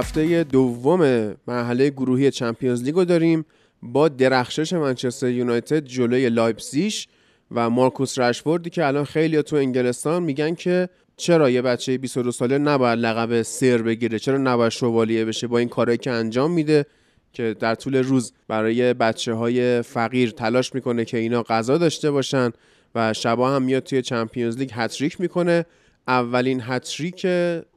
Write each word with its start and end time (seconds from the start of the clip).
هفته 0.00 0.44
دوم 0.44 1.00
مرحله 1.46 1.90
گروهی 1.90 2.30
چمپیونز 2.30 2.82
لیگ 2.82 2.94
داریم 2.94 3.44
با 3.82 4.08
درخشش 4.08 4.72
منچستر 4.72 5.28
یونایتد 5.28 5.84
جلوی 5.84 6.28
لایپزیش 6.28 7.08
و 7.50 7.70
مارکوس 7.70 8.18
رشفوردی 8.18 8.70
که 8.70 8.86
الان 8.86 9.04
خیلی 9.04 9.42
تو 9.42 9.56
انگلستان 9.56 10.22
میگن 10.22 10.54
که 10.54 10.88
چرا 11.16 11.50
یه 11.50 11.62
بچه 11.62 11.98
22 11.98 12.32
ساله 12.32 12.58
نباید 12.58 12.98
لقب 12.98 13.42
سر 13.42 13.82
بگیره؟ 13.82 14.18
چرا 14.18 14.38
نباید 14.38 14.72
شوالیه 14.72 15.24
بشه 15.24 15.46
با 15.46 15.58
این 15.58 15.68
کارهایی 15.68 15.98
که 15.98 16.10
انجام 16.10 16.50
میده 16.50 16.86
که 17.32 17.56
در 17.60 17.74
طول 17.74 17.96
روز 17.96 18.32
برای 18.48 18.94
بچه 18.94 19.34
های 19.34 19.82
فقیر 19.82 20.30
تلاش 20.30 20.74
می‌کنه 20.74 21.04
که 21.04 21.18
اینا 21.18 21.42
غذا 21.42 21.78
داشته 21.78 22.10
باشن 22.10 22.50
و 22.94 23.12
شبا 23.12 23.50
هم 23.50 23.62
میاد 23.62 23.82
توی 23.82 24.02
چمپیونز 24.02 24.56
لیگ 24.58 24.70
هت‌تریک 24.72 25.20
می‌کنه؟ 25.20 25.66
اولین 26.10 26.60
هتریک 26.64 27.26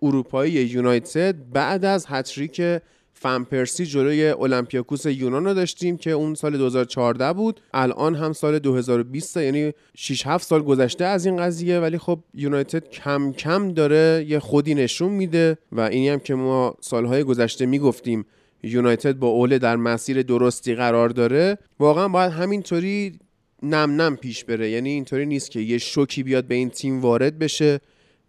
اروپایی 0.02 0.52
یونایتد. 0.52 1.36
بعد 1.53 1.86
از 1.86 2.06
هتریک 2.09 2.62
فنپرسی 3.14 3.86
جلوی 3.86 4.30
اولمپیاکوس 4.30 5.06
یونان 5.06 5.45
رو 5.45 5.53
داشتیم 5.53 5.98
که 5.98 6.12
اون 6.12 6.36
سال 6.36 6.58
2014 6.58 7.34
بود. 7.34 7.61
الان 7.73 8.16
هم 8.16 8.34
سال 8.34 8.59
2020 8.59 9.38
یعنی 9.38 9.72
6 9.98 10.28
7 10.28 10.48
سال 10.48 10.61
گذشته 10.61 11.06
از 11.06 11.26
این 11.26 11.38
قضیه. 11.38 11.80
ولی 11.80 11.98
خب 11.98 12.20
یونایتد 12.34 12.89
کم 12.89 13.31
کم 13.31 13.73
داره 13.73 14.26
یه 14.28 14.39
خودی 14.39 14.76
نشون 14.76 15.11
میده 15.11 15.58
و 15.72 15.81
اینی 15.81 16.09
هم 16.09 16.20
که 16.20 16.36
ما 16.36 16.76
سالهای 16.81 17.23
گذشته 17.23 17.66
می‌گفتیم 17.66 18.26
یونایتد 18.64 19.14
با 19.14 19.28
اوله 19.28 19.59
در 19.59 19.76
مسیر 19.76 20.22
درستی 20.22 20.76
قرار 20.76 21.09
داره. 21.09 21.58
واقعا 21.80 22.08
باید 22.08 22.31
همینطوری 22.31 23.20
نم 23.64 24.02
نم 24.02 24.16
پیش 24.16 24.44
بره. 24.44 24.70
یعنی 24.70 24.89
اینطوری 24.89 25.26
نیست 25.26 25.52
که 25.52 25.59
یه 25.59 25.78
شوکی 25.78 26.23
بیاد 26.23 26.45
به 26.45 26.56
این 26.56 26.70
تیم 26.70 27.02
وارد 27.02 27.39
بشه. 27.39 27.80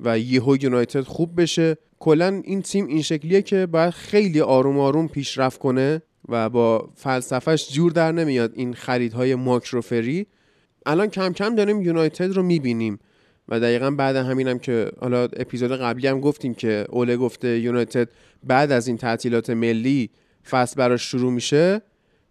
و 0.00 0.19
یهو 0.19 0.56
یونایتد 0.61 1.00
خوب 1.00 1.41
بشه. 1.41 1.77
کلا 1.98 2.41
این 2.45 2.62
تیم 2.62 2.87
این 2.87 3.03
شکلیه 3.03 3.42
که 3.42 3.67
باید 3.67 3.91
خیلی 3.91 4.41
آروم 4.41 4.78
آروم 4.78 5.09
پیشرفت 5.09 5.59
کنه 5.59 6.03
و 6.28 6.50
با 6.50 6.89
فلسفهش 6.95 7.73
جور 7.73 7.92
در 7.92 8.12
نمیاد 8.12 8.53
این 8.55 8.75
خریدهای 8.75 9.34
ماکروفری 9.34 10.27
الان 10.87 11.06
کم 11.06 11.33
کم 11.33 11.55
داریم 11.55 11.83
یونایتد 11.83 12.33
رو 12.33 12.43
می‌بینیم 12.43 12.99
و 13.49 13.60
دقیقا 13.60 13.91
بعد 13.91 14.16
همینم 14.16 14.59
که 14.59 14.91
حالا 15.00 15.22
اپیزود 15.22 15.72
قبلی 15.72 16.06
هم 16.06 16.21
گفتیم 16.21 16.54
که 16.54 16.87
اوله 16.88 17.16
گفته 17.16 17.59
یونایتد 17.59 18.09
بعد 18.43 18.72
از 18.72 18.88
این 18.88 18.97
تعطیلات 18.97 19.50
ملی 19.50 20.10
فصل 20.50 20.77
براش 20.77 21.10
شروع 21.10 21.33
میشه. 21.33 21.83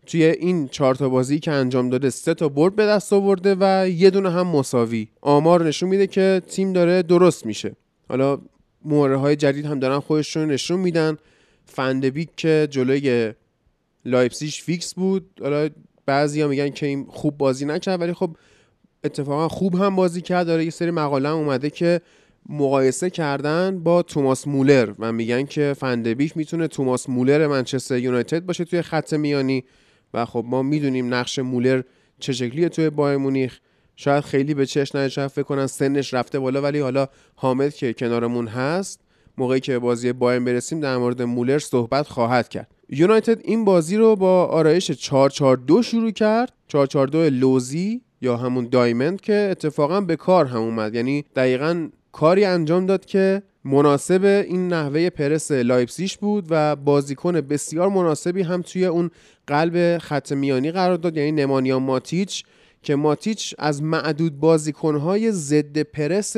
توی 0.05 0.23
این 0.23 0.67
چهار 0.67 0.95
تا 0.95 1.09
بازی 1.09 1.39
که 1.39 1.51
انجام 1.51 1.89
داده 1.89 2.09
سه 2.09 2.33
تا 2.33 2.49
برد 2.49 2.75
به 2.75 2.85
دست 2.85 3.13
آورده 3.13 3.55
و 3.59 3.89
یه 3.89 4.09
دونه 4.09 4.31
هم 4.31 4.47
مساوی. 4.47 5.07
آمار 5.21 5.63
نشون 5.63 5.89
میده 5.89 6.07
که 6.07 6.41
تیم 6.47 6.73
داره 6.73 7.03
درست 7.03 7.45
میشه. 7.45 7.75
حالا 8.09 8.39
مهره 8.85 9.17
های 9.17 9.35
جدید 9.35 9.65
هم 9.65 9.79
دارن 9.79 9.99
خودشون 9.99 10.51
نشون 10.51 10.79
میدن. 10.79 11.17
فندبیک 11.65 12.29
که 12.37 12.67
جلوی 12.71 13.33
لایپسیش 14.05 14.61
فیکس 14.61 14.93
بود. 14.93 15.25
حالا 15.41 15.69
بعضیا 16.05 16.47
میگن 16.47 16.69
که 16.69 16.85
این 16.85 17.05
خوب 17.09 17.37
بازی 17.37 17.65
نکرد 17.65 18.01
ولی 18.01 18.13
خب 18.13 18.35
اتفاقا 19.03 19.47
خوب 19.47 19.75
هم 19.75 19.95
بازی 19.95 20.21
کرد. 20.21 20.47
داره 20.47 20.63
یه 20.63 20.69
سری 20.69 20.91
مقاله 20.91 21.29
هم 21.29 21.35
اومده 21.35 21.69
که 21.69 22.01
مقایسه 22.49 23.09
کردن 23.09 23.79
با 23.79 24.01
توماس 24.01 24.47
مولر 24.47 24.93
و 24.99 25.11
میگن 25.11 25.43
که 25.43 25.75
فندبیک 25.79 26.37
می‌تونه 26.37 26.67
توماس 26.67 27.09
مولر 27.09 27.47
منچستر 27.47 27.97
یونایتد 27.97 28.45
باشه 28.45 28.65
توی 28.65 28.81
خط 28.81 29.13
میانی. 29.13 29.63
و 30.13 30.25
خب 30.25 30.45
ما 30.47 30.61
می‌دونیم 30.61 31.13
نقش 31.13 31.39
مولر 31.39 31.81
چه 32.19 32.33
شکلیه 32.33 32.69
توی 32.69 32.89
بایرن 32.89 33.17
مونیخ. 33.17 33.59
شاید 33.95 34.23
خیلی 34.23 34.53
به 34.53 34.65
چشم 34.65 34.91
شاید 34.91 35.27
فکر 35.27 35.43
کنن 35.43 35.67
سنش 35.67 36.13
رفته 36.13 36.39
بالا 36.39 36.61
ولی 36.61 36.79
حالا 36.79 37.07
حامد 37.35 37.73
که 37.73 37.93
کنارمون 37.93 38.47
هست 38.47 38.99
موقعی 39.37 39.59
که 39.59 39.79
بازی 39.79 40.13
بایرن 40.13 40.45
برسیم 40.45 40.79
در 40.79 40.97
مورد 40.97 41.21
مولر 41.21 41.59
صحبت 41.59 42.07
خواهد 42.07 42.49
کرد. 42.49 42.67
یونایتد 42.89 43.39
این 43.43 43.65
بازی 43.65 43.97
رو 43.97 44.15
با 44.15 44.45
آرایش 44.45 44.91
442 44.91 45.83
شروع 45.83 46.11
کرد. 46.11 46.53
442 46.67 47.29
لوزی 47.29 48.01
یا 48.21 48.37
همون 48.37 48.67
diamond 48.67 49.21
که 49.21 49.47
اتفاقا 49.51 50.01
به 50.01 50.15
کار 50.15 50.45
هم 50.45 50.61
اومد. 50.61 50.95
یعنی 50.95 51.25
دقیقا 51.35 51.89
کاری 52.11 52.45
انجام 52.45 52.85
داد 52.85 53.05
که 53.05 53.43
مناسب 53.65 54.45
این 54.47 54.67
نحوه 54.67 55.09
پرس 55.09 55.51
لایپسیش 55.51 56.17
بود 56.17 56.45
و 56.49 56.75
بازیکن 56.75 57.41
بسیار 57.41 57.89
مناسبی 57.89 58.41
هم 58.41 58.61
توی 58.61 58.85
اون 58.85 59.09
قلب 59.47 59.97
خط 59.97 60.31
میانی 60.31 60.71
قرار 60.71 60.97
داد 60.97 61.17
یعنی 61.17 61.31
نمانیا 61.31 61.79
ماتیچ 61.79 62.43
که 62.83 62.95
ماتیچ 62.95 63.55
از 63.59 63.83
معدود 63.83 64.39
بازیکنهای 64.39 65.31
ضد 65.31 65.81
پرس 65.81 66.35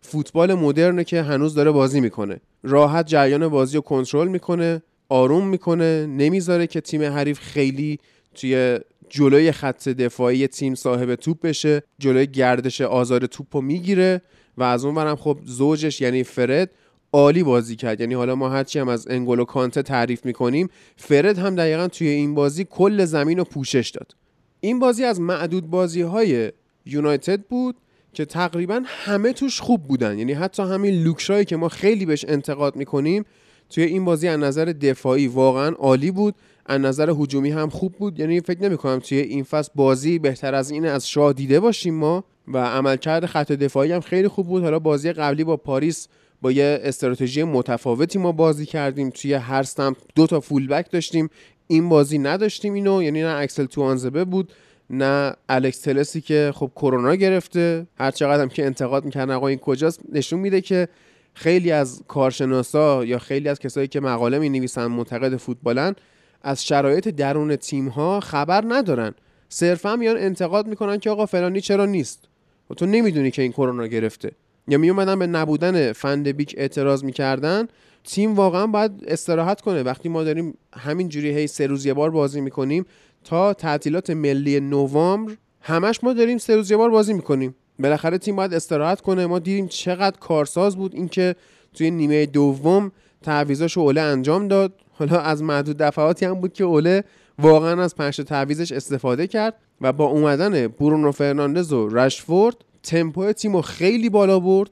فوتبال 0.00 0.54
مدرنه 0.54 1.04
که 1.04 1.22
هنوز 1.22 1.54
داره 1.54 1.70
بازی 1.70 2.00
می‌کنه. 2.00 2.40
راحت 2.62 3.06
جریان 3.06 3.48
بازی 3.48 3.76
رو 3.76 3.80
کنترل 3.80 4.28
می‌کنه 4.28 4.82
آروم 5.08 5.48
می‌کنه 5.48 6.06
نمی‌ذاره 6.06 6.66
که 6.66 6.80
تیم 6.80 7.02
حریف 7.02 7.40
خیلی 7.40 7.98
توی 8.34 8.78
جلوی 9.08 9.52
خط 9.52 9.88
دفاعی 9.88 10.46
تیم 10.46 10.74
صاحب 10.74 11.14
توپ 11.14 11.40
بشه 11.40 11.82
جلوی 11.98 12.26
گردش 12.26 12.80
آزار 12.80 13.26
توپ 13.26 13.56
رو 13.56 13.62
می‌گیره. 13.62 14.22
و 14.58 14.62
از 14.62 14.84
اون 14.84 14.94
برم 14.94 15.16
خب 15.16 15.38
زوجش 15.44 16.00
یعنی 16.00 16.24
فرد 16.24 16.70
عالی 17.12 17.42
بازی 17.42 17.76
کرد. 17.76 18.00
یعنی 18.00 18.14
حالا 18.14 18.34
ما 18.34 18.48
هرچی 18.48 18.78
هم 18.78 18.88
از 18.88 19.08
انگولو 19.08 19.44
کانته 19.44 19.82
تعریف 19.82 20.26
می‌کنیم 20.26 20.68
فرد 20.96 21.38
هم 21.38 21.54
دقیقا 21.54 21.88
توی 21.88 22.08
این 22.08 22.34
بازی 22.34 22.66
کل 22.70 23.04
زمین 23.04 23.38
رو 23.38 23.44
پوشش 23.44 23.90
داد. 23.90 24.14
این 24.60 24.78
بازی 24.78 25.04
از 25.04 25.20
معدود 25.20 25.70
بازی 25.70 26.02
های 26.02 26.52
یونایتد 26.86 27.40
بود 27.40 27.76
که 28.12 28.24
تقریبا 28.24 28.82
همه 28.86 29.32
توش 29.32 29.60
خوب 29.60 29.82
بودن. 29.82 30.18
یعنی 30.18 30.32
حتی 30.32 30.62
همین 30.62 31.02
لوکشایی 31.02 31.44
که 31.44 31.56
ما 31.56 31.68
خیلی 31.68 32.06
بهش 32.06 32.24
انتقاد 32.28 32.76
می‌کنیم 32.76 33.24
توی 33.70 33.84
این 33.84 34.04
بازی 34.04 34.28
از 34.28 34.40
نظر 34.40 34.64
دفاعی 34.64 35.26
واقعا 35.26 35.70
عالی 35.70 36.10
بود. 36.10 36.34
از 36.66 36.80
نظر 36.80 37.10
هجومی 37.10 37.50
هم 37.50 37.68
خوب 37.68 37.92
بود. 37.92 38.20
یعنی 38.20 38.40
فکر 38.40 38.62
نمی 38.62 38.76
کنم 38.76 38.98
توی 38.98 39.18
این 39.18 39.44
فصل 39.44 39.72
بازی 39.74 40.18
بهتر 40.18 40.54
از 40.54 40.70
این 40.70 40.86
از 40.86 41.08
شاه 41.08 41.32
دیده 41.32 41.60
باشیم 41.60 41.94
ما. 41.94 42.24
و 42.48 42.58
عملکرد 42.58 43.26
خط 43.26 43.52
دفاعی 43.52 43.92
هم 43.92 44.00
خیلی 44.00 44.28
خوب 44.28 44.46
بود. 44.46 44.62
حالا 44.62 44.78
بازی 44.78 45.12
قبلی 45.12 45.44
با 45.44 45.56
پاریس 45.56 46.08
با 46.42 46.52
یه 46.52 46.80
استراتژی 46.82 47.42
متفاوتی 47.42 48.18
ما 48.18 48.32
بازی 48.32 48.66
کردیم. 48.66 49.10
توی 49.10 49.34
هر 49.34 49.62
سمت 49.62 49.96
دو 50.14 50.26
تا 50.26 50.40
فول 50.40 50.66
بک 50.66 50.90
داشتیم. 50.90 51.30
این 51.66 51.88
بازی 51.88 52.18
نداشتیم 52.18 52.72
اینو 52.72 53.02
یعنی 53.02 53.22
نه 53.22 53.34
اکسل 53.36 53.64
توانزبه 53.64 54.24
بود 54.24 54.52
نه 54.90 55.34
الکس 55.48 55.80
تلسی 55.80 56.20
که 56.20 56.52
خب 56.54 56.70
کرونا 56.76 57.14
گرفته. 57.14 57.86
هر 57.98 58.10
چقدر 58.10 58.42
هم 58.42 58.48
که 58.48 58.66
انتقاد 58.66 59.04
می‌کردن 59.04 59.34
آقا 59.34 59.48
این 59.48 59.58
کجاست 59.58 60.00
نشون 60.12 60.40
میده 60.40 60.60
که 60.60 60.88
خیلی 61.34 61.72
از 61.72 62.02
کارشناسا 62.08 63.04
یا 63.04 63.18
خیلی 63.18 63.48
از 63.48 63.58
کسایی 63.58 63.88
که 63.88 64.00
مقاله 64.00 64.38
می 64.38 64.48
نویسن 64.48 64.86
منتقد 64.86 65.36
فوتبالن 65.36 65.94
از 66.42 66.64
شرایط 66.64 67.08
درون 67.08 67.56
تیم 67.56 67.88
ها 67.88 68.20
خبر 68.20 68.64
ندارن. 68.68 69.14
صرفا 69.48 69.96
میان 69.96 70.16
انتقاد 70.16 70.66
می‌کنن 70.66 70.98
که 70.98 71.10
آقا 71.10 71.26
فلانی 71.26 71.60
چرا 71.60 71.86
نیست. 71.86 72.28
و 72.72 72.74
تو 72.74 72.86
نمی‌دونی 72.86 73.30
که 73.30 73.42
این 73.42 73.52
کرونا 73.52 73.86
گرفته. 73.86 74.30
یا 74.68 74.78
می 74.78 74.90
اومدن 74.90 75.18
به 75.18 75.26
نبودن 75.26 75.92
فندبیک 75.92 76.54
اعتراض 76.58 77.04
می‌کردن. 77.04 77.68
تیم 78.04 78.34
واقعا 78.34 78.66
باید 78.66 78.92
استراحت 79.06 79.60
کنه. 79.60 79.82
وقتی 79.82 80.08
ما 80.08 80.24
داریم 80.24 80.54
همین 80.72 81.08
جوری 81.08 81.30
هی 81.30 81.46
سه 81.46 81.66
روز 81.66 81.86
یه 81.86 81.94
بار 81.94 82.10
بازی 82.10 82.40
می‌کنیم 82.40 82.86
تا 83.24 83.54
تعطیلات 83.54 84.10
ملی 84.10 84.60
نوامبر 84.60 85.32
همش 85.60 86.04
ما 86.04 86.12
داریم 86.12 86.38
سه 86.38 86.56
روز 86.56 86.70
یه 86.70 86.76
بار 86.76 86.90
بازی 86.90 87.12
می‌کنیم. 87.12 87.54
بالاخره 87.78 88.18
تیم 88.18 88.36
باید 88.36 88.54
استراحت 88.54 89.00
کنه. 89.00 89.26
ما 89.26 89.38
دیدیم 89.38 89.68
چقدر 89.68 90.18
کارساز 90.18 90.76
بود 90.76 90.94
اینکه 90.94 91.36
توی 91.74 91.90
نیمه 91.90 92.26
دوم 92.26 92.92
تعویضاشو 93.22 93.80
اوله 93.80 94.00
انجام 94.00 94.48
داد. 94.48 94.72
حالا 94.90 95.20
از 95.20 95.42
معدود 95.42 95.76
دفعاتی 95.76 96.26
هم 96.26 96.34
بود 96.34 96.52
که 96.52 96.64
اوله 96.64 97.04
واقعا 97.38 97.82
از 97.82 97.96
پنج 97.96 98.16
تعویزش 98.16 98.72
استفاده 98.72 99.26
کرد. 99.26 99.54
و 99.82 99.92
با 99.92 100.04
اومدن 100.04 100.68
برونو 100.68 101.12
فرناندز 101.12 101.72
و 101.72 101.88
رشفورد 101.88 102.56
تمپو 102.82 103.32
تیم 103.32 103.60
خیلی 103.60 104.10
بالا 104.10 104.40
برد 104.40 104.70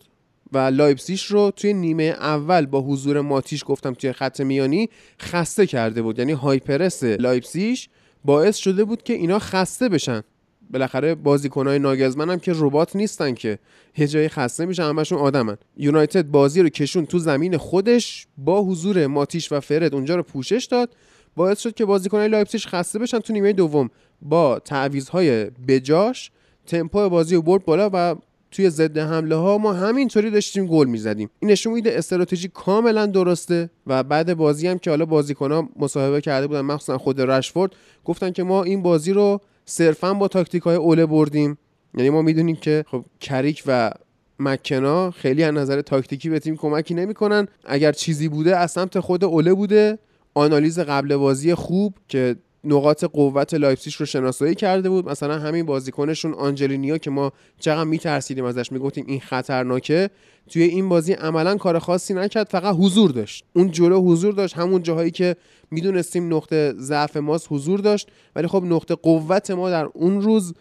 و 0.52 0.58
لایپسیش 0.58 1.26
رو 1.26 1.50
توی 1.56 1.72
نیمه 1.72 2.02
اول 2.02 2.66
با 2.66 2.80
حضور 2.80 3.20
ماتیش 3.20 3.64
گفتم 3.66 3.94
توی 3.94 4.12
خط 4.12 4.40
میانی 4.40 4.88
خسته 5.20 5.66
کرده 5.66 6.02
بود. 6.02 6.18
یعنی 6.18 6.32
high 6.32 6.63
press 6.63 7.02
لایپسیش 7.04 7.88
باعث 8.24 8.56
شده 8.56 8.84
بود 8.84 9.02
که 9.02 9.12
اینا 9.12 9.38
خسته 9.38 9.88
بشن. 9.88 10.22
بالاخره 10.70 11.14
بازیکنهای 11.14 11.78
ناگزمن 11.78 12.30
هم 12.30 12.38
که 12.38 12.52
ربات 12.54 12.96
نیستن 12.96 13.34
که 13.34 13.58
یه 13.98 14.06
جایی 14.06 14.28
خسته 14.28 14.66
میشن 14.66 14.82
همشون 14.82 15.18
آدمن. 15.18 15.56
یونایتد 15.76 16.22
بازی 16.22 16.62
رو 16.62 16.68
کشون 16.68 17.06
تو 17.06 17.18
زمین 17.18 17.56
خودش 17.56 18.26
با 18.38 18.62
حضور 18.62 19.06
ماتیش 19.06 19.52
و 19.52 19.60
فرد 19.60 19.94
اونجا 19.94 20.16
رو 20.16 20.22
پوشش 20.22 20.68
داد. 20.70 20.94
باعث 21.36 21.60
شد 21.60 21.74
که 21.74 21.84
بازیکنهای 21.84 22.28
لایپزیگ 22.28 22.60
خسته 22.66 22.98
بشن 22.98 23.18
تو 23.18 23.32
نیمه 23.32 23.52
دوم 23.52 23.90
با 24.22 24.58
تعویضهای 24.58 25.44
بجاش. 25.44 26.30
تمپو 26.66 27.08
بازی 27.08 27.34
رو 27.34 27.42
برد 27.42 27.64
بالا 27.64 27.90
و 27.92 28.16
توی 28.50 28.70
ضد 28.70 28.98
حمله 28.98 29.34
ها 29.34 29.58
ما 29.58 29.72
همینطوری 29.72 30.30
داشتیم 30.30 30.66
گل 30.66 30.86
می‌زدیم. 30.86 31.30
این 31.40 31.50
نشون 31.50 31.72
میده 31.72 31.98
استراتژی 31.98 32.48
کاملا 32.48 33.06
درسته 33.06 33.70
و 33.86 34.02
بعد 34.02 34.34
بازی 34.34 34.68
هم 34.68 34.78
که 34.78 34.90
حالا 34.90 35.04
بازیکن 35.04 35.52
ها 35.52 35.68
مصاحبه 35.76 36.20
کرده 36.20 36.46
بودن 36.46 36.60
مخصوصا 36.60 36.98
خود 36.98 37.20
رشفورد 37.20 37.72
گفتن 38.04 38.30
که 38.30 38.42
ما 38.42 38.62
این 38.62 38.82
بازی 38.82 39.12
رو 39.12 39.40
صرفا 39.64 40.14
با 40.14 40.28
تاکتیک 40.28 40.62
های 40.62 40.76
اوله 40.76 41.06
بردیم. 41.06 41.58
یعنی 41.94 42.10
ما 42.10 42.22
می‌دونیم 42.22 42.56
که 42.56 42.84
خب 42.88 43.04
کریک 43.20 43.62
و 43.66 43.90
مکنا 44.38 45.10
خیلی 45.10 45.42
از 45.42 45.54
نظر 45.54 45.82
تاکتیکی 45.82 46.30
به 46.30 46.38
تیم 46.38 46.56
کمکی 46.56 46.94
نمی‌کنن. 46.94 47.48
اگر 47.64 47.92
چیزی 47.92 48.28
بوده 48.28 48.56
از 48.56 48.70
سمت 48.70 49.00
خود 49.00 49.24
اوله 49.24 49.54
بوده. 49.54 49.98
آنالیز 50.40 50.78
قبل 50.78 51.16
بازی 51.16 51.54
خوب 51.54 51.94
که 52.08 52.36
نقاط 52.64 53.04
قوت 53.04 53.54
لایپسیش 53.54 53.94
رو 53.94 54.06
شناسایی 54.06 54.54
کرده 54.54 54.88
بود. 54.88 55.08
مثلا 55.08 55.38
همین 55.38 55.66
بازیکنشون 55.66 56.34
آنجلینو 56.34 56.98
که 56.98 57.10
ما 57.10 57.32
چقدر 57.58 57.84
میترسیدیم 57.84 58.44
ازش 58.44 58.72
می‌گفتیم 58.72 59.04
این 59.08 59.20
خطرناکه. 59.20 60.10
توی 60.48 60.62
این 60.62 60.88
بازی 60.88 61.12
عملا 61.12 61.56
کار 61.56 61.78
خاصی 61.78 62.14
نکرد 62.14 62.48
فقط 62.48 62.76
حضور 62.76 63.10
داشت. 63.10 63.44
اون 63.52 63.70
جلو 63.70 64.02
حضور 64.02 64.34
داشت. 64.34 64.56
همون 64.56 64.82
جاهایی 64.82 65.10
که 65.10 65.36
می‌دونستیم 65.70 66.34
نقطه 66.34 66.74
ضعف 66.78 67.16
ماست 67.16 67.46
حضور 67.50 67.80
داشت. 67.80 68.08
ولی 68.36 68.46
خب 68.46 68.62
نقطه 68.64 68.94
قوت 68.94 69.50
ما 69.50 69.70
در 69.70 69.88
اون 69.94 70.22
روز 70.22 70.54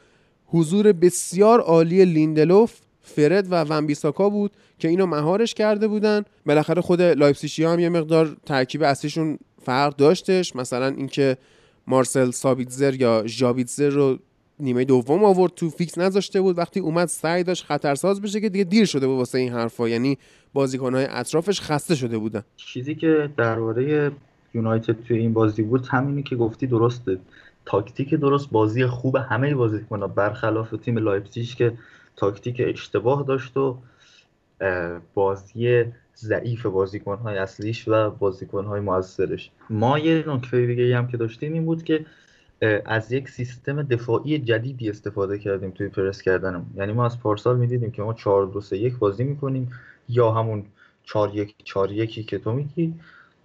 حضور 0.46 0.92
بسیار 0.92 1.60
عالی 1.60 2.06
لیندلوف 2.06 2.74
فرد 3.02 3.52
و 3.52 3.64
ون‌بیساکا 3.64 4.30
بود 4.30 4.52
که 4.80 4.88
اینو 4.88 5.06
مهارش 5.06 5.54
کرده 5.54 5.88
بودن. 5.88 6.24
بالاخره 6.46 6.82
خود 6.82 7.02
لایپسیشی 7.02 7.64
هم 7.64 7.80
یه 7.80 7.90
مقدار 7.90 8.38
ترکیب 8.46 8.84
اصلیشون 8.84 9.40
فرق 9.62 9.96
داشتش. 9.96 10.56
مثلا 10.56 10.88
اینکه 10.88 11.38
مارسل 11.88 12.32
سابیتزر 12.32 12.94
یا 13.02 13.24
ژابیتزر 13.26 13.90
رو 13.90 14.18
نیمه 14.60 14.86
دوم 14.86 15.24
آورد 15.24 15.54
تو 15.56 15.70
فیکس 15.70 15.98
نذاشته 15.98 16.42
بود. 16.42 16.58
وقتی 16.58 16.80
اومد 16.80 17.08
سعی 17.08 17.44
داشت 17.44 17.66
خطرساز 17.66 18.22
بشه 18.22 18.42
که 18.42 18.50
دیگه 18.50 18.64
دیر 18.64 18.86
شده 18.86 19.08
بود 19.08 19.18
واسه 19.18 19.38
این 19.38 19.54
حرفا. 19.54 19.90
یعنی 19.90 20.18
بازیکنهای 20.54 21.08
اطرافش 21.10 21.62
خسته 21.62 21.96
شده 21.96 22.18
بودن. 22.18 22.44
چیزی 22.58 22.96
که 22.96 23.30
درباره 23.38 24.12
یونایتد 24.54 25.04
توی 25.04 25.18
این 25.18 25.34
بازی 25.34 25.64
بود 25.64 25.88
همینی 25.88 26.24
که 26.24 26.36
گفتی 26.36 26.68
درسته. 26.68 27.20
تاکتیک 27.66 28.14
درست 28.14 28.50
بازی 28.50 28.86
خوب 28.86 29.16
همه 29.16 29.56
بازیکن‌ها 29.56 30.08
برخلاف 30.08 30.74
تیم 30.82 30.98
لایپزیگ 30.98 31.48
که 31.48 31.74
تاکتیک 32.16 32.62
اشتباه 32.66 33.26
داشت 33.28 33.58
و 33.58 33.78
بازی 35.14 35.84
ضعیف 36.20 36.66
بازیکنهای 36.66 37.38
اصلیش 37.38 37.88
و 37.88 38.10
بازیکنهای 38.10 38.80
موثرش. 38.82 39.52
ما 39.70 40.00
یه 40.00 40.24
نکته 40.28 40.66
دیگه 40.66 40.98
هم 40.98 41.08
که 41.08 41.18
داشتیم 41.18 41.54
این 41.54 41.66
بود 41.66 41.84
که 41.84 42.06
از 42.86 43.12
یک 43.12 43.30
سیستم 43.30 43.84
دفاعی 43.84 44.40
جدیدی 44.40 44.90
استفاده 44.90 45.40
کردیم 45.40 45.72
توی 45.72 45.88
پرس 45.88 46.22
کردنم 46.22 46.66
یعنی 46.76 46.94
ما 46.94 47.06
از 47.06 47.20
پارسال 47.20 47.58
می‌دیدیم 47.58 47.92
که 47.92 48.02
ما 48.02 48.14
4 48.14 48.46
2 48.46 48.62
3 48.62 48.78
1 48.78 48.98
بازی 48.98 49.24
می‌کنیم 49.24 49.72
یا 50.10 50.32
همون 50.32 50.66
4 51.04 51.36
1 51.36 51.56
4 51.64 51.92
1 51.92 52.28
که 52.28 52.38
تو 52.38 52.52
میگی 52.52 52.94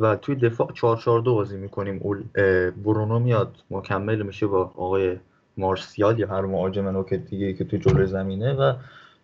و 0.00 0.17
توی 0.17 0.35
دفاع 0.35 0.73
4 0.73 0.97
4 0.97 1.20
2 1.20 1.35
بازی 1.35 1.56
می‌کنیم. 1.56 1.99
برونو 2.85 3.19
میاد 3.19 3.56
مکمل 3.70 4.23
میشه 4.23 4.47
با 4.47 4.61
آقای 4.61 5.17
مارسیال 5.56 6.19
یا 6.19 6.29
هر 6.29 6.41
مهاجم 6.41 6.88
نوک 6.88 7.15
دیگه 7.15 7.53
که 7.53 7.65
تو 7.65 7.77
جلوی 7.77 8.06
زمینه 8.06 8.53
و 8.53 8.75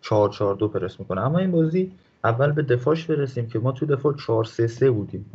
4 0.01 0.29
4 0.29 0.55
2 0.55 0.67
پرس 0.67 0.99
می‌کنه. 0.99 1.21
اما 1.21 1.39
این 1.39 1.51
بازی 1.51 1.91
اول 2.23 2.51
به 2.51 2.61
دفاعش 2.61 3.05
برسیم 3.05 3.47
که 3.47 3.59
ما 3.59 3.71
تو 3.71 3.85
دفاع 3.85 4.15
4 4.15 4.45
3 4.45 4.67
3 4.67 4.91
بودیم. 4.91 5.31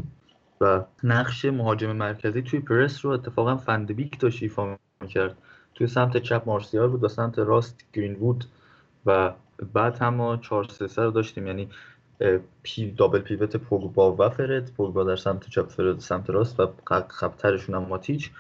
و 0.61 0.85
نقش 1.03 1.45
مهاجم 1.45 1.93
مرکزی 1.93 2.43
توی 2.43 2.61
پرس 2.61 3.05
رو 3.05 3.11
اتفاقا 3.11 3.57
فندبیک 3.57 4.21
داشت 4.21 4.43
ایفا 4.43 4.77
می‌کرد. 5.01 5.37
توی 5.75 5.87
سمت 5.87 6.17
چپ 6.17 6.43
مارسیال 6.47 6.89
بود 6.89 7.05
و 7.05 7.09
سمت 7.09 7.39
راست 7.39 7.85
گرین 7.93 8.15
وود 8.15 8.45
و 9.07 9.33
بعد 9.73 9.99
هم 9.99 10.15
ما 10.15 10.37
4 10.37 10.65
3 10.65 10.87
3 10.87 11.03
رو 11.03 11.11
داشتیم. 11.11 11.47
یعنی 11.47 11.69
یه 12.63 12.91
double 12.91 13.19
pivot 13.19 13.57
پوگبا 13.57 14.17
و 14.17 14.29
فرد 14.29 14.73
پوگبا 14.77 15.05
در 15.05 15.17
سمت 15.17 15.51
چپ 15.51 15.69
فرد 15.69 15.99
سمت 15.99 16.31
راست 16.31 16.61
و 16.61 16.69
عقب‌ترشون 17.09 17.75
هم 17.75 17.83
ماتیچ. 17.83 18.31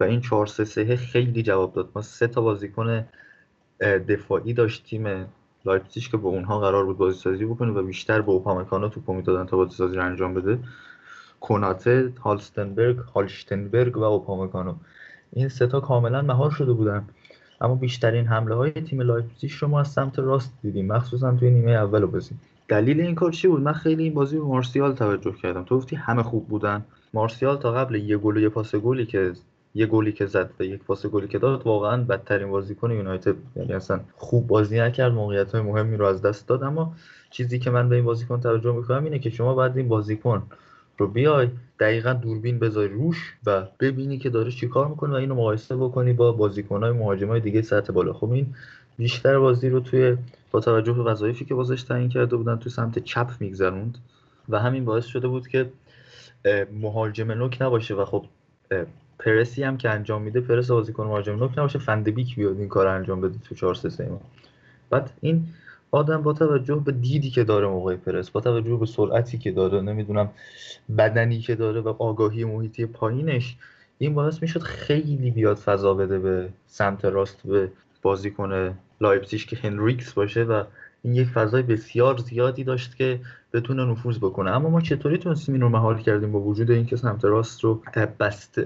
و 0.00 0.04
این 0.04 0.20
4 0.20 0.46
3 0.46 0.64
3 0.64 0.96
خیلی 0.96 1.42
جواب 1.42 1.74
داد. 1.74 1.88
ما 1.94 2.02
سه 2.02 2.26
تا 2.26 2.40
بازیکن 2.40 3.04
دفاعی 3.80 4.52
داشتیم. 4.52 5.26
لایپزیگ 5.66 6.02
که 6.02 6.16
با 6.16 6.28
اونها 6.28 6.60
قرار 6.60 6.84
بود 6.84 6.98
بازی 6.98 7.18
سازی 7.18 7.44
بکنه 7.44 7.72
و 7.72 7.82
بیشتر 7.82 8.20
به 8.20 8.30
اوپامکانو 8.30 8.88
توپ 8.88 9.10
می‌دادن 9.10 9.46
تا 9.46 9.56
بازی 9.56 9.74
سازی 9.74 9.96
رو 9.96 10.04
انجام 10.04 10.34
بده. 10.34 10.58
کوناته 11.40 12.12
هالستنبرگ 12.20 12.98
هالشتنبرگ 12.98 13.96
و 13.96 14.02
اوپامکانو. 14.02 14.74
این 15.32 15.48
سه 15.48 15.69
تا 15.69 15.80
کاملا 15.80 16.22
مهار 16.22 16.50
شده 16.50 16.72
بودن. 16.72 17.04
اما 17.60 17.74
بیشترین 17.74 18.26
حمله 18.26 18.54
های 18.54 18.70
تیم 18.70 19.00
لایپزیگ 19.00 19.50
رو 19.60 19.68
ما 19.68 19.80
از 19.80 19.88
سمت 19.88 20.18
راست 20.18 20.52
دیدیم. 20.62 20.86
مخصوصا 20.86 21.34
توی 21.34 21.50
نیمه 21.50 21.70
اول 21.70 22.04
بازی 22.04 22.34
دلیل 22.68 23.00
این 23.00 23.14
کار 23.14 23.32
چی 23.32 23.48
بود؟ 23.48 23.62
من 23.62 23.72
خیلی 23.72 24.02
این 24.02 24.14
بازی 24.14 24.38
به 24.38 24.44
مارسیال 24.44 24.94
توجه 24.94 25.32
کردم. 25.32 25.64
تو 25.64 25.76
گفتی 25.76 25.96
همه 25.96 26.22
خوب 26.22 26.48
بودن. 26.48 26.84
مارسیال 27.14 27.56
تا 27.56 27.72
قبل 27.72 27.94
یه 27.94 28.16
گل 28.16 28.36
و 28.36 28.40
یه 28.40 28.48
پاس 28.48 28.74
گلی 28.74 29.06
که 29.06 29.32
یه 29.76 29.86
گلی 29.86 30.12
که 30.12 30.26
زد 30.26 30.50
و 30.60 30.62
یک 30.62 30.82
پاس 30.82 31.06
گلی 31.06 31.28
که 31.28 31.38
داد 31.38 31.66
واقعا 31.66 32.04
بدترین 32.04 32.50
بازیکن 32.50 32.90
یونایتد 32.90 33.34
یعنی 33.56 33.72
اصلا 33.72 34.00
خوب 34.16 34.46
بازی 34.46 34.80
نکرد 34.80 35.12
موقعیت 35.12 35.52
های 35.52 35.60
مهمی 35.60 35.96
رو 35.96 36.06
از 36.06 36.22
دست 36.22 36.48
داد. 36.48 36.62
اما 36.62 36.94
چیزی 37.30 37.58
که 37.58 37.70
من 37.70 37.88
به 37.88 37.96
این 37.96 38.04
بازیکن 38.04 38.40
توجه 38.40 38.72
می‌کنم 38.72 39.04
اینه 39.04 39.18
که 39.18 39.30
شما 39.30 39.54
بعد 39.54 39.76
این 39.76 39.88
بازیکن 39.88 40.42
رو 40.98 41.08
بیای 41.08 41.48
دقیقا 41.80 42.12
دوربین 42.12 42.58
بذاری 42.58 42.88
روش 42.88 43.34
و 43.46 43.66
ببینی 43.80 44.18
که 44.18 44.30
داره 44.30 44.50
چیکار 44.50 44.88
می‌کنه 44.88 45.12
و 45.12 45.16
اینو 45.16 45.34
مقایسه 45.34 45.76
بکنی 45.76 46.12
با 46.12 46.32
بازیکنهای 46.32 46.92
مهاجمای 46.92 47.40
دیگه 47.40 47.62
سطح 47.62 47.92
بالا. 47.92 48.12
خب 48.12 48.30
این 48.30 48.54
بیشتر 48.98 49.38
بازی 49.38 49.68
رو 49.68 49.80
توی 49.80 50.16
با 50.50 50.60
توجه 50.60 50.92
به 50.92 51.02
وظایفی 51.02 51.44
که 51.44 51.54
بازش 51.54 51.82
تعیین 51.82 52.08
کرده 52.08 52.36
بودن 52.36 52.56
توی 52.56 52.72
سمت 52.72 52.98
چپ 52.98 53.30
میگذروند 53.40 53.98
و 54.48 54.58
همین 54.58 54.84
باعث 54.84 55.06
شده 55.06 55.28
بود 55.28 55.48
که 55.48 55.70
مهاجم 56.80 57.32
نوک 57.32 57.62
نباشه 57.62 57.94
و 57.94 58.04
خب 58.04 58.24
پرسی 59.18 59.62
هم 59.62 59.76
که 59.76 59.90
انجام 59.90 60.22
میده 60.22 60.40
پرس 60.40 60.70
بازیکن 60.70 61.06
مهاجم 61.06 61.38
نوک 61.38 61.50
نباشه 61.58 61.78
فندبیک 61.78 62.36
بیاد 62.36 62.58
این 62.58 62.68
کار 62.68 62.86
انجام 62.86 63.20
بده 63.20 63.38
تو 63.38 63.54
4 63.54 63.74
3 63.74 64.08
ما 64.08 64.20
بعد 64.90 65.10
این 65.20 65.46
آدم 65.90 66.22
با 66.22 66.32
توجه 66.32 66.74
به 66.74 66.92
دیدی 66.92 67.30
که 67.30 67.44
داره 67.44 67.66
موقع 67.66 67.96
پرس 67.96 68.30
با 68.30 68.40
توجه 68.40 68.76
به 68.76 68.86
سرعتی 68.86 69.38
که 69.38 69.50
داره 69.50 69.80
نمی‌دونم 69.80 70.30
بدنی 70.98 71.40
که 71.40 71.54
داره 71.54 71.80
و 71.80 71.88
آگاهی 71.98 72.44
محیطی 72.44 72.86
پایینش 72.86 73.56
این 73.98 74.14
باعث 74.14 74.42
می‌شد 74.42 74.60
خیلی 74.60 75.30
بیاد 75.30 75.56
فضا 75.56 75.94
بده 75.94 76.18
به 76.18 76.48
سمت 76.66 77.04
راست 77.04 77.42
به 77.44 77.70
بازیکن 78.02 78.78
لایپزیگ 79.00 79.40
که 79.40 79.56
هنریکس 79.56 80.12
باشه 80.12 80.42
و 80.44 80.64
این 81.02 81.14
یک 81.14 81.28
فضای 81.28 81.62
بسیار 81.62 82.16
زیادی 82.16 82.64
داشت 82.64 82.96
که 82.96 83.20
بتونه 83.52 83.84
نفوذ 83.84 84.18
بکنه. 84.18 84.50
اما 84.50 84.68
ما 84.68 84.80
چطوری 84.80 85.18
تونستیم 85.18 85.54
این 85.54 85.62
رو 85.62 85.68
مهار 85.68 86.00
کردیم 86.00 86.32
با 86.32 86.40
وجود 86.40 86.70
اینکه 86.70 86.96
سمت 86.96 87.24
راست 87.24 87.64
رو 87.64 87.82
بست 88.20 88.60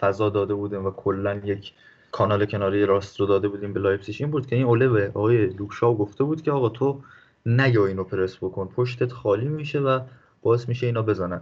فضا 0.00 0.30
داده 0.30 0.54
بودیم 0.54 0.86
و 0.86 0.90
کلا 0.90 1.34
یک 1.34 1.72
کانال 2.12 2.44
کناری 2.44 2.86
راست 2.86 3.20
رو 3.20 3.26
داده 3.26 3.48
بودیم 3.48 3.72
به 3.72 3.80
لایپزیگ. 3.80 4.16
این 4.20 4.30
بود 4.30 4.46
که 4.46 4.56
این 4.56 4.64
اوله 4.64 4.88
به 4.88 5.10
آقای 5.14 5.46
لوکشاو 5.46 5.98
گفته 5.98 6.24
بود 6.24 6.42
که 6.42 6.52
آقا 6.52 6.68
تو 6.68 7.00
نیا 7.46 7.86
اینو 7.86 8.04
پرس 8.04 8.36
بکن 8.36 8.68
پشتت 8.76 9.12
خالی 9.12 9.48
میشه 9.48 9.78
و 9.80 10.00
باعث 10.42 10.68
میشه 10.68 10.86
اینا 10.86 11.02
بزنن. 11.02 11.40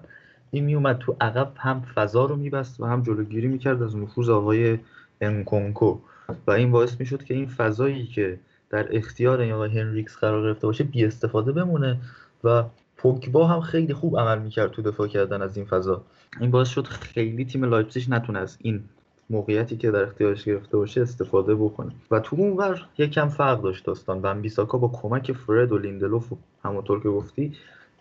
این 0.51 0.65
میومد 0.65 0.99
تو 0.99 1.17
عقب 1.21 1.53
هم 1.57 1.83
فضا 1.95 2.25
رو 2.25 2.37
میبست 2.37 2.81
و 2.81 2.87
هم 2.87 3.03
جلوگیری 3.03 3.49
می‌کرد 3.49 3.83
از 3.83 3.97
نفوذ 3.97 4.29
آقای 4.29 4.79
انکونکو. 5.21 5.99
و 6.47 6.51
این 6.51 6.71
باعث 6.71 7.01
می‌شد 7.01 7.23
که 7.25 7.35
این 7.35 7.47
فضایی 7.47 8.07
که 8.07 8.39
در 8.71 8.97
اختیار 8.97 9.41
این 9.41 9.53
هنریکس 9.53 10.17
قرار 10.17 10.43
گرفته 10.43 10.67
باشه 10.67 10.85
بی 10.85 11.05
استفاده 11.05 11.53
بمونه 11.53 12.01
و 12.45 12.65
پوگبا 12.97 13.47
هم 13.47 13.61
خیلی 13.61 13.95
خوب 13.95 14.19
عمل 14.19 14.39
می‌کرد 14.39 14.71
تو 14.71 14.83
دفاع 14.83 15.09
کردن 15.09 15.43
از 15.43 15.57
این 15.57 15.67
فضا. 15.67 16.03
این 16.41 16.51
باعث 16.51 16.69
شد 16.69 16.87
خیلی 16.87 17.45
تیم 17.45 17.65
لایپزیگ 17.65 18.05
نتونه 18.09 18.39
از 18.39 18.59
این 18.63 18.85
موقعیتی 19.31 19.77
که 19.77 19.91
در 19.91 20.03
اختیارش 20.03 20.45
گرفته 20.45 20.77
باشه 20.77 21.01
استفاده 21.01 21.55
بکنه. 21.55 21.93
و 22.11 22.21
تو 22.21 22.37
اون 22.37 22.57
ور 22.57 22.87
یکم 22.99 23.29
فرق 23.29 23.63
داشت 23.63 23.85
داستان. 23.85 24.21
وان 24.23 24.35
بیساکا 24.35 24.79
با 24.79 24.89
کمک 24.89 25.33
فرد 25.33 25.73
و 25.73 25.79
لیندلوف 25.79 26.33
همونطور 26.65 27.03
که 27.03 27.09
گفتی 27.09 27.53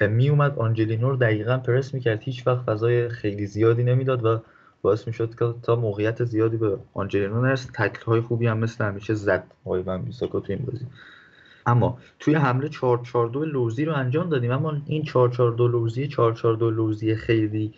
میومد 0.01 0.59
آنجلینو 0.59 1.09
رو 1.09 1.15
دقیقا 1.17 1.57
پرس 1.57 1.93
می‌کرد. 1.93 2.21
هیچ 2.21 2.47
وقت 2.47 2.65
فضای 2.65 3.09
خیلی 3.09 3.45
زیادی 3.45 3.83
نمی‌داد 3.83 4.25
و 4.25 4.41
باعث 4.88 5.08
می‌شد 5.08 5.36
که 5.39 5.53
تا 5.63 5.75
موقعیت 5.75 6.24
زیادی 6.24 6.58
به 6.58 6.77
آنجلینو 6.93 7.41
نرسه. 7.41 7.70
تکل 7.74 8.06
های 8.06 8.22
خوبی 8.22 8.48
هم 8.48 8.58
مثل 8.58 8.86
همیشه 8.86 9.13
زد 9.13 9.44
آقای 9.65 9.82
وان 9.81 10.01
بیساکا 10.01 10.39
تو 10.39 10.53
این 10.53 10.65
بازی. 10.65 10.86
اما 11.65 11.98
توی 12.20 12.36
حمله 12.36 12.70
4 12.70 13.01
4 13.03 13.27
2 13.27 13.46
لوزی 13.46 13.86
رو 13.86 13.94
انجام 13.94 14.29
دادیم. 14.29 14.51
اما 14.51 14.74
این 14.86 15.03
4 15.03 15.29
4 15.29 15.51
2 15.51 15.67
لوزی 15.67 16.08
4 16.08 16.34
4 16.34 16.56
2 16.56 16.72
لوزی 16.72 17.15
خیلی 17.15 17.74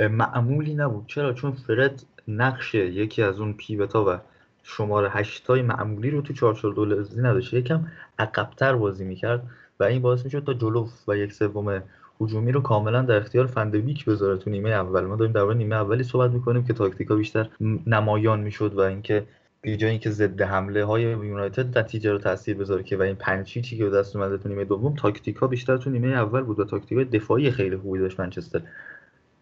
معمولی 0.00 0.74
نبود. 0.74 1.04
چرا؟ 1.06 1.32
چون 1.32 1.52
فرد 1.52 2.02
نقش 2.28 2.74
یکی 2.74 3.22
از 3.22 3.40
اون 3.40 3.52
پیوتا 3.52 4.04
و 4.04 4.18
شماره 4.62 5.10
هشتای 5.10 5.62
معمولی 5.62 6.10
رو 6.10 6.22
تو 6.22 6.32
442 6.32 6.84
نداشت. 7.16 7.54
یکم 7.54 7.86
عقبتر 8.18 8.76
بازی 8.76 9.04
می‌کرد 9.04 9.42
و 9.80 9.84
این 9.84 10.02
باعث 10.02 10.24
می‌شد 10.24 10.44
تا 10.44 10.54
جلو 10.54 10.88
و 11.08 11.16
یک 11.16 11.32
سوم 11.32 11.82
هجومی 12.22 12.52
رو 12.52 12.60
کاملا 12.60 13.02
در 13.02 13.16
اختیار 13.16 13.46
فندویک 13.46 14.04
بذاره 14.04 14.38
تو 14.38 14.50
نیمه 14.50 14.70
اول. 14.70 15.00
ما 15.00 15.16
داریم 15.16 15.32
در 15.32 15.54
نیمه 15.54 15.76
اولی 15.76 16.02
صحبت 16.02 16.30
می‌کنیم 16.30 16.64
که 16.64 16.72
تاکتیکا 16.72 17.16
بیشتر 17.16 17.48
نمایان 17.86 18.40
می‌شد 18.40 18.74
و 18.74 18.80
اینکه 18.80 19.26
به 19.60 19.76
جای 19.76 19.90
اینکه 19.90 20.10
ضد 20.10 20.42
حمله 20.42 20.84
های 20.84 21.02
یونایتد 21.02 21.78
نتیجه 21.78 22.12
رو 22.12 22.18
تاثیر 22.18 22.56
بذاره 22.56 22.82
که 22.82 22.96
و 22.96 23.02
این 23.02 23.14
پنچی 23.14 23.62
چی 23.62 23.78
که 23.78 23.88
دست 23.88 24.16
اومده 24.16 24.38
تو 24.38 24.48
نیمه 24.48 24.64
دوم 24.64 24.94
تاکتیکا 24.94 25.46
بیشتر 25.46 25.76
تو 25.76 25.90
نیمه 25.90 26.08
اول 26.08 26.42
بود 26.42 26.60
و 26.60 26.64
تاکتیک 26.64 26.98
دفاعی 26.98 27.50
خیلی 27.50 27.76
خوبی 27.76 27.98
داشت 27.98 28.20
منچستر 28.20 28.62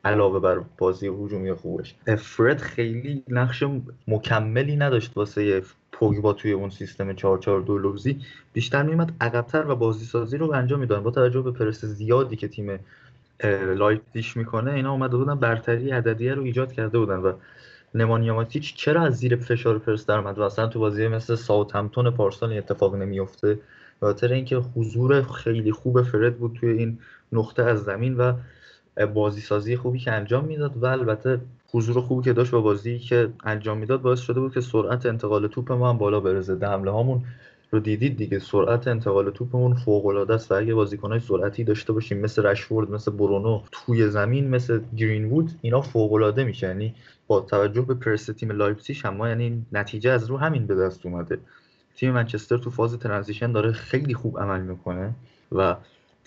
علاوه 0.04 0.40
بر 0.40 0.60
بازی 0.78 1.06
هجومی 1.06 1.52
خوبش. 1.52 1.94
فرد 2.18 2.58
خیلی 2.58 3.22
نقش 3.28 3.64
مکملی 4.08 4.76
نداشت 4.76 5.16
واسه 5.16 5.62
پوگبا 6.00 6.32
توی 6.32 6.52
اون 6.52 6.70
سیستم 6.70 7.12
442 7.12 7.78
لوزی 7.78 8.20
بیشتر 8.52 8.82
میومد 8.82 9.12
عقبتر 9.20 9.66
و 9.68 9.76
بازی 9.76 10.04
سازی 10.04 10.36
رو 10.36 10.52
انجام 10.52 10.80
می‌داد. 10.80 11.02
با 11.02 11.10
توجه 11.10 11.40
به 11.40 11.50
پرس 11.50 11.84
زیادی 11.84 12.36
که 12.36 12.48
تیم 12.48 12.78
لایپزیگ 13.76 14.24
می‌کنه 14.34 14.72
اینا 14.72 14.92
اومده 14.92 15.16
بودن 15.16 15.34
برتری 15.34 15.90
عددیه 15.90 16.34
رو 16.34 16.42
ایجاد 16.42 16.72
کرده 16.72 16.98
بودن 16.98 17.16
و 17.16 17.32
نمانیا 17.94 18.30
ماتیچ 18.30 18.74
چرا 18.74 19.02
از 19.02 19.16
زیر 19.16 19.36
فشار 19.36 19.78
پرس 19.78 20.06
در 20.06 20.18
اومد؟ 20.18 20.38
و 20.38 20.42
اصلا 20.42 20.66
تو 20.66 20.80
بازی 20.80 21.08
مثل 21.08 21.34
ساوثهمپتون 21.34 22.10
پارسال 22.10 22.52
اتفاق 22.52 22.94
نمیفته 22.94 23.58
خاطر 24.00 24.32
اینکه 24.32 24.56
حضور 24.56 25.22
خیلی 25.22 25.72
خوب 25.72 26.02
فرد 26.02 26.36
بود 26.36 26.56
توی 26.60 26.70
این 26.70 26.98
نقطه 27.32 27.62
از 27.62 27.84
زمین 27.84 28.16
و 28.16 28.32
بازی 29.14 29.40
سازی 29.40 29.76
خوبی 29.76 29.98
که 29.98 30.12
انجام 30.12 30.44
می‌داد 30.44 30.76
و 30.76 30.86
البته 30.86 31.40
حضور 31.72 32.00
خوبی 32.00 32.24
که 32.24 32.32
داشت 32.32 32.50
با 32.50 32.60
بازی 32.60 32.98
که 32.98 33.28
انجام 33.44 33.78
می‌داد 33.78 34.02
باعث 34.02 34.20
شده 34.20 34.40
بود 34.40 34.54
که 34.54 34.60
سرعت 34.60 35.06
انتقال 35.06 35.46
توپ 35.46 35.72
ما 35.72 35.90
هم 35.90 35.98
بالا 35.98 36.20
بره 36.20 36.66
حمله 36.66 36.90
هامون 36.90 37.24
رو 37.70 37.80
دیدید 37.80 38.16
دیگه. 38.16 38.38
سرعت 38.38 38.88
انتقال 38.88 39.30
توپمون 39.30 39.74
فوق 39.74 40.06
العاده 40.06 40.34
است 40.34 40.52
و 40.52 40.54
اگه 40.54 40.74
بازیکنای 40.74 41.20
سرعتی 41.20 41.64
داشته 41.64 41.92
باشیم 41.92 42.20
مثل 42.20 42.42
رشفورد 42.42 42.90
مثل 42.90 43.10
برونو 43.10 43.62
توی 43.72 44.08
زمین 44.08 44.50
مثل 44.50 44.80
گرین 44.96 45.24
وود 45.24 45.50
اینا 45.60 45.80
فوق 45.80 46.12
العاده 46.12 46.44
میشه 46.44 46.66
یعنی 46.66 46.94
با 47.26 47.40
توجه 47.40 47.80
به 47.80 47.94
پرس 47.94 48.26
تیم 48.26 48.52
لایپزیگ 48.52 48.96
هم 49.04 49.26
یعنی 49.26 49.66
نتیجه 49.72 50.10
از 50.10 50.26
رو 50.26 50.36
همین 50.36 50.66
به 50.66 50.74
دست 50.74 51.06
اومده. 51.06 51.38
تیم 51.96 52.12
منچستر 52.12 52.58
تو 52.58 52.70
فاز 52.70 52.98
transition 52.98 53.52
داره 53.52 53.72
خیلی 53.72 54.14
خوب 54.14 54.38
عمل 54.38 54.60
می‌کنه 54.60 55.14
و 55.52 55.76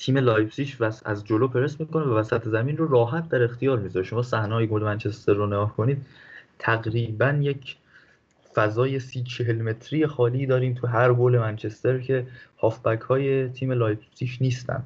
تیم 0.05 0.17
لایپزیگ 0.17 0.69
هم 0.79 1.01
از 1.05 1.23
جلو 1.25 1.47
پرس 1.47 1.79
می‌کنه 1.79 2.05
و 2.05 2.13
وسط 2.13 2.47
زمین 2.47 2.77
رو 2.77 2.87
راحت 2.87 3.29
در 3.29 3.43
اختیار 3.43 3.79
می‌ذاره. 3.79 4.05
شما 4.05 4.21
صحنه 4.21 4.65
گل 4.65 4.83
منچستر 4.83 5.33
رو 5.33 5.47
نگاه 5.47 5.75
کنید 5.77 5.97
تقریبا 6.59 7.37
یک 7.41 7.75
فضای 8.53 8.99
سی 8.99 9.23
چهل 9.23 9.61
متری 9.61 10.07
خالی 10.07 10.45
داریم 10.45 10.73
تو 10.73 10.87
هر 10.87 11.13
گل 11.13 11.37
منچستر 11.37 11.99
که 11.99 12.27
هافبک 12.57 13.01
های 13.01 13.49
تیم 13.49 13.71
لایپزیگ 13.71 14.29
نیستن. 14.41 14.83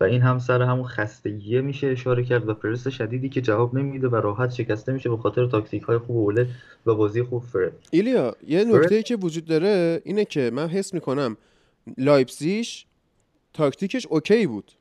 و 0.00 0.04
این 0.04 0.22
هم 0.22 0.38
سر 0.38 0.62
همون 0.62 0.84
خستگیه 0.84 1.60
میشه 1.60 1.86
اشاره 1.86 2.24
کرد 2.24 2.48
و 2.48 2.54
پرس 2.54 2.88
شدیدی 2.88 3.28
که 3.28 3.40
جواب 3.40 3.74
نمیده 3.74 4.08
و 4.08 4.16
راحت 4.16 4.50
شکسته 4.50 4.92
میشه 4.92 5.10
به 5.10 5.16
خاطر 5.16 5.46
تاکتیک 5.46 5.82
های 5.82 5.98
خوب 5.98 6.16
اوله 6.16 6.46
و 6.86 6.94
بازی 6.94 7.22
خوب 7.22 7.42
فرد. 7.42 7.72
ایلیا 7.90 8.36
یه 8.46 8.64
نکته 8.64 9.02
که 9.02 9.16
وجود 9.16 9.44
داره 9.44 10.02
اینه 10.04 10.24
که 10.24 10.50
من 10.54 10.68
حس 10.68 10.94
می‌کنم 10.94 11.36
لایپزیش 11.98 12.86
تاکتیکش 13.54 14.06
okay 14.06 14.46
بود. 14.46 14.72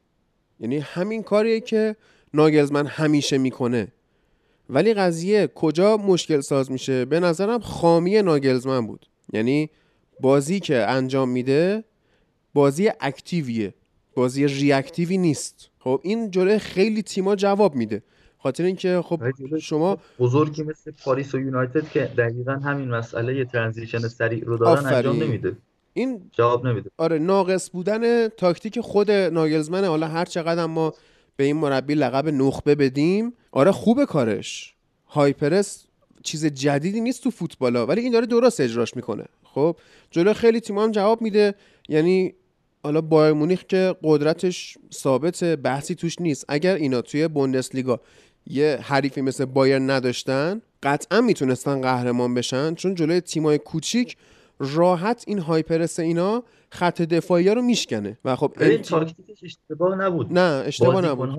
یعنی 0.60 0.78
همین 0.78 1.24
کاریه 1.24 1.60
که 1.60 1.96
ناگلزمن 2.34 2.86
همیشه 2.86 3.38
می‌کنه. 3.38 3.88
ولی 4.70 4.94
قضیه 4.94 5.48
کجا 5.48 5.98
مشکل 5.98 6.42
ساز 6.42 6.72
میشه؟ 6.72 7.06
به 7.06 7.20
نظرم 7.20 7.60
خامی 7.60 8.22
ناگلزمن 8.22 8.88
بود. 8.88 9.06
یعنی 9.34 9.70
بازی 10.20 10.60
که 10.60 10.86
انجام 10.90 11.30
میده 11.30 11.84
بازی 12.54 12.92
active 13.02 13.50
یه. 13.50 13.74
بازی 14.16 14.48
reactive 14.48 15.10
ی 15.10 15.18
نیست. 15.18 15.70
خب 15.80 16.02
این 16.04 16.32
جلوی 16.32 16.60
خیلی 16.60 17.02
تیما 17.02 17.36
جواب 17.36 17.76
میده. 17.76 18.04
خاطر 18.38 18.64
اینکه 18.64 19.02
خب 19.06 19.22
شما 19.60 19.98
بزرگی 20.20 20.64
مثل 20.64 20.92
پاریس 21.04 21.36
و 21.36 21.40
یونایتد 21.40 21.90
که 21.90 22.00
دقیقا 22.18 22.52
همین 22.52 22.90
مسئله 22.90 23.46
transition 23.46 24.00
سریع 24.00 24.44
رو 24.46 24.58
دارن 24.58 24.86
انجام 24.86 25.24
نمیده. 25.24 25.56
این 25.94 26.32
جواب 26.32 26.68
نمیده. 26.68 26.92
آره 26.98 27.20
ناقص 27.20 27.70
بودن 27.70 28.28
تاکتیک 28.28 28.80
خود 28.80 29.12
ناگلزمنه. 29.12 29.88
حالا 29.88 30.08
هر 30.08 30.26
چقدر 30.26 30.66
ما 30.66 30.94
به 31.36 31.44
این 31.44 31.56
مربی 31.56 31.96
لقب 31.96 32.28
نخبه 32.28 32.76
بدیم 32.76 33.34
آره 33.52 33.72
خوبه 33.72 34.06
کارش. 34.06 34.74
هایپرس 35.08 35.86
چیز 36.24 36.46
جدیدی 36.46 37.02
نیست 37.02 37.24
تو 37.24 37.32
فوتبالا 37.32 37.86
ولی 37.86 38.02
این 38.02 38.12
داره 38.12 38.26
درست 38.26 38.62
اجراش 38.62 38.96
می‌کنه. 38.96 39.26
خب 39.44 39.76
جلو 40.12 40.34
خیلی 40.34 40.60
تیم 40.60 40.78
هم 40.78 40.92
جواب 40.92 41.22
میده. 41.22 41.56
یعنی 41.90 42.34
حالا 42.84 43.02
بایر 43.02 43.34
مونیخ 43.34 43.64
که 43.64 43.96
قدرتش 44.04 44.78
ثابت 44.94 45.44
بحثی 45.44 45.96
توش 45.96 46.22
نیست. 46.22 46.46
اگر 46.48 46.76
اینا 46.76 47.02
توی 47.02 47.28
بوندسلیگا 47.28 48.00
یه 48.48 48.80
حریفی 48.82 49.22
مثل 49.22 49.46
بایر 49.46 49.80
نداشتن 49.80 50.62
قطعا 50.84 51.22
می‌تونستن 51.22 51.82
قهرمان 51.82 52.34
بشن 52.34 52.76
چون 52.76 52.96
جلوی 52.96 53.22
تیمای 53.22 53.58
کوچیک 53.58 54.18
راحت 54.76 55.24
این 55.28 55.40
high 55.40 55.67
press 55.67 56.00
اینا 56.00 56.44
خط 56.70 57.02
دفاعی 57.02 57.50
رو 57.50 57.62
میشکنه. 57.62 58.18
و 58.26 58.36
خب 58.36 58.54
این 58.60 58.82
تاکتیکش 58.82 59.44
اشتباه 59.44 59.96
نبود. 59.96 60.28
نه 60.34 60.64
اشتباه 60.68 61.06
نبود. 61.06 61.30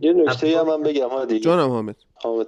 یه 0.00 0.12
نکته 0.12 0.58
هم 0.58 0.66
من 0.66 0.82
بگم 0.82 1.08
هادی. 1.08 1.40
جانم 1.40 1.68
حامد. 1.68 1.96
حامد 2.14 2.46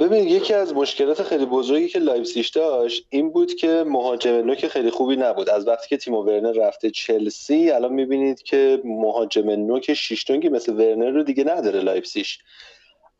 ببین 0.00 0.28
یکی 0.28 0.54
از 0.54 0.74
مشکلات 0.74 1.22
خیلی 1.22 1.46
بزرگی 1.46 1.88
که 1.88 1.98
لایپسیش 1.98 2.48
داشت 2.48 3.06
این 3.10 3.30
بود 3.32 3.54
که 3.54 3.84
مهاجم 3.86 4.30
نوک 4.30 4.68
خیلی 4.68 4.90
خوبی 4.90 5.16
نبود. 5.16 5.50
از 5.50 5.68
وقتی 5.68 5.88
که 5.88 5.96
تیم 5.96 6.14
ورنر 6.14 6.52
رفته 6.52 6.90
چلسی 6.90 7.70
الان 7.70 7.92
می‌بینید 7.92 8.42
که 8.42 8.80
مهاجم 8.84 9.50
نوک 9.50 9.94
شیش 9.94 10.21
دونگی 10.21 10.48
مثل 10.48 10.72
ورنر 10.72 11.10
رو 11.10 11.22
دیگه 11.22 11.44
نداره 11.44 11.80
لایپسیش 11.80 12.38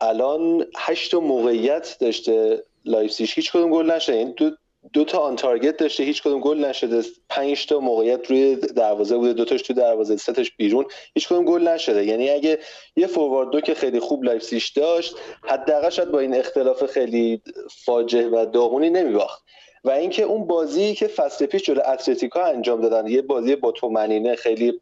الان 0.01 0.65
هشت 0.77 1.13
موقعیت 1.13 1.97
داشته 1.99 2.63
لایپسیش 2.85 3.35
هیچ 3.35 3.51
کدوم 3.51 3.69
گل 3.71 3.91
نشده. 3.91 4.15
این 4.15 4.33
دو 4.37 4.51
دو 4.93 5.03
تا 5.03 5.19
on 5.19 5.35
target 5.35 5.77
داشته 5.77 6.03
هیچ 6.03 6.23
کدوم 6.23 6.39
گل 6.39 6.65
نشده. 6.65 7.03
پنج 7.29 7.65
تا 7.65 7.79
موقعیت 7.79 8.31
روی 8.31 8.55
دروازه 8.55 9.17
بوده 9.17 9.33
دو 9.33 9.45
تاش 9.45 9.61
تو 9.61 9.73
دروازه 9.73 10.17
سه 10.17 10.33
تاش 10.33 10.51
بیرون. 10.51 10.85
هیچ 11.13 11.27
کدوم 11.27 11.45
گل 11.45 11.67
نشده. 11.67 12.05
یعنی 12.05 12.29
اگه 12.29 12.59
یه 12.95 13.07
فوروارد 13.07 13.49
نوک 13.49 13.73
خیلی 13.73 13.99
خوب 13.99 14.23
لایپزیگ 14.23 14.61
داشت 14.75 15.15
حداقل 15.43 15.89
شاید 15.89 16.11
با 16.11 16.19
این 16.19 16.35
اختلاف 16.35 16.85
خیلی 16.85 17.41
فاجعه 17.85 18.27
و 18.27 18.45
داغونی 18.45 18.89
نمیباخت. 18.89 19.43
و 19.83 19.89
اینکه 19.89 20.23
اون 20.23 20.47
بازی 20.47 20.93
که 20.93 21.07
فصل 21.07 21.45
پیش 21.45 21.63
جلو 21.63 21.81
اتلتیکا 21.85 22.43
انجام 22.43 22.81
دادن 22.81 23.07
یه 23.07 23.21
بازی 23.21 23.55
با 23.55 23.71
طمأنینه 23.71 24.35
خیلی 24.35 24.81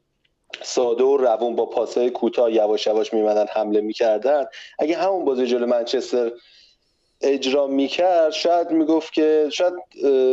ساده 0.62 1.04
و 1.04 1.18
روون 1.18 1.56
با 1.56 1.66
پاسهای 1.66 2.10
کوتاه 2.10 2.52
یواش 2.52 2.88
یواش 2.88 3.14
میومدن 3.14 3.46
حمله 3.50 3.82
می‌کردن. 3.82 4.46
اگه 4.80 4.98
همون 4.98 5.26
بازی 5.26 5.48
جلو 5.48 5.66
منچستر 5.66 6.32
اجرا 7.22 7.68
می‌کرد 7.68 8.32
شاید 8.32 8.72
می‌گفت 8.72 9.14
که 9.14 9.50
شاید 9.52 9.74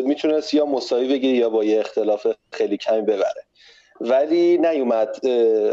می‌تونست 0.04 0.54
یا 0.54 0.66
مساوی 0.66 1.08
بگیره 1.08 1.38
یا 1.38 1.50
با 1.50 1.64
یه 1.64 1.80
اختلاف 1.80 2.26
خیلی 2.52 2.76
کمی 2.76 3.02
ببره. 3.02 3.44
ولی 4.00 4.58
نیومد 4.58 5.16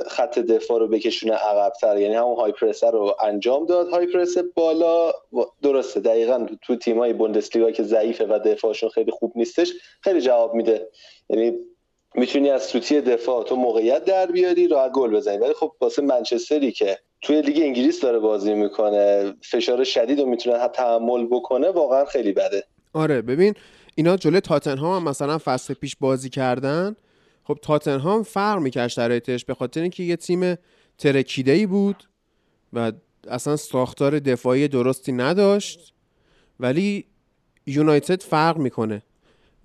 خط 0.07 0.39
دفاع 0.39 0.79
رو 0.79 0.87
بکشونه 0.87 1.33
عقبتر. 1.33 1.97
یعنی 1.97 2.15
همون 2.15 2.35
های 2.35 2.53
رو 2.91 3.15
انجام 3.21 3.65
داد. 3.65 3.89
های 3.89 4.07
بالا 4.55 5.13
درسته 5.61 5.99
دقیقا 5.99 6.47
تو 6.61 6.75
تیمای 6.75 7.13
بوندسلیگا 7.13 7.71
که 7.71 7.83
ضعیفه 7.83 8.25
و 8.25 8.39
دفاعشون 8.45 8.89
خیلی 8.89 9.11
خوب 9.11 9.33
نیستش 9.35 9.73
خیلی 10.01 10.21
جواب 10.21 10.53
میده. 10.53 10.89
یعنی 11.29 11.57
می‌تونی 12.15 12.49
از 12.49 12.63
سوتی 12.63 13.01
دفاع 13.01 13.43
تو 13.43 13.55
موقعیت 13.55 14.05
در 14.05 14.25
بیاری 14.25 14.67
راحت 14.67 14.91
گل 14.91 15.15
بزنی. 15.15 15.37
ولی 15.37 15.53
خب 15.53 15.71
واسه 15.81 16.01
منچستری 16.01 16.71
که 16.71 16.97
توی 17.21 17.41
لیگ 17.41 17.57
انگلیس 17.63 18.01
داره 18.01 18.19
بازی 18.19 18.53
می‌کنه. 18.53 19.33
فشار 19.41 19.83
شدید 19.83 20.19
رو 20.19 20.25
می‌تونه 20.25 20.67
تحمل 20.67 21.25
بکنه 21.25 21.69
واقعا 21.69 22.05
خیلی 22.05 22.31
بده. 22.31 22.63
آره 22.93 23.21
ببین 23.21 23.53
اینا 23.95 24.17
جلوی 24.17 24.39
تاتنهام 24.39 25.01
هم 25.01 25.09
مثلا 25.09 25.37
فصل 25.37 25.73
پیش 25.73 25.95
بازی 25.99 26.29
کردن. 26.29 26.95
خب 27.43 27.57
تاتنهام 27.61 28.23
فرق 28.23 28.59
می‌کرد 28.59 28.87
شرایطش 28.87 29.45
به 29.45 29.53
خاطر 29.53 29.81
اینکه 29.81 30.03
یه 30.03 30.15
تیم 30.15 30.55
ترکیده 30.97 31.51
ای 31.51 31.65
بود 31.65 32.03
و 32.73 32.91
اصلا 33.27 33.55
ساختار 33.55 34.19
دفاعی 34.19 34.67
درستی 34.67 35.11
نداشت. 35.11 35.93
ولی 36.59 37.05
یونایتد 37.65 38.21
فرق 38.21 38.57
می‌کنه. 38.57 39.01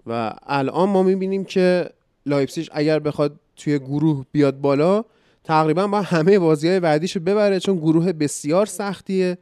و 0.06 0.32
الان 0.46 0.88
ما 0.88 1.02
می‌بینیم 1.02 1.44
که 1.44 1.90
لایپسیش 2.26 2.70
اگر 2.72 2.98
بخواد 2.98 3.40
توی 3.56 3.78
گروه 3.78 4.25
بیاد 4.32 4.60
بالا 4.60 5.04
تقریبا 5.46 5.86
با 5.86 6.02
همه 6.02 6.38
بازی 6.38 6.68
های 6.68 6.80
بعدیشو 6.80 7.20
ببره 7.20 7.60
چون 7.60 7.76
گروه 7.76 8.12
بسیار 8.12 8.66
سختیه. 8.66 9.38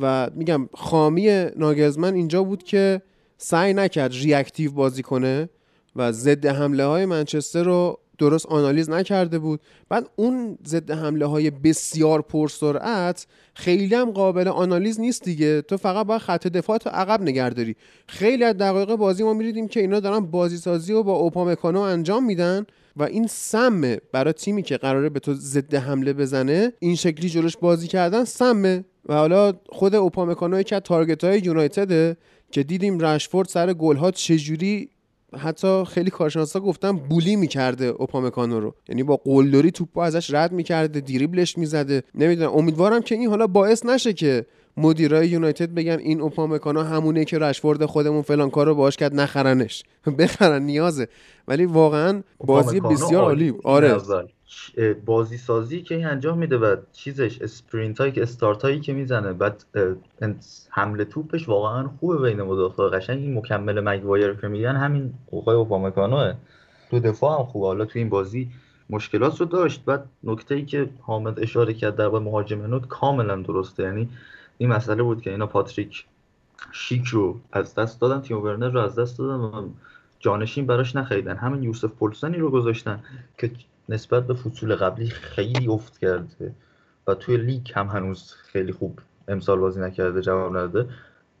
و 0.00 0.30
میگم 0.34 0.68
خامی 0.74 1.46
ناگزمن 1.56 2.14
اینجا 2.14 2.42
بود 2.42 2.62
که 2.62 3.02
سعی 3.38 3.74
نکرد 3.74 4.12
ریاکتیو 4.12 4.72
بازی 4.72 5.02
کنه 5.02 5.48
و 5.96 6.12
ضد 6.12 6.46
حمله 6.46 6.84
های 6.84 7.06
منچستر 7.06 7.62
رو 7.62 7.98
درست 8.18 8.46
آنالیز 8.46 8.90
نکرده 8.90 9.38
بود. 9.38 9.60
بعد 9.88 10.08
اون 10.16 10.58
ضد 10.66 10.90
حمله 10.90 11.26
های 11.26 11.50
بسیار 11.50 12.22
پرسرعت 12.22 13.26
خیلی 13.54 13.94
هم 13.94 14.10
قابل 14.10 14.48
آنالیز 14.48 15.00
نیست 15.00 15.24
دیگه. 15.24 15.62
تو 15.62 15.76
فقط 15.76 16.06
باید 16.06 16.20
خط 16.20 16.46
دفاع 16.46 16.78
تو 16.78 16.90
عقب 16.90 17.22
نگرداری 17.22 17.76
خیلی 18.06 18.44
از 18.44 18.56
دقایق 18.56 18.94
بازی 18.94 19.22
ما 19.22 19.32
میریدیم 19.32 19.68
که 19.68 19.80
اینا 19.80 20.00
دارن 20.00 20.20
بازی 20.20 20.56
سازی 20.56 20.92
و 20.92 21.02
با 21.02 21.12
اوپامکانو 21.12 21.80
انجام 21.80 22.24
میدن. 22.24 22.66
و 22.96 23.02
این 23.02 23.26
سمه 23.26 24.00
برای 24.12 24.32
تیمی 24.32 24.62
که 24.62 24.76
قراره 24.76 25.08
به 25.08 25.20
تو 25.20 25.34
ضد 25.34 25.74
حمله 25.74 26.12
بزنه 26.12 26.72
این 26.78 26.94
شکلی 26.94 27.28
جلوش 27.28 27.56
بازی 27.56 27.88
کردن 27.88 28.24
سمه. 28.24 28.84
و 29.06 29.14
حالا 29.14 29.52
خود 29.68 29.94
اوپامکانو 29.94 30.62
که 30.62 30.80
تارگت 30.80 31.24
های 31.24 31.38
یونایتده 31.38 32.16
که 32.50 32.62
دیدیم 32.62 32.98
رشفورد 32.98 33.48
سر 33.48 33.72
گل 33.72 33.96
ها 33.96 34.10
چجوری 34.10 34.88
حتی 35.38 35.84
خیلی 35.84 36.10
کارشناسا 36.10 36.60
گفتن 36.60 36.92
بولی 36.92 37.36
می‌کرده 37.36 37.84
اوپامکانو 37.84 38.60
رو. 38.60 38.74
یعنی 38.88 39.02
با 39.02 39.16
قلدری 39.16 39.70
توپو 39.70 40.00
ازش 40.00 40.34
رد 40.34 40.52
می‌کرده 40.52 41.00
دیریبلش 41.00 41.58
می‌زده. 41.58 42.02
نمی‌دونم 42.14 42.52
امیدوارم 42.52 43.02
که 43.02 43.14
این 43.14 43.28
حالا 43.28 43.46
باعث 43.46 43.86
نشه 43.86 44.12
که 44.12 44.46
مدیرای 44.76 45.28
یونایتد 45.28 45.74
بگن 45.74 45.98
این 45.98 46.20
اوپامکانو 46.20 46.82
همونه 46.82 47.24
که 47.24 47.38
رشفورد 47.38 47.86
خودمون 47.86 48.22
فلان 48.22 48.50
کار 48.50 48.66
رو 48.66 48.74
باش 48.74 48.96
کرد 48.96 49.14
نخرنش. 49.14 49.84
بخرن 50.18 50.62
نیازه. 50.62 51.08
ولی 51.48 51.66
واقعا 51.66 52.22
بازی 52.38 52.80
بسیار 52.80 53.22
عالی. 53.22 53.54
آره. 53.64 53.96
بازی 55.06 55.36
سازی 55.36 55.82
که 55.82 55.94
این 55.94 56.06
انجام 56.06 56.38
میده 56.38 56.58
و 56.58 56.76
چیزش 56.92 57.42
اسپرینت 57.42 58.00
هایی 58.00 58.12
که 58.12 58.22
استارت 58.22 58.62
هایی 58.62 58.80
که 58.80 58.92
می‌زنه 58.92 59.32
بعد 59.32 59.64
حمله 60.70 61.04
توپش 61.04 61.48
واقعا 61.48 61.88
خوبه 62.00 62.18
بین 62.18 62.42
مدافع 62.42 62.88
قشنگ. 62.88 63.18
این 63.18 63.38
مکمل 63.38 63.80
مگوایر 63.80 64.34
که 64.34 64.48
میگن 64.48 64.76
همین 64.76 65.14
اوقای 65.26 65.56
اوپامکانوه. 65.56 66.34
تو 66.90 67.00
دفاع 67.00 67.38
هم 67.38 67.46
خوبه. 67.46 67.66
حالا 67.66 67.84
تو 67.84 67.98
این 67.98 68.08
بازی 68.08 68.50
مشکلات 68.90 69.40
رو 69.40 69.46
داشت. 69.46 69.84
بعد 69.84 70.04
نکته 70.24 70.54
ای 70.54 70.64
که 70.64 70.88
حامد 71.00 71.40
اشاره 71.40 71.74
کرد 71.74 71.96
در 71.96 72.08
مهاجم 72.08 72.62
نوت 72.62 72.88
کاملا 72.88 73.36
درسته. 73.36 73.82
یعنی 73.82 74.08
این 74.62 74.70
مسئله 74.70 75.02
بود 75.02 75.22
که 75.22 75.30
اینا 75.30 75.46
پاتریک 75.46 76.04
شیک 76.72 77.06
رو 77.06 77.40
از 77.52 77.74
دست 77.74 78.00
دادن 78.00 78.20
تیم 78.20 78.38
ورنر 78.38 78.68
رو 78.68 78.80
از 78.80 78.98
دست 78.98 79.18
دادن 79.18 79.34
و 79.34 79.68
جانشین 80.20 80.66
براش 80.66 80.96
نخریدن. 80.96 81.36
همین 81.36 81.62
یوسف 81.62 81.90
پولسنی 81.90 82.36
رو 82.36 82.50
گذاشتن 82.50 83.02
که 83.38 83.50
نسبت 83.88 84.26
به 84.26 84.34
فصول 84.34 84.74
قبلی 84.74 85.06
خیلی 85.06 85.68
افت 85.68 85.98
کرده 85.98 86.54
و 87.06 87.14
توی 87.14 87.36
لیگ 87.36 87.72
هم 87.74 87.86
هنوز 87.86 88.32
خیلی 88.32 88.72
خوب 88.72 88.98
امسال 89.28 89.58
بازی 89.58 89.80
نکرده 89.80 90.20
جواب 90.20 90.56
نداده. 90.56 90.88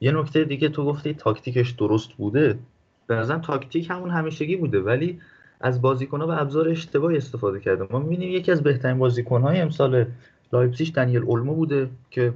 یه 0.00 0.12
نکته 0.12 0.44
دیگه 0.44 0.68
تو 0.68 0.84
گفتی 0.84 1.14
تاکتیکش 1.14 1.70
درست 1.70 2.12
بوده. 2.12 2.58
به 3.06 3.14
نظرم 3.14 3.40
تاکتیک 3.40 3.90
همون 3.90 4.10
همیشگی 4.10 4.56
بوده 4.56 4.80
ولی 4.80 5.20
از 5.60 5.82
بازیکنها 5.82 6.26
و 6.26 6.30
ابزار 6.30 6.68
اشتباهی 6.68 7.16
استفاده 7.16 7.60
کرده. 7.60 7.86
ما 7.90 7.98
می‌بینیم 7.98 8.30
یکی 8.30 8.52
از 8.52 8.62
بهترین 8.62 8.98
بازیکنهای 8.98 9.60
امسال 9.60 10.06
لایپزیگ 10.52 10.94
دنیل 10.94 11.22
اولمو 11.22 11.54
بوده 11.54 11.90
که 12.10 12.32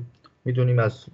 می‌دونیم 0.46 0.78
از 0.78 1.04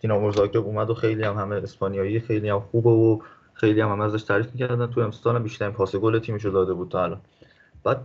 دینامو 0.00 0.32
زاگرب 0.32 0.66
اومد 0.66 0.90
و 0.90 0.94
خیلی 0.94 1.24
هم 1.24 1.36
همه 1.36 1.56
اسپانیایی 1.56 2.20
خیلی 2.20 2.48
هم 2.48 2.60
خوبه 2.60 2.90
و 2.90 3.18
خیلی 3.54 3.80
هم, 3.80 3.92
هم 3.92 4.00
ازش 4.00 4.22
تعریف 4.22 4.52
می‌کردن. 4.52 4.86
تو 4.86 5.00
امسال 5.00 5.36
هم 5.36 5.42
بیشترین 5.42 5.72
پاس 5.72 5.96
گل 5.96 6.18
تیمشو 6.18 6.50
داده 6.50 6.72
بود 6.72 6.88
تا 6.88 7.04
الان. 7.04 7.20
بعد 7.84 8.00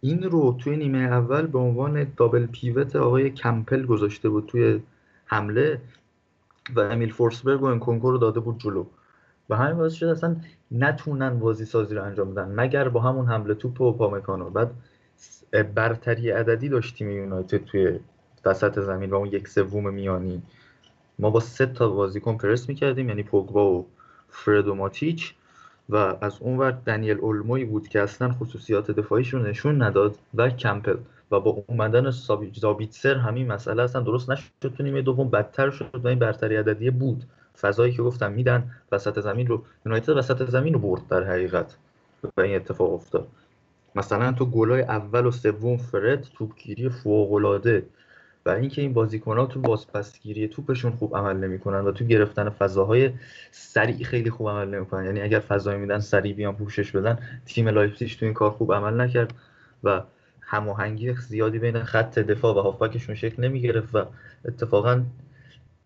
این 0.00 0.22
رو 0.22 0.56
توی 0.60 0.76
نیمه 0.76 0.98
اول 0.98 1.46
به 1.46 1.58
عنوان 1.58 2.06
دابل 2.16 2.46
پیوت 2.46 2.96
آقای 2.96 3.30
کمپل 3.30 3.86
گذاشته 3.86 4.28
بود 4.28 4.46
توی 4.46 4.80
حمله 5.26 5.80
و 6.74 6.80
امیل 6.80 7.12
فورسبرگ 7.12 7.62
و 7.62 7.64
انکونکو 7.64 8.10
رو 8.10 8.18
داده 8.18 8.40
بود 8.40 8.58
جلو. 8.58 8.84
و 9.50 9.56
همین 9.56 9.76
باعث 9.76 9.92
شد 9.92 10.06
اصلا 10.06 10.36
نتونن 10.70 11.38
بازی 11.38 11.64
سازی 11.64 11.94
رو 11.94 12.02
انجام 12.04 12.34
بدن. 12.34 12.52
مگر 12.54 12.88
با 12.88 13.00
همون 13.00 13.26
حمله 13.26 13.54
توپ 13.54 13.80
و 13.80 13.92
پامکانو. 13.92 14.50
بعد 14.50 14.70
برتری 15.74 16.30
عددی 16.30 16.68
داشت 16.68 16.96
تیم 16.96 17.10
یونایتد 17.10 17.64
توی 17.64 17.98
وسط 18.44 18.80
زمین 18.80 19.10
و 19.10 19.14
اون 19.14 19.28
یک 19.28 19.48
سوم 19.48 19.94
میانی. 19.94 20.42
ما 21.18 21.30
با 21.30 21.40
سه 21.40 21.66
تا 21.66 21.88
بازیکن 21.88 22.36
پرس 22.36 22.68
می‌کردیم 22.68 23.08
یعنی 23.08 23.22
پوگبا 23.22 23.72
و 23.72 23.86
فرد 24.28 24.68
و 24.68 24.74
ماتیچ. 24.74 25.34
و 25.88 25.96
از 26.20 26.36
اون 26.40 26.58
ور 26.58 26.70
دنیل 26.70 27.18
اولموی 27.18 27.64
بود 27.64 27.88
که 27.88 28.00
اصلا 28.00 28.32
خصوصیات 28.32 28.90
دفاعیش 28.90 29.34
رو 29.34 29.42
نشون 29.42 29.82
نداد 29.82 30.18
و 30.34 30.50
کمپل. 30.50 30.96
و 31.30 31.40
با 31.40 31.64
اومدن 31.66 32.10
زابیتسر 32.54 33.14
همین 33.14 33.52
مسئله 33.52 33.82
اصلا 33.82 34.02
درست 34.02 34.30
نشد. 34.30 34.50
تو 34.60 34.82
نیمه 34.82 35.02
دوم 35.02 35.30
بدتر 35.30 35.70
شد 35.70 36.00
و 36.04 36.08
این 36.08 36.18
برتری 36.18 36.56
عددی 36.56 36.90
بود. 36.90 37.24
فضایی 37.60 37.92
که 37.92 38.02
گفتم 38.02 38.32
میدن 38.32 38.70
وسط 38.92 39.20
زمین 39.20 39.46
رو 39.46 39.62
یونایتد 39.86 40.16
وسط 40.16 40.50
زمین 40.50 40.74
رو 40.74 40.80
برد 40.80 41.08
در 41.08 41.24
حقیقت. 41.24 41.76
و 42.36 42.40
این 42.40 42.56
اتفاق 42.56 42.92
افتاد. 42.92 43.28
مثلا 43.94 44.32
تو 44.32 44.46
گلای 44.46 44.82
اول 44.82 45.26
و 45.26 45.30
سوم 45.30 45.76
فرد 45.76 46.26
توپگیری 46.34 46.88
فوق‌العاده 46.88 47.86
و 48.46 48.50
اینکه 48.50 48.82
این 48.82 48.92
بازیکن‌ها 48.92 49.46
تو 49.46 49.60
بازپسگیری 49.60 50.48
توپشون 50.48 50.92
خوب 50.92 51.16
عمل 51.16 51.36
نمی‌کنن 51.36 51.80
و 51.80 51.92
تو 51.92 52.04
گرفتن 52.04 52.50
فضاهای 52.50 53.10
سریع 53.50 54.04
خیلی 54.04 54.30
خوب 54.30 54.48
عمل 54.48 54.68
نمی‌کنن. 54.68 55.04
یعنی 55.04 55.20
اگر 55.20 55.38
فضایی 55.38 55.78
میدن 55.78 55.98
سریع 55.98 56.34
بیان 56.34 56.56
پوشش 56.56 56.90
بدن 56.90 57.18
تیم 57.46 57.68
لایپزیگ 57.68 58.10
تو 58.10 58.26
این 58.26 58.34
کار 58.34 58.50
خوب 58.50 58.74
عمل 58.74 59.00
نکرد 59.00 59.34
و 59.84 60.02
هماهنگی 60.40 61.14
زیادی 61.14 61.58
بین 61.58 61.82
خط 61.82 62.18
دفاع 62.18 62.56
و 62.56 62.60
هافبکشون 62.60 63.14
شکل 63.14 63.44
نمی‌گرفت 63.44 63.94
و 63.94 64.04
اتفاقا 64.44 65.02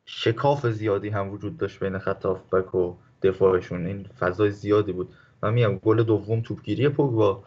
شکاف 0.06 0.66
زیادی 0.66 1.08
هم 1.08 1.30
وجود 1.30 1.58
داشت 1.58 1.80
بین 1.80 1.98
خط 1.98 2.26
هافبک 2.26 2.74
و 2.74 2.94
دفاعشون. 3.22 3.86
این 3.86 4.06
فضای 4.18 4.50
زیادی 4.50 4.92
بود. 4.92 5.08
من 5.42 5.52
میگم 5.52 5.78
گل 5.78 6.02
دوم 6.02 6.40
توپگیری 6.40 6.88
پوگبا 6.88 7.44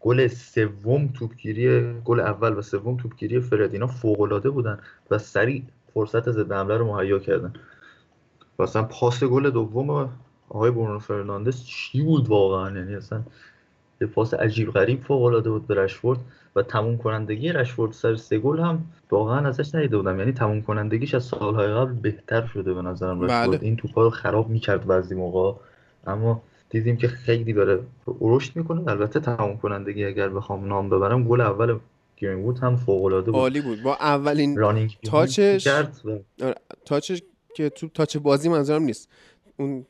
گل 0.00 0.26
سوم 0.26 1.08
توپگیری 1.14 1.94
گل 2.04 2.20
اول 2.20 2.52
و 2.52 2.62
سوم 2.62 2.96
توپگیری 2.96 3.40
فرد 3.40 3.72
اینا 3.72 3.86
فوق 3.86 4.20
العاده 4.20 4.50
بودن 4.50 4.78
و 5.10 5.18
سریع 5.18 5.62
فرصت 5.94 6.30
ضد 6.30 6.52
حمله 6.52 6.76
رو 6.76 6.96
مهیا 6.96 7.18
کردن. 7.18 7.52
مثلا 8.58 8.82
پاس 8.82 9.24
گل 9.24 9.50
دوم 9.50 10.10
آقای 10.48 10.70
برونو 10.70 10.98
فرناندز 10.98 11.64
چی 11.64 12.02
بود 12.02 12.28
واقعا؟ 12.28 12.78
یعنی 12.78 12.94
اصلا 12.94 13.22
یه 14.00 14.06
پاس 14.06 14.34
عجیب 14.34 14.70
غریب 14.70 15.02
فوق 15.02 15.22
العاده 15.22 15.50
بود 15.50 15.66
به 15.66 15.74
رشفورد 15.74 16.18
و 16.56 16.62
تموم 16.62 16.98
کنندگی 16.98 17.52
رشفورد 17.52 17.92
سر 17.92 18.16
سه 18.16 18.38
گل 18.38 18.60
هم 18.60 18.84
واقعا 19.10 19.48
ازش 19.48 19.74
ندیده 19.74 19.96
بودم. 19.96 20.18
یعنی 20.18 20.32
تموم 20.32 20.62
کنندگیش 20.62 21.14
از 21.14 21.24
سالهای 21.24 21.68
قبل 21.68 21.92
بهتر 21.92 22.46
شده 22.46 22.74
به 22.74 22.82
نظرم 22.82 23.26
بله. 23.26 23.58
این 23.62 23.76
توپا 23.76 24.02
رو 24.02 24.10
خراب 24.10 24.48
می‌کرد 24.48 24.86
بعضی 24.86 25.14
موقع 25.14 25.58
اما 26.06 26.42
دیدیم 26.70 26.96
که 26.96 27.08
خیلی 27.08 27.52
داره 27.52 27.80
رشد 28.20 28.56
می‌کنه. 28.56 28.88
البته 28.90 29.20
تمام 29.20 29.58
کنندگی 29.58 30.04
اگر 30.04 30.28
بخوام 30.28 30.68
نام 30.68 30.88
ببرم 30.88 31.24
گل 31.24 31.40
اول 31.40 31.78
گرین 32.16 32.42
بود 32.42 32.58
هم 32.58 32.76
فوق 32.76 33.04
العاده 33.04 33.30
بود. 33.30 33.40
عالی 33.40 33.60
بود. 33.60 33.82
با 33.82 33.94
اولین 33.94 34.56
رانینگ 34.56 34.96
تاچش 35.04 35.66
آره، 35.66 36.54
تاچش 36.84 37.22
که 37.54 37.70
تو 37.70 37.88
تاچ 37.88 38.16
بازی 38.16 38.48
منظورم 38.48 38.82
نیست. 38.82 39.08
اون 39.56 39.86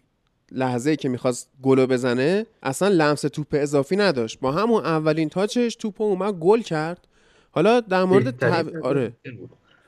لحظه 0.53 0.97
که 0.97 1.09
می‌خواست 1.09 1.51
گلو 1.63 1.87
بزنه 1.87 2.47
اصلا 2.63 2.89
لمس 2.89 3.21
توپ 3.21 3.47
اضافی 3.53 3.97
نداشت. 3.97 4.41
با 4.41 4.53
همون 4.53 4.85
اولین 4.85 5.29
تاچش 5.29 5.77
توپ 5.77 6.01
اومد 6.01 6.35
گل 6.35 6.61
کرد. 6.61 7.09
حالا 7.51 7.81
در 7.81 8.05
مورد 8.05 8.31
تعو... 8.31 8.87
آره. 8.87 9.13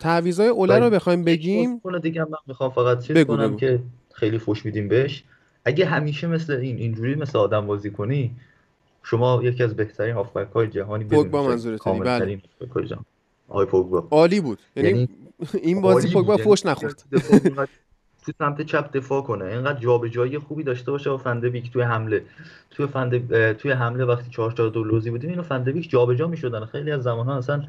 تعویضای 0.01 0.49
اوله 0.49 0.79
رو 0.79 0.91
بخوایم 0.91 1.25
بگیم. 1.25 1.81
دیگه 2.03 2.21
من 2.25 2.39
می‌خوام 2.47 2.71
فقط 2.71 3.05
چیز 3.05 3.25
کنم 3.25 3.57
که 3.57 3.81
خیلی 4.13 4.39
فوش 4.39 4.65
میدیم 4.65 4.89
بهش. 4.89 5.25
اگه 5.65 5.87
همیشه 5.87 6.27
مثل 6.27 6.53
این 6.53 6.77
اینجوری 6.77 7.15
مثل 7.15 7.39
آدم 7.39 7.67
بازی 7.67 7.91
کنی 7.91 8.31
شما 9.03 9.41
یکی 9.43 9.63
از 9.63 9.77
بهترین 9.77 10.15
هافبک 10.15 10.53
های 10.53 10.67
جهانی 10.67 11.05
پوگبا 11.05 11.49
منظورت 11.49 11.89
بله. 11.89 12.41
آقای 13.49 13.67
پوگبا. 13.67 14.09
عالی 14.11 14.41
بود. 14.41 14.59
یعنی, 14.77 14.89
یعنی 14.89 15.09
این 15.63 15.81
بازی 15.81 16.13
پوگبا 16.13 16.33
یعنی 16.33 16.45
فوش 16.45 16.67
نخورد. 16.67 17.05
تو 18.27 18.33
سمت 18.39 18.63
چپ 18.63 18.93
دفاع 18.93 19.23
کنه. 19.23 19.45
اینقدر 19.45 19.81
جابجایی 19.81 20.39
خوبی 20.39 20.63
داشته 20.63 20.91
باشه 20.91 21.11
با 21.11 21.19
فندبیک 21.19 21.73
توی 21.73 21.83
حمله. 21.83 22.25
توی 22.71 22.87
فند 22.87 23.53
توی 23.53 23.71
حمله 23.71 24.05
وقتی 24.05 24.31
4 24.31 24.53
4 24.53 24.69
2 24.69 24.85
لوزی 24.85 25.11
بودیم 25.11 25.31
اینو 25.31 25.43
فندبیک 25.43 25.91
جابجا 25.91 26.27
می‌شدن. 26.27 26.65
خیلی 26.65 26.91
از 26.91 27.03
زمان 27.03 27.27
ها 27.27 27.39
اصلا 27.39 27.63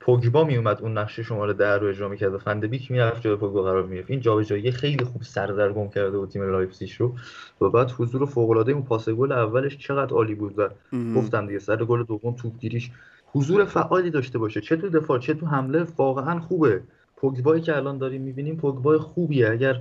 پوگبا 0.00 0.40
اومد 0.40 0.82
اون 0.82 0.98
نقش 0.98 1.22
شماره 1.22 1.52
ده 1.52 1.78
رو 1.78 1.88
اجرا 1.88 2.08
می‌کرد 2.08 2.34
و 2.34 2.38
فندبیک 2.38 2.90
می‌رفت 2.90 3.22
جای 3.22 3.36
پوگبا 3.36 3.62
قرار 3.62 3.82
می‌گرفت. 3.82 4.10
این 4.10 4.20
جابجایی 4.20 4.70
خیلی 4.70 5.04
خوب 5.04 5.22
سردرگم 5.22 5.88
کرده 5.88 6.18
بود 6.18 6.28
تیم 6.28 6.50
لایپزیگ 6.50 6.90
رو 6.98 7.14
و 7.60 7.68
بعد 7.68 7.90
حضور 7.90 8.26
فوق 8.26 8.50
العاده 8.50 8.72
اون 8.72 8.82
پاس 8.82 9.08
گل 9.08 9.32
اولش 9.32 9.78
چقدر 9.78 10.14
عالی 10.14 10.34
بود 10.34 10.58
و 10.58 10.68
گفتم 11.16 11.46
دیگه 11.46 11.58
سر 11.58 11.84
گل 11.84 12.04
دوم 12.04 12.34
توپگیریش 12.34 12.90
حضور 13.26 13.64
فعالی 13.64 14.10
داشته 14.10 14.38
باشه. 14.38 14.60
چه 14.60 14.76
تو 14.76 14.88
دفاع 14.88 15.18
چه 15.18 15.34
تو 15.34 15.46
حمله 15.46 15.86
واقعا 15.96 16.40
خوبه. 16.40 16.80
پوگبایی 17.16 17.62
که 17.62 17.76
الان 17.76 17.98
داریم 17.98 18.22
می‌بینیم 18.22 18.56
پوگبای 18.56 18.98
خوبیه. 18.98 19.50
اگر 19.50 19.80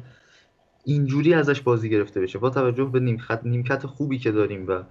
اینجوری 0.85 1.33
ازش 1.33 1.61
بازی 1.61 1.89
گرفته 1.89 2.21
بشه 2.21 2.39
با 2.39 2.49
توجه 2.49 2.83
به 2.83 3.17
نیمکت 3.43 3.85
خوبی 3.85 4.17
که 4.17 4.31
داریم 4.31 4.65
و 4.67 4.83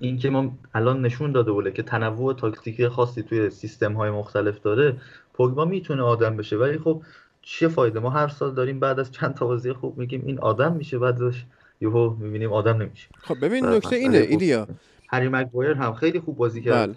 این 0.00 0.18
که 0.18 0.30
ما 0.30 0.58
الان 0.74 1.02
نشون 1.02 1.32
داده 1.32 1.52
بوده 1.52 1.70
که 1.70 1.82
تنوع 1.82 2.34
تاکتیکی 2.34 2.88
خاصی 2.88 3.22
توی 3.22 3.50
سیستم 3.50 3.92
های 3.92 4.10
مختلف 4.10 4.60
داره 4.60 4.96
پوگبا 5.34 5.64
می‌تونه 5.64 6.02
آدم 6.02 6.36
بشه. 6.36 6.56
ولی 6.56 6.78
خب 6.78 7.02
چه 7.42 7.68
فایده؟ 7.68 8.00
ما 8.00 8.10
هر 8.10 8.28
سال 8.28 8.54
داریم 8.54 8.80
بعد 8.80 9.00
از 9.00 9.12
چند 9.12 9.34
تا 9.34 9.46
بازی 9.46 9.72
خوب 9.72 9.98
میگیم 9.98 10.22
این 10.26 10.38
آدم 10.38 10.72
میشه 10.72 10.98
بعدش 10.98 11.44
یهو 11.80 12.14
می‌بینیم 12.18 12.52
آدم 12.52 12.76
نمیشه. 12.76 13.08
خب 13.18 13.36
ببین 13.42 13.66
نکته 13.66 13.96
اینه 13.96 14.18
ایدیا. 14.18 14.66
هری 15.08 15.28
مگوایر 15.28 15.72
هم 15.72 15.94
خیلی 15.94 16.20
خوب 16.20 16.36
بازی 16.36 16.62
کرد. 16.62 16.88
بله. 16.88 16.96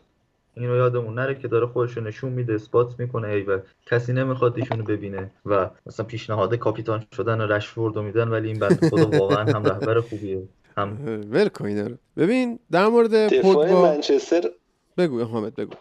اینو 0.54 0.76
یادمون 0.76 1.14
نره 1.14 1.36
که 1.36 1.48
داره 1.48 1.66
خودش 1.66 1.98
رو 1.98 2.04
نشون 2.04 2.32
میده 2.32 2.54
اثبات 2.54 3.00
می‌کنه 3.00 3.28
ای 3.28 3.42
و 3.42 3.60
کسی 3.86 4.14
نمی‌خواد 4.14 4.58
ایشونو 4.58 4.84
ببینه 4.84 5.32
و 5.46 5.70
مثلا 5.86 6.06
پیشنهاد 6.06 6.56
کاپیتان 6.56 7.04
شدن 7.16 7.42
رشفورد 7.42 7.96
رو 7.96 8.02
میدن 8.02 8.28
ولی 8.28 8.48
این 8.48 8.60
بنده 8.60 8.90
خدا 8.90 9.10
واقعا 9.10 9.54
هم 9.54 9.64
رهبر 9.64 10.02
خوبیه. 10.02 10.44
هم. 10.82 11.22
ول 11.32 11.50
اینا 11.66 11.88
رو. 11.88 11.96
ببین 12.18 12.60
در 12.72 12.88
مورد 12.88 13.12
دفاع 13.34 13.54
پوگبا 13.54 13.82
منچستر 13.82 14.52
بگو 14.98 15.24
حامد 15.24 15.56
بگو. 15.56 15.74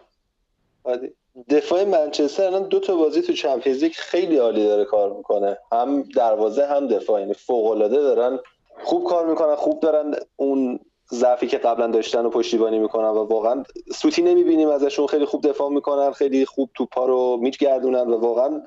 عادی. 0.85 1.09
دفاع 1.49 1.83
منچستر 1.83 2.43
الان 2.43 2.67
دو 2.67 2.79
تا 2.79 2.95
بازی 2.95 3.21
تو 3.21 3.33
چمپیونز 3.33 3.83
لیگ 3.83 3.93
خیلی 3.93 4.37
عالی 4.37 4.67
داره 4.67 4.85
کار 4.85 5.13
می‌کنه. 5.17 5.57
هم 5.71 6.01
دروازه 6.01 6.65
هم 6.65 6.87
دفاع. 6.87 7.21
یعنی 7.21 7.33
فوق 7.33 7.65
العاده 7.65 7.97
دارن 7.97 8.39
خوب 8.83 9.03
کار 9.03 9.29
می‌کنن 9.29 9.55
خوب 9.55 9.79
دارن 9.79 10.15
اون 10.35 10.79
ضعفی 11.13 11.47
که 11.47 11.57
قبلا 11.57 11.87
داشتن 11.87 12.25
و 12.25 12.29
پشتیبانی 12.29 12.79
می‌کنن 12.79 13.07
و 13.07 13.23
واقعا 13.23 13.63
سوتی 13.95 14.21
نمی‌بینیم 14.21 14.69
ازشون. 14.69 15.07
خیلی 15.07 15.25
خوب 15.25 15.47
دفاع 15.47 15.69
می‌کنن 15.69 16.11
خیلی 16.11 16.45
خوب 16.45 16.69
توپا 16.73 17.05
رو 17.05 17.37
میگردونن 17.41 18.07
و 18.07 18.17
واقعا 18.17 18.61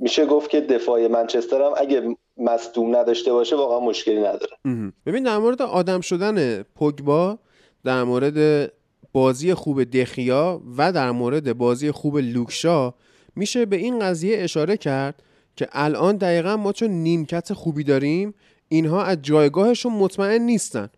میشه 0.00 0.26
گفت 0.26 0.50
که 0.50 0.60
دفاع 0.60 1.06
منچستر 1.06 1.62
هم 1.62 1.72
اگه 1.76 2.16
مصدوم 2.38 2.96
نداشته 2.96 3.32
باشه 3.32 3.56
واقعا 3.56 3.80
مشکلی 3.80 4.20
نداره. 4.20 4.56
ببین 5.06 5.22
در 5.22 5.38
مورد 5.38 5.62
آدم 5.62 6.00
شدن 6.00 6.62
پوگبا 6.62 7.38
در 7.84 8.04
مورد 8.04 8.70
بازی 9.12 9.54
خوب 9.54 9.84
دخیا 9.84 10.62
و 10.78 10.92
در 10.92 11.10
مورد 11.10 11.58
بازی 11.58 11.90
خوب 11.90 12.18
لوکشا 12.18 12.94
میشه 13.36 13.66
به 13.66 13.76
این 13.76 13.98
قضیه 13.98 14.42
اشاره 14.42 14.76
کرد 14.76 15.22
که 15.56 15.68
الان 15.72 16.16
دقیقا 16.16 16.56
ما 16.56 16.72
چون 16.72 16.90
نیمکت 16.90 17.52
خوبی 17.52 17.84
داریم 17.84 18.34
اینها 18.68 19.04
از 19.04 19.22
جایگاهشون 19.22 19.92
مطمئن 19.92 20.42
نیستن 20.42 20.88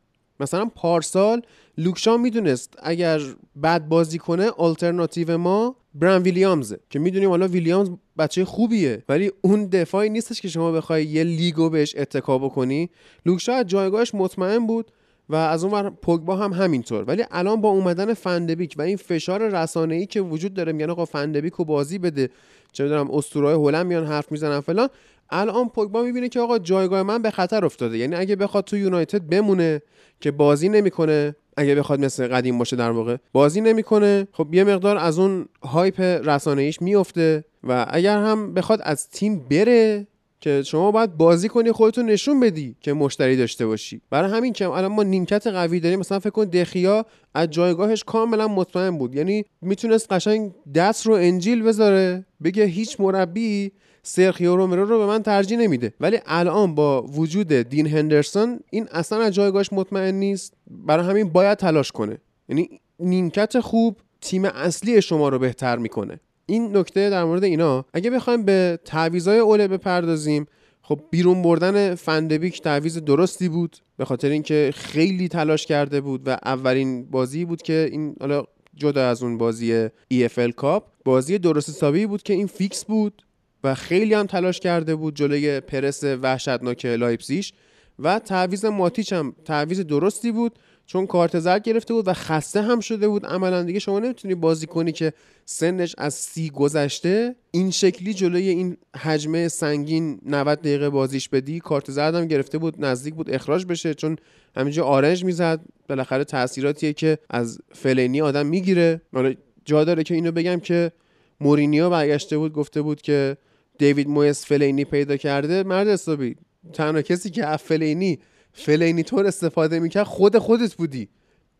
مثلا 0.40 0.70
پارسال 0.74 1.42
لوکشا 1.78 2.16
می‌دونست 2.16 2.74
اگر 2.82 3.20
بد 3.62 3.88
بازی 3.88 4.18
کنه 4.18 4.50
آلترناتیو 4.50 5.38
ما 5.38 5.76
بران 5.94 6.22
ویلیامزه 6.22 6.80
که 6.90 6.98
می‌دونیم 6.98 7.30
حالا 7.30 7.48
ویلیامز 7.48 7.90
بچه 8.18 8.44
خوبیه 8.44 9.02
ولی 9.08 9.32
اون 9.40 9.66
دفاعی 9.66 10.10
نیستش 10.10 10.40
که 10.40 10.48
شما 10.48 10.72
بخوای 10.72 11.04
یه 11.04 11.24
لیگو 11.24 11.70
بهش 11.70 11.94
اتکا 11.96 12.38
بکنی. 12.38 12.90
لوکشا 13.26 13.52
از 13.52 13.66
جایگاهش 13.66 14.14
مطمئن 14.14 14.66
بود 14.66 14.92
و 15.28 15.34
از 15.34 15.64
اون 15.64 15.90
پوگبا 15.90 16.36
هم 16.36 16.52
همینطور. 16.52 17.04
ولی 17.04 17.24
الان 17.30 17.60
با 17.60 17.68
اومدن 17.68 18.14
فندبیک 18.14 18.74
و 18.78 18.82
این 18.82 18.96
فشار 18.96 19.48
رسانه‌ای 19.48 20.06
که 20.06 20.20
وجود 20.20 20.54
داره 20.54 20.72
میگن 20.72 20.90
آقا 20.90 21.04
فندبیک 21.04 21.52
رو 21.52 21.64
بازی 21.64 21.98
بده 21.98 22.30
چه 22.72 22.84
می‌دونم 22.84 23.10
اسطورهای 23.10 23.54
هلند 23.54 23.86
میان 23.86 24.06
حرف 24.06 24.32
می‌زنن 24.32 24.60
فلان. 24.60 24.88
الان 25.30 25.68
پوگبا 25.68 26.02
می‌بینه 26.02 26.28
که 26.28 26.40
آقا 26.40 26.58
جایگاه 26.58 27.02
من 27.02 27.22
به 27.22 27.30
خطر 27.30 27.64
افتاده. 27.64 27.98
یعنی 27.98 28.14
اگه 28.14 28.36
بخواد 28.36 28.64
تو 28.64 28.76
یونایتد 28.76 29.22
بمونه 29.28 29.82
که 30.20 30.30
بازی 30.30 30.68
نمی‌کنه 30.68 31.36
اگه 31.56 31.74
بخواد 31.74 32.00
مثل 32.00 32.28
قدیم 32.28 32.58
باشه 32.58 32.76
در 32.76 32.90
واقع 32.90 33.16
بازی 33.32 33.60
نمی‌کنه. 33.60 34.28
خب 34.32 34.54
یه 34.54 34.64
مقدار 34.64 34.96
از 34.96 35.18
اون 35.18 35.46
هایپ 35.62 36.00
رسانه‌ایش 36.00 36.82
میفته 36.82 37.44
و 37.64 37.86
اگر 37.90 38.18
هم 38.18 38.54
بخواد 38.54 38.80
از 38.82 39.08
تیم 39.08 39.38
بره 39.50 40.06
که 40.40 40.62
شما 40.62 40.90
باید 40.90 41.16
بازی 41.16 41.48
کنی 41.48 41.72
خودتون 41.72 42.06
نشون 42.06 42.40
بدی 42.40 42.76
که 42.80 42.92
مشتری 42.92 43.36
داشته 43.36 43.66
باشی. 43.66 44.00
برای 44.10 44.30
همین 44.30 44.52
که 44.52 44.68
الان 44.68 44.92
ما 44.92 45.02
نیمکت 45.02 45.46
قوی 45.46 45.80
داریم. 45.80 45.98
مثلا 45.98 46.18
فکر 46.18 46.30
کن 46.30 46.44
دخیا 46.44 47.06
از 47.34 47.50
جایگاهش 47.50 48.04
کاملا 48.04 48.48
مطمئن 48.48 48.98
بود. 48.98 49.14
یعنی 49.14 49.44
می‌تونست 49.62 50.12
قشنگ 50.12 50.52
دست 50.74 51.06
رو 51.06 51.14
انجیل 51.14 51.62
بذاره 51.62 52.26
بگه 52.44 52.64
هیچ 52.64 53.00
مربی 53.00 53.72
سرخیو 54.02 54.56
رومرو 54.56 54.84
رو 54.84 54.98
به 54.98 55.06
من 55.06 55.22
ترجیح 55.22 55.58
نمیده. 55.58 55.94
ولی 56.00 56.18
الان 56.26 56.74
با 56.74 57.02
وجود 57.02 57.52
دین 57.52 57.86
هندرسون 57.86 58.60
این 58.70 58.88
اصلا 58.92 59.20
از 59.20 59.34
جایگاهش 59.34 59.72
مطمئن 59.72 60.14
نیست. 60.14 60.54
برای 60.70 61.06
همین 61.06 61.28
باید 61.28 61.58
تلاش 61.58 61.92
کنه. 61.92 62.18
یعنی 62.48 62.80
نیمکت 62.98 63.60
خوب 63.60 63.96
تیم 64.20 64.44
اصلی 64.44 65.02
شما 65.02 65.28
رو 65.28 65.38
بهتر 65.38 65.76
می‌کنه. 65.76 66.20
این 66.46 66.76
نکته 66.76 67.10
در 67.10 67.24
مورد 67.24 67.44
اینا. 67.44 67.84
اگه 67.94 68.10
بخوایم 68.10 68.44
به 68.44 68.78
تعویضای 68.84 69.38
اوله 69.38 69.68
بپردازیم 69.68 70.46
خب 70.82 71.00
بیرون 71.10 71.42
بردن 71.42 71.94
فندبیک 71.94 72.60
تعویض 72.60 72.98
درستی 72.98 73.48
بود 73.48 73.76
به 73.96 74.04
خاطر 74.04 74.28
اینکه 74.28 74.70
خیلی 74.74 75.28
تلاش 75.28 75.66
کرده 75.66 76.00
بود 76.00 76.22
و 76.26 76.36
اولین 76.44 77.04
بازی 77.10 77.44
بود 77.44 77.62
که 77.62 77.88
این 77.92 78.16
حالا 78.20 78.44
جدا 78.74 79.08
از 79.08 79.22
اون 79.22 79.38
بازی 79.38 79.88
EFL 79.88 80.50
Cup 80.56 80.84
بازی 81.04 81.38
درست 81.38 81.68
حسابی 81.68 82.06
بود 82.06 82.22
که 82.22 82.32
این 82.32 82.46
فیکس 82.46 82.84
بود. 82.84 83.22
و 83.64 83.74
خیلی 83.74 84.14
هم 84.14 84.26
تلاش 84.26 84.60
کرده 84.60 84.94
بود 84.94 85.16
جلوی 85.16 85.60
پرس 85.60 86.04
وحشتناک 86.04 86.86
لایپزیش 86.86 87.52
و 87.98 88.18
تعویض 88.18 88.64
ماتیچ 88.64 89.12
هم 89.12 89.34
تعویض 89.44 89.80
درستی 89.80 90.32
بود 90.32 90.58
چون 90.86 91.06
کارت 91.06 91.38
زرد 91.38 91.62
گرفته 91.62 91.94
بود 91.94 92.08
و 92.08 92.12
خسته 92.12 92.62
هم 92.62 92.80
شده 92.80 93.08
بود. 93.08 93.26
عملا 93.26 93.62
دیگه 93.62 93.78
شما 93.78 93.98
نمی‌تونی 93.98 94.34
بازی 94.34 94.66
کنی 94.66 94.92
که 94.92 95.12
سنش 95.44 95.94
از 95.98 96.14
سی 96.14 96.50
گذشته. 96.50 97.34
این 97.50 97.70
شکلی 97.70 98.14
جلوی 98.14 98.48
این 98.48 98.76
حجمه 98.96 99.48
سنگین 99.48 100.20
90 100.26 100.58
دقیقه 100.58 100.90
بازیش 100.90 101.28
بدی 101.28 101.60
کارت 101.60 101.90
زرد 101.90 102.14
هم 102.14 102.26
گرفته 102.26 102.58
بود 102.58 102.84
نزدیک 102.84 103.14
بود 103.14 103.30
اخراج 103.30 103.66
بشه 103.66 103.94
چون 103.94 104.16
همینجا 104.56 104.84
آرنج 104.84 105.24
می‌زد. 105.24 105.60
بالاخره 105.88 106.24
تاثیراتیه 106.24 106.92
که 106.92 107.18
از 107.30 107.58
فلینی 107.72 108.20
آدم 108.20 108.46
می‌گیره. 108.46 109.00
حالا 109.12 109.34
جا 109.64 109.84
داره 109.84 110.02
که 110.02 110.14
اینو 110.14 110.32
بگم 110.32 110.60
که 110.60 110.92
مورینیو 111.40 111.90
برگشته 111.90 112.38
بود 112.38 112.52
گفته 112.52 112.82
بود 112.82 113.02
که 113.02 113.36
دیوید 113.80 114.08
مویس 114.08 114.46
فلینی 114.46 114.84
پیدا 114.84 115.16
کرده 115.16 115.62
مرد 115.62 115.88
حسابی 115.88 116.36
تنها 116.72 117.02
کسی 117.02 117.30
که 117.30 117.46
از 117.46 117.58
فلینی 117.58 118.18
فلینی 118.52 119.02
طور 119.02 119.26
استفاده 119.26 119.78
می‌کرد 119.78 120.06
خود 120.06 120.38
خودت 120.38 120.74
بودی. 120.74 121.08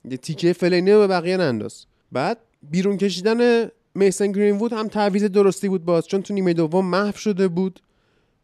یه 0.04 0.16
تیکه 0.16 0.52
فلینی 0.52 0.92
رو 0.92 0.98
به 0.98 1.06
بقیه 1.06 1.37
ننداز. 1.37 1.87
بعد 2.12 2.38
بیرون 2.70 2.96
کشیدن 2.96 3.70
میسن 3.94 4.33
گرینوود 4.33 4.72
هم 4.72 4.88
تعویض 4.88 5.24
درستی 5.24 5.68
بود 5.68 5.85
باز 5.85 6.06
چون 6.06 6.22
تو 6.22 6.35
نیمه 6.35 6.52
دوم 6.52 6.87
محو 6.87 7.16
شده 7.16 7.48
بود 7.48 7.80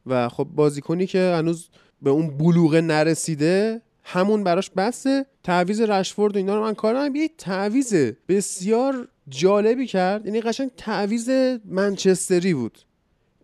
و 0.07 0.29
خب 0.29 0.45
بازیکنی 0.45 1.07
که 1.07 1.35
هنوز 1.39 1.69
به 2.03 2.11
اون 2.11 2.39
بلوغه 2.39 2.81
نرسیده 2.81 3.83
همون 4.05 4.45
براش 4.45 4.71
بسته 4.71 5.27
تعویض 5.45 5.81
رشفورد 5.81 6.35
و 6.35 6.39
اینا 6.39 6.55
رو 6.57 6.63
من 6.63 6.75
کار 6.75 7.17
یه 7.17 7.31
تعویض 7.39 8.13
بسیار 8.29 9.09
جالبی 9.29 9.87
کرد. 9.87 10.27
یعنی 10.27 10.41
قشنگ 10.41 10.71
تعویض 10.77 11.31
منچستری 11.65 12.55
بود. 12.55 12.79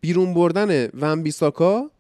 بیرون 0.03 0.35
بردن 0.35 0.89
ون 1.01 1.23
بیساکا 1.23 1.91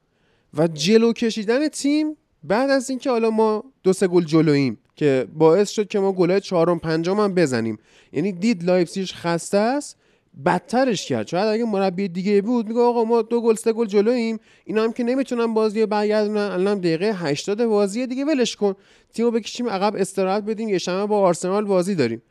و 0.55 0.67
جلو 0.67 1.13
کشیدن 1.13 1.69
تیم 1.69 2.17
بعد 2.45 2.71
از 2.71 2.91
اینکه 2.91 3.11
حالا 3.11 3.31
ما 3.31 3.65
دو 3.83 3.93
سه 3.93 4.09
گل 4.09 4.25
جلوییم 4.25 4.79
که 4.97 5.27
باعث 5.35 5.71
شد 5.71 5.89
که 5.89 5.99
ما 5.99 6.13
گلای 6.13 6.41
چهارم 6.41 6.79
پنجم 6.79 7.21
هم 7.21 7.35
بزنیم. 7.35 7.79
یعنی 8.13 8.33
دید 8.33 8.65
لایپزیگ 8.65 9.09
خسته 9.15 9.59
است 9.59 9.97
بدترش 10.45 11.07
کرد. 11.07 11.27
شاید 11.27 11.47
اگه 11.47 11.65
مربی 11.65 12.09
دیگه 12.09 12.43
بود 12.43 12.69
میگه 12.69 12.81
آقا 12.81 13.05
ما 13.05 13.23
دو 13.23 13.41
گل 13.41 13.55
سه 13.55 13.73
گل 13.73 13.87
جلوییم. 13.87 14.39
اینا 14.65 14.83
هم 14.83 14.93
که 14.93 15.05
نمی‌تونن 15.05 15.55
بازی 15.55 15.81
رو 15.81 15.87
برگردونن. 15.87 16.41
الان 16.41 16.79
دقیقه 16.79 17.13
80 17.15 17.65
بازی 17.65 18.07
دیگه 18.07 18.25
ولش 18.25 18.57
کن. 18.57 18.75
تیمو 19.15 19.31
بکشیم 19.31 19.69
عقب 19.69 19.97
استراحت 19.97 20.43
بدیم 20.43 20.69
یه 20.69 20.79
شنبه 20.79 21.07
با 21.07 21.21
آرسنال 21.21 21.65
بازی 21.65 21.95
داریم. 21.95 22.23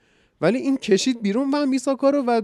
ولی 0.42 0.58
این 0.58 0.78
کشید 0.78 1.22
بیرون 1.22 1.52
ون 1.54 1.68
بیساکا 1.68 2.10
رو 2.10 2.22
و 2.22 2.42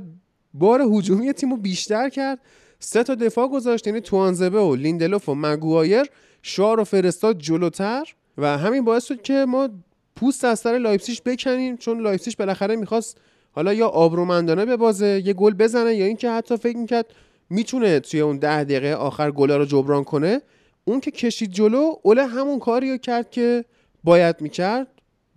بار 0.53 0.81
هجومی 0.81 1.33
تیمو 1.33 1.57
بیشتر 1.57 2.09
کرد. 2.09 2.39
سه 2.79 3.03
تا 3.03 3.15
دفاع 3.15 3.47
گذاشت 3.47 3.87
یعنی 3.87 4.01
توانزبه 4.01 4.61
و 4.61 4.75
لیندلوف 4.75 5.29
و 5.29 5.35
مگوایر. 5.35 6.05
شاو 6.41 6.79
رو 6.79 6.83
فرستاد 6.83 7.37
جلوتر 7.37 8.13
و 8.37 8.57
همین 8.57 8.85
باعث 8.85 9.05
شد 9.05 9.21
که 9.21 9.45
ما 9.47 9.69
پوست 10.15 10.45
از 10.45 10.59
سر 10.59 10.77
لایپسیش 10.77 11.21
بکنیم 11.21 11.77
چون 11.77 11.99
لایپسیش 11.99 12.35
بالاخره 12.35 12.75
می‌خواست 12.75 13.17
حالا 13.51 13.73
یا 13.73 13.87
آبرومندانه 13.87 14.65
ببازه 14.65 15.21
یه 15.25 15.33
گل 15.33 15.53
بزنه 15.53 15.95
یا 15.95 16.05
اینکه 16.05 16.29
حتی 16.29 16.57
فکر 16.57 16.77
می‌کرد 16.77 17.05
می‌تونه 17.49 17.99
توی 17.99 18.19
اون 18.19 18.37
ده 18.37 18.63
دقیقه 18.63 18.93
آخر 18.93 19.31
گلا 19.31 19.57
رو 19.57 19.65
جبران 19.65 20.03
کنه. 20.03 20.41
اون 20.85 20.99
که 20.99 21.11
کشید 21.11 21.51
جلو 21.51 21.93
اوله 22.01 22.25
همون 22.25 22.59
کاری 22.59 22.91
رو 22.91 22.97
کرد 22.97 23.31
که 23.31 23.65
باید 24.03 24.41
می‌کرد 24.41 24.87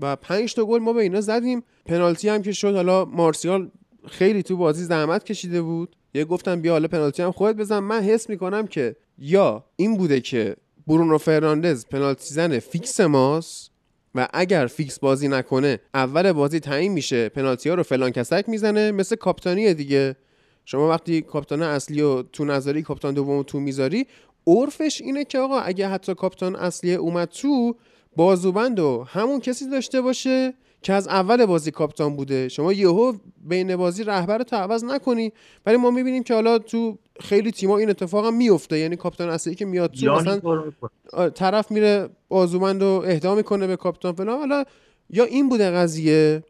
و 0.00 0.16
پنج 0.16 0.55
تا 0.55 0.64
گل 0.64 0.79
ما 0.79 0.92
به 0.92 1.03
اینا 1.03 1.20
زدیم. 1.20 1.62
پنالتی 1.87 2.29
هم 2.29 2.42
که 2.42 2.53
شد 2.53 2.74
حالا 2.74 3.05
مارسیال 3.05 3.70
خیلی 4.09 4.42
تو 4.42 4.57
بازی 4.57 4.85
زحمت 4.85 5.24
کشیده 5.24 5.62
بود. 5.62 5.96
یه 6.14 6.25
گفتم 6.25 6.61
بیا 6.61 6.73
حالا 6.73 6.88
پنالتی 6.88 7.23
هم 7.23 7.33
خودت 7.33 7.57
بزن. 7.57 7.79
من 7.79 8.01
حس 8.03 8.29
می‌کنم 8.29 8.66
که 8.66 8.96
یا 9.18 9.64
این 9.77 9.96
بوده 9.96 10.20
که 10.20 10.57
برونو 10.87 11.18
فرناندز 11.18 11.87
پنالتی 11.87 12.35
زن 12.35 12.59
فیکس 12.59 13.01
ماست 13.01 13.70
و 14.14 14.29
اگر 14.33 14.66
فیکس 14.66 14.99
بازی 14.99 15.29
نکنه 15.29 15.81
اول 15.94 16.33
بازی 16.33 16.61
تعیین 16.61 16.92
میشه 16.92 17.29
پنالتی 17.29 17.68
ها 17.68 17.75
رو 17.75 17.83
فلان 17.83 18.11
کسک 18.11 18.44
می‌زنه 18.49 18.92
مثل 18.92 19.16
کاپیتانی 19.16 19.75
دیگه. 19.75 20.16
شما 20.64 20.88
وقتی 20.88 21.23
کاپیتان 21.23 21.62
اصلی 21.62 22.03
و 22.03 22.23
تو 22.23 22.44
نظری 22.44 22.83
کاپیتان 22.83 23.14
دوم 23.14 23.42
تو 23.42 23.61
می‌ذاری 23.61 24.07
عرفش 24.46 25.01
اینه 25.01 25.25
که 25.25 25.38
آقا 25.38 25.59
اگه 25.61 25.88
حتی 25.88 26.14
کاپتان 26.14 26.57
اصلی 26.57 26.94
اومد 26.94 27.29
تو 27.29 27.77
بازوبند 28.16 28.81
و 28.81 29.07
همون 29.09 29.40
کسی 29.40 29.70
داشته 29.70 30.01
باشه 30.01 30.55
که 30.83 30.93
از 30.93 31.09
اول 31.09 31.47
بازی 31.47 31.71
کاپتان 31.71 32.16
بوده. 32.16 32.49
شما 32.49 32.73
یهو 32.73 33.12
بین 33.45 33.77
بازی 33.77 34.05
رهبر 34.05 34.38
رو 34.38 34.45
عوض 34.53 34.85
نکنی. 34.85 35.33
ولی 35.66 35.77
ما 35.77 35.90
می‌بینیم 35.90 36.23
که 36.23 36.35
حالا 36.35 36.59
تو 36.59 36.99
خیلی 37.21 37.51
تیما 37.51 37.79
این 37.79 37.90
اتفاق 37.90 38.27
هم 38.27 38.37
میفته 38.37 38.79
یعنی 38.79 38.97
کاپتان 38.97 39.29
اصلی 39.29 39.55
که 39.55 39.64
میاد 39.64 39.90
تو 39.90 40.14
مثلا 40.14 41.31
طرف 41.31 41.71
میره 41.71 42.09
بازوبند 42.29 42.83
رو 42.83 43.03
اهدا 43.07 43.35
می‌کنه 43.35 43.66
به 43.66 43.77
کاپتان 43.77 44.12
فلان. 44.12 44.38
حالا 44.38 44.64
یا 45.11 45.25
این 45.25 45.49
بوده 45.49 45.71
قضیه 45.71 46.43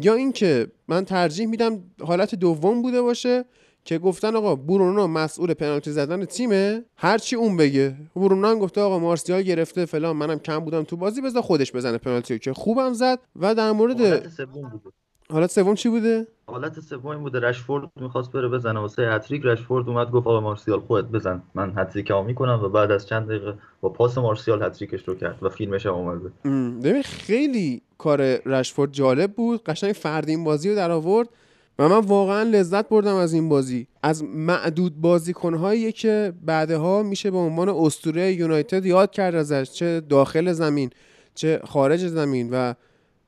یا 0.00 0.14
اینکه 0.14 0.66
من 0.88 1.04
ترجیح 1.04 1.46
میدم 1.46 1.82
حالت 2.00 2.34
دوم 2.34 2.82
بوده 2.82 3.02
باشه. 3.02 3.44
که 3.88 3.98
گفتن 3.98 4.36
آقا 4.36 4.56
برونو 4.56 5.06
مسئول 5.06 5.54
پنالتی 5.54 5.90
زدن 5.90 6.24
تیمه؟ 6.24 6.84
هرچی 6.96 7.36
اون 7.36 7.56
بگه. 7.56 7.94
برونو 8.16 8.48
هم 8.48 8.58
گفته 8.58 8.80
آقا 8.80 8.98
مارسیال 8.98 9.42
گرفته 9.42 9.84
فلان. 9.84 10.16
منم 10.16 10.38
کم 10.38 10.58
بودم 10.58 10.82
تو 10.82 10.96
بازی 10.96 11.20
بذار 11.20 11.42
خودش 11.42 11.72
بزنه 11.72 11.98
پنالتی 11.98 12.38
که 12.38 12.52
خوبم 12.52 12.92
زد. 12.92 13.18
و 13.40 13.54
در 13.54 13.72
مورد 13.72 14.00
حالت 14.00 14.28
سوم 14.28 14.68
بوده. 14.68 14.94
حالت 15.30 15.50
سوم 15.50 15.74
چی 15.74 15.88
بوده؟ 15.88 16.26
حالت 16.46 16.80
سوم 16.80 17.16
بوده. 17.16 17.40
رشفورد 17.40 17.90
می‌خواست 18.00 18.32
بره 18.32 18.48
بزنه. 18.48 18.80
واسه 18.80 19.02
هتریک 19.02 19.42
رشفورد 19.44 19.88
اومد 19.88 20.10
گفت 20.10 20.26
آقا 20.26 20.40
مارسیال 20.40 20.80
خودت 20.80 21.08
بزن. 21.08 21.42
من 21.54 21.72
هتریک 21.76 22.10
ها 22.10 22.22
می‌کنم 22.22 22.60
و 22.64 22.68
بعد 22.68 22.90
از 22.90 23.06
چند 23.06 23.26
دقیقه 23.26 23.54
با 23.80 23.88
پاس 23.88 24.18
مارسیال 24.18 24.62
هتریکش 24.62 25.08
رو 25.08 25.14
کرد 25.14 25.38
و 25.42 25.48
فیلمش 25.48 25.86
هم 25.86 25.94
اومده. 25.94 26.30
ببین 26.82 27.02
خیلی 27.02 27.82
کار 27.98 28.20
رشفورد 28.36 28.92
جالب 28.92 29.32
بود. 29.32 29.64
قشنگ 29.64 29.92
فردین 29.92 30.44
بازی 30.44 30.70
رو 30.70 30.76
در 30.76 30.90
آورد. 30.90 31.28
و 31.78 31.88
من 31.88 31.98
واقعا 31.98 32.42
لذت 32.42 32.88
بردم 32.88 33.14
از 33.14 33.32
این 33.32 33.48
بازی. 33.48 33.86
از 34.02 34.24
معدود 34.24 35.00
بازیکنهایی 35.00 35.92
که 35.92 36.32
بعدها 36.42 37.02
میشه 37.02 37.30
به 37.30 37.38
عنوان 37.38 37.68
استوره 37.68 38.32
یونایتد 38.32 38.86
یاد 38.86 39.10
کرد 39.10 39.34
ازش 39.34 39.70
چه 39.70 40.00
داخل 40.00 40.52
زمین 40.52 40.90
چه 41.34 41.60
خارج 41.64 42.06
زمین 42.06 42.50
و 42.50 42.74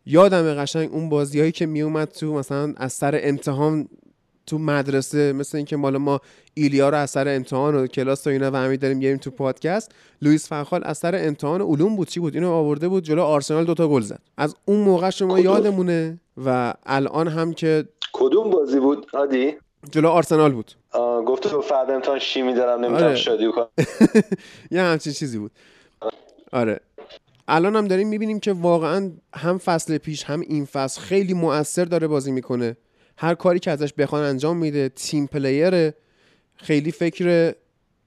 یادم 0.06 0.54
قشنگ 0.54 0.92
اون 0.92 1.08
بازیهایی 1.08 1.52
که 1.52 1.66
میومد 1.66 2.08
تو 2.08 2.34
مثلا 2.34 2.74
از 2.76 2.92
سر 2.92 3.20
امتحان 3.22 3.88
تو 4.46 4.58
مدرسه 4.58 5.32
مثل 5.32 5.56
اینکه 5.56 5.76
مال 5.76 5.96
ما 5.96 6.20
ایلیا 6.54 6.88
رو 6.88 6.96
از 6.96 7.10
سر 7.10 7.28
امتحان 7.28 7.74
و 7.74 7.86
کلاس 7.86 8.26
و 8.26 8.30
اینا 8.30 8.50
و 8.50 8.56
همین 8.56 8.76
داریم 8.76 8.96
میاریم 8.96 9.18
تو 9.18 9.30
پادکست. 9.30 9.92
لوئیس 10.22 10.48
فخال 10.48 10.80
از 10.84 10.98
سر 10.98 11.26
امتحان 11.26 11.60
علوم 11.60 11.96
بود. 11.96 12.08
چی 12.08 12.20
بود؟ 12.20 12.34
اینو 12.34 12.50
آورده 12.50 12.88
بود 12.88 13.04
جلو 13.04 13.22
آرسنال 13.22 13.64
دوتا 13.64 13.88
گل 13.88 14.00
زد. 14.00 14.20
از 14.36 14.54
اون 14.64 14.80
موقع 14.80 15.10
شما 15.10 15.40
یادمونه 15.40 16.20
و 16.44 16.74
الان 16.86 17.28
هم 17.28 17.52
که 17.52 17.84
کدوم 18.20 18.50
بازی 18.50 18.80
بود؟ 18.80 19.06
یادته؟ 19.12 19.57
جلو 19.90 20.09
آرسنال 20.09 20.52
بود. 20.52 20.72
گفت 21.26 21.48
تو 21.48 21.61
فردا 21.61 21.90
امتحان 21.90 22.18
شیمی 22.18 22.54
دارم 22.54 22.80
نمی‌تونم 22.85 23.06
آره. 23.06 23.16
شادی 23.16 23.52
کنم 23.52 23.68
یه 24.70 24.83
همچین 24.83 25.12
چیزی 25.12 25.38
بود. 25.38 25.50
آره. 26.52 26.80
الان 27.48 27.76
هم 27.76 27.88
داریم 27.88 28.09
می‌بینیم 28.09 28.40
که 28.40 28.52
واقعا 28.52 29.11
هم 29.35 29.59
فصل 29.59 29.98
پیش 29.98 30.24
هم 30.24 30.40
این 30.40 30.64
فصل 30.64 31.00
خیلی 31.00 31.35
مؤثر 31.35 31.85
داره 31.85 32.06
بازی 32.06 32.33
می‌کنه. 32.33 32.76
هر 33.18 33.35
کاری 33.35 33.59
که 33.59 33.70
ازش 33.70 33.92
بخوان 33.92 34.22
انجام 34.22 34.56
میده 34.56 34.88
team 34.88 35.26
player 35.26 35.92
خیلی 36.56 36.92
فکر 36.92 37.54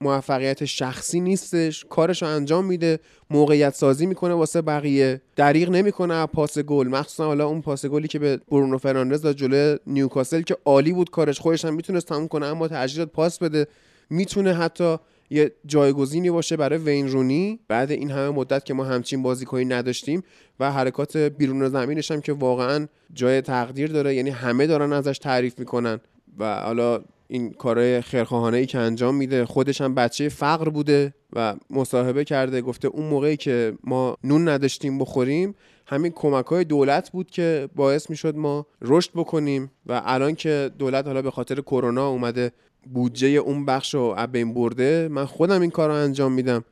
موفقیت 0.03 0.65
شخصی 0.65 1.19
نیستش. 1.19 1.85
کارش 1.89 2.21
رو 2.21 2.29
انجام 2.29 2.65
میده 2.65 2.99
موقعیت 3.29 3.75
سازی 3.75 4.05
می‌کنه 4.05 4.33
واسه 4.33 4.61
بقیه. 4.61 5.21
دریغ 5.35 5.69
نمی‌کنه 5.69 6.25
پاس 6.25 6.59
گل. 6.59 6.87
مخصوصا 6.87 7.25
حالا 7.25 7.47
اون 7.47 7.61
پاس 7.61 7.85
گلی 7.85 8.07
که 8.07 8.19
به 8.19 8.39
برونو 8.51 8.77
فرناندز 8.77 9.21
داد 9.21 9.35
جلوی 9.35 9.77
نیوکاسل 9.87 10.41
که 10.41 10.57
عالی 10.65 10.93
بود 10.93 11.09
کارش. 11.09 11.39
خودش 11.39 11.65
هم 11.65 11.73
می‌تونست 11.73 12.07
تموم 12.07 12.27
کنه 12.27 12.45
اما 12.45 12.67
ترجیح 12.67 12.97
داد 12.97 13.07
پاس 13.07 13.39
بده. 13.39 13.67
می‌تونه 14.09 14.53
حتی 14.53 14.97
یه 15.29 15.51
جایگزینی 15.65 16.31
باشه 16.31 16.57
برای 16.57 16.79
وین 16.79 17.07
رونی. 17.07 17.59
بعد 17.67 17.91
این 17.91 18.11
همه 18.11 18.29
مدت 18.29 18.65
که 18.65 18.73
ما 18.73 18.83
همچین 18.83 19.23
بازیکنی 19.23 19.65
نداشتیم 19.65 20.23
و 20.59 20.71
حرکات 20.71 21.17
بیرون 21.17 21.69
زمینش 21.69 22.11
هم 22.11 22.21
که 22.21 22.33
واقعا 22.33 22.87
جای 23.13 23.41
تقدیر 23.41 23.91
داره 23.91 24.15
یعنی 24.15 24.29
همه 24.29 24.67
دارن 24.67 24.93
ازش 24.93 25.17
تعریف 25.17 25.59
می‌کنن. 25.59 25.99
و 26.39 26.55
حالا 26.55 27.01
این 27.33 27.51
کارهای 27.51 28.01
خیرخواهانه 28.01 28.57
ای 28.57 28.65
که 28.65 28.77
انجام 28.77 29.15
میده 29.15 29.45
خودش 29.45 29.81
هم 29.81 29.95
بچه 29.95 30.29
فقر 30.29 30.69
بوده 30.69 31.13
و 31.33 31.55
مصاحبه 31.69 32.23
کرده 32.25 32.61
گفته 32.61 32.87
اون 32.87 33.05
موقعی 33.05 33.37
که 33.37 33.73
ما 33.83 34.17
نون 34.23 34.49
نداشتیم 34.49 34.99
بخوریم 34.99 35.55
همین 35.87 36.11
کمک 36.11 36.45
های 36.45 36.63
دولت 36.63 37.11
بود 37.11 37.31
که 37.31 37.69
باعث 37.75 38.09
می‌شد 38.09 38.35
ما 38.35 38.65
رشد 38.81 39.09
بکنیم 39.15 39.71
و 39.85 40.01
الان 40.05 40.35
که 40.35 40.71
دولت 40.79 41.07
حالا 41.07 41.21
به 41.21 41.31
خاطر 41.31 41.61
کرونا 41.61 42.09
اومده 42.09 42.51
بودجه 42.93 43.27
اون 43.27 43.65
بخش 43.65 43.93
رو 43.93 44.15
بین 44.31 44.53
برده 44.53 45.07
من 45.11 45.25
خودم 45.25 45.61
این 45.61 45.71
کار 45.71 45.89
رو 45.89 45.95
انجام 45.95 46.31
میدم. 46.31 46.65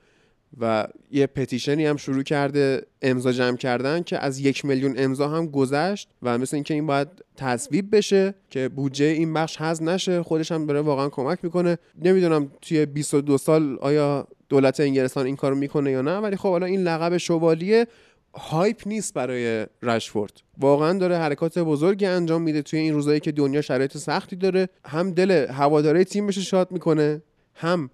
و 0.60 0.88
یه 1.12 1.28
پتیشنی 1.28 1.86
هم 1.86 1.98
شروع 1.98 2.24
کرده 2.24 2.86
امضا 3.02 3.32
جمع 3.32 3.58
کردن 3.58 4.04
که 4.04 4.18
از 4.18 4.40
یک 4.40 4.66
میلیون 4.66 4.94
امضا 4.98 5.28
هم 5.28 5.48
گذشت 5.48 6.10
و 6.22 6.38
مثل 6.38 6.56
اینکه 6.56 6.74
این 6.74 6.88
باید 6.88 7.08
تصویب 7.36 7.96
بشه 7.96 8.34
که 8.50 8.70
بودجه 8.70 9.06
این 9.06 9.34
بخش 9.34 9.58
حذف 9.58 9.82
نشه 9.82 10.24
خودش 10.24 10.52
هم 10.52 10.66
داره 10.66 10.82
واقعا 10.82 11.10
کمک 11.10 11.40
می‌کنه. 11.44 11.78
نمی‌دونم 12.02 12.52
توی 12.62 12.86
22 12.86 13.38
سال 13.38 13.78
آیا 13.82 14.28
دولت 14.50 14.80
انگلستان 14.80 15.26
این 15.26 15.36
کارو 15.36 15.56
می‌کنه 15.56 15.92
یا 15.92 16.02
نه 16.02 16.18
ولی 16.18 16.36
خب 16.36 16.50
حالا 16.50 16.66
این 16.66 16.84
لقب 16.84 17.18
شوالیه 17.18 17.88
هایپ 18.34 18.82
نیست 18.86 19.14
برای 19.14 19.66
رشفورد. 19.82 20.32
واقعا 20.58 20.98
داره 20.98 21.18
حرکات 21.18 21.60
بزرگی 21.60 22.06
انجام 22.06 22.42
میده 22.42 22.62
توی 22.62 22.80
این 22.80 22.94
روزایی 22.94 23.20
که 23.20 23.32
دنیا 23.32 23.62
شرایط 23.62 23.98
سختی 23.98 24.36
داره. 24.36 24.70
هم 24.86 25.12
دل 25.12 25.32
هواداره 25.32 26.04
تیمش 26.04 26.38
شاد 26.38 26.72
می‌کنه 26.72 27.22
هم 27.56 27.90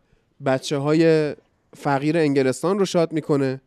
بچه 0.46 0.78
های 0.78 1.34
فقیر 1.74 2.18
انگلستان 2.18 2.80
رو 2.80 2.86
شاد 2.86 3.12
می‌کنه. 3.12 3.62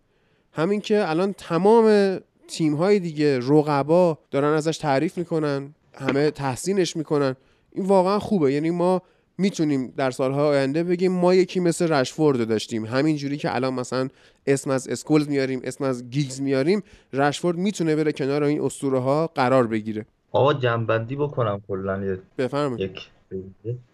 همین 0.52 0.80
که 0.80 1.10
الان 1.10 1.32
تمام 1.32 2.16
تیم 2.48 2.74
های 2.74 2.98
دیگه 2.98 3.38
رقبا 3.38 4.18
دارن 4.30 4.52
ازش 4.52 4.78
تعریف 4.78 5.18
می‌کنن 5.18 5.74
همه 5.94 6.30
تحسینش 6.30 6.96
می‌کنن. 6.96 7.36
این 7.72 7.86
واقعا 7.86 8.18
خوبه. 8.18 8.52
یعنی 8.52 8.70
ما 8.70 9.02
می‌تونیم 9.38 9.92
در 9.96 10.10
سالهای 10.10 10.48
آینده 10.48 10.84
بگیم 10.84 11.12
ما 11.12 11.34
یکی 11.34 11.60
مثل 11.60 11.92
رشفورد 11.92 12.48
داشتیم. 12.48 12.86
همین 12.86 13.16
جوری 13.16 13.36
که 13.36 13.54
الان 13.54 13.74
مثلا 13.74 14.08
اسم 14.46 14.70
از 14.70 14.88
اسکولز 14.88 15.28
میاریم 15.28 15.60
اسم 15.64 15.84
از 15.84 16.10
گیگز 16.10 16.40
میاریم 16.40 16.82
رشفورد 17.12 17.56
می‌تونه 17.56 17.96
بره 17.96 18.12
کنار 18.12 18.42
این 18.42 18.60
اسطوره 18.60 18.98
ها 18.98 19.26
قرار 19.26 19.66
بگیره. 19.66 20.06
آقا 20.32 20.54
جنبندی 20.54 21.16
بکنم 21.16 21.62
کلا 21.68 22.18
بفرمایید. 22.38 22.90
یک 22.90 23.08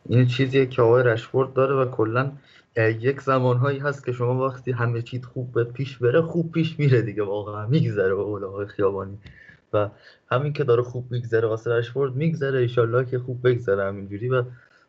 این 0.08 0.26
چیزیه 0.26 0.66
که 0.66 0.82
آقای 0.82 1.02
رشفورد 1.02 1.52
داره 1.52 1.74
و 1.74 1.90
کلا 1.90 2.32
یک 2.76 3.20
زمانهایی 3.20 3.78
هست 3.78 4.06
که 4.06 4.12
شما 4.12 4.48
وقتی 4.48 4.72
همه 4.72 5.02
چیز 5.02 5.24
خوب 5.24 5.52
به 5.52 5.64
پیش 5.64 5.98
بره 5.98 6.22
خوب 6.22 6.52
پیش 6.52 6.78
میره 6.78 7.02
دیگه 7.02 7.22
واقعا 7.22 7.66
میگذره 7.66 8.14
به 8.14 8.22
قول 8.22 8.66
خیابانی. 8.66 9.18
و 9.72 9.88
همین 10.30 10.52
که 10.52 10.64
داره 10.64 10.82
خوب 10.82 11.12
میگذره 11.12 11.48
واسه 11.48 11.70
رشفورد 11.70 12.14
میگذره 12.14 12.58
ایشالله 12.58 13.04
که 13.04 13.18
خوب 13.18 13.48
بگذره 13.48 13.84
همینجوری. 13.84 14.28
و 14.28 14.42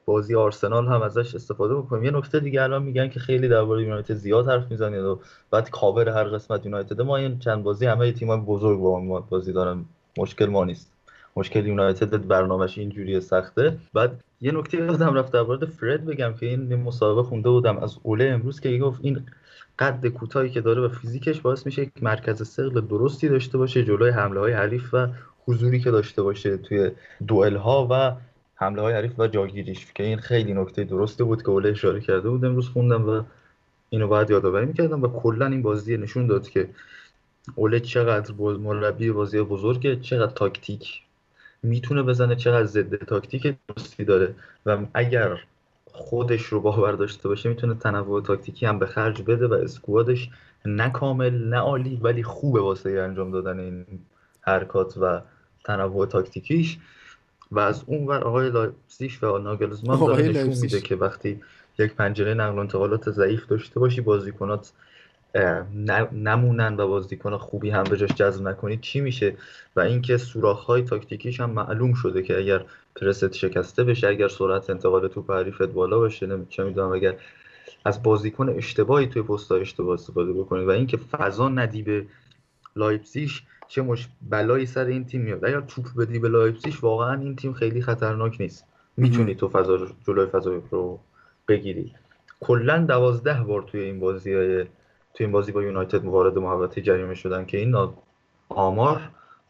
بازی 0.05 0.35
آرسنال 0.35 0.87
هم 0.87 1.01
ازش 1.01 1.35
استفاده 1.35 1.75
بکنیم. 1.75 2.03
یه 2.03 2.11
نکته 2.11 2.39
دیگه 2.39 2.63
الان 2.63 2.83
میگن 2.83 3.09
که 3.09 3.19
خیلی 3.19 3.47
درباره 3.47 3.83
یونایتد 3.83 4.13
زیاد 4.13 4.47
حرف 4.47 4.71
می‌زنید 4.71 5.01
و 5.01 5.19
بعد 5.51 5.69
کاور 5.69 6.09
هر 6.09 6.23
قسمت 6.23 6.65
یونایتد. 6.65 7.01
ما 7.01 7.17
این 7.17 7.39
چند 7.39 7.63
بازی 7.63 7.85
همه 7.85 8.11
تیم‌های 8.11 8.39
بزرگ 8.39 8.79
با 8.79 8.99
ما 8.99 9.19
بازی 9.19 9.53
دارن. 9.53 9.85
مشکل 10.17 10.45
ما 10.45 10.65
نیست. 10.65 10.96
مشکل 11.37 11.67
یونایتد 11.67 12.27
برنامهش 12.27 12.77
اینجوری 12.77 13.21
سخته. 13.21 13.77
بعد 13.93 14.23
یه 14.41 14.51
نکته 14.51 14.77
یادم 14.77 15.13
رفت 15.13 15.33
در 15.33 15.41
مورد 15.41 15.65
فرد 15.65 16.05
بگم 16.05 16.33
که 16.33 16.45
این 16.45 16.75
مصاحبه 16.75 17.23
خونده 17.23 17.49
بودم 17.49 17.77
از 17.77 17.97
اوله 18.03 18.25
امروز 18.25 18.59
که 18.59 18.77
گفت 18.77 18.99
این 19.03 19.25
قد 19.79 20.07
کوتاهی 20.07 20.49
که 20.49 20.61
داره 20.61 20.81
و 20.81 20.89
فیزیکش 20.89 21.41
باعث 21.41 21.65
میشه 21.65 21.81
یک 21.81 21.91
مرکز 22.01 22.43
ثقل 22.43 22.81
درستی 22.81 23.29
داشته 23.29 23.57
باشه 23.57 23.83
جلوی 23.83 24.09
حمله 24.09 24.39
های 24.39 24.53
حریف 24.53 24.93
و 24.93 25.07
حضوری 25.45 25.79
که 25.79 25.91
داشته 25.91 26.21
باشه 26.21 26.57
توی 26.57 26.91
دوئل 27.27 27.55
ها 27.55 27.87
و 27.91 28.15
حمله 28.55 28.81
های 28.81 28.93
حریف 28.93 29.19
و 29.19 29.27
جاگیریش 29.27 29.93
که 29.95 30.03
این 30.03 30.17
خیلی 30.17 30.53
نکته 30.53 30.83
درستی 30.83 31.23
بود 31.23 31.43
که 31.43 31.49
اوله 31.49 31.69
اشاره 31.69 32.01
کرده 32.01 32.29
بود. 32.29 32.45
امروز 32.45 32.69
خوندم 32.69 33.09
و 33.09 33.23
اینو 33.89 34.07
باید 34.07 34.29
یادآوری 34.29 34.65
می‌کردم 34.65 35.01
و 35.01 35.07
کلا 35.07 35.45
این 35.45 35.61
بازی 35.61 35.97
نشون 35.97 36.27
داد 36.27 36.49
که 36.49 36.69
اوله 37.55 37.79
چقدر 37.79 38.33
مربی 38.33 39.11
بازی 39.11 39.41
بزرگه 39.41 39.95
چقدر 39.95 40.31
تاکتیک 40.31 41.01
می‌تونه 41.63 42.03
بزنه 42.03 42.35
چقدر 42.35 42.65
ضد 42.65 42.95
تاکتیک 42.95 43.55
درستی 43.67 44.05
داره 44.05 44.35
و 44.65 44.77
اگر 44.93 45.39
خودش 45.85 46.41
رو 46.41 46.61
باور 46.61 46.91
داشته 46.91 47.27
باشه 47.29 47.49
می‌تونه 47.49 47.75
تنوع 47.75 48.21
تاکتیکی 48.21 48.65
هم 48.65 48.79
به 48.79 48.85
خرج 48.85 49.21
بده 49.21 49.47
و 49.47 49.53
squad 49.53 50.08
ش 50.08 50.29
نه 50.65 50.89
کامل 50.89 51.47
نه 51.49 51.57
عالی 51.57 51.99
ولی 52.01 52.23
خوبه 52.23 52.61
واسه 52.61 52.89
انجام 52.89 53.31
دادن 53.31 53.59
این 53.59 53.85
حرکات 54.41 54.97
و 54.97 55.21
تنوع 55.63 56.05
تاکتیکیش. 56.05 56.77
و 57.51 57.59
از 57.59 57.83
اون 57.87 58.07
ور 58.07 58.23
آقای 58.23 58.49
لایپزیگ 58.49 59.11
و 59.21 59.37
ناگلزمان 59.37 59.99
داره 59.99 60.27
نشون 60.27 60.47
میده 60.47 60.81
که 60.81 60.95
وقتی 60.95 61.41
یک 61.79 61.93
پنجره 61.93 62.33
نقل 62.33 62.55
و 62.55 62.59
انتقالات 62.59 63.09
ضعیف 63.09 63.47
داشته 63.47 63.79
باشی 63.79 64.01
بازیکنات 64.01 64.71
نمونن 66.11 66.75
و 66.77 66.87
بازیکن 66.87 67.37
خوبی 67.37 67.69
هم 67.69 67.83
به 67.83 67.97
جاش 67.97 68.09
جذب 68.09 68.47
نکنی 68.47 68.77
چی 68.77 69.01
میشه؟ 69.01 69.35
و 69.75 69.79
اینکه 69.79 70.17
سوراخ 70.17 70.65
های 70.65 70.81
تاکتیکیش 70.81 71.39
هم 71.39 71.49
معلوم 71.49 71.93
شده 71.93 72.23
که 72.23 72.37
اگر 72.37 72.65
پرست 72.95 73.33
شکسته 73.33 73.83
بشه 73.83 74.07
اگر 74.07 74.27
سرعت 74.27 74.69
انتقال 74.69 75.07
توپ 75.07 75.31
حریفت 75.31 75.63
بالا 75.63 75.99
باشه 75.99 76.27
چه 76.49 76.63
می‌دونم 76.63 76.91
اگر 76.91 77.15
از 77.85 78.03
بازیکن 78.03 78.49
اشتباهی 78.49 79.07
توی 79.07 79.21
پست 79.21 79.51
اشتباه 79.51 79.93
استفاده 79.93 80.33
بکنی 80.33 80.65
و 80.65 80.69
اینکه 80.69 80.97
فضا 80.97 81.49
ندی 81.49 81.81
به 81.81 82.05
لایپزیش 82.75 83.43
چه 83.67 83.81
مش 83.81 84.07
بلایی 84.29 84.65
سر 84.65 84.85
این 84.85 85.05
تیم 85.05 85.21
میاد. 85.21 85.45
اگر 85.45 85.61
توپ 85.61 85.85
بدی 85.97 86.19
به 86.19 86.29
لایپزیش 86.29 86.83
واقعا 86.83 87.21
این 87.21 87.35
تیم 87.35 87.53
خیلی 87.53 87.81
خطرناک 87.81 88.41
نیست. 88.41 88.65
می‌تونی 88.97 89.35
تو 89.35 89.49
فضا 89.49 89.87
جلوی 90.07 90.25
فضا 90.25 90.61
رو 90.71 90.99
بگیری. 91.47 91.93
کلا 92.39 92.77
دوازده 92.77 93.43
بار 93.43 93.61
توی 93.61 93.81
این 93.81 93.99
بازی 93.99 94.33
های 94.33 94.65
توی 95.17 95.25
این 95.25 95.31
بازی 95.31 95.51
با 95.51 95.63
یونایتد 95.63 96.05
وارد 96.05 96.37
محوطه 96.37 96.81
جریمه 96.81 97.13
شدن 97.13 97.45
که 97.45 97.57
این 97.57 97.89
آمار 98.49 99.01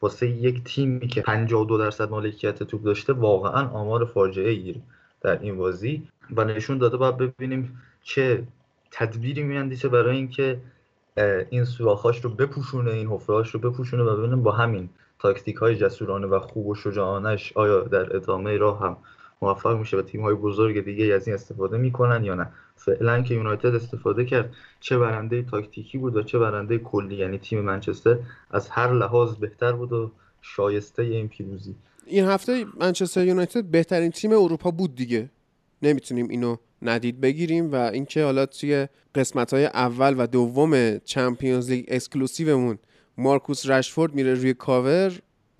واسه 0.01 0.27
یک 0.27 0.63
تیمی 0.63 1.07
که 1.07 1.21
52 1.21 1.77
درصد 1.77 2.09
مالکیت 2.09 2.63
توپ 2.63 2.83
داشته 2.83 3.13
واقعا 3.13 3.67
آمار 3.67 4.05
فاجعه 4.05 4.49
ای 4.49 4.81
در 5.21 5.39
این 5.39 5.57
بازی. 5.57 6.07
و 6.35 6.43
نشون 6.43 6.77
داده 6.77 6.97
باید 6.97 7.17
ببینیم 7.17 7.81
چه 8.03 8.43
تدبیری 8.91 9.43
میاندیشه 9.43 9.87
برای 9.87 10.15
اینکه 10.15 10.59
این 11.49 11.63
سوراخاش 11.63 12.25
رو 12.25 12.29
بپوشونه 12.29 12.91
این 12.91 13.07
حفرهاش 13.07 13.49
رو 13.49 13.59
بپوشونه 13.59 14.03
و 14.03 14.17
ببینیم 14.17 14.43
با 14.43 14.51
همین 14.51 14.89
تاکتیک 15.19 15.55
های 15.55 15.75
جسورانه 15.75 16.27
و 16.27 16.39
خوب 16.39 16.67
و 16.67 16.75
شجاعانش 16.75 17.53
آیا 17.55 17.81
در 17.81 18.15
ادامه 18.15 18.57
راه 18.57 18.81
هم 18.81 18.97
موفق 19.41 19.77
میشه 19.77 19.97
و 19.97 20.01
تیم 20.01 20.21
های 20.21 20.35
بزرگ 20.35 20.85
دیگه 20.85 21.13
از 21.13 21.27
این 21.27 21.35
استفاده 21.35 21.77
می‌کنن 21.77 22.23
یا 22.23 22.35
نه؟ 22.35 22.47
فعلا 22.75 23.21
که 23.21 23.33
یونایتد 23.33 23.75
استفاده 23.75 24.25
کرد 24.25 24.53
چه 24.79 24.97
برنده 24.97 25.43
تاکتیکی 25.43 25.97
بود 25.97 26.15
و 26.15 26.23
چه 26.23 26.39
برنده 26.39 26.77
کلی. 26.77 27.15
یعنی 27.15 27.37
تیم 27.37 27.61
منچستر 27.61 28.17
از 28.51 28.69
هر 28.69 28.93
لحاظ 28.93 29.35
بهتر 29.35 29.71
بود 29.71 29.93
و 29.93 30.11
شایسته 30.41 31.03
این 31.03 31.27
پیروزی 31.27 31.75
این 32.05 32.25
هفته 32.25 32.65
منچستر 32.79 33.25
یونایتد 33.25 33.63
بهترین 33.63 34.11
تیم 34.11 34.31
اروپا 34.31 34.71
بود 34.71 34.95
دیگه. 34.95 35.29
نمی‌تونیم 35.81 36.29
اینو 36.29 36.57
ندید 36.81 37.21
بگیریم 37.21 37.71
و 37.71 37.75
اینکه 37.75 38.23
حالا 38.23 38.45
توی 38.45 38.87
قسمت 39.15 39.53
های 39.53 39.65
اول 39.65 40.15
و 40.17 40.27
دوم 40.27 40.97
Champions 40.97 41.69
League 41.69 41.85
exclusive 41.87 42.55
مون 42.55 42.77
مارکوس 43.17 43.69
رشفورد 43.69 44.15
میره 44.15 44.33
روی 44.33 44.53
کاور 44.53 45.13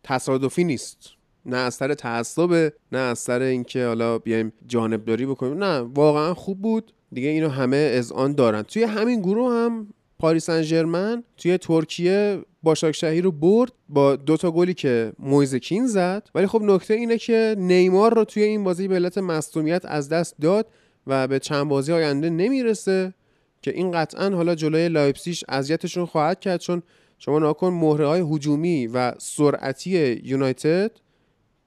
تصادفی 0.03 0.63
نیست. 0.63 1.16
نه 1.47 1.57
از 1.57 1.73
سر 1.73 1.93
تعصب 1.93 2.73
نه 2.91 2.97
از 2.97 3.19
سر 3.19 3.41
اینکه 3.41 3.85
حالا 3.85 4.17
بیایم 4.17 4.53
جانبداری 4.67 5.25
بکنیم. 5.25 5.63
نه 5.63 5.79
واقعا 5.79 6.33
خوب 6.33 6.61
بود. 6.61 6.93
دیگه 7.11 7.29
اینو 7.29 7.49
همه 7.49 7.77
اذعان 7.77 8.33
دارن. 8.33 8.61
توی 8.61 8.83
همین 8.83 9.19
گروه 9.19 9.51
هم 9.51 9.87
پاریس 10.19 10.49
سن 10.49 11.23
توی 11.37 11.57
ترکیه 11.57 12.41
باشاکشهیر 12.63 13.21
رو 13.21 13.31
برد 13.31 13.71
با 13.89 14.15
دو 14.15 14.37
تا 14.37 14.51
گلی 14.51 14.73
که 14.73 15.13
مویزکین 15.19 15.87
زد. 15.87 16.29
ولی 16.35 16.47
خب 16.47 16.61
نکته 16.61 16.93
اینه 16.93 17.17
که 17.17 17.55
نیمار 17.57 18.15
رو 18.15 18.23
توی 18.23 18.43
این 18.43 18.63
بازی 18.63 18.87
به 18.87 18.95
علت 18.95 19.17
مصدومیت 19.17 19.85
از 19.85 20.09
دست 20.09 20.35
داد 20.41 20.67
و 21.07 21.27
به 21.27 21.39
چند 21.39 21.67
بازی 21.67 21.93
آینده 21.93 22.29
نمی‌رسه 22.29 23.13
که 23.61 23.71
این 23.71 23.91
قطعا 23.91 24.29
حالا 24.29 24.55
جلوی 24.55 24.89
لایپزیش 24.89 25.43
اذیتشون 25.49 26.05
خواهد 26.05 26.39
کرد 26.39 26.59
چون 26.59 26.83
شما 27.19 27.39
نگاه 27.39 27.53
کن 27.53 27.67
مهره 27.67 28.07
های 28.07 28.21
هجومی 28.21 28.87
و 28.87 29.13
سرعتی 29.17 30.21
یونایتد 30.23 30.91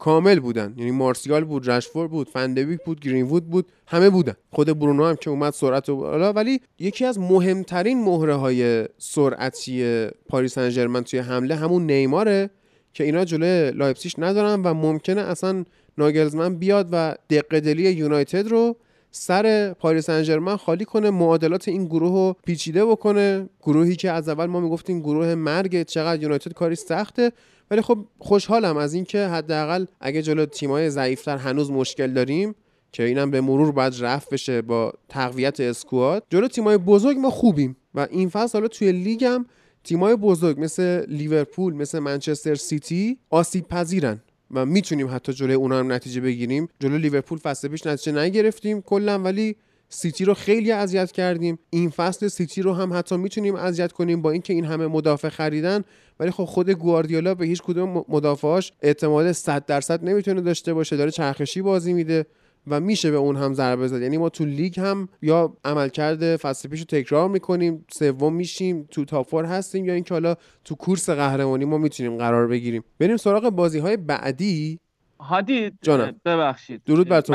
کامل 0.00 0.40
بودن. 0.40 0.74
یعنی 0.76 0.90
مارسیال 0.90 1.44
بود 1.44 1.70
رشفور 1.70 2.08
بود 2.08 2.28
فن‌دبیک 2.28 2.80
بود 2.84 3.00
گرینوود 3.00 3.50
بود 3.50 3.66
همه 3.86 4.10
بودن. 4.10 4.34
خود 4.52 4.78
برونو 4.78 5.04
هم 5.04 5.16
که 5.16 5.30
اومد 5.30 5.52
سرعت 5.52 5.88
و 5.88 5.96
بالا. 5.96 6.32
ولی 6.32 6.60
یکی 6.78 7.04
از 7.04 7.18
مهمترین 7.18 8.04
مهره 8.04 8.34
های 8.34 8.88
سرعتی 8.98 10.06
پاریس 10.28 10.58
سن 10.58 11.02
توی 11.02 11.18
حمله 11.18 11.54
همون 11.54 11.90
نیماره 11.90 12.50
که 12.94 13.04
اینا 13.04 13.24
جلوی 13.24 13.70
لایپزیش 13.70 14.14
ندارن 14.18 14.62
و 14.62 14.74
ممکنه 14.74 15.20
اصلا 15.20 15.64
ناگلزمن 15.98 16.54
بیاد 16.54 16.88
و 16.92 17.16
دق 17.30 17.54
دلی 17.54 17.90
یونایتد 17.90 18.48
رو 18.48 18.76
سر 19.12 19.74
پاریس 19.78 20.10
سن 20.10 20.56
خالی 20.56 20.84
کنه 20.84 21.10
معادلات 21.10 21.68
این 21.68 21.84
گروه 21.84 22.12
رو 22.12 22.36
پیچیده 22.46 22.84
بکنه. 22.84 23.48
گروهی 23.62 23.96
که 23.96 24.10
از 24.10 24.28
اول 24.28 24.46
ما 24.46 24.60
می‌گفتیم 24.60 25.00
گروه 25.00 25.34
مرگ 25.34 25.82
چقدر 25.82 26.22
یونایتد 26.22 26.52
کارش 26.52 26.74
سخته. 26.74 27.32
ولی 27.70 27.82
خب 27.82 28.06
خوشحالم 28.18 28.76
از 28.76 28.94
اینکه 28.94 29.26
حداقل 29.26 29.86
اگه 30.00 30.22
جلو 30.22 30.46
تیمای 30.46 30.90
ضعیفتر 30.90 31.36
هنوز 31.36 31.70
مشکل 31.70 32.12
داریم 32.12 32.54
که 32.92 33.02
اینم 33.02 33.30
به 33.30 33.40
مرور 33.40 33.72
باید 33.72 33.94
رفع 34.00 34.30
بشه 34.30 34.62
با 34.62 34.92
تقویت 35.08 35.60
squad. 35.60 36.22
جلو 36.30 36.48
تیمای 36.48 36.78
بزرگ 36.78 37.18
ما 37.18 37.30
خوبیم 37.30 37.76
و 37.94 38.06
این 38.10 38.28
فصل 38.28 38.58
حالا 38.58 38.68
توی 38.68 38.92
لیگم 38.92 39.46
تیمای 39.84 40.16
بزرگ 40.16 40.60
مثل 40.60 41.04
لیورپول 41.08 41.74
مثل 41.74 41.98
منچستر 41.98 42.54
سیتی 42.54 43.18
آسیب 43.30 43.68
پذیرن 43.68 44.20
و 44.50 44.66
می‌تونیم 44.66 45.08
حتی 45.14 45.32
جلوی 45.32 45.54
اونا 45.54 45.78
هم 45.78 45.92
نتیجه 45.92 46.20
بگیریم. 46.20 46.68
جلو 46.80 46.98
لیورپول 46.98 47.38
فصل 47.38 47.68
پیش 47.68 47.86
نتیجه 47.86 48.18
نگرفتیم 48.18 48.80
کلا 48.80 49.18
ولی 49.18 49.56
سیتی 49.92 50.24
رو 50.24 50.34
خیلی 50.34 50.72
اذیت 50.72 51.12
کردیم. 51.12 51.58
این 51.70 51.90
فصل 51.90 52.28
سیتی 52.28 52.62
رو 52.62 52.74
هم 52.74 52.92
حتی 52.92 53.16
می‌تونیم 53.16 53.54
اذیت 53.54 53.92
کنیم 53.92 54.22
با 54.22 54.30
اینکه 54.30 54.52
این 54.52 54.64
همه 54.64 54.86
مدافع 54.86 55.28
خریدن. 55.28 55.84
ولی 56.20 56.30
خب 56.30 56.44
خود 56.44 56.70
گواردیولا 56.70 57.34
به 57.34 57.46
هیچ 57.46 57.62
کدوم 57.62 58.04
مدافعاش 58.08 58.72
اعتماد 58.82 59.32
100 59.32 59.66
درصد 59.66 60.04
نمی‌تونه 60.04 60.40
داشته 60.40 60.74
باشه. 60.74 60.96
داره 60.96 61.10
چرخشی 61.10 61.62
بازی 61.62 61.92
میده 61.92 62.26
و 62.66 62.80
میشه 62.80 63.10
به 63.10 63.16
اون 63.16 63.36
هم 63.36 63.54
ضربه 63.54 63.88
زد. 63.88 64.02
یعنی 64.02 64.18
ما 64.18 64.28
تو 64.28 64.44
لیگ 64.44 64.80
هم 64.80 65.08
یا 65.22 65.56
عملکرد 65.64 66.36
فصل 66.36 66.68
پیش 66.68 66.80
رو 66.80 66.86
تکرار 66.86 67.28
می‌کنیم 67.28 67.84
سوم 67.92 68.34
میشیم 68.34 68.88
تو 68.90 69.04
top 69.04 69.34
هستیم 69.34 69.84
یا 69.84 69.94
اینکه 69.94 70.14
حالا 70.14 70.34
تو 70.64 70.74
کورس 70.74 71.10
قهرمانی 71.10 71.64
ما 71.64 71.78
می‌تونیم 71.78 72.16
قرار 72.16 72.46
بگیریم. 72.46 72.84
بریم 72.98 73.16
سراغ 73.16 73.48
بازی 73.48 73.78
های 73.78 73.96
بعدی. 73.96 74.78
هادی 75.20 75.72
جانم. 75.82 76.20
ببخشید. 76.24 76.82
درود 76.86 77.08
بر 77.08 77.20
تو 77.20 77.34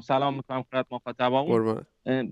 سلام 0.00 0.34
می‌کنم 0.34 0.62
خدمت 0.62 0.86
مخاطبامون 0.90 1.84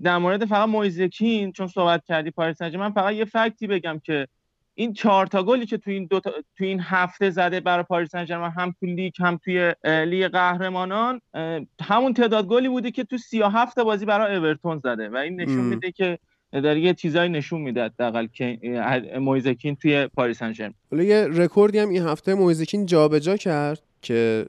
در 0.03 0.17
مورد 0.17 0.45
فقط 0.45 0.69
مویزکین 0.69 1.51
چون 1.51 1.67
صحبت 1.67 2.05
کردی 2.05 2.31
پاریس 2.31 2.61
من 2.61 2.91
فقط 2.91 3.13
یه 3.13 3.25
fact 3.25 3.59
ی 3.59 3.67
بگم 3.67 4.01
که 4.03 4.27
این 4.75 4.93
چهار 4.93 5.27
تا 5.27 5.43
گلی 5.43 5.65
که 5.65 5.77
تو 5.77 5.91
این 5.91 6.05
دو 6.05 6.19
تا، 6.19 6.31
تو 6.57 6.63
این 6.63 6.79
هفته 6.79 7.29
زده 7.29 7.59
برای 7.59 7.83
پاریس 7.83 8.09
سن 8.11 8.25
هم 8.57 8.75
تو 8.79 8.85
لیگ 8.85 9.13
هم 9.19 9.39
توی 9.43 9.73
لیگ 9.83 10.27
قهرمانان 10.27 11.21
همون 11.81 12.13
تعداد 12.13 12.47
گلی 12.47 12.69
بوده 12.69 12.91
که 12.91 13.03
تو 13.03 13.17
37 13.17 13.79
بازی 13.79 14.05
برای 14.05 14.35
اورتون 14.35 14.81
زده 14.83 15.09
و 15.09 15.15
این 15.15 15.41
نشون 15.41 15.65
میده 15.65 15.91
که 15.91 16.19
در 16.51 16.77
یه 16.77 16.93
چیزایی 16.93 17.29
نشون 17.29 17.61
میده 17.61 17.83
حداقل 17.83 18.27
که 18.27 18.59
مویزکین 19.19 19.75
توی 19.75 20.07
پاریس 20.07 20.39
سن 20.39 20.73
حالا 20.91 21.03
یه 21.03 21.27
رکوردی 21.31 21.79
هم 21.79 21.89
این 21.89 22.03
هفته 22.03 22.33
مویزکین 22.33 22.85
جابجا 22.85 23.37
کرد 23.37 23.81
که 24.01 24.45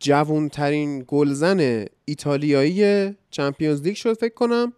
جوانترین 0.00 1.04
گلزن 1.06 1.84
ایتالیایی 2.04 3.14
Champions 3.30 3.82
League 3.82 3.94
شد 3.94 4.12
فکر 4.18 4.34
کنم. 4.34 4.72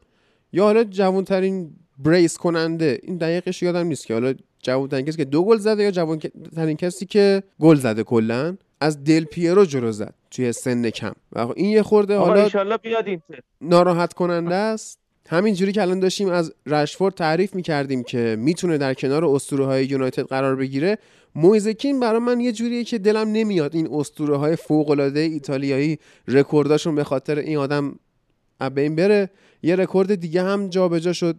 یا 0.52 0.64
حالا 0.64 0.84
جوانترین 0.84 1.70
بریس 1.98 2.36
کننده. 2.36 3.00
این 3.02 3.16
دقیقش 3.16 3.62
یادم 3.62 3.86
نیست 3.86 4.06
که 4.06 4.14
حالا 4.14 4.34
جوانترین 4.62 5.06
کسی 5.06 5.16
که 5.16 5.24
دو 5.24 5.44
گل 5.44 5.56
زده 5.56 5.82
یا 5.82 5.90
جوانترین 5.90 6.76
کسی 6.76 7.06
که 7.06 7.42
گل 7.60 7.74
زده 7.74 8.04
کلا؟ 8.04 8.56
از 8.80 9.04
دل 9.04 9.24
پیرو 9.24 9.64
جلو 9.64 9.92
زد 9.92 10.14
توی 10.30 10.52
سن 10.52 10.90
کم. 10.90 11.12
و 11.32 11.38
این 11.56 11.70
یه 11.70 11.82
خورده 11.82 12.16
حالا 12.16 12.76
بیاد 12.76 13.06
ناراحت 13.60 14.12
کننده 14.12 14.54
است. 14.54 14.99
همین 15.30 15.54
جوری 15.54 15.72
که 15.72 15.82
الان 15.82 16.00
داشتیم 16.00 16.28
از 16.28 16.52
رشفورد 16.66 17.14
تعریف 17.14 17.54
می‌کردیم 17.54 18.02
که 18.02 18.36
می‌تونه 18.38 18.78
در 18.78 18.94
کنار 18.94 19.24
اسطوره 19.24 19.64
های 19.64 19.86
یونایتد 19.86 20.22
قرار 20.22 20.56
بگیره 20.56 20.98
مویزکین 21.34 22.00
برای 22.00 22.20
من 22.20 22.40
یه 22.40 22.52
جوریه 22.52 22.84
که 22.84 22.98
دلم 22.98 23.28
نمیاد 23.32 23.74
این 23.74 23.88
اسطوره 23.92 24.36
های 24.36 24.56
فوق 24.56 24.90
العاده 24.90 25.20
ایتالیایی 25.20 25.98
رکورداشون 26.28 26.94
به 26.94 27.04
خاطر 27.04 27.38
این 27.38 27.56
آدم 27.56 27.98
بین 28.74 28.96
بره. 28.96 29.30
یه 29.62 29.76
رکورد 29.76 30.14
دیگه 30.14 30.42
هم 30.42 30.68
جابجا 30.68 31.12
شد 31.12 31.36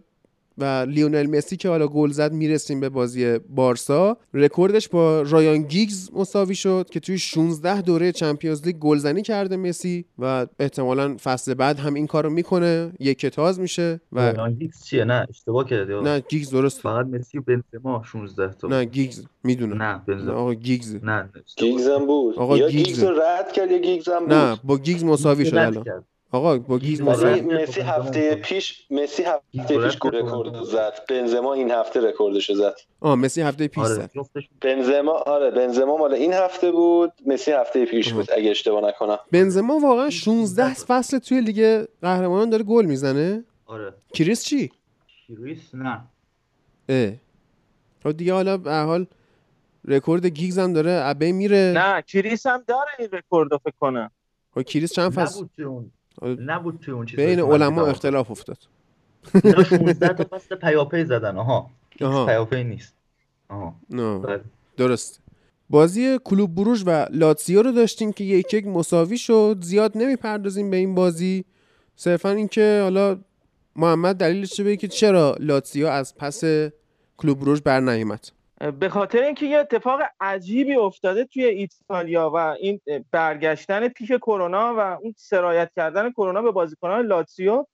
و 0.58 0.86
لیونل 0.88 1.26
مسی 1.26 1.56
که 1.56 1.68
حالا 1.68 1.88
گل 1.88 2.10
زد 2.10 2.32
می‌رسیم 2.32 2.80
به 2.80 2.88
بازی 2.88 3.38
بارسا. 3.38 4.16
رکوردش 4.34 4.88
با 4.88 5.22
رایان 5.22 5.62
گیگز 5.62 6.10
مساوی 6.14 6.54
شد 6.54 6.86
که 6.90 7.00
توی 7.00 7.18
16 7.18 7.80
دوره 7.80 8.12
Champions 8.12 8.66
League 8.66 8.76
گلزنی 8.76 9.22
کرده 9.22 9.56
مسی 9.56 10.04
و 10.18 10.46
احتمالا 10.58 11.16
فصل 11.22 11.54
بعد 11.54 11.78
هم 11.78 11.94
این 11.94 12.06
کارو 12.06 12.30
می‌کنه. 12.30 12.92
یکه‌تاز 13.00 13.60
میشه 13.60 14.00
و 14.12 14.20
رایان 14.20 14.54
گیگز 14.54 14.84
چیه؟ 14.84 15.04
نه 15.04 15.26
اشتباه 15.30 15.68
کردی 15.68 16.00
نه 16.00 16.20
گیگز 16.28 16.50
درست. 16.50 16.80
فقط 16.80 17.06
مسی 17.06 17.38
و 17.38 17.42
بنزما 17.42 18.02
16 18.02 18.52
تا 18.52 18.68
نه 18.68 18.84
گیگز 18.84 19.24
می‌دونه 19.44 19.74
نه 19.74 20.02
بنزما. 20.06 20.32
آقا 20.32 20.54
گیگز. 20.54 20.96
نه 21.02 21.30
گیگز 21.56 21.88
هم 21.88 22.06
بود. 22.06 22.36
آقا 22.36 22.58
یا 22.58 22.70
گیگز. 22.70 23.04
رد 23.04 23.52
کرد 23.52 23.70
یا 23.70 23.78
گیگز 23.78 24.08
هم 24.08 24.20
بود؟ 24.20 24.32
نه 24.32 24.58
با 24.64 24.78
گیگز 24.78 25.04
مساوی 25.04 25.46
شد 25.46 25.56
الان. 25.56 25.84
آقا 26.32 26.58
با 26.58 26.78
گیگز 26.78 27.02
مسی 27.02 27.80
هفته 27.80 28.34
پیش 28.34 28.86
مسی 28.90 29.22
هفته 29.22 29.78
پیش 29.78 29.96
رکورد 30.04 30.62
زد. 30.62 30.92
بنزما 31.08 31.54
این 31.54 31.70
هفته 31.70 32.00
رکوردش 32.00 32.50
زد. 32.52 32.74
آه 33.00 33.14
مسی 33.14 33.40
هفته 33.42 33.68
پیش 33.68 33.84
آره. 33.84 33.94
زد. 33.94 34.10
بنزما 34.60 35.12
آره 35.12 35.50
بنزما 35.50 35.96
مال 35.96 36.14
این 36.14 36.32
هفته 36.32 36.72
بود. 36.72 37.12
مسی 37.26 37.50
هفته 37.52 37.84
پیش 37.86 38.12
بود 38.12 38.28
اگه 38.36 38.50
اشتباه 38.50 38.88
نکنم. 38.88 39.18
بنزما 39.32 39.78
واقعا 39.78 40.10
16 40.10 40.74
فصل 40.74 41.18
توی 41.18 41.40
لیگ 41.40 41.84
قهرمانان 42.02 42.50
داره 42.50 42.62
گل 42.62 42.84
می‌زنه. 42.84 43.44
آره. 43.66 43.94
کریس 44.14 44.44
چی؟ 44.44 44.70
کریس 45.28 45.74
نه. 45.74 46.00
اه. 46.88 47.12
خب 48.02 48.12
دیگه 48.12 48.32
حالا 48.32 48.56
به 48.56 48.72
حال 48.74 49.06
رکورد 49.84 50.26
گیگز 50.26 50.58
هم 50.58 50.72
داره 50.72 51.00
ابی 51.04 51.32
میره. 51.32 51.72
نه 51.76 52.02
کریس 52.02 52.46
هم 52.46 52.64
داره 52.66 52.90
این 52.98 53.08
رکورد 53.12 53.56
فکر 53.56 53.74
کنم. 53.80 54.10
خب 54.54 54.62
کریس 54.62 54.92
چند 54.92 55.12
فصل؟ 55.12 55.44
نبود 55.58 55.92
توی 56.80 56.94
اون 56.94 57.06
چیز 57.06 57.16
بین 57.16 57.40
علما 57.40 57.86
اختلاف 57.86 58.30
افتاد. 58.30 58.58
16 59.64 60.08
تا 60.08 60.24
پس 60.24 60.48
پیاپی 60.52 61.04
زدن. 61.04 61.36
آها. 61.36 61.70
پیاپی 61.98 62.64
نیست. 62.64 62.94
آها. 63.48 63.76
بله. 63.90 64.40
درست. 64.76 65.20
بازی 65.70 66.18
کلوب 66.24 66.54
بروژ 66.54 66.82
و 66.86 67.06
لاتسیو 67.10 67.62
رو 67.62 67.72
داشتیم 67.72 68.12
که 68.12 68.24
یک 68.24 68.54
یک 68.54 68.66
مساوی 68.66 69.18
شد. 69.18 69.58
زیاد 69.60 69.92
نمی‌پردازیم 69.94 70.70
به 70.70 70.76
این 70.76 70.94
بازی. 70.94 71.44
صرفا 71.96 72.30
اینکه 72.30 72.80
حالا 72.82 73.18
محمد 73.76 74.16
دلیلش 74.16 74.50
چه 74.54 74.76
که 74.76 74.88
چرا 74.88 75.36
لاتسیو 75.40 75.86
از 75.86 76.14
پس 76.14 76.44
کلوب 77.16 77.40
بروژ 77.40 77.60
بر 77.60 77.80
نیامد 77.80 78.28
به 78.70 78.88
خاطر 78.88 79.22
اینکه 79.22 79.46
یه 79.46 79.58
اتفاق 79.58 80.00
عجیبی 80.20 80.76
افتاده 80.76 81.24
توی 81.24 81.44
ایتالیا 81.44 82.30
و 82.30 82.36
این 82.36 82.80
برگشتن 83.10 83.88
پیک 83.88 84.16
کرونا 84.16 84.74
و 84.74 84.80
اون 84.80 85.14
سرایت 85.16 85.70
کردن 85.76 86.10
کرونا 86.10 86.42
به 86.42 86.50
بازیکنان 86.50 87.06
لاتسیو 87.06 87.64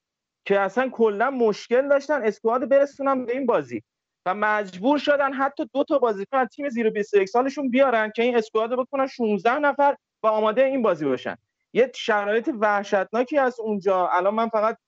که 0.44 0.60
اصلا 0.60 0.88
کلا 0.88 1.30
مشکل 1.30 1.88
داشتن 1.88 2.22
اسکواد 2.22 2.68
برسونن 2.68 3.24
به 3.24 3.32
این 3.32 3.46
بازی. 3.46 3.82
و 4.26 4.34
مجبور 4.34 4.98
شدن 4.98 5.32
حتی 5.32 5.70
دو 5.74 5.84
تا 5.84 5.98
بازیکن 5.98 6.36
از 6.36 6.48
تیم 6.48 6.68
زیر 6.68 6.90
21 6.90 7.28
سالشون 7.28 7.70
بیارن 7.70 8.10
که 8.16 8.22
این 8.22 8.36
اسکواد 8.36 8.70
رو 8.70 8.84
بکنن 8.84 9.06
16 9.06 9.58
نفر 9.58 9.96
و 10.22 10.26
آماده 10.26 10.64
این 10.64 10.82
بازی 10.82 11.04
باشن. 11.04 11.36
یه 11.72 11.90
شرایط 11.94 12.50
وحشتناکی 12.60 13.38
از 13.38 13.60
اونجا. 13.60 14.08
الان 14.08 14.34
من 14.34 14.48
فقط 14.48 14.78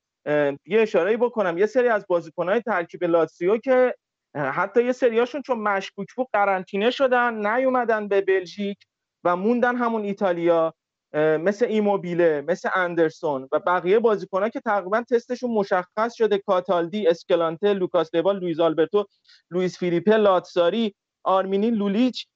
یه 0.67 0.81
اشاره 0.81 1.17
بکنم. 1.17 1.59
یه 1.59 1.67
سری 1.67 1.89
از 1.89 2.05
بازیکنهای 2.09 2.61
ترکیب 2.61 3.05
لاتسیو 3.05 3.57
که 3.57 3.95
حتی 4.35 4.85
یه 4.85 4.93
سریاشون 4.93 5.43
چون 5.43 5.59
مشکوک 5.59 6.07
بود 6.17 6.27
قرنطینه 6.33 6.91
شدن 6.91 7.47
نیومدن 7.47 8.09
به 8.09 8.21
بلژیک 8.21 8.79
و 9.25 9.37
موندن 9.37 9.77
همون 9.77 10.03
ایتالیا 10.05 10.75
مثل 11.15 11.67
ایموبیله 11.67 12.45
مثل 12.49 12.69
اندرسون 12.75 13.49
و 13.53 13.59
بقیه 13.59 13.99
بازیکنها 13.99 14.49
که 14.49 14.61
تقریبا 14.61 15.03
تستشون 15.11 15.51
مشخص 15.51 16.15
شده. 16.15 16.39
کاتالدی 16.39 17.09
اسکالانته 17.09 17.73
لوکاس 17.73 18.11
لیوا 18.11 18.39
لوئیز 18.39 18.61
آلبرتو 18.61 19.07
لوئیس 19.51 19.79
فیلیپه 19.79 20.17
لاتزاری 20.17 20.95
آرمینی 21.25 21.71
لولیچ 21.71 22.27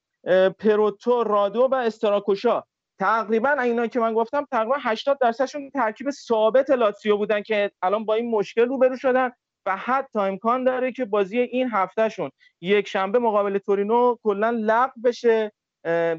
پروتو 0.59 1.23
رادو 1.23 1.67
و 1.71 1.75
استراکوشا. 1.75 2.63
تقریبا 2.99 3.49
اینا 3.49 3.87
که 3.87 3.99
من 3.99 4.13
گفتم 4.13 4.47
تقریبا 4.51 4.75
80 4.79 5.17
درصدشون 5.21 5.69
ترکیب 5.69 6.09
ثابت 6.09 6.69
لاتسیو 6.69 7.17
بودن 7.17 7.41
که 7.41 7.71
الان 7.81 8.05
با 8.05 8.13
این 8.13 8.31
مشکل 8.31 8.65
روبرو 8.65 8.97
شدن. 8.97 9.31
و 9.65 9.77
حتی 9.77 10.19
امکان 10.19 10.63
داره 10.63 10.91
که 10.91 11.05
بازی 11.05 11.39
این 11.39 11.69
هفتهشون 11.71 12.29
یک 12.61 12.87
شنبه 12.87 13.19
مقابل 13.19 13.57
تورینو 13.57 14.15
کلا 14.23 14.49
لغو 14.49 15.01
بشه. 15.03 15.51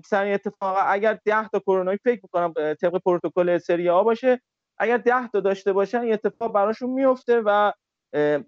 سر 0.05 0.27
اتفاق 0.27 0.77
اگر 0.87 1.19
10 1.25 1.49
تا 1.49 1.59
کرونایی 1.59 1.99
فکر 2.05 2.21
می‌کنم 2.23 2.53
طبق 2.81 2.99
پروتکل 3.05 3.59
سری 3.59 3.89
ها 3.89 4.03
باشه 4.03 4.41
اگر 4.79 4.97
10 4.97 5.29
تا 5.29 5.41
داشته 5.41 5.73
باشن 5.73 6.01
این 6.01 6.13
اتفاق 6.13 6.53
براشون 6.53 6.91
میفته 6.91 7.43
و 7.45 7.73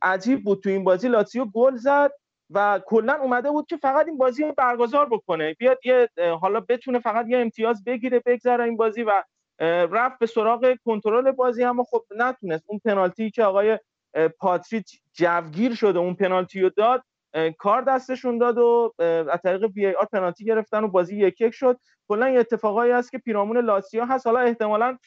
عجیب 0.03 0.45
بود 0.45 0.63
تو 0.63 0.69
این 0.71 0.85
بازی 0.85 1.09
لاتسیو 1.09 1.45
گل 1.45 1.77
زد 1.77 2.13
و 2.51 2.81
کلا 2.87 3.15
اومده 3.15 3.51
بود 3.51 3.67
که 3.67 3.77
فقط 3.77 4.07
این 4.07 4.19
بازی 4.19 4.45
رو 4.45 4.55
برگزار 4.57 5.09
بکنه. 5.09 5.55
بیاد 5.55 5.79
یه 5.85 6.09
حالا 6.41 6.61
بتونه 6.61 6.99
فقط 6.99 7.27
یه 7.29 7.39
امتیاز 7.39 7.85
بگیره 7.85 8.23
بگذره 8.27 8.65
این 8.65 8.77
بازی 8.77 9.03
و 9.03 9.23
رفت 9.91 10.19
به 10.19 10.27
سراغ 10.27 10.75
کنترل 10.85 11.31
بازی 11.31 11.65
اما 11.65 11.85
خب 11.85 12.05
نتونست. 12.17 12.65
اون 12.67 12.81
پنالتی 12.85 13.31
که 13.31 13.45
آقای 13.45 13.79
پاتریچ 14.39 15.01
جوگیر 15.13 15.75
شده 15.75 15.99
اون 15.99 16.15
پنالتی 16.15 16.61
رو 16.61 16.71
داد. 16.71 17.03
کار 17.59 17.83
دستشون 17.83 18.39
داد 18.39 18.59
و 18.59 18.95
از 19.33 19.41
طریق 19.45 19.65
وی 19.65 19.95
آر 19.95 20.05
پنالتی 20.13 20.45
گرفتن 20.45 20.85
و 20.85 20.89
بازی 20.89 21.17
یک 21.17 21.41
یک 21.41 21.55
شد. 21.55 21.79
کلا 22.09 22.29
یه 22.29 22.41
اتفاقایی 22.41 22.93
هست 22.93 23.11
که 23.11 23.19
پیرامون 23.19 23.59
لاسیا 23.59 24.07
هست. 24.07 24.27
حالا 24.27 24.41
احتمالا 24.41 24.99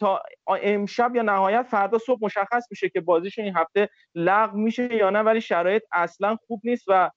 تا 0.00 0.22
امشب 0.46 1.16
یا 1.16 1.22
نهایت 1.22 1.66
فردا 1.70 1.98
صبح 1.98 2.18
مشخص 2.22 2.64
میشه 2.70 2.88
که 2.88 3.00
بازیش 3.00 3.38
این 3.38 3.56
هفته 3.56 3.88
لغو 4.14 4.58
میشه 4.58 4.94
یا 4.94 5.10
نه 5.10 5.20
ولی 5.20 5.40
شرایط 5.40 5.82
اصلا 5.92 6.36
خوب 6.46 6.60
نیست 6.64 6.84
و 6.88 7.10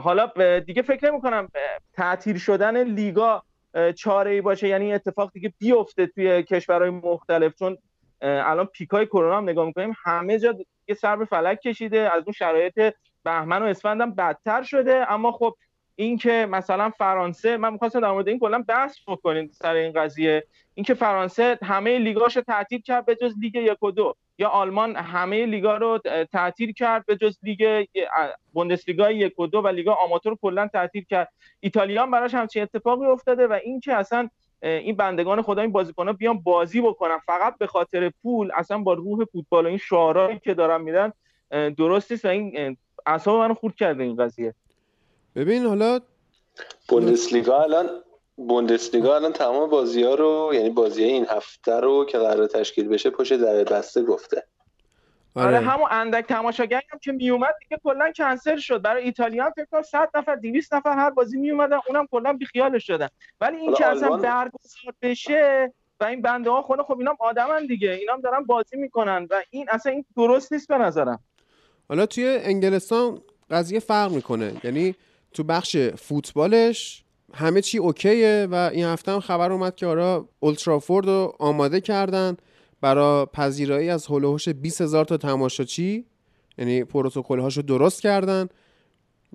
حالا 0.00 0.58
دیگه 0.58 0.82
فکر 0.82 1.10
نمی 1.10 1.20
کنم 1.20 1.48
تعطیل 1.92 2.38
شدن 2.38 2.84
لیگا 2.84 3.42
چاره 3.96 4.30
ای 4.30 4.40
باشه. 4.40 4.68
یعنی 4.68 4.94
اتفاق 4.94 5.32
دیگه 5.32 5.54
بیفته 5.58 6.06
توی 6.06 6.42
کشورهای 6.42 6.90
مختلف. 6.90 7.54
چون 7.54 7.78
الان 8.22 8.66
پیکای 8.66 9.06
کرونا 9.06 9.36
هم 9.36 9.48
نگاه 9.48 9.66
می‌کنیم 9.66 9.94
همه 10.04 10.38
جا 10.38 10.54
یه 10.88 10.94
سر 10.94 11.16
به 11.16 11.24
فلک 11.24 11.60
کشیده 11.60 12.14
از 12.14 12.22
اون 12.26 12.32
شرایط 12.32 12.94
بهمن 13.24 13.62
و 13.62 13.64
اسفند 13.64 14.00
هم 14.00 14.14
بدتر 14.14 14.62
شده. 14.62 15.12
اما 15.12 15.32
خب 15.32 15.54
اینکه 15.96 16.46
مثلا 16.50 16.90
فرانسه 16.90 17.56
من 17.56 17.72
می‌خواستم 17.72 18.00
در 18.00 18.10
مورد 18.10 18.28
این 18.28 18.38
کلا 18.38 18.64
بحث 18.68 18.96
بکنیم 19.06 19.50
سر 19.52 19.74
این 19.74 19.92
قضیه. 19.92 20.44
اینکه 20.74 20.94
فرانسه 20.94 21.58
همه 21.62 21.98
لیگاشو 21.98 22.40
تعطیل 22.40 22.80
کرد 22.80 23.06
به 23.06 23.14
جز 23.14 23.34
لیگ 23.40 23.54
یک 23.54 23.82
و 23.82 23.90
دو 23.90 24.14
یا 24.38 24.48
آلمان 24.48 24.96
همه 24.96 25.46
لیگا 25.46 25.76
رو 25.76 25.98
تعطیل 26.32 26.72
کرد 26.72 27.06
به 27.06 27.16
جز 27.16 27.38
لیگ 27.42 27.86
بوندسلیگا 28.52 29.10
یک 29.10 29.38
و 29.40 29.46
دو 29.46 29.60
و 29.60 29.68
لیگا 29.68 29.94
آماتور 29.94 30.36
کلا 30.42 30.68
تعطیل 30.68 31.04
کرد. 31.04 31.32
ایتالیا 31.60 32.02
هم 32.02 32.10
براش 32.10 32.34
همچین 32.34 32.62
اتفاقی 32.62 33.06
افتاده 33.06 33.46
و 33.46 33.52
اینکه 33.52 33.94
اصلا 33.94 34.28
این 34.62 34.96
بندگان 34.96 35.42
خدا 35.42 35.62
این 35.62 35.72
بازیکن‌ها 35.72 36.12
بیان 36.12 36.38
بازی 36.38 36.80
بکنن. 36.80 37.18
فقط 37.26 37.58
به 37.58 37.66
خاطر 37.66 38.12
پول 38.22 38.50
اصلا 38.54 38.78
با 38.78 38.92
روح 38.92 39.24
فوتبال 39.24 39.64
و 39.64 39.68
این 39.68 39.78
شعارهایی 39.78 40.38
که 40.38 40.54
دارن 40.54 40.80
میدن 40.80 41.12
درست 41.70 42.12
نیست 42.12 42.24
و 42.24 42.28
این 42.28 42.76
اعصاب 43.06 43.40
منو 43.40 43.54
خورد 43.54 43.74
کرده 43.74 44.02
این 44.02 44.16
قضیه. 44.16 44.54
ببین 45.36 45.66
حالا 45.66 46.00
بوندسلیگا 46.88 47.62
الان 47.62 47.88
بوندسلیگا 48.36 49.14
الان 49.14 49.32
تمام 49.32 49.70
بازی 49.70 50.02
ها 50.02 50.14
رو 50.14 50.50
یعنی 50.54 50.70
بازی 50.70 51.04
این 51.04 51.26
هفته 51.28 51.72
رو 51.72 52.04
که 52.04 52.18
قرار 52.18 52.46
تشکیل 52.46 52.88
بشه 52.88 53.10
پشت 53.10 53.36
در 53.36 53.64
بسته 53.64 54.02
گفته. 54.02 54.42
آره, 55.38 55.56
آره 55.56 55.66
همون 55.66 55.88
اندک 55.90 56.24
تماشاگری 56.24 56.82
هم 56.92 56.98
که 56.98 57.12
میومد 57.12 57.54
دیگه 57.60 57.80
کلا 57.84 58.12
کنسل 58.16 58.56
شد. 58.56 58.82
برای 58.82 59.04
ایتالیا 59.04 59.44
هم 59.44 59.50
فکر 59.50 59.64
کنم 59.64 59.82
100 59.82 60.10
نفر 60.14 60.36
200 60.36 60.74
نفر 60.74 60.96
هر 60.96 61.10
بازی 61.10 61.38
میومدن 61.38 61.78
اونم 61.88 62.06
کلا 62.10 62.32
بی 62.32 62.46
خیالش 62.46 62.86
شدن. 62.86 63.08
ولی 63.40 63.56
این 63.56 63.74
که 63.74 63.86
اصلا 63.86 64.16
برگزار 64.16 64.94
بشه 65.02 65.72
و 66.00 66.04
این 66.04 66.22
بنده 66.22 66.50
ها 66.50 66.62
خود 66.62 66.82
خب 66.82 66.98
اینا 66.98 67.16
آدمن 67.20 67.66
دیگه. 67.66 67.90
اینا 67.90 68.12
هم 68.12 68.20
دارن 68.20 68.44
بازی 68.44 68.76
می‌کنن 68.76 69.26
و 69.30 69.42
این 69.50 69.66
اصلا 69.70 69.92
این 69.92 70.04
درست 70.16 70.52
نیست 70.52 70.68
به 70.68 70.78
نظرم. 70.78 71.20
حالا 71.88 72.06
توی 72.06 72.38
انگلستان 72.42 73.18
قضیه 73.50 73.80
فرق 73.80 74.12
می‌کنه. 74.12 74.52
یعنی 74.64 74.94
تو 75.34 75.44
بخش 75.44 75.76
فوتبالش 75.76 77.04
همه 77.34 77.60
چی 77.60 77.78
اوکیه 77.78 78.48
و 78.50 78.54
این 78.54 78.84
هفته 78.84 79.12
هم 79.12 79.20
خبر 79.20 79.52
اومد 79.52 79.74
که 79.74 79.86
آرا 79.86 80.28
اولترافورد 80.40 81.06
رو 81.06 81.36
آماده 81.38 81.80
کردن. 81.80 82.36
برای 82.80 83.26
پذیرایی 83.26 83.90
از 83.90 84.06
هلوهوش 84.06 84.48
20 84.48 84.80
هزار 84.80 85.04
تا 85.04 85.16
تماشاچی 85.16 86.06
یعنی 86.58 86.84
پروتکل 86.84 87.38
هاشو 87.38 87.62
درست 87.62 88.02
کردن. 88.02 88.48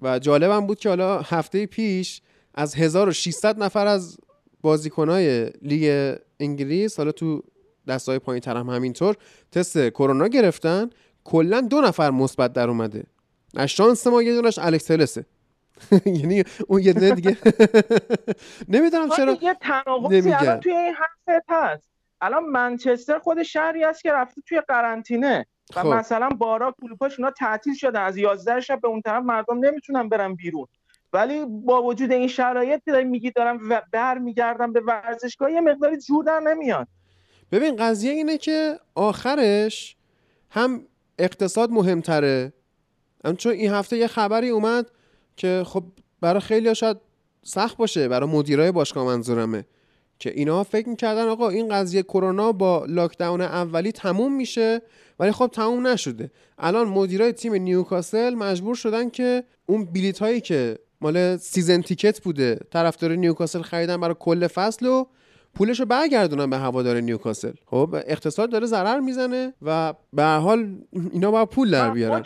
و 0.01 0.19
جالبم 0.19 0.67
بود 0.67 0.79
که 0.79 0.89
حالا 0.89 1.21
هفته 1.21 1.65
پیش 1.65 2.21
از 2.53 2.75
1600 2.75 3.63
نفر 3.63 3.87
از 3.87 4.17
بازیکنهای 4.61 5.49
لیگ 5.61 6.15
انگلیس 6.39 6.97
حالا 6.97 7.11
تو 7.11 7.43
دستای 7.87 8.19
پایین 8.19 8.41
تر 8.41 8.57
هم 8.57 8.69
همینطور 8.69 9.15
تست 9.51 9.89
کرونا 9.89 10.27
گرفتن. 10.27 10.89
کلا 11.23 11.61
دو 11.61 11.81
نفر 11.81 12.09
مثبت 12.09 12.53
در 12.53 12.69
اومده. 12.69 13.03
از 13.55 13.69
شانس 13.69 14.07
ما 14.07 14.23
یه 14.23 14.33
دونش 14.33 14.59
الکس 14.59 14.85
تلسه. 14.85 15.25
یعنی 16.05 16.43
اون 16.67 16.81
یه 16.81 16.93
دونه 16.93 17.11
دیگه. 17.11 17.37
نمی‌دونم 18.73 19.09
چرا 19.09 19.37
الان 19.41 20.59
توی 20.59 20.71
این 20.71 20.95
هست 21.49 21.92
الان 22.23 22.43
منچستر 22.43 23.19
خود 23.19 23.43
شهری 23.43 23.83
است 23.83 24.03
که 24.03 24.11
رفته 24.11 24.41
توی 24.41 24.61
قرنطینه 24.67 25.45
و 25.75 25.79
خب. 25.83 25.87
مثلا 25.87 26.29
بارا 26.29 26.75
کلوپاش 26.81 27.19
اونا 27.19 27.31
تعطیل 27.31 27.73
شده. 27.73 27.99
از 27.99 28.17
11 28.17 28.59
شب 28.59 28.81
به 28.81 28.87
اون 28.87 29.01
طرف 29.01 29.23
مردم 29.23 29.65
نمی‌تونن 29.65 30.09
برن 30.09 30.35
بیرون. 30.35 30.67
ولی 31.13 31.45
با 31.45 31.83
وجود 31.83 32.11
این 32.11 32.27
شرایط 32.27 32.83
که 32.85 32.91
داری 32.91 33.05
میگی 33.05 33.31
دارم 33.31 33.59
و 33.69 33.81
برمیگردم 33.91 34.73
به 34.73 34.81
ورزشگاه 34.81 35.51
یه 35.51 35.61
مقداری 35.61 35.97
جور 35.97 36.23
در 36.23 36.39
نمیاد. 36.39 36.87
ببین 37.51 37.75
قضیه 37.75 38.11
اینه 38.11 38.37
که 38.37 38.79
آخرش 38.95 39.95
هم 40.49 40.81
اقتصاد 41.19 41.71
مهمتره. 41.71 42.53
چون 43.37 43.51
این 43.51 43.71
هفته 43.71 43.97
یه 43.97 44.07
خبری 44.07 44.49
اومد 44.49 44.91
که 45.37 45.63
خب 45.65 45.83
برای 46.21 46.39
خیلی 46.39 46.75
شاید 46.75 46.97
سخت 47.43 47.77
باشه 47.77 48.07
برای 48.07 48.29
مدیرای 48.29 48.71
باشگاه 48.71 49.05
منظورمه. 49.05 49.65
که 50.23 50.31
اینا 50.35 50.63
فکر 50.63 50.89
می‌کردن 50.89 51.27
آقا 51.27 51.49
این 51.49 51.69
قضیه 51.69 52.03
کرونا 52.03 52.51
با 52.51 52.85
lockdown 52.87 53.41
اولی 53.41 53.91
تموم 53.91 54.33
میشه 54.35 54.81
ولی 55.19 55.31
خب 55.31 55.49
تموم 55.53 55.87
نشده. 55.87 56.31
الان 56.57 56.87
مدیرای 56.87 57.31
تیم 57.31 57.53
نیوکاسل 57.53 58.35
مجبور 58.35 58.75
شدن 58.75 59.09
که 59.09 59.43
اون 59.65 59.85
بلیت 59.85 60.19
هایی 60.19 60.41
که 60.41 60.79
مال 61.01 61.37
season 61.37 61.81
ticket 61.81 62.21
بوده 62.21 62.59
طرفدار 62.71 63.15
نیوکاسل 63.15 63.61
خریدن 63.61 63.97
برای 63.97 64.15
کل 64.19 64.47
فصل 64.47 64.85
و 64.85 65.05
پولش 65.55 65.79
رو 65.79 65.85
برگردونن 65.85 66.49
به 66.49 66.57
هوادار 66.57 66.99
نیوکاسل. 66.99 67.53
خب 67.65 67.95
اقتصاد 68.07 68.51
داره 68.51 68.65
ضرر 68.65 68.99
می‌زنه 68.99 69.53
و 69.61 69.93
به 70.13 70.23
حال 70.23 70.77
اینا 71.11 71.31
باید 71.31 71.49
پول 71.49 71.71
در 71.71 71.89
بیارن. 71.89 72.23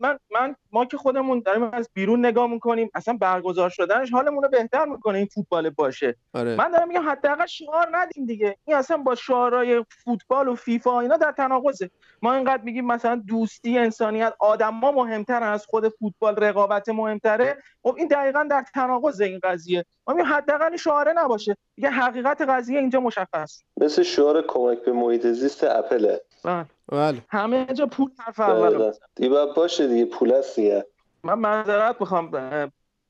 من 0.00 0.18
من 0.30 0.56
ما 0.72 0.84
که 0.84 0.96
خودمون 0.96 1.40
داریم 1.40 1.62
از 1.62 1.90
بیرون 1.94 2.26
نگاه 2.26 2.46
می‌کنیم 2.46 2.90
اصلا 2.94 3.16
برگزار 3.20 3.70
شدنش 3.70 4.12
حالمون 4.12 4.42
رو 4.42 4.48
بهتر 4.48 4.84
می‌کنه 4.84 5.18
این 5.18 5.26
فوتبال 5.26 5.70
باشه. 5.70 6.16
آره. 6.34 6.56
من 6.56 6.70
دارم 6.70 6.88
میگم 6.88 7.08
حداقل 7.08 7.46
شعار 7.46 7.88
ندیم 7.92 8.26
دیگه. 8.26 8.56
این 8.64 8.76
اصلا 8.76 8.96
با 8.96 9.14
شعارهای 9.14 9.84
فوتبال 10.04 10.48
و 10.48 10.54
فیفا 10.54 11.00
اینا 11.00 11.16
در 11.16 11.32
تناقضه. 11.32 11.90
ما 12.22 12.34
اینقدر 12.34 12.62
میگیم 12.62 12.86
مثلا 12.86 13.22
دوستی 13.26 13.78
انسانیت 13.78 14.34
آدم 14.38 14.74
ما 14.74 14.92
مهمتر 14.92 15.42
از 15.42 15.66
خود 15.66 15.88
فوتبال 15.88 16.36
رقابت 16.36 16.88
مهمتره. 16.88 17.56
خب 17.82 17.94
این 17.98 18.08
دقیقا 18.08 18.46
در 18.50 18.64
تناقض 18.74 19.20
این 19.20 19.40
قضیه. 19.42 19.84
ما 20.06 20.14
میگیم 20.14 20.32
حداقل 20.32 20.76
شعاره 20.76 21.12
نباشه. 21.12 21.56
دیگه 21.76 21.90
حقیقت 21.90 22.42
قضیه 22.42 22.78
اینجا 22.80 23.00
مشخص. 23.00 23.62
مثل 23.76 24.02
شعار 24.02 24.42
کمک 24.48 24.78
به 24.78 24.92
محیط 24.92 25.26
زیست 25.26 25.64
اپله. 25.64 26.20
بله. 26.44 26.64
بله. 26.88 27.24
همه 27.28 27.66
جا 27.74 27.86
پول 27.86 28.10
حرف 28.18 28.40
اول 28.40 28.92
دیگه 29.16 29.46
باشه 29.56 29.86
دیگه 29.86 30.04
پول 30.04 30.32
است 30.32 30.56
دیگه. 30.56 30.86
من 31.22 31.38
معذرت 31.38 31.96
می‌خوام 32.00 32.30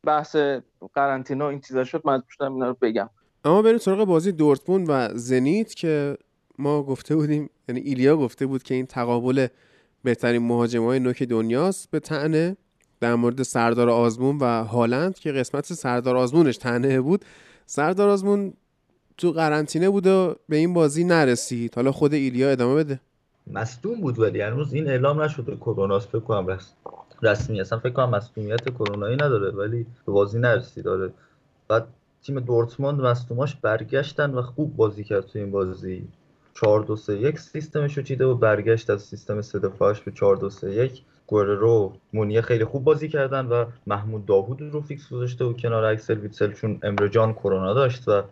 بحث 0.05 0.37
قرنطینه 0.95 1.45
این 1.45 1.61
چیزا 1.61 1.85
شد 1.85 2.03
مجبور 2.05 2.31
شدم 2.31 2.55
اینا 2.55 2.69
رو 2.69 2.77
بگم. 2.83 3.11
اما 3.45 3.63
بریم 3.63 3.79
سراغ 3.79 4.05
بازی 4.05 4.33
دورتموند 4.33 4.87
و 4.89 5.09
زنیت 5.15 5.75
که 5.75 6.19
ما 6.59 6.83
گفته 6.83 7.17
بودیم 7.17 7.51
یعنی 7.69 7.81
ایلیا 7.81 8.17
گفته 8.17 8.47
بود 8.47 8.63
که 8.63 8.75
این 8.75 8.87
تقابل 8.87 9.47
بهترین 10.03 10.43
مهاجم 10.43 10.85
های 10.85 10.99
نوک 10.99 11.23
دنیاست. 11.23 11.91
به 11.91 12.01
تنه 12.01 12.57
در 13.01 13.15
مورد 13.15 13.43
سردار 13.43 13.91
آزمون 13.91 14.39
و 14.39 14.65
هالند 14.65 15.19
که 15.19 15.33
قسمت 15.33 15.73
سردار 15.73 16.17
آزمونش 16.17 16.57
تنه 16.57 17.01
بود. 17.01 17.25
سردار 17.67 18.09
آزمون 18.09 18.53
تو 19.17 19.33
قرنطینه 19.33 19.91
بود 19.91 20.07
و 20.07 20.35
به 20.49 20.57
این 20.57 20.75
بازی 20.75 21.05
نرسید. 21.05 21.75
حالا 21.75 21.93
خود 21.93 22.15
ایلیا 22.15 22.51
ادامه 22.51 22.75
بده. 22.75 23.01
مصدوم 23.51 24.01
بود 24.01 24.19
ولی 24.19 24.41
هنوز 24.41 24.73
این 24.73 24.89
اعلام 24.89 25.23
نشده 25.23 25.57
کرونا 25.57 25.99
فکر 25.99 26.21
کنم 26.21 26.59
رسمی 27.23 27.61
اصلا 27.61 27.79
فکر 27.79 27.93
کنم 27.93 28.11
مصدومیت 28.11 28.69
کرونایی 28.69 29.17
نداره 29.17 29.51
ولی 29.51 29.87
به 30.07 30.13
بازی 30.13 30.39
نرسید. 30.39 30.85
داره 30.85 31.13
بعد 31.69 31.87
تیم 32.23 32.41
دورتموند 32.41 33.01
مصدوماش 33.01 33.57
برگشتن 33.57 34.31
و 34.31 34.43
خوب 34.43 34.77
بازی 34.77 35.05
کرد 35.05 35.27
تو 35.27 35.39
این 35.39 35.51
بازی. 35.51 36.09
4 36.55 36.81
2 36.81 36.97
3 36.97 37.17
1 37.17 37.39
سیستمش 37.39 37.97
رو 37.97 38.03
چیده 38.03 38.27
و 38.27 38.35
برگشت 38.35 38.91
از 38.91 39.03
سیستم 39.03 39.43
3 39.43 39.59
دفاعش 39.59 40.01
به 40.01 40.11
4 40.11 40.37
2 40.37 40.51
3 40.51 40.71
1 40.71 41.03
گررو 41.27 41.93
مونیه 42.13 42.41
خیلی 42.41 42.65
خوب 42.65 42.85
بازی 42.85 43.09
کردن 43.09 43.47
و 43.47 43.65
محمود 43.87 44.27
داوود 44.27 44.63
رو 44.63 44.81
fix 44.81 45.09
گذاشته 45.13 45.45
و 45.45 45.53
کنار 45.53 45.85
اکسل 45.85 46.19
ویتسل 46.19 46.53
چون 46.53 46.79
امره 46.83 47.13
جان 47.13 47.33
کرونا 47.33 47.75
داشت 47.75 48.09
و 48.09 48.23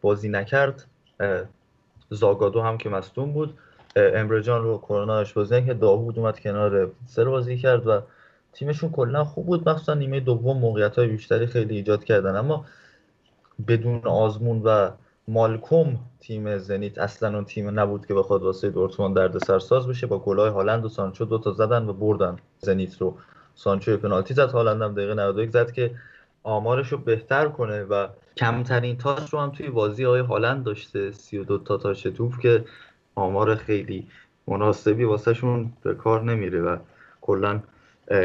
بازی 0.00 0.28
نکرد. 0.28 0.86
زاگادو 2.10 2.60
هم 2.60 2.78
که 2.78 2.88
مصدوم 2.88 3.32
بود. 3.32 3.58
امره 3.96 4.36
جان 4.36 4.62
رو 4.62 4.78
کرونا 4.78 5.24
بازی 5.34 5.62
که 5.62 5.74
داوود 5.74 6.18
اومد 6.18 6.40
کنار 6.40 6.86
ویتسل 6.86 7.24
بازی 7.24 7.58
کرد 7.58 7.86
و 7.86 8.00
تیمشون 8.52 8.90
کلا 8.90 9.24
خوب 9.24 9.46
بود. 9.46 9.68
مخصوصا 9.68 9.94
نیمه 9.94 10.20
دوم 10.20 10.58
موقعیت 10.58 10.96
های 10.98 11.08
بیشتری 11.08 11.46
خیلی 11.46 11.76
ایجاد 11.76 12.04
کردن. 12.04 12.36
اما 12.36 12.64
بدون 13.68 14.06
آزمون 14.06 14.62
و 14.62 14.90
مالکوم 15.28 16.00
تیم 16.20 16.58
زنیت 16.58 16.98
اصلا 16.98 17.34
اون 17.34 17.44
تیم 17.44 17.80
نبود 17.80 18.06
که 18.06 18.14
بخواد 18.14 18.42
واسه 18.42 18.70
دورتموند 18.70 19.16
درد 19.16 19.38
سرساز 19.38 19.86
بشه. 19.86 20.06
با 20.06 20.18
گلای 20.18 20.50
هالند 20.50 20.84
و 20.84 20.88
سانچو 20.88 21.24
دوتا 21.24 21.52
زدن 21.52 21.88
و 21.88 21.92
بردن 21.92 22.36
زنیت 22.58 23.00
رو. 23.00 23.16
سانچو 23.54 23.96
پنالتی 23.96 24.34
زد 24.34 24.50
هالند 24.50 24.82
هم 24.82 24.94
دقیقه 24.94 25.14
91 25.14 25.50
زد 25.50 25.72
که 25.72 25.94
آمارش 26.42 26.88
رو 26.88 26.98
بهتر 26.98 27.48
کنه 27.48 27.82
و 27.82 28.08
کمترین 28.36 28.98
تاچ 28.98 29.30
رو 29.30 29.40
هم 29.40 29.50
توی 29.50 29.70
بازی 29.70 30.04
های 30.04 30.20
هالند 30.20 30.64
داشته 30.64 31.12
32 31.12 31.58
تا 31.58 31.76
تاچ 31.76 32.06
توپ 32.06 32.40
که 32.40 32.64
آمار 33.14 33.54
خیلی 33.54 34.06
مناسبی 34.48 35.04
واسه 35.04 35.34
شون 35.34 35.72
به 35.82 35.94
کار 35.94 36.22
نمیره 36.22 36.60
و 36.60 36.76
کلا 37.20 37.60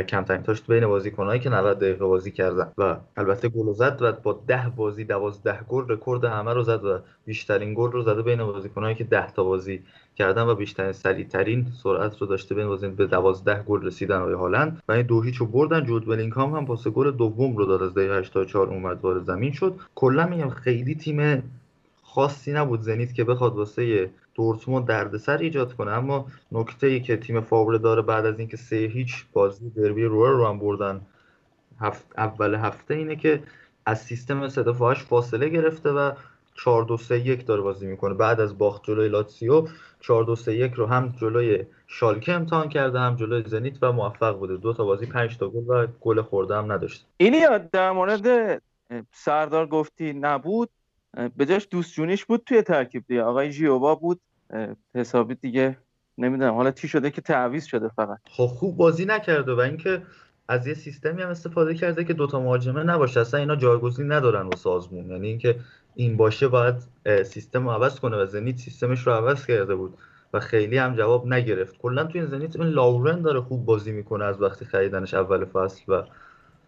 کمترین 0.08 0.44
تاش 0.44 0.62
بین 0.62 0.88
بازیکنایی 0.88 1.40
که 1.40 1.50
90 1.50 1.80
دقیقه 1.80 2.06
بازی 2.06 2.32
کردن. 2.32 2.72
و 2.78 2.96
البته 3.18 3.50
گل 3.50 3.74
زد 3.74 3.98
و 4.02 4.12
با 4.12 4.42
10 4.48 4.70
بازی 4.76 5.04
12 5.04 5.60
گل 5.70 5.84
رکورد 5.90 6.24
همه 6.24 6.54
رو 6.54 6.64
زد 6.64 6.86
و 6.86 7.00
بیشترین 7.26 7.74
گل 7.74 7.92
رو 7.92 8.02
زده 8.02 8.22
بین 8.22 8.44
بازیکنایی 8.44 8.96
که 8.96 9.04
10 9.04 9.32
تا 9.32 9.44
بازی 9.44 9.84
کردن 10.16 10.44
و 10.44 10.56
بیشترین 10.56 10.92
سریعترین 10.92 11.66
سرعت 11.84 12.22
رو 12.22 12.28
داشته 12.28 12.56
بین 12.56 12.68
بازی 12.68 12.88
به 12.88 13.06
12 13.06 13.64
گل 13.64 13.82
رسیدن 13.86 14.18
آقای 14.18 14.34
هالند. 14.34 14.84
و 14.88 14.92
این 14.92 15.06
دو 15.06 15.22
هیچ 15.22 15.36
رو 15.36 15.46
بردن. 15.46 15.86
جود 15.86 16.06
بلینگهام 16.06 16.56
هم 16.56 16.66
پاس 16.66 16.88
گل 16.88 17.12
دوم 17.12 17.58
رو 17.58 17.66
داد. 17.66 17.84
از 17.84 17.94
دقیقه 17.94 18.18
84 18.20 18.68
اومد 18.68 19.00
وارد 19.02 19.24
زمین 19.24 19.52
شد. 19.52 19.76
کلا 19.96 20.28
میگم 20.28 20.50
خیلی 20.50 20.96
تیم 20.96 21.44
خاصی 22.04 22.54
نبود 22.54 22.82
زنیت 22.82 23.14
که 23.14 23.24
بخواد 23.24 23.56
واسه 23.56 24.10
دورتموند 24.38 24.86
دردسر 24.86 25.38
ایجاد 25.38 25.74
کنه. 25.74 25.92
اما 25.92 26.26
نکته 26.52 26.88
ای 26.88 27.00
که 27.00 27.18
تیم 27.18 27.42
فاوره 27.42 27.78
داره 27.78 28.02
بعد 28.02 28.26
از 28.26 28.40
اینکه 28.40 28.58
سه 28.58 28.76
هیچ 28.76 29.26
بازی 29.34 29.70
دربی 29.70 30.04
روئر 30.04 30.32
رو 30.32 30.48
هم 30.48 30.60
بردن 30.60 31.02
هفت 31.80 32.06
اول 32.18 32.56
هفته 32.56 32.94
اینه 32.94 33.16
که 33.16 33.44
از 33.86 34.02
سیستم 34.02 34.48
سه 34.48 34.64
فاصله 34.94 35.50
گرفته 35.50 35.90
و 35.90 36.12
4 36.58 36.84
2 36.84 36.98
3 36.98 37.20
1 37.20 37.46
داره 37.46 37.62
بازی 37.62 37.88
می‌کنه. 37.88 38.14
بعد 38.14 38.40
از 38.40 38.58
باخت 38.58 38.84
جلوی 38.84 39.10
لاتسیو 39.10 39.68
4 40.00 40.24
2 40.24 40.36
3 40.36 40.56
1 40.56 40.74
رو 40.74 40.86
هم 40.86 41.14
جلوی 41.22 41.66
شالکه 41.88 42.34
امتحان 42.34 42.70
کرده 42.70 43.00
هم 43.00 43.16
جلوی 43.16 43.44
زنیت 43.50 43.78
و 43.82 43.92
موفق 43.92 44.38
بوده. 44.38 44.58
دو 44.58 44.74
تا 44.74 44.86
بازی 44.86 45.06
5 45.06 45.38
تا 45.38 45.50
گل 45.50 45.64
و 45.68 45.88
گل 46.02 46.22
خورده 46.22 46.56
هم 46.56 46.72
نداشته 46.72 47.06
اینی 47.18 47.42
در 47.72 47.92
مورد 47.92 48.62
سردار 49.12 49.68
گفتی 49.68 50.14
نبود. 50.14 50.70
به 51.38 51.46
جاش 51.46 51.68
دوست 51.72 51.94
جونیش 51.94 52.26
بود 52.26 52.44
توی 52.46 52.62
ترکیب 52.62 53.04
دیگه. 53.08 53.22
آقای 53.22 53.52
ژیوبا 53.52 53.96
بود. 53.96 54.20
حسابی 54.96 55.36
دیگه 55.36 55.78
نمی‌دونم. 56.18 56.54
حالا 56.54 56.72
تی 56.72 56.88
شده 56.88 57.12
که 57.12 57.22
تعویض 57.22 57.66
شده 57.66 57.88
فقط. 57.88 58.18
خب 58.30 58.46
خوب 58.46 58.78
بازی 58.78 59.06
نکرده 59.06 59.54
و 59.54 59.60
اینکه 59.60 60.02
از 60.48 60.68
یه 60.68 60.74
سیستمی 60.74 61.22
هم 61.22 61.30
استفاده 61.30 61.76
کرده 61.76 62.04
که 62.04 62.14
دوتا 62.14 62.40
مهاجمه 62.40 62.84
نباشه. 62.84 63.20
اصلا 63.20 63.40
اینا 63.40 63.56
جایگزین 63.56 64.12
ندارن 64.12 64.48
و 64.48 64.56
سازمون 64.56 65.12
یعنی 65.12 65.28
اینکه 65.28 65.60
این 65.96 66.18
باشه 66.18 66.48
باید 66.48 66.76
سیستم 67.24 67.64
رو 67.64 67.72
عوض 67.72 68.00
کنه 68.00 68.18
و 68.18 68.26
زنیت 68.26 68.58
سیستمش 68.58 69.08
رو 69.08 69.14
عوض 69.14 69.46
کرده 69.46 69.76
بود 69.76 69.98
و 70.34 70.40
خیلی 70.40 70.78
هم 70.78 70.96
جواب 70.96 71.28
نگرفت. 71.28 71.78
کلا 71.78 72.04
تو 72.04 72.18
این 72.18 72.28
زنیت 72.28 72.56
این 72.56 72.68
لاورن 72.68 73.22
داره 73.22 73.42
خوب 73.42 73.66
بازی 73.66 73.92
می‌کنه 73.92 74.26
از 74.26 74.42
وقتی 74.42 74.66
خریدنش 74.66 75.14
اول 75.14 75.46
فصل 75.46 75.94
و 75.94 76.04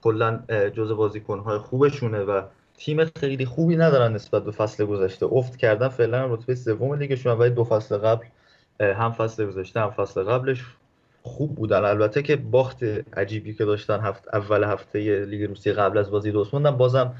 کلا 0.02 0.39
جزء 0.74 0.95
بازیکنهای 0.95 1.58
خوبشونه 1.58 2.20
و 2.20 2.41
تیم 2.80 3.05
خیلی 3.05 3.45
خوبی 3.45 3.75
ندارن 3.75 4.13
نسبت 4.13 4.43
به 4.43 4.51
فصل 4.51 4.86
گذشته. 4.86 5.25
افت 5.25 5.57
کردن 5.57 5.88
فعلا 5.88 6.25
رتبه 6.34 6.55
سوم 6.55 6.93
لیگشون 6.93 7.38
ولی 7.38 7.49
دو 7.49 7.63
فصل 7.63 7.97
قبل 7.97 8.25
هم 8.80 9.11
فصل 9.11 9.45
گذشته 9.45 9.80
هم 9.80 9.89
فصل 9.89 10.23
قبلش 10.23 10.65
خوب 11.23 11.55
بودن. 11.55 11.86
البته 11.86 12.21
که 12.21 12.36
باخت 12.36 12.84
عجیبی 13.17 13.53
که 13.53 13.65
داشتن 13.65 13.99
هفت 13.99 14.27
اول 14.34 14.63
هفته 14.63 15.25
لیگ 15.25 15.47
روسیه 15.47 15.73
قبل 15.73 15.97
از 15.97 16.11
بازی 16.11 16.32
دوستموندم 16.32 16.77
بازم 16.77 17.13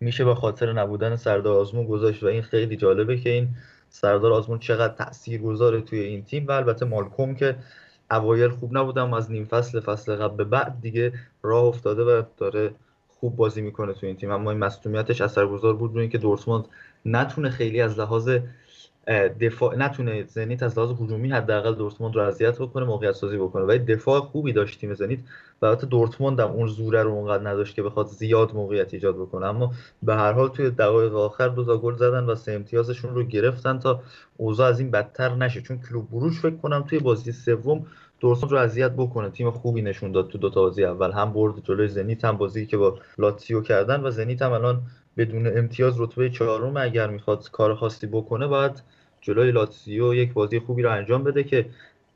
میشه 0.00 0.24
به 0.24 0.34
خاطر 0.34 0.72
نبودن 0.72 1.16
سردار 1.16 1.60
آزمون 1.60 1.86
گذاشت 1.86 2.22
و 2.22 2.26
این 2.26 2.42
خیلی 2.42 2.76
جالبه 2.76 3.16
که 3.16 3.30
این 3.30 3.48
سردار 3.90 4.32
آزمون 4.32 4.58
چقدر 4.58 4.94
تأثیر 4.94 5.40
گذاره 5.40 5.80
توی 5.80 6.00
این 6.00 6.24
تیم 6.24 6.46
و 6.46 6.50
البته 6.52 6.86
مالکوم 6.86 7.34
که 7.34 7.56
اوایل 8.10 8.50
خوب 8.50 8.76
نبودم 8.76 9.14
از 9.14 9.30
نیم 9.30 9.44
فصل 9.44 9.80
فصل 9.80 10.16
قبل 10.16 10.36
به 10.36 10.44
بعد 10.44 10.80
دیگه 10.80 11.12
راه 11.42 11.64
افتاده 11.64 12.02
و 12.02 12.22
داره 12.36 12.74
خوب 13.20 13.36
بازی 13.36 13.62
می‌کنه 13.62 13.92
تو 13.92 14.06
این 14.06 14.16
تیم. 14.16 14.30
اما 14.30 14.50
این 14.50 14.60
مصونیتش 14.60 15.20
اثرگذار 15.20 15.74
بود 15.76 15.92
روی 15.92 16.00
اینکه 16.00 16.18
دورتموند 16.18 16.64
نتونه 17.04 17.50
خیلی 17.50 17.80
از 17.80 17.98
لحاظ 17.98 18.38
دفاع 19.40 19.76
نتونه 19.76 20.24
زنیت 20.24 20.62
از 20.62 20.78
لحاظ 20.78 20.90
هجومی 21.00 21.30
حداقل 21.30 21.74
دورتموند 21.74 22.16
رو 22.16 22.22
اذیت 22.22 22.58
بکنه 22.58 22.84
موقعیت 22.84 23.12
سازی 23.12 23.36
بکنه. 23.36 23.64
ولی 23.64 23.78
دفاع 23.78 24.20
خوبی 24.20 24.52
داشت 24.52 24.80
تیم 24.80 24.94
زنیت. 24.94 25.18
و 25.62 25.76
دورتموند 25.76 26.40
هم 26.40 26.50
اون 26.50 26.66
زوره 26.66 27.02
رو 27.02 27.10
اونقدر 27.10 27.48
نداشت 27.48 27.74
که 27.74 27.82
بخواد 27.82 28.06
زیاد 28.06 28.54
موقعیت 28.54 28.94
ایجاد 28.94 29.16
بکنه. 29.16 29.46
اما 29.46 29.72
به 30.02 30.14
هر 30.14 30.32
حال 30.32 30.48
توی 30.48 30.70
دقایق 30.70 31.14
آخر 31.14 31.48
دو 31.48 31.64
تا 31.64 31.78
گل 31.78 31.94
زدن 31.94 32.24
و 32.24 32.34
سه 32.34 32.52
امتیازشون 32.52 33.14
رو 33.14 33.22
گرفتن 33.22 33.78
تا 33.78 34.02
اوضاع 34.36 34.68
از 34.68 34.80
این 34.80 34.90
بدتر 34.90 35.34
نشه. 35.34 35.60
چون 35.62 35.80
کلوب 35.88 36.10
بروش 36.10 36.40
فکر 36.40 36.56
کنم 36.56 36.82
توی 36.82 36.98
بازی 36.98 37.32
سوم 37.32 37.86
دورتموند 38.20 38.52
رو 38.52 38.58
اذیت 38.58 38.90
بکنه. 38.90 39.30
تیم 39.30 39.50
خوبی 39.50 39.82
نشون 39.82 40.12
داد 40.12 40.28
تو 40.28 40.38
دو 40.38 40.50
تا 40.50 40.60
بازی 40.60 40.84
اول. 40.84 41.12
هم 41.12 41.32
برد 41.32 41.64
جلوی 41.64 41.88
زنیت 41.88 42.24
هم 42.24 42.36
بازی 42.36 42.66
که 42.66 42.76
با 42.76 42.98
لاتسیو 43.18 43.60
کردن 43.62 44.00
و 44.00 44.10
زنیت 44.10 44.42
هم 44.42 44.52
الان 44.52 44.82
بدون 45.16 45.58
امتیاز 45.58 46.00
رتبه 46.00 46.30
چهارم 46.30 46.76
اگر 46.76 47.10
می‌خواد 47.10 47.50
کار 47.50 47.74
خاصی 47.74 48.06
بکنه 48.06 48.46
باید 48.46 48.82
جلوی 49.20 49.50
لاتسیو 49.52 50.14
یک 50.14 50.32
بازی 50.32 50.60
خوبی 50.60 50.82
رو 50.82 50.90
انجام 50.90 51.24
بده 51.24 51.44
که 51.44 51.66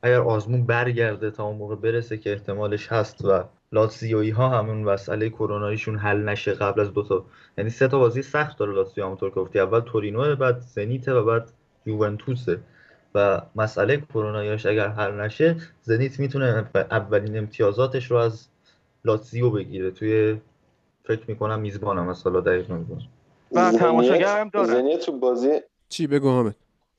اگر 0.01 0.19
آزمون 0.19 0.65
برگرده 0.65 1.31
تا 1.31 1.43
اون 1.43 1.57
موقع 1.57 1.75
برسه 1.75 2.17
که 2.17 2.31
احتمالش 2.31 2.87
هست 2.87 3.25
و 3.25 3.43
لاتسیوی 3.71 4.29
ها 4.29 4.49
همون 4.49 4.77
مسئله 4.77 5.29
کروناییشون 5.29 5.97
حل 5.97 6.17
نشه 6.17 6.53
قبل 6.53 6.81
از 6.81 6.93
دو 6.93 7.03
تا. 7.03 7.25
یعنی 7.57 7.69
سه 7.69 7.87
تا 7.87 7.99
بازی 7.99 8.21
سخت 8.21 8.57
داره 8.57 8.73
لاتسیو 8.73 9.05
همونطور 9.05 9.29
که 9.29 9.35
گفتی. 9.35 9.59
اول 9.59 9.79
تورینو 9.79 10.35
بعد 10.35 10.59
زنیت 10.59 11.07
و 11.07 11.25
بعد 11.25 11.51
یوونتوسه. 11.85 12.59
و 13.15 13.41
مسئله 13.55 13.97
کروناییش 13.97 14.65
اگر 14.65 14.87
حل 14.87 15.11
نشه 15.11 15.55
زنیت 15.81 16.19
می‌تونه 16.19 16.65
اولین 16.75 17.37
امتیازاتش 17.37 18.11
رو 18.11 18.17
از 18.17 18.47
لاتزیو 19.05 19.49
بگیره. 19.49 19.91
توی 19.91 20.37
فکر 21.03 21.21
می‌کنم 21.27 21.59
میزبانم 21.59 22.05
مثلا 22.05 22.39
دقیق 22.39 22.71
نمی‌دونم. 22.71 23.01
و 23.51 23.71
تماشاگر 23.71 24.39
هم 24.39 24.49
داره 24.49 24.67
زنیت 24.67 24.99
تو 24.99 25.11
بازی 25.11 25.49
چی 25.89 26.07
بگو 26.07 26.29
همه 26.29 26.55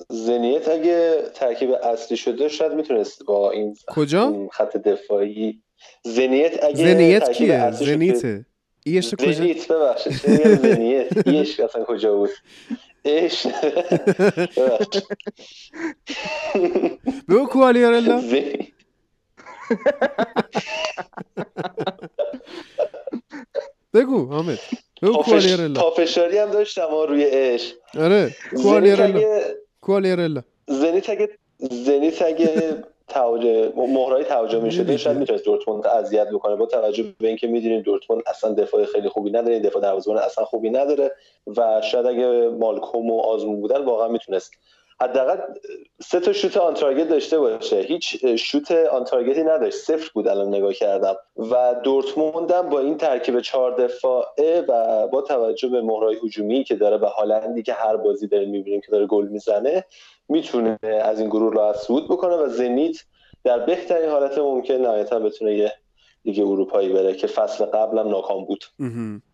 زنیت 0.08 0.68
اگه 0.68 1.22
ترکیب 1.34 1.70
اصلی 1.82 2.16
شده 2.16 2.48
شاید 2.48 2.72
می‌تونست 2.72 3.24
با 3.24 3.50
این 3.50 3.76
کجا؟ 3.86 4.48
خط 4.52 4.76
دفاعی. 4.76 5.62
زنیت 6.04 6.64
اگه 6.64 6.76
زنیت 6.76 7.30
کیه؟ 7.30 7.70
زنیته 7.70 8.46
ایش 8.84 9.14
کجا؟ 9.14 9.32
زنیت 9.32 9.72
ببخشید. 9.72 10.12
زنیت 10.56 11.26
ایش 11.28 11.60
اصلا 11.60 11.84
کجا 11.84 12.16
بود؟ 12.16 12.30
ايش؟ 13.04 13.46
بگو 17.28 17.46
کوالیارلا 17.46 18.22
بگو 23.94 24.26
حامد. 24.26 24.58
بگو 25.02 25.22
کوالیارلا 25.22 25.80
پافشاری 25.80 26.38
هم 26.38 26.50
داشتم 26.50 26.88
روی 27.08 27.24
اش 27.26 27.74
آره 27.98 28.36
کوالیارلا 28.62 29.20
کوالیارلا 29.80 30.42
زنیت 30.68 31.10
اگه 31.10 31.38
زنیت 31.58 32.22
اگه 32.22 32.84
مهرای 33.76 34.24
تهاجمی 34.24 34.70
شده 34.70 34.96
شاید 34.96 35.16
می‌تونست 35.16 35.44
دورتموند 35.44 35.86
اذیت 35.86 36.28
بکنه. 36.28 36.56
با 36.56 36.66
توجه 36.66 37.04
به 37.20 37.28
اینکه 37.28 37.46
می‌دونیم 37.46 37.82
دورتموند 37.82 38.22
اصلا 38.26 38.52
دفاع 38.54 38.84
خیلی 38.84 39.08
خوبی 39.08 39.30
نداره 39.30 39.60
دفاع 39.60 39.82
دروازه‌بان 39.82 40.22
اصلا 40.22 40.44
خوبی 40.44 40.70
نداره 40.70 41.12
و 41.56 41.80
شاید 41.80 42.06
اگه 42.06 42.48
مالکوم 42.48 43.10
و 43.10 43.20
آزمون 43.20 43.60
بودن 43.60 43.84
واقعا 43.84 44.08
می‌تونست. 44.08 44.52
حداقل 45.00 45.36
سه 46.02 46.20
تا 46.20 46.32
شوت 46.32 46.56
آن 46.56 46.74
تارگت 46.74 47.08
داشته 47.08 47.38
باشه. 47.38 47.76
هیچ 47.76 48.26
شوت 48.26 48.70
آن 48.70 49.04
تارگتی 49.04 49.42
نداشت. 49.42 49.76
صفر 49.78 50.10
بود 50.14 50.28
الان 50.28 50.48
نگاه 50.48 50.72
کردم. 50.72 51.16
و 51.36 51.74
دورتموند 51.84 52.62
با 52.70 52.80
این 52.80 52.96
ترکیب 52.96 53.40
چهار 53.40 53.76
دفاعه 53.76 54.60
و 54.68 55.06
با 55.06 55.22
توجه 55.22 55.68
به 55.68 55.82
مهرای 55.82 56.16
هجومی 56.24 56.64
که 56.64 56.74
داره 56.74 56.96
و 56.96 57.04
هالندی 57.04 57.62
که 57.62 57.72
هر 57.72 57.96
بازی 57.96 58.26
داره 58.26 58.46
می‌بینیم 58.46 58.80
که 58.80 58.92
داره 58.92 59.06
گل 59.06 59.26
می‌زنه 59.26 59.84
می‌تونه 60.28 60.78
از 61.04 61.20
این 61.20 61.28
گروه 61.28 61.54
راحت 61.54 61.76
صعود 61.76 62.04
بکنه 62.04 62.34
و 62.34 62.48
زنیت 62.48 62.96
در 63.44 63.58
بهترین 63.58 64.10
حالت 64.10 64.38
ممکن 64.38 64.74
نهایتا 64.74 65.18
بتونه 65.18 65.54
یه 65.54 65.72
لیگ 66.24 66.40
اروپایی 66.40 66.92
بره 66.92 67.14
که 67.14 67.26
فصل 67.26 67.64
قبلم 67.64 68.08
ناکام 68.08 68.44
بود. 68.44 68.64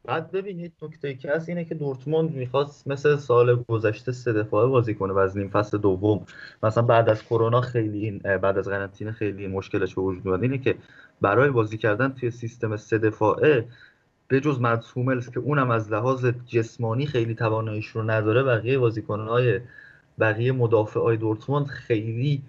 بعد 0.05 0.30
ببینید 0.30 0.72
نکته 0.82 1.14
که 1.14 1.30
هست 1.30 1.49
اینه 1.49 1.64
که 1.64 1.74
دورتموند 1.74 2.34
می‌خواست 2.34 2.89
مثل 2.89 3.16
سال 3.16 3.64
گذشته 3.68 4.12
سه 4.12 4.32
دفاعه 4.32 4.66
بازی 4.66 4.95
کنه 4.95 5.12
و 5.12 5.18
از 5.18 5.36
نیم 5.36 5.49
فصل 5.49 5.78
دوم. 5.78 6.26
مثلا 6.62 6.82
بعد 6.82 7.09
از 7.09 7.24
کرونا 7.24 7.61
خیلی 7.61 8.11
بعد 8.11 8.59
از 8.59 8.68
قرنطینه 8.68 9.12
خیلی 9.12 9.47
مشکلش 9.47 9.95
به 9.95 10.03
وجود 10.03 10.28
اومد. 10.28 10.43
اینه 10.43 10.59
که 10.59 10.74
برای 11.20 11.51
بازی 11.51 11.78
کردن 11.78 12.14
توی 12.20 12.30
سیستم 12.30 12.76
سه 12.76 12.99
دفاعه 12.99 13.64
به 14.28 14.41
جز 14.41 14.61
مدس 14.61 15.30
که 15.30 15.41
اونم 15.41 15.70
از 15.70 15.93
لحاظ 15.93 16.26
جسمانی 16.47 17.07
خیلی 17.07 17.34
تواناییش 17.34 17.86
رو 17.86 18.03
نداره 18.03 18.43
بقیه 18.43 18.78
بازیکنهای 18.78 19.61
بقیه 20.20 20.52
مدافع 20.52 21.00
های 21.00 21.16
دورتموند 21.16 21.66
خیلی 21.66 22.42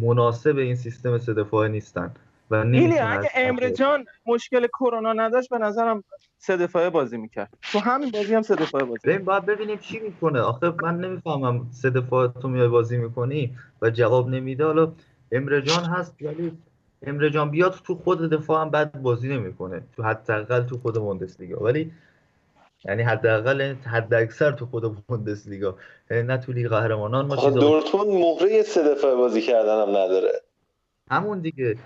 مناسب 0.00 0.56
این 0.56 0.74
سیستم 0.74 1.18
سه 1.18 1.34
دفاعه 1.34 1.68
نیستن 1.68 2.14
و 2.50 2.54
اگه 2.54 3.30
امره 3.34 3.70
جان 3.70 4.04
مشکل 4.26 4.66
کرونا 4.66 5.12
نداشت 5.12 5.50
به 5.50 5.58
نظرم 5.58 6.04
سه 6.38 6.56
دفاعه 6.56 6.90
بازی 6.90 7.16
می‌کرد. 7.16 7.48
تو 7.62 7.78
همین 7.78 8.10
بازی 8.10 8.34
هم 8.34 8.42
سه 8.42 8.54
دفاعه 8.54 8.84
بازی 8.84 9.08
ببین 9.08 9.24
باید 9.24 9.46
ببینیم 9.46 9.78
چی 9.78 9.98
می‌کنه. 9.98 10.40
آخه 10.40 10.72
من 10.82 11.00
نمی‌فهمم 11.00 11.66
سه 11.70 11.90
دفاعه 11.90 12.28
تو 12.28 12.48
میای 12.48 12.68
بازی 12.68 12.96
می‌کنی 12.96 13.56
و 13.82 13.90
جواب 13.90 14.28
نمیده. 14.28 14.64
حالا 14.64 14.92
امره 15.32 15.62
جان 15.62 15.84
هست 15.84 16.16
ولی 16.22 16.52
امره 17.06 17.30
جان 17.30 17.50
بیاد 17.50 17.80
تو 17.84 17.94
خود 17.94 18.30
دفاع 18.30 18.62
هم 18.62 18.70
بد 18.70 19.00
بازی 19.00 19.28
نمی‌کنه. 19.28 19.82
تو 19.96 20.02
حداقل 20.02 20.62
تو 20.62 20.78
خود 20.78 20.94
بوندسلیگا. 20.94 21.64
ولی 21.64 21.92
یعنی 22.84 23.02
حداقل 23.02 23.74
حد 23.74 24.14
اکثر 24.14 24.52
تو 24.52 24.66
خود 24.66 24.96
بوندسلیگا. 25.06 25.76
یعنی 26.10 26.22
نه 26.22 26.36
تو 26.36 26.52
لیگ 26.52 26.68
قهرمانان 26.68 27.26
ما 27.26 27.50
دورتموند 27.50 28.08
مهره 28.08 28.62
سه 28.62 28.94
دفاعه 28.94 29.14
بازی 29.14 29.42
کردن 29.42 29.82
هم 29.82 29.88
نداره. 29.88 30.32
همون 31.10 31.40
دیگه. 31.40 31.76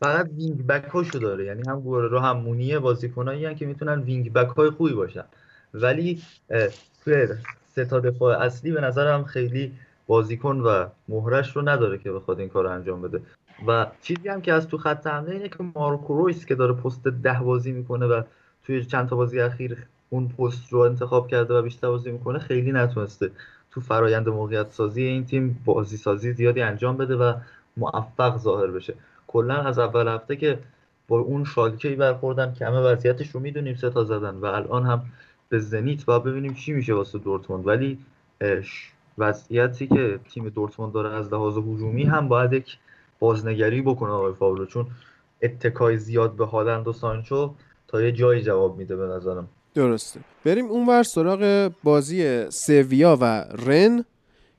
فقط 0.00 0.28
wing 0.36 0.66
back 0.66 0.84
هاشو 0.84 1.18
داره. 1.18 1.44
یعنی 1.44 1.62
هم 1.68 1.82
گررو 1.84 2.18
هم 2.18 2.36
مونیه 2.36 2.78
بازیکنایی 2.78 3.54
که 3.54 3.66
می‌تونن 3.66 4.00
wing 4.02 4.32
back 4.32 4.48
های 4.48 4.70
خوبی 4.70 4.92
باشن. 4.92 5.24
ولی 5.74 6.22
توی 7.04 7.28
سه 7.74 7.84
تا 7.84 8.00
دفاع 8.00 8.38
اصلی 8.38 8.72
به 8.72 8.80
نظرم 8.80 9.24
خیلی 9.24 9.72
بازیکن 10.06 10.60
و 10.60 10.86
مهرش 11.08 11.56
رو 11.56 11.68
نداره 11.68 11.98
که 11.98 12.12
بخواد 12.12 12.40
این 12.40 12.48
کار 12.48 12.64
رو 12.64 12.70
انجام 12.70 13.02
بده. 13.02 13.20
و 13.66 13.86
چیزی 14.02 14.28
هم 14.28 14.40
که 14.40 14.52
از 14.52 14.68
تو 14.68 14.78
خط 14.78 15.06
حمله 15.06 15.32
اینه 15.32 15.48
که 15.48 15.56
مارکو 15.74 16.14
رویس 16.14 16.46
که 16.46 16.54
داره 16.54 16.72
پست 16.72 17.08
ده 17.08 17.40
بازی 17.40 17.72
می‌کنه 17.72 18.06
و 18.06 18.22
توی 18.66 18.84
چند 18.84 19.08
تا 19.08 19.16
بازی 19.16 19.40
اخیر 19.40 19.86
اون 20.14 20.28
پست 20.28 20.72
رو 20.72 20.78
انتخاب 20.78 21.28
کرده 21.28 21.54
و 21.54 21.62
بیشتر 21.62 21.88
بازی 21.88 22.10
می‌کنه 22.10 22.38
خیلی 22.38 22.72
نتونسته 22.72 23.30
تو 23.70 23.80
فرایند 23.80 24.28
موقعیت 24.28 24.70
سازی 24.70 25.02
این 25.02 25.24
تیم 25.24 25.62
بازی 25.64 25.96
سازی 25.96 26.32
زیادی 26.32 26.62
انجام 26.62 26.96
بده 26.96 27.16
و 27.16 27.34
موفق 27.76 28.38
ظاهر 28.38 28.66
بشه. 28.66 28.94
کلا 29.26 29.54
از 29.54 29.78
اول 29.78 30.08
هفته 30.08 30.36
که 30.36 30.58
با 31.08 31.18
اون 31.18 31.44
شالکه 31.44 31.96
برخوردن 31.96 32.54
که 32.54 32.66
همه 32.66 32.80
وضعیتش 32.80 33.28
رو 33.28 33.40
می‌دونیم 33.40 33.74
سه 33.74 33.90
تا 33.90 34.04
زدن 34.04 34.34
و 34.34 34.44
الان 34.44 34.86
هم 34.86 35.02
به 35.48 35.58
زنیت 35.58 36.08
و 36.08 36.20
ببینیم 36.20 36.54
چی 36.54 36.72
میشه 36.72 36.94
واسه 36.94 37.18
دورتموند. 37.18 37.66
ولی 37.66 37.98
وضعیتی 39.18 39.86
که 39.86 40.18
تیم 40.28 40.48
دورتموند 40.48 40.92
داره 40.92 41.10
از 41.10 41.32
لحاظ 41.32 41.56
هجومی 41.58 42.04
هم 42.04 42.28
باید 42.28 42.52
یک 42.52 42.78
بازنگری 43.18 43.82
بکنه 43.82 44.10
آقای 44.10 44.32
فاولو. 44.32 44.66
چون 44.66 44.86
اتکای 45.42 45.96
زیاد 45.96 46.32
به 46.32 46.46
هالند 46.46 46.88
و 46.88 46.92
سانچو 46.92 47.54
تا 47.88 48.02
یه 48.02 48.12
جایی 48.12 48.42
جواب 48.42 48.78
میده 48.78 48.96
به 48.96 49.06
نظرم. 49.06 49.48
درسته. 49.74 50.20
بریم 50.44 50.66
اونور 50.66 51.02
سراغ 51.02 51.72
بازی 51.82 52.50
سویا 52.50 53.18
و 53.20 53.24
رن 53.66 54.04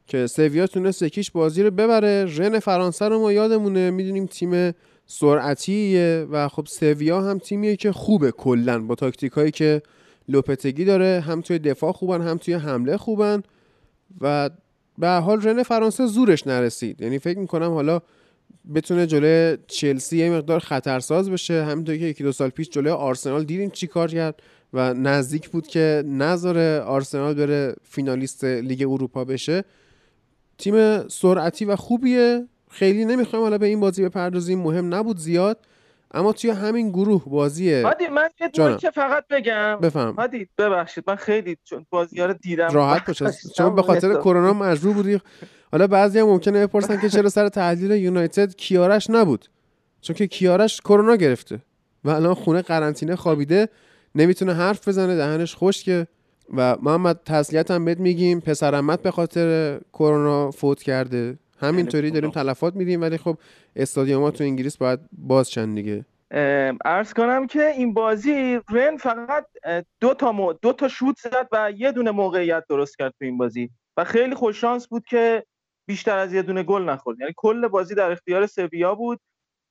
که 0.07 0.27
سویا 0.27 0.67
تونست 0.67 1.01
یکیش 1.01 1.31
بازی 1.31 1.63
رو 1.63 1.71
ببره. 1.71 2.25
رن 2.37 2.59
فرانسه 2.59 3.07
رو 3.07 3.19
ما 3.19 3.31
یادمونه 3.31 3.91
می‌دونیم 3.91 4.25
تیم 4.25 4.73
سرعتیه 5.05 6.27
و 6.31 6.47
خب 6.47 6.65
سویا 6.69 7.21
هم 7.21 7.37
تیمیه 7.39 7.75
که 7.75 7.91
خوبه 7.91 8.31
کلا 8.31 8.79
با 8.79 8.95
تاکتیک 8.95 9.31
هایی 9.31 9.51
که 9.51 9.81
لوپتگی 10.29 10.85
داره. 10.85 11.23
هم 11.27 11.41
توی 11.41 11.59
دفاع 11.59 11.91
خوبن 11.91 12.21
هم 12.21 12.37
توی 12.37 12.53
حمله 12.53 12.97
خوبن. 12.97 13.43
و 14.21 14.49
به 14.97 15.09
حال 15.09 15.41
رن 15.41 15.63
فرانسه 15.63 16.05
زورش 16.05 16.47
نرسید. 16.47 17.01
یعنی 17.01 17.19
فکر 17.19 17.39
می‌کنم 17.39 17.71
حالا 17.71 18.01
بتونه 18.75 19.07
جلوی 19.07 19.57
چلسی 19.67 20.17
یه 20.17 20.29
مقدار 20.29 20.59
خطرساز 20.59 21.29
بشه. 21.29 21.63
همینطور 21.63 21.97
که 21.97 22.05
یکی 22.05 22.23
دو 22.23 22.31
سال 22.31 22.49
پیش 22.49 22.69
جلوی 22.69 22.91
آرسنال 22.91 23.43
دیدیم 23.43 23.69
چی 23.69 23.87
کار 23.87 24.07
کرد. 24.07 24.41
و 24.75 24.93
نزدیک 24.93 25.49
بود 25.49 25.67
که 25.67 26.03
نظر 26.07 26.81
آرسنال 26.85 27.33
بره 27.33 27.75
فینالیست 27.83 28.43
لیگ 28.43 28.81
اروپا 28.81 29.25
بشه. 29.25 29.63
تیم 30.57 31.07
سرعتی 31.07 31.65
و 31.65 31.75
خوبیه. 31.75 32.47
خیلی 32.71 33.05
نمی‌خوایم 33.05 33.43
حالا 33.43 33.57
به 33.57 33.65
این 33.65 33.79
بازی 33.79 34.03
بپردازیم. 34.03 34.59
مهم 34.59 34.93
نبود 34.95 35.17
زیاد. 35.17 35.59
اما 36.11 36.33
توی 36.33 36.49
همین 36.49 36.89
گروه 36.89 37.23
بازی 37.25 37.81
هادی 37.81 38.07
من 38.07 38.29
یه 38.41 38.77
که 38.77 38.89
فقط 38.89 39.27
بگم. 39.27 39.79
بفهم. 39.81 40.13
هادی 40.13 40.49
ببخشید. 40.57 41.03
من 41.07 41.15
خیلی 41.15 41.57
چون 41.63 41.85
بازی 41.89 42.21
رو 42.21 42.33
دیدم. 42.33 42.67
راحت 42.67 43.05
باش. 43.05 43.23
چون 43.57 43.75
به 43.75 43.81
خاطر 43.81 44.13
کرونا 44.13 44.53
مجبور 44.53 44.93
بودی. 44.93 45.19
حالا 45.71 45.87
بعضی 45.87 46.19
هم 46.19 46.25
ممکنه 46.25 46.67
بپرسن 46.67 47.01
که 47.01 47.09
چرا 47.09 47.29
سر 47.29 47.49
تحلیل 47.49 47.91
یونایتد 47.91 48.55
کیارش 48.55 49.09
نبود. 49.09 49.45
چون 50.01 50.15
که 50.15 50.27
کیارش 50.27 50.81
کرونا 50.81 51.15
گرفته 51.15 51.59
و 52.03 52.09
الان 52.09 52.33
خونه 52.33 52.61
قرنطینه 52.61 53.15
خوابیده. 53.15 53.69
نمی‌تونه 54.15 54.53
حرف 54.53 54.87
بزنه 54.87 55.15
دهنش 55.15 55.55
خشکه 55.55 56.07
و 56.53 56.77
محمد 56.81 57.19
تسلیت 57.25 57.71
هم 57.71 57.85
بهت 57.85 57.99
میگیم. 57.99 58.39
پسرمت 58.39 59.01
به 59.01 59.11
خاطر 59.11 59.79
کرونا 59.93 60.51
فوت 60.51 60.83
کرده. 60.83 61.37
همینطوری 61.59 62.11
داریم 62.11 62.31
تلفات 62.31 62.75
میدیم 62.75 63.01
ولی 63.01 63.17
خب 63.17 63.37
استادیومات 63.75 64.37
تو 64.37 64.43
انگلیس 64.43 64.77
باید 64.77 64.99
باز 65.11 65.49
چند 65.49 65.75
دیگه. 65.75 66.05
ارز 66.85 67.13
کنم 67.13 67.47
که 67.47 67.65
این 67.65 67.93
بازی 67.93 68.59
رن 68.69 68.97
فقط 68.97 69.45
دو 69.99 70.13
تا, 70.13 70.57
دو 70.61 70.73
تا 70.73 70.87
شوت 70.87 71.17
زد 71.19 71.47
و 71.51 71.71
یه 71.77 71.91
دونه 71.91 72.11
موقعیت 72.11 72.63
درست 72.69 72.97
کرد 72.97 73.13
تو 73.19 73.25
این 73.25 73.37
بازی. 73.37 73.69
و 73.97 74.03
خیلی 74.03 74.35
خوش 74.35 74.61
شانس 74.61 74.87
بود 74.87 75.05
که 75.05 75.43
بیشتر 75.87 76.17
از 76.17 76.33
یه 76.33 76.41
دونه 76.41 76.63
گل 76.63 76.83
نخورد. 76.83 77.19
یعنی 77.19 77.33
کل 77.37 77.67
بازی 77.67 77.95
در 77.95 78.11
اختیار 78.11 78.47
سویا 78.47 78.95
بود. 78.95 79.19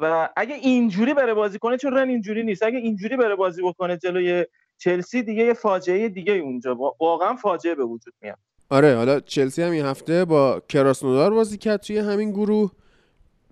و 0.01 0.29
اگه 0.37 0.55
اینجوری 0.55 1.15
بره 1.15 1.35
بازی 1.35 1.59
کنه 1.59 1.77
چون 1.77 1.93
رن 1.93 2.09
اینجوری 2.09 2.43
نیست. 2.43 2.63
اگه 2.63 2.79
اینجوری 2.79 3.17
بره 3.17 3.37
بازی 3.37 3.63
بکنه 3.63 3.97
جلوی 3.97 4.45
چلسی 4.79 5.23
دیگه 5.23 5.45
یه 5.45 5.55
فاجعه 5.55 6.09
دیگه 6.09 6.33
اونجا. 6.33 6.95
واقعا 7.01 7.37
فاجعه 7.37 7.75
به 7.75 7.85
وجود 7.85 8.15
میاد. 8.23 8.39
آره 8.71 8.97
حالا 8.97 9.21
چلسی 9.21 9.63
هم 9.63 9.73
این 9.73 9.85
هفته 9.85 10.25
با 10.25 10.63
کراسنودار 10.69 11.35
بازی 11.35 11.59
کرد 11.59 11.81
توی 11.81 11.99
همین 11.99 12.31
گروه 12.31 12.73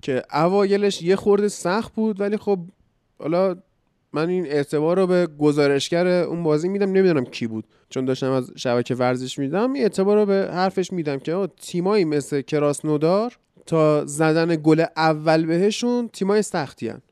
که 0.03 0.23
اوایلش 0.33 1.03
یه 1.03 1.17
خورده 1.17 1.49
سخت 1.49 1.95
بود 1.95 2.21
ولی 2.21 2.37
خب 2.37 2.59
حالا 3.19 3.57
من 4.13 4.29
این 4.29 4.47
اعتبار 4.47 4.97
رو 4.97 5.07
به 5.07 5.29
گزارشگر 5.39 6.07
اون 6.07 6.43
بازی 6.43 6.69
میدم. 6.69 6.93
نمی‌دونم 6.93 7.25
کی 7.25 7.47
بود. 7.47 7.65
چون 7.89 8.05
داشتم 8.05 8.33
از 8.33 8.53
شبکه 8.57 8.95
ورزش 8.95 9.39
میدم 9.39 9.73
این 9.73 9.83
اعتبار 9.83 10.17
رو 10.17 10.27
به 10.27 10.51
حرفش 10.53 10.93
میدم 10.93 11.19
که 11.19 11.49
تیمایی 11.61 12.05
مثل 12.05 12.41
کراسنودار 12.41 13.39
تا 13.67 14.07
زدن 14.07 14.57
گل 14.57 14.85
اول 14.97 15.47
بهشون 15.47 16.09
تیمای 16.09 16.43
سختی 16.43 16.89
هن. 16.89 17.03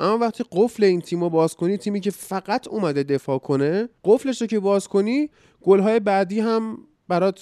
اما 0.00 0.18
وقتی 0.18 0.44
قفل 0.52 0.84
این 0.84 1.00
تیم 1.00 1.24
رو 1.24 1.30
باز 1.30 1.54
کنی 1.54 1.76
تیمی 1.76 2.00
که 2.00 2.10
فقط 2.10 2.68
اومده 2.68 3.02
دفاع 3.02 3.38
کنه 3.38 3.88
قفلش 4.04 4.40
رو 4.40 4.46
که 4.46 4.60
باز 4.60 4.88
کنی 4.88 5.30
گلهای 5.62 6.00
بعدی 6.00 6.40
هم 6.40 6.78
برات 7.08 7.40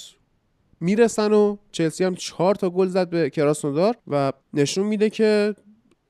می‌رسن 0.80 1.32
و 1.32 1.56
چلسی 1.72 2.04
هم 2.04 2.14
چهار 2.14 2.54
تا 2.54 2.70
گل 2.70 2.86
زد 2.86 3.08
به 3.08 3.30
کراسنودار 3.30 3.96
و 4.06 4.32
نشون 4.54 4.86
میده 4.86 5.10
که 5.10 5.54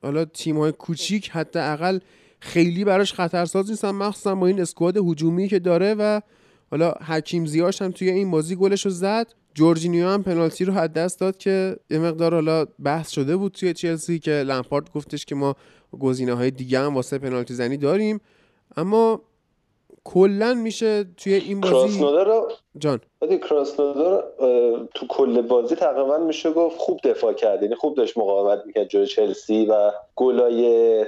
حالا 0.03 0.25
تیم 0.25 0.59
های 0.59 0.73
کوچیک 0.73 1.31
حداقل 1.31 1.99
خیلی 2.41 2.85
براش 2.85 3.13
خطرساز 3.13 3.71
نیستن 3.71 3.91
مخصوصا 3.91 4.35
با 4.35 4.47
این 4.47 4.61
اسکواد 4.61 4.97
هجومی 4.97 5.49
که 5.49 5.59
داره 5.59 5.95
و 5.95 6.21
حالا 6.71 6.91
حکیم 6.91 7.47
زیاش 7.47 7.83
هم 7.83 7.91
توی 7.91 8.11
این 8.11 8.31
بازی 8.31 8.57
گلش 8.57 8.85
رو 8.85 8.91
زد 8.91 9.35
جورجینیو 9.57 10.09
هم 10.09 10.23
پنالتی 10.23 10.65
رو 10.65 10.73
حد 10.73 10.93
دست 10.93 11.21
داد 11.21 11.37
که 11.37 11.77
یه 11.91 11.99
مقدار 11.99 12.35
حالا 12.35 12.65
بحث 12.85 13.11
شده 13.11 13.37
بود 13.37 13.53
توی 13.53 13.73
چلسی 13.73 14.19
که 14.19 14.31
لمپارد 14.31 14.93
گفتش 14.95 15.25
که 15.25 15.35
ما 15.35 15.55
گزینه 16.01 16.35
های 16.35 16.51
دیگه 16.51 16.79
هم 16.79 16.95
واسه 16.95 17.19
پنالتی 17.19 17.55
زنی 17.55 17.77
داریم. 17.77 18.21
اما 18.77 19.21
کلا 20.05 20.55
میشه 20.55 21.05
توی 21.17 21.35
این 21.35 21.61
بازی 21.61 21.73
کراسنودار 21.75 22.53
جان. 22.79 23.01
کراسنودار 23.49 24.25
تو 24.95 25.07
کل 25.09 25.43
بازی 25.43 25.75
تقریبا 25.75 26.19
میشه 26.19 26.53
گفت 26.53 26.77
خوب 26.79 27.01
دفاع 27.05 27.33
کرد. 27.33 27.63
یعنی 27.63 27.75
خوب 27.75 27.97
داشت 27.97 28.19
مقاومت 28.19 28.63
می‌کرد 28.67 28.89
جلوی 28.89 29.07
چلسی 29.07 29.67
و 29.67 29.91
گلای 30.17 31.05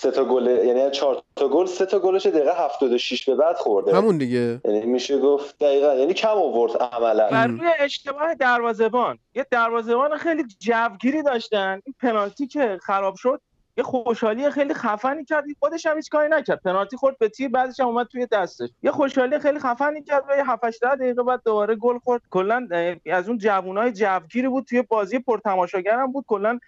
سه 0.00 0.10
تا 0.10 0.24
گل 0.24 0.46
یعنی 0.46 0.90
چهار 0.90 1.22
تا 1.36 1.48
گل 1.48 1.66
سه 1.66 1.86
تا 1.86 1.98
گلش 1.98 2.26
دقیقه 2.26 2.64
76 2.64 3.28
به 3.28 3.34
بعد 3.34 3.56
خورده. 3.56 3.96
همون 3.96 4.18
دیگه. 4.18 4.60
یعنی 4.64 4.80
میشه 4.80 5.18
گفت 5.18 5.58
دقیقا 5.58 5.94
یعنی 5.94 6.14
کم 6.14 6.28
آورد 6.28 6.76
عملا. 6.76 7.28
بر 7.30 7.46
روی 7.46 7.68
اشتباه 7.78 8.34
دروازه‌بان 8.34 9.18
یه 9.34 9.46
دروازه‌بان 9.50 10.16
خیلی 10.16 10.44
جوگیری 10.58 11.22
داشتن. 11.22 11.80
این 11.84 11.94
پنالتی 12.00 12.46
که 12.46 12.78
خراب 12.82 13.14
شد 13.16 13.40
یه 13.76 13.84
خوشحالی 13.84 14.50
خیلی 14.50 14.74
خفنی 14.74 15.24
کرد. 15.24 15.44
خودش 15.58 15.86
هم 15.86 15.96
هیچ 15.96 16.10
کاری 16.10 16.28
نکرد. 16.28 16.60
پنالتی 16.62 16.96
خورد 16.96 17.18
به 17.18 17.28
تیر 17.28 17.48
بعدش 17.48 17.80
هم 17.80 17.86
اومد 17.86 18.06
توی 18.06 18.26
دستش. 18.26 18.68
یه 18.82 18.90
خوشحالی 18.90 19.38
خیلی 19.38 19.58
خفنی 19.58 20.02
کرد. 20.02 20.24
و 20.28 20.36
یه 20.36 20.50
7 20.50 20.64
دقیقه 20.82 21.22
بعد 21.22 21.40
دوباره 21.44 21.74
گل 21.74 21.98
خورد. 21.98 22.22
کلا 22.30 22.68
از 23.12 23.28
اون 23.28 23.38
جوونای 23.38 23.92
جوگیری 23.92 24.48
بود. 24.48 24.64
توی 24.64 24.82
بازی 24.82 25.18
پرتماشاگرم 25.18 26.12
بود. 26.12 26.24
کلا 26.28 26.58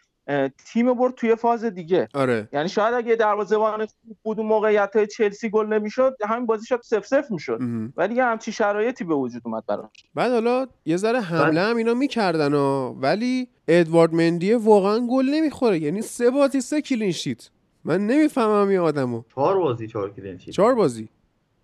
تیم 0.72 0.94
برد 0.94 1.14
توی 1.14 1.34
فاز 1.36 1.64
دیگه. 1.64 2.08
آره. 2.14 2.48
یعنی 2.52 2.68
شاید 2.68 2.94
اگه 2.94 3.16
دروازه‌بان 3.16 3.86
خوب 3.86 4.16
بود 4.22 4.38
و 4.38 4.42
موقعیت 4.42 4.96
های 4.96 5.06
چلسی 5.06 5.50
گل 5.50 5.66
نمی‌شد 5.66 6.16
همین 6.28 6.46
بازی 6.46 6.66
شاید 6.66 6.82
0 6.82 7.00
0 7.00 7.24
می‌شد. 7.30 7.60
ولی 7.96 8.14
یه 8.14 8.24
همچی 8.24 8.52
شرایطی 8.52 9.04
به 9.04 9.14
وجود 9.14 9.42
اومد 9.44 9.66
براش 9.66 10.04
بعد 10.14 10.32
حالا 10.32 10.66
یه 10.84 10.96
ذره 10.96 11.20
حمله 11.20 11.60
هم 11.60 11.76
اینا 11.76 11.94
می‌کردن 11.94 12.54
ولی 13.00 13.48
ادوارد 13.68 14.14
مندی 14.14 14.54
واقعا 14.54 15.06
گل 15.10 15.28
نمی‌خوره. 15.30 15.78
یعنی 15.78 16.02
سه 16.02 16.30
بازی 16.30 16.60
سه 16.60 16.80
clean 16.80 17.12
sheet. 17.12 17.50
من 17.84 18.06
نمی‌فهمم 18.06 18.68
این 18.68 18.78
آدمو. 18.78 19.22
چهار 19.34 19.58
بازی 19.58 19.86
چهار 19.86 20.12
clean 20.12 20.38
sheet. 20.38 20.54
چهار 20.54 20.74
بازی. 20.74 21.08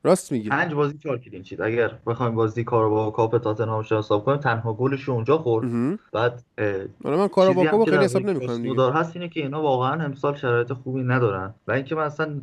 راست 0.03 0.33
میگی؟ 0.33 0.49
پنج 0.49 0.75
بازی 0.75 0.99
چهار 0.99 1.19
clean 1.19 1.43
sheet 1.43 1.61
اگر 1.61 1.99
بخوایم 2.07 2.35
بازی 2.35 2.65
کاراباو 2.65 3.13
کاپ 3.13 3.39
تاتنهام 3.39 3.85
رو 3.91 3.99
حساب 3.99 4.25
کنیم 4.25 4.39
تنها 4.39 4.73
گلش 4.73 5.09
اونجا 5.09 5.39
خورد. 5.39 5.99
بعد 6.13 6.43
حالا 7.05 7.17
من 7.17 7.29
کاراباو 7.29 7.85
خیلی 7.85 8.05
حساب 8.05 8.23
نمی‌کنم 8.23 8.63
دیگه. 8.63 8.93
هست 8.93 9.17
اینه 9.17 9.29
که 9.29 9.41
اینا 9.41 9.63
واقعا 9.63 10.05
امسال 10.05 10.35
شرایط 10.35 10.73
خوبی 10.73 11.03
ندارن. 11.03 11.55
و 11.69 11.73
اینکه 11.73 11.95
مثلا 11.95 12.41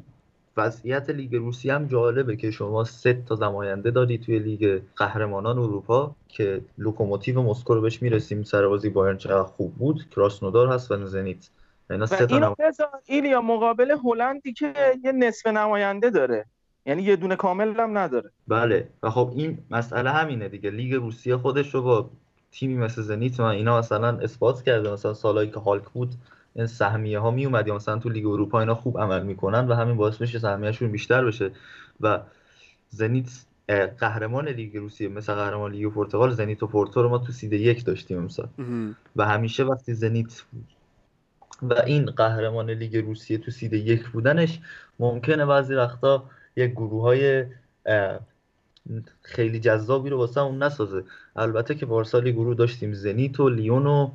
وضعیت 0.58 1.10
لیگ 1.10 1.36
روسیه 1.36 1.74
هم 1.74 1.88
جالبه 1.88 2.36
که 2.36 2.52
شما 2.52 2.84
سه 2.84 3.14
تا 3.14 3.36
نماینده 3.36 3.92
داری 3.92 4.18
توی 4.18 4.40
لیگ 4.40 4.82
قهرمانان 4.96 5.60
اروپا 5.60 6.16
که 6.28 6.62
لوکوموتیو 6.78 7.42
مسکو 7.42 7.74
رو 7.74 7.82
بهش 7.82 8.02
می‌رسیم. 8.02 8.44
سر 8.44 8.68
بازی 8.68 8.90
بایرن 8.90 9.18
چقدر 9.18 9.44
خوب 9.44 9.76
بود. 9.76 10.10
کراسنودار 10.16 10.68
هست 10.68 10.92
و 10.92 11.06
زنیت. 11.06 11.50
اینا 11.90 12.06
سه 12.06 12.26
تا 12.26 12.40
نم... 12.40 12.56
ایلیا 13.06 13.42
مقابل 13.42 13.96
هلندی 14.04 14.54
که 14.54 14.74
یه 15.04 15.12
نصف 15.12 15.48
نماینده 15.48 16.10
داره. 16.10 16.46
یعنی 16.86 17.04
یه 17.04 17.16
دونه 17.16 17.36
کامل 17.36 17.74
هم 17.80 17.98
نداره. 17.98 18.32
بله. 18.48 18.90
و 19.04 19.10
خب 19.10 19.34
این 19.36 19.58
مسئله 19.72 20.12
همینه 20.12 20.50
دیگه. 20.50 20.70
لیگ 20.70 20.94
روسیه 20.94 21.38
خودش 21.38 21.76
رو 21.76 21.82
با 21.82 22.10
تیمی 22.52 22.78
مثل 22.78 23.02
زنیت 23.02 23.40
و 23.40 23.44
اینا 23.44 23.80
مثلا 23.80 24.18
اثبات 24.18 24.64
کرده. 24.64 24.92
مثلا 24.92 25.14
سالهایی 25.14 25.50
که 25.52 25.60
هالک 25.60 25.84
بود 25.84 26.16
این 26.56 26.68
سهمیه 26.68 27.20
ها 27.20 27.32
می 27.32 27.46
اومد 27.46 27.68
یا 27.68 27.76
مثلا 27.76 28.00
تو 28.00 28.10
لیگ 28.10 28.26
اروپا 28.26 28.60
اینا 28.60 28.76
خوب 28.76 29.00
عمل 29.00 29.24
می‌کنن 29.24 29.68
و 29.68 29.74
همین 29.74 29.98
باعث 29.98 30.22
میشه 30.22 30.40
سهمیهشون 30.40 30.92
بیشتر 30.92 31.26
بشه. 31.26 31.52
و 32.02 32.20
زنیت 32.90 33.30
قهرمان 34.00 34.48
لیگ 34.48 34.78
روسیه 34.78 35.08
مثل 35.08 35.34
قهرمان 35.34 35.72
لیگ 35.72 35.92
پرتغال 35.92 36.32
زنیت 36.32 36.64
و 36.64 36.68
پورتو 36.68 37.02
رو 37.02 37.10
ما 37.10 37.18
تو 37.18 37.32
سید 37.32 37.58
یک 37.58 37.86
داشتیم 37.86 38.18
امسال. 38.18 38.48
و 39.16 39.26
همیشه 39.26 39.64
وقتی 39.64 39.94
زنیت 39.94 40.44
و 41.62 41.74
این 41.74 42.06
قهرمان 42.06 42.70
لیگ 42.70 42.98
روسیه 42.98 43.38
تو 43.38 43.52
سید 43.52 43.78
یک 43.78 44.10
بودنش 44.10 44.60
ممکنه 45.00 45.46
بعضی 45.46 45.76
وقتا 45.76 46.24
یک 46.56 46.72
گروه 46.72 47.02
های 47.02 47.46
خیلی 49.22 49.60
جذابی 49.60 50.10
رو 50.10 50.18
واسه 50.18 50.42
اون 50.42 50.64
نسازه. 50.64 51.04
البته 51.36 51.76
که 51.76 51.86
پارسال 51.86 52.16
یه 52.16 52.32
گروه 52.32 52.56
داشتیم. 52.56 52.94
زنیت 52.94 53.40
و 53.40 53.50
لیون 53.50 53.86
و 53.86 54.10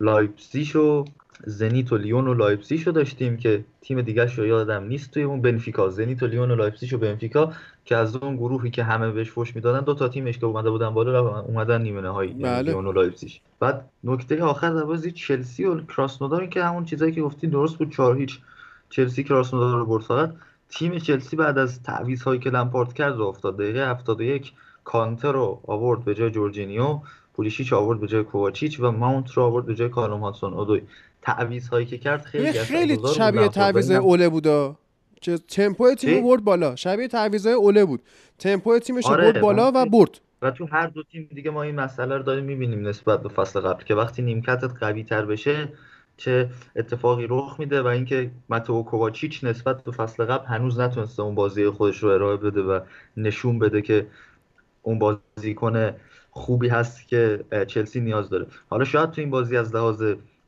لایپزیش 0.00 0.76
و 0.76 1.04
زنیت 1.46 1.92
و 1.92 1.96
لیون 1.96 2.28
و 2.28 2.34
لایپزیش 2.34 2.86
رو 2.86 2.92
داشتیم 2.92 3.36
که 3.36 3.64
تیم 3.80 4.02
دیگه 4.02 4.24
رو 4.36 4.46
یادم 4.46 4.84
نیست 4.84 5.10
توی 5.10 5.22
اون 5.22 5.42
بنفیکا. 5.42 5.88
زنیت 5.88 6.22
و 6.22 6.26
لیون 6.26 6.50
و 6.50 6.56
لایپزیش 6.56 6.92
و 6.92 6.98
بنفیکا 6.98 7.52
که 7.84 7.96
از 7.96 8.16
اون 8.16 8.36
گروهی 8.36 8.70
که 8.70 8.84
همه 8.84 9.10
بهش 9.10 9.30
فوش 9.30 9.56
می‌دادن 9.56 9.80
دو 9.84 9.94
تا 9.94 10.08
تیمش 10.08 10.38
که 10.38 10.46
اومده 10.46 10.70
بودن 10.70 10.90
بالا 10.90 11.40
اومدن 11.40 11.82
نیمه 11.82 12.00
نهایی. 12.00 12.30
یعنی 12.30 12.42
بله. 12.42 12.62
لیون 12.62 12.86
و 12.86 12.92
لایپزیش 12.92 13.40
بعد 13.60 13.90
نکته 14.04 14.42
آخر 14.42 14.70
در 14.70 14.84
بازی 14.84 15.12
چلسی 15.12 15.64
و 15.64 15.80
کراسنودار 15.80 16.46
که 16.46 16.64
همون 16.64 16.84
چیزایی 16.84 17.12
که 17.12 17.22
گفتی 17.22 17.46
درست 17.46 17.78
بود 17.78 17.90
4 17.90 18.16
هیچ. 18.16 18.40
چلسی 18.90 19.24
کراسنودار 19.24 19.78
رو 19.78 19.86
برد 19.86 20.02
فقط. 20.02 20.34
تیم 20.72 20.98
چلسی 20.98 21.36
بعد 21.36 21.58
از 21.58 21.82
تعویض 21.82 22.22
هایی 22.22 22.40
که 22.40 22.50
لمپارد 22.50 22.92
کرد 22.92 23.16
رو 23.16 23.26
افتاد. 23.26 23.56
دقیقه 23.56 23.90
71 23.90 24.52
کانتر 24.84 25.32
رو 25.32 25.60
آورد 25.66 26.04
به 26.04 26.14
جای 26.14 26.30
جورجینیو 26.30 27.00
پولیشیچ 27.34 27.72
آورد 27.72 28.00
به 28.00 28.06
جای 28.06 28.22
کوواچیچ 28.22 28.80
و 28.80 28.90
ماونت 28.90 29.32
رو 29.32 29.42
آورد 29.42 29.66
به 29.66 29.74
جای 29.74 29.88
کالوم 29.88 30.20
هاتسون 30.20 30.52
اودوی 30.52 30.82
تعویض 31.22 31.68
هایی 31.68 31.86
که 31.86 31.98
کرد 31.98 32.24
خیلی 32.24 32.52
خیلی 32.52 32.98
شبیه 33.16 33.48
تعویض 33.48 33.90
اوله 33.90 34.28
بودا. 34.28 34.76
چه 35.20 35.38
تمپو 35.38 35.94
تیم 35.94 36.22
برد 36.22 36.44
بالا. 36.44 36.76
شبیه 36.76 37.08
تعویض 37.08 37.46
های 37.46 37.54
اوله 37.54 37.84
بود. 37.84 38.02
تمپو 38.38 38.78
تیمش 38.78 39.06
آره 39.06 39.32
برد 39.32 39.40
بالا 39.40 39.72
و 39.74 39.86
برد. 39.86 40.20
و 40.42 40.50
تو 40.50 40.66
هر 40.66 40.86
دو 40.86 41.02
تیم 41.02 41.28
دیگه 41.34 41.50
ما 41.50 41.62
این 41.62 41.74
مسئله 41.74 42.16
رو 42.16 42.22
داریم 42.22 42.44
می‌بینیم 42.44 42.88
نسبت 42.88 43.22
به 43.22 43.28
فصل 43.28 43.60
قبل 43.60 43.84
که 43.84 43.94
وقتی 43.94 44.22
نیمکتت 44.22 44.70
قوی 44.80 45.04
تر 45.04 45.24
بشه 45.24 45.68
چه 46.22 46.50
اتفاقی 46.76 47.26
رخ 47.30 47.56
میده 47.58 47.82
و 47.82 47.86
اینکه 47.86 48.30
ماتو 48.48 48.82
کوواچیچ 48.82 49.44
نسبت 49.44 49.84
به 49.84 49.92
فصل 49.92 50.24
قبل 50.24 50.46
هنوز 50.46 50.80
نتونسته 50.80 51.22
اون 51.22 51.34
بازی 51.34 51.70
خودش 51.70 52.02
رو 52.02 52.08
ارائه 52.08 52.36
بده 52.36 52.62
و 52.62 52.80
نشون 53.16 53.58
بده 53.58 53.82
که 53.82 54.06
اون 54.82 54.98
بازیکن 54.98 55.94
خوبی 56.30 56.68
هست 56.68 57.08
که 57.08 57.44
چلسی 57.66 58.00
نیاز 58.00 58.30
داره 58.30 58.46
حالا 58.70 58.84
شاید 58.84 59.10
تو 59.10 59.20
این 59.20 59.30
بازی 59.30 59.56
از 59.56 59.74
لحاظ 59.74 60.02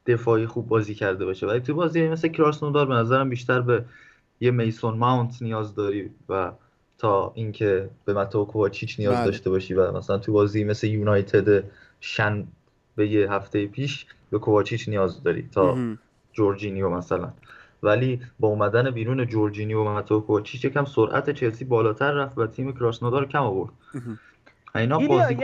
دفاعی 0.07 0.47
خوب 0.47 0.69
بازی 0.69 0.95
کرده 0.95 1.25
باشه 1.25 1.47
ولی 1.47 1.61
تو 1.61 1.75
بازی 1.75 2.09
مثل 2.09 2.29
کراسنودار 2.29 2.87
به 2.87 2.95
نظرم 2.95 3.29
بیشتر 3.29 3.61
به 3.61 3.85
یه 4.41 4.51
میسون 4.51 4.99
ماونت 4.99 5.43
نیاز 5.43 5.75
داری 5.75 6.11
و 6.29 6.53
تا 6.99 7.33
اینکه 7.35 7.91
به 8.05 8.13
ماتو 8.13 8.45
کوواچیچ 8.45 9.01
نیاز 9.01 9.17
بله. 9.17 9.25
داشته 9.25 9.51
باشی 9.51 9.75
و 9.75 9.93
مثلا 9.93 10.19
تو 10.19 10.33
بازی 10.33 10.65
مثل 10.65 10.87
یونایتد 10.87 11.65
شن 12.01 12.47
به 12.97 13.09
یه 13.09 13.33
هفته 13.33 13.67
پیش 13.67 14.07
به 14.31 14.39
کوواچیچ 14.39 14.89
نیاز 14.89 15.23
داری 15.23 15.49
تا 15.53 15.79
جورجینیو 16.33 16.89
مثلا. 16.89 17.33
ولی 17.83 18.21
با 18.41 18.49
اومدن 18.49 18.91
بیرون 18.91 19.27
جورجینیو 19.27 19.81
و 19.81 19.85
ماتو 19.85 20.21
کوواچیچ 20.21 20.65
یکم 20.65 20.85
سرعت 20.85 21.31
چلسی 21.31 21.65
بالاتر 21.65 22.13
رفت 22.13 22.39
و 22.39 22.47
تیم 22.47 22.73
کراسنودار 22.73 23.29
کم 23.29 23.43
آورد. 23.43 23.71
اینا 24.75 24.99
بازی... 24.99 25.37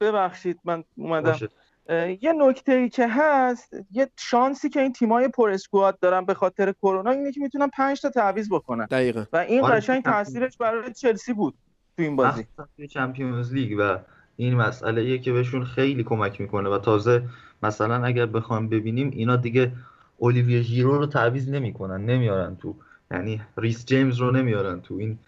ببخشید 0.00 0.60
من 0.64 0.84
اومدم. 0.96 1.48
یه 2.20 2.32
نکته 2.32 2.72
ای 2.72 2.88
که 2.88 3.08
هست 3.08 3.76
یه 3.90 4.08
شانسی 4.16 4.68
که 4.68 4.80
این 4.80 4.92
تیمای 4.92 5.28
پر 5.28 5.50
اسکواد 5.50 5.98
دارن 5.98 6.24
به 6.24 6.34
خاطر 6.34 6.72
کرونا 6.72 7.10
اینه 7.10 7.32
که 7.32 7.40
می‌تونن 7.40 7.68
5 7.68 8.00
تا 8.00 8.10
تعویض 8.10 8.48
بکنن. 8.52 8.84
دقیقا 8.84 9.24
و 9.32 9.36
این 9.36 9.64
آره 9.64 9.76
قشنگ 9.76 10.02
تاثیرش 10.02 10.56
برای 10.56 10.92
چلسی 10.92 11.32
بود 11.32 11.54
تو 11.96 12.02
این 12.02 12.16
بازی. 12.16 12.46
چمپیونز 12.90 13.52
لیگ 13.52 13.76
و 13.78 13.98
این 14.36 14.54
مسئله 14.54 15.00
ایه 15.00 15.18
که 15.18 15.32
بهشون 15.32 15.64
خیلی 15.64 16.04
کمک 16.04 16.40
می‌کنه 16.40 16.68
و 16.68 16.78
تازه 16.78 17.22
مثلا 17.62 18.04
اگر 18.04 18.26
بخوام 18.26 18.68
ببینیم 18.68 19.10
اینا 19.14 19.36
دیگه 19.36 19.72
اولیویه 20.16 20.62
ژیرو 20.62 20.98
رو 20.98 21.06
تعویض 21.06 21.48
نمی‌کنن 21.48 22.06
نمیارن 22.06 22.56
تو. 22.56 22.74
یعنی 23.10 23.40
ریس 23.56 23.86
جیمز 23.86 24.18
رو 24.18 24.30
نمیارن 24.30 24.80
تو. 24.80 24.94
این 24.94 25.18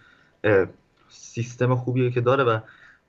سیستم 1.09 1.75
خوبیه 1.75 2.11
که 2.11 2.21
داره 2.21 2.45
و 2.45 2.59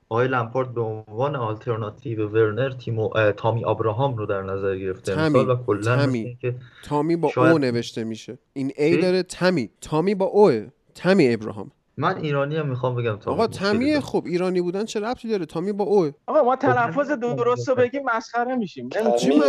آقای 0.08 0.28
لمپارد 0.28 0.74
به 0.74 0.80
عنوان 0.80 1.36
آلترناتیو 1.36 2.28
ورنر، 2.28 2.70
تیمو 2.70 3.32
تامی 3.36 3.64
آبراهام 3.64 4.16
رو 4.16 4.26
در 4.26 4.42
نظر 4.42 4.76
گرفته. 4.76 5.14
تامی. 5.14 5.38
و 5.38 5.56
کلا 5.56 5.96
تامی. 5.96 6.38
که 6.40 6.54
تامی 6.84 7.16
با 7.16 7.28
شاید... 7.28 7.52
او 7.52 7.58
نوشته 7.58 8.04
میشه. 8.04 8.38
این 8.52 8.72
A 8.76 8.96
داره 8.96 9.22
تامی. 9.22 9.70
تامی 9.80 10.14
با 10.14 10.24
O 10.24 10.38
ه. 10.38 10.66
تامی 10.94 11.34
ابراهام. 11.34 11.70
من 11.96 12.16
ایرانی 12.16 12.56
هم 12.56 12.68
می‌خوام 12.68 12.94
بگم 12.94 13.16
تامی 13.16 13.34
آقا 13.34 13.46
تامی 13.46 14.00
خوب 14.00 14.26
ایرانی 14.26 14.60
بودن 14.60 14.84
چه 14.84 15.00
ربطی 15.00 15.28
داره؟ 15.28 15.46
تامی 15.46 15.72
با 15.72 15.84
اوه. 15.84 16.10
آقا 16.26 16.42
ما 16.42 16.56
تلفظ 16.56 17.10
درست 17.10 17.68
رو 17.68 17.74
بگیم 17.74 18.02
مسخره 18.04 18.56
میشیم. 18.56 18.88
چی 19.20 19.42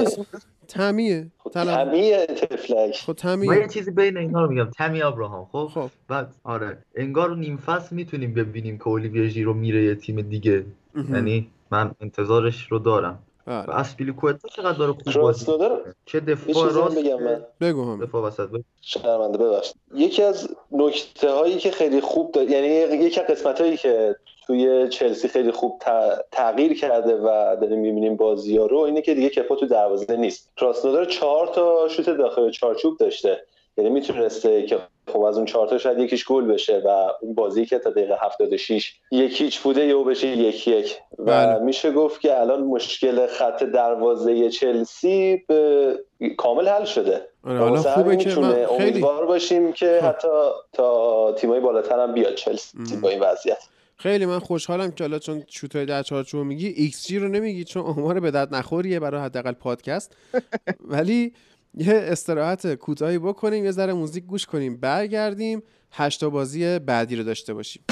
تمیه. 0.68 1.32
تمیه 1.54 2.26
تفلک 2.26 2.96
خب 3.06 3.14
تمی 3.14 3.48
من 3.48 3.58
یه 3.58 3.68
چیزی 3.68 3.92
بین 3.92 4.18
اینا 4.18 4.42
رو 4.46 4.50
میگم. 4.50 4.70
تمی 4.78 5.02
ابراهام 5.02 5.46
خب؟ 5.52 5.70
خب. 5.74 5.90
بعد 6.08 6.36
آره 6.44 6.78
انگار 6.96 7.38
نیم 7.38 7.58
فصل 7.58 7.96
می‌تونیم 7.96 8.34
ببینیم 8.34 8.78
که 8.78 8.88
اولیویر 8.88 9.28
ژیرو 9.28 9.54
میره 9.54 9.84
یه 9.84 9.96
تیم 9.96 10.22
دیگه. 10.22 10.66
یعنی 11.10 11.48
من 11.72 11.92
انتظارش 12.02 12.72
رو 12.72 12.80
دارم. 12.80 13.20
و 13.48 13.52
اسپیلیکوتا 13.72 14.48
چقدر 14.48 14.78
داره 14.78 14.92
خوب 14.92 15.14
بازی 15.22 15.46
چه 16.06 16.20
دفاع 16.20 16.72
راست 16.74 16.98
بگم 16.98 17.24
من. 17.24 17.46
بگو 17.62 17.84
هم. 17.84 18.06
دفاع 18.06 18.24
وسط. 18.24 18.50
شرمنده 18.82 19.38
ببخشید. 19.38 19.76
یکی 19.96 20.24
از 20.24 20.50
نکته 20.72 21.32
هایی 21.32 21.58
که 21.58 21.72
خیلی 21.72 22.02
خوب 22.02 22.32
داره 22.32 22.52
یعنی 22.52 22.68
یکی 23.06 23.20
از 23.20 23.28
قسمت 23.28 23.62
هایی 23.62 23.78
که 23.78 24.16
توی 24.48 24.90
چلسی 24.90 25.28
خیلی 25.28 25.52
خوب 25.52 25.82
تغییر 26.32 26.80
کرده 26.80 27.16
و 27.16 27.56
داریم 27.62 27.80
می‌بینیم 27.80 28.16
بازی 28.16 28.58
ها 28.58 28.66
رو 28.66 28.78
اینه 28.78 29.02
که 29.02 29.14
دیگه 29.14 29.30
کپا 29.30 29.56
تو 29.56 29.66
دروازه 29.66 30.16
نیست. 30.16 30.52
کراسنودار 30.58 31.06
چهار 31.06 31.48
تا 31.48 31.88
شوت 31.88 32.10
داخل 32.10 32.52
چارچوب 32.52 32.98
داشته. 32.98 33.42
یعنی 33.82 33.94
می‌تونسته 33.94 34.64
که 34.64 34.80
خب 35.08 35.22
از 35.22 35.38
اون 35.38 35.46
چهار 35.46 35.68
تا 35.68 35.78
شاید 35.78 36.00
یکیش 36.00 36.26
گل 36.26 36.46
بشه 36.46 36.82
و 36.86 37.12
اون 37.22 37.36
بازی 37.36 37.66
که 37.66 37.80
تا 37.80 37.90
دقیقه 37.90 38.18
76 38.22 38.94
یک 39.12 39.42
هیچ 39.42 39.60
بوده 39.60 39.86
یهو 39.86 40.04
بشه 40.04 40.28
یک 40.28 40.68
یک. 40.68 40.98
و 41.20 41.26
بله. 41.26 41.60
میشه 41.60 41.92
گفت 41.92 42.22
که 42.22 42.40
الان 42.40 42.64
مشکل 42.64 43.28
خط 43.28 43.64
دروازه 43.64 44.50
چلسی 44.50 45.44
به 45.48 46.00
کامل 46.38 46.68
حل 46.68 46.86
شده. 46.86 47.22
آره 47.44 47.60
حالا 47.60 47.82
خوبه 47.82 48.16
که 48.16 48.36
ما 48.36 48.54
خیلی 48.54 48.66
امیدوار 48.66 49.26
باشیم 49.26 49.74
که 49.74 50.00
خب. 50.02 50.08
حتی 50.08 50.28
تا 50.74 51.34
تیمای 51.34 51.60
بالاتر 51.60 52.00
هم 52.00 52.14
بیاد 52.14 52.36
چلسی 52.36 52.78
با 53.02 53.10
این 53.10 53.20
وضعیت. 53.20 53.64
خیلی 54.02 54.26
من 54.26 54.40
خوشحالم 54.40 54.92
که 54.92 55.04
حالا 55.04 55.20
چون 55.20 55.44
شوتای 55.48 55.86
در 55.86 56.04
چارچوب 56.04 56.46
میگی 56.46 56.68
ایکس 56.68 57.08
جی 57.08 57.20
رو 57.20 57.28
نمیگی 57.28 57.64
چون 57.64 57.84
آمار 57.84 58.20
به 58.20 58.32
درد 58.32 58.56
نخوریه 58.56 59.00
برای 59.00 59.22
حداقل 59.22 59.52
پادکست. 59.52 60.16
ولی 60.94 61.34
یه 61.74 61.94
استراحت 61.94 62.76
کوتاهی 62.76 63.20
بکنیم 63.20 63.66
یه 63.66 63.72
ذره 63.72 63.94
موزیک 63.94 64.26
گوش 64.26 64.46
کنیم 64.46 64.78
برگردیم 64.78 65.64
هشت 65.92 66.22
تا 66.22 66.30
بازی 66.30 66.80
بعدی 66.80 67.16
رو 67.16 67.24
داشته 67.24 67.54
باشیم. 67.54 67.84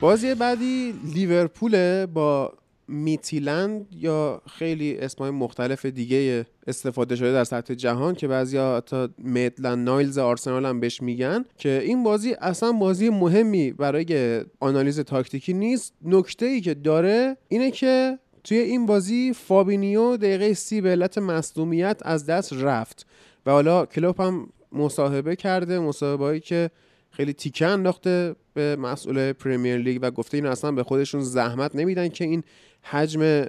بازی 0.00 0.34
بعدی 0.34 0.94
لیورپول 1.14 2.06
با 2.06 2.52
میتیلند 2.88 3.86
یا 3.92 4.42
خیلی 4.50 4.98
اسمای 4.98 5.30
مختلف 5.30 5.86
دیگه 5.86 6.46
استفاده 6.66 7.16
شده 7.16 7.32
در 7.32 7.44
سطح 7.44 7.74
جهان 7.74 8.14
که 8.14 8.28
بعضیا 8.28 8.80
تا 8.80 9.08
میتلند 9.18 9.88
نایلز 9.88 10.18
آرسنال 10.18 10.66
هم 10.66 10.80
بهش 10.80 11.02
میگن 11.02 11.44
که 11.56 11.82
این 11.84 12.02
بازی 12.02 12.34
اصلا 12.40 12.72
بازی 12.72 13.10
مهمی 13.10 13.72
برای 13.72 14.40
آنالیز 14.60 15.00
تاکتیکی 15.00 15.52
نیست. 15.52 15.94
نکته 16.04 16.46
ای 16.46 16.60
که 16.60 16.74
داره 16.74 17.36
اینه 17.48 17.70
که 17.70 18.18
توی 18.44 18.58
این 18.58 18.86
بازی 18.86 19.32
فابینیو 19.32 20.16
دقیقه 20.16 20.54
سی 20.54 20.80
به 20.80 20.90
علت 20.90 21.18
مصدومیت 21.18 22.00
از 22.04 22.26
دست 22.26 22.52
رفت 22.52 23.06
و 23.46 23.50
حالا 23.50 23.86
کلوپ 23.86 24.20
هم 24.20 24.48
مصاحبه 24.72 25.36
کرده 25.36 25.78
مصاحبه 25.78 26.40
که 26.40 26.70
خیلی 27.18 27.32
تیکه 27.32 27.66
انداخته 27.66 28.34
به 28.54 28.76
مسئول 28.76 29.32
پریمیر 29.32 29.76
لیگ 29.76 29.98
و 30.02 30.10
گفته 30.10 30.36
این 30.36 30.46
اصلا 30.46 30.72
به 30.72 30.82
خودشون 30.82 31.20
زحمت 31.20 31.76
نمیدن 31.76 32.08
که 32.08 32.24
این 32.24 32.42
حجم 32.82 33.44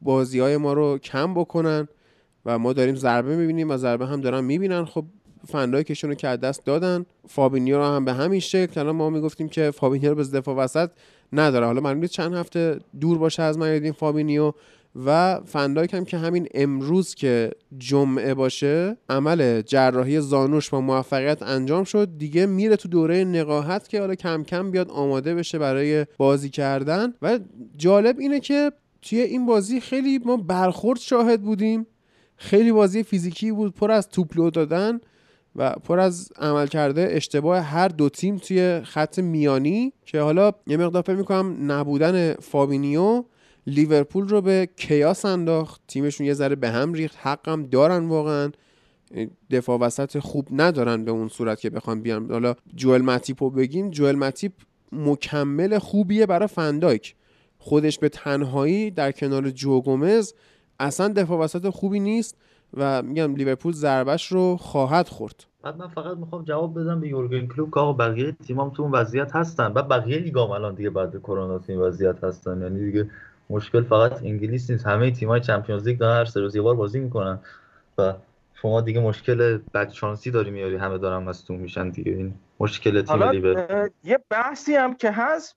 بازی 0.00 0.40
های 0.40 0.56
ما 0.56 0.72
رو 0.72 0.98
کم 0.98 1.34
بکنن 1.34 1.88
و 2.46 2.58
ما 2.58 2.72
داریم 2.72 2.94
ضربه 2.94 3.36
می‌بینیم 3.36 3.70
و 3.70 3.76
ضربه 3.76 4.06
هم 4.06 4.20
دارن 4.20 4.44
می‌بینن. 4.44 4.84
خب 4.84 5.04
فندایکشون 5.48 6.10
رو 6.10 6.16
که 6.16 6.24
از 6.24 6.26
دست 6.26 6.66
دادن 6.66 7.06
فابینیو 7.28 7.76
رو 7.76 7.84
هم 7.84 8.04
به 8.04 8.12
همین 8.12 8.40
شکل. 8.40 8.80
الان 8.80 8.96
ما 8.96 9.10
می‌گفتیم 9.10 9.48
که 9.48 9.70
فابینیو 9.70 10.10
رو 10.10 10.14
به، 10.14 10.24
دفاع 10.24 10.56
وسط 10.56 10.90
نداره. 11.32 11.66
حالا 11.66 11.80
معلومه 11.80 12.08
چند 12.08 12.34
هفته 12.34 12.78
دور 13.00 13.18
باشه 13.18 13.42
از 13.42 13.58
میادین 13.58 13.92
فابینیو. 13.92 14.52
و 15.06 15.40
فندایک 15.44 15.94
هم 15.94 16.04
که 16.04 16.18
همین 16.18 16.48
امروز 16.54 17.14
که 17.14 17.50
جمعه 17.78 18.34
باشه 18.34 18.96
عمل 19.08 19.62
جراحی 19.62 20.20
زانوش 20.20 20.70
با 20.70 20.80
موفقیت 20.80 21.42
انجام 21.42 21.84
شد. 21.84 22.08
دیگه 22.18 22.46
میره 22.46 22.76
تو 22.76 22.88
دوره 22.88 23.24
نقاهت 23.24 23.88
که 23.88 24.00
حالا 24.00 24.14
کم 24.14 24.42
کم 24.42 24.70
بیاد 24.70 24.90
آماده 24.90 25.34
بشه 25.34 25.58
برای 25.58 26.06
بازی 26.18 26.50
کردن. 26.50 27.14
و 27.22 27.38
جالب 27.76 28.18
اینه 28.18 28.40
که 28.40 28.72
توی 29.02 29.20
این 29.20 29.46
بازی 29.46 29.80
خیلی 29.80 30.18
ما 30.18 30.36
برخورد 30.36 30.98
شاهد 30.98 31.42
بودیم. 31.42 31.86
خیلی 32.36 32.72
بازی 32.72 33.02
فیزیکی 33.02 33.52
بود 33.52 33.74
پر 33.74 33.90
از 33.90 34.08
توپ 34.08 34.33
لو 34.33 34.50
دادن 34.50 35.00
و 35.56 35.72
پر 35.72 36.00
از 36.00 36.32
عملکرد 36.38 37.08
اشتباه 37.10 37.58
هر 37.58 37.88
دو 37.88 38.08
تیم 38.08 38.36
توی 38.36 38.80
خط 38.84 39.18
میانی 39.18 39.92
که 40.06 40.20
حالا 40.20 40.52
یه 40.66 40.76
مقدار 40.76 41.02
فکر 41.02 41.16
می‌کنم 41.16 41.72
نبودن 41.72 42.34
فابینیو 42.34 43.24
لیورپول 43.66 44.28
رو 44.28 44.40
به 44.40 44.68
کیاس 44.76 45.24
انداخت. 45.24 45.80
تیمشون 45.88 46.26
یه 46.26 46.34
ذره 46.34 46.56
به 46.56 46.70
هم 46.70 46.92
ریخت. 46.92 47.16
حقم 47.22 47.62
دارن 47.62 48.08
واقعا. 48.08 48.52
دفاع 49.50 49.78
وسط 49.78 50.18
خوب 50.18 50.48
ندارن 50.50 51.04
به 51.04 51.10
اون 51.10 51.28
صورت 51.28 51.60
که 51.60 51.70
بخوام 51.70 52.02
بیان. 52.02 52.30
حالا 52.30 52.54
جوئل 52.74 53.02
ماتیپ 53.02 53.42
رو 53.42 53.50
بگیم. 53.50 53.90
جوئل 53.90 54.16
ماتیپ 54.16 54.52
مکمل 54.92 55.78
خوبیه 55.78 56.26
برای 56.26 56.48
فندایک 56.48 57.14
خودش 57.58 57.98
به 57.98 58.08
تنهایی 58.08 58.90
در 58.90 59.12
کنار 59.12 59.50
جو 59.50 59.80
گومز 59.80 60.34
اصلا 60.80 61.08
دفاع 61.08 61.38
وسط 61.38 61.68
خوبی 61.68 62.00
نیست 62.00 62.36
و 62.76 63.02
میگم 63.02 63.36
لیورپول 63.36 63.72
ضربش 63.72 64.32
رو 64.32 64.56
خواهد 64.56 65.08
خورد. 65.08 65.44
بعد 65.62 65.76
من 65.76 65.88
فقط 65.88 66.16
می‌خوام 66.16 66.44
جواب 66.44 66.80
بدم 66.80 67.00
به 67.00 67.08
یورگن 67.08 67.46
کلوپ 67.46 67.74
که 67.74 67.80
آقا 67.80 67.92
بقیه 67.92 68.32
تیمام 68.46 68.70
تو 68.70 68.82
اون 68.82 68.92
وضعیت 68.92 69.36
هستن. 69.36 69.68
بعد 69.72 69.88
بقیه 69.88 70.18
لیگام 70.18 70.50
الان 70.50 70.74
دیگه 70.74 70.90
بعد 70.90 71.18
کرونا 71.18 71.58
تو 71.58 71.72
این 71.72 71.80
وضعیت 71.80 72.24
هستن. 72.24 72.62
یعنی 72.62 72.84
دیگه 72.84 73.10
مشکل 73.50 73.82
فقط 73.82 74.12
انگلیس 74.22 74.70
نیست. 74.70 74.86
همه 74.86 75.10
تیم‌های 75.10 75.40
چمپیونز 75.40 75.88
لیگ 75.88 75.98
دارن 75.98 76.18
هر 76.18 76.24
سه 76.24 76.40
روز 76.40 76.56
یه 76.56 76.62
بار 76.62 76.74
بازی 76.74 77.00
می‌کنن 77.00 77.38
و 77.98 78.14
شما 78.54 78.80
دیگه 78.80 79.00
مشکل 79.00 79.58
بد 79.74 79.90
شانسی 79.90 80.30
داری 80.30 80.50
میاری. 80.50 80.76
همه 80.76 80.98
دارن 80.98 81.22
مصدوم 81.22 81.58
میشن 81.58 81.90
دیگه. 81.90 82.12
این 82.12 82.34
مشکل 82.60 83.02
تیم 83.02 83.22
لیور 83.22 83.90
یه 84.04 84.18
بحثی 84.30 84.74
هم 84.74 84.94
که 84.94 85.10
هست 85.10 85.56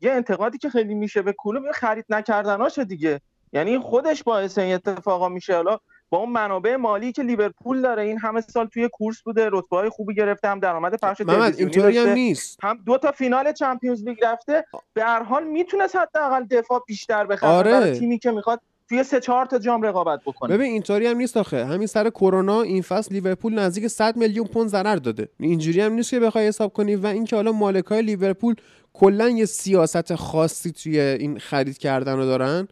یه 0.00 0.12
انتقادی 0.12 0.58
که 0.58 0.70
خیلی 0.70 0.94
میشه 0.94 1.22
به 1.22 1.34
کلوپ 1.38 1.64
خرید 1.74 2.04
نکردناشه 2.08 2.84
دیگه. 2.84 3.20
یعنی 3.52 3.78
خودش 3.78 4.22
باعث 4.22 4.58
این 4.58 4.74
اتفاقا 4.74 5.28
میشه. 5.28 5.54
حالا 5.56 5.78
با 6.14 6.20
اون 6.20 6.30
منابع 6.30 6.76
مالی 6.76 7.12
که 7.12 7.22
لیورپول 7.22 7.82
داره 7.82 8.02
این 8.02 8.18
همه 8.18 8.40
سال 8.40 8.66
توی 8.66 8.88
کورس 8.92 9.22
بوده 9.22 9.48
رتبه 9.52 9.76
های 9.76 9.88
خوبی 9.88 10.14
گرفته 10.14 10.48
هم 10.48 10.60
درآمد 10.60 11.00
پخش 11.02 11.18
تلویزیونی 11.18 11.98
هم 11.98 12.08
نیست. 12.08 12.58
هم 12.62 12.78
دو 12.86 12.98
تا 12.98 13.12
فینال 13.12 13.52
چمپیونز 13.52 14.04
لیگ 14.04 14.18
رفته 14.24 14.64
به 14.94 15.04
هر 15.04 15.22
حال 15.22 15.44
می‌تونست 15.44 15.96
حداقل 15.96 16.44
دفاع 16.44 16.84
بیشتر 16.86 17.26
بخره. 17.26 17.50
آره. 17.50 17.98
تیمی 17.98 18.18
که 18.18 18.30
می‌خواد 18.30 18.60
توی 18.88 19.02
سه 19.02 19.20
چهار 19.20 19.46
تا 19.46 19.58
جام 19.58 19.82
رقابت 19.82 20.20
بکنه. 20.26 20.54
ببین 20.54 20.72
اینطوری 20.72 21.06
هم 21.06 21.16
نیست 21.16 21.36
آخه. 21.36 21.64
همین 21.64 21.86
سر 21.86 22.10
کرونا 22.10 22.62
این 22.62 22.82
فصل 22.82 23.14
لیورپول 23.14 23.54
نزدیک 23.54 23.86
100 23.86 24.16
میلیون 24.16 24.46
پوند 24.46 24.68
ضرر 24.68 24.96
داده. 24.96 25.28
اینجوری 25.40 25.80
هم 25.80 25.92
نیست 25.92 26.10
که 26.10 26.20
بخوای 26.20 26.46
حساب 26.46 26.72
کنی. 26.72 26.96
و 26.96 27.06
اینکه 27.06 27.36
حالا 27.36 27.52
مالکای 27.52 28.02
لیورپول 28.02 28.54
کلا 28.92 29.28
یه 29.28 29.44
سیاست 29.44 30.14
خاصی 30.14 30.72
توی 30.72 31.00
این 31.00 31.38
خرید 31.38 31.78
کردن 31.78 32.16
رو 32.16 32.24
دارن. 32.24 32.68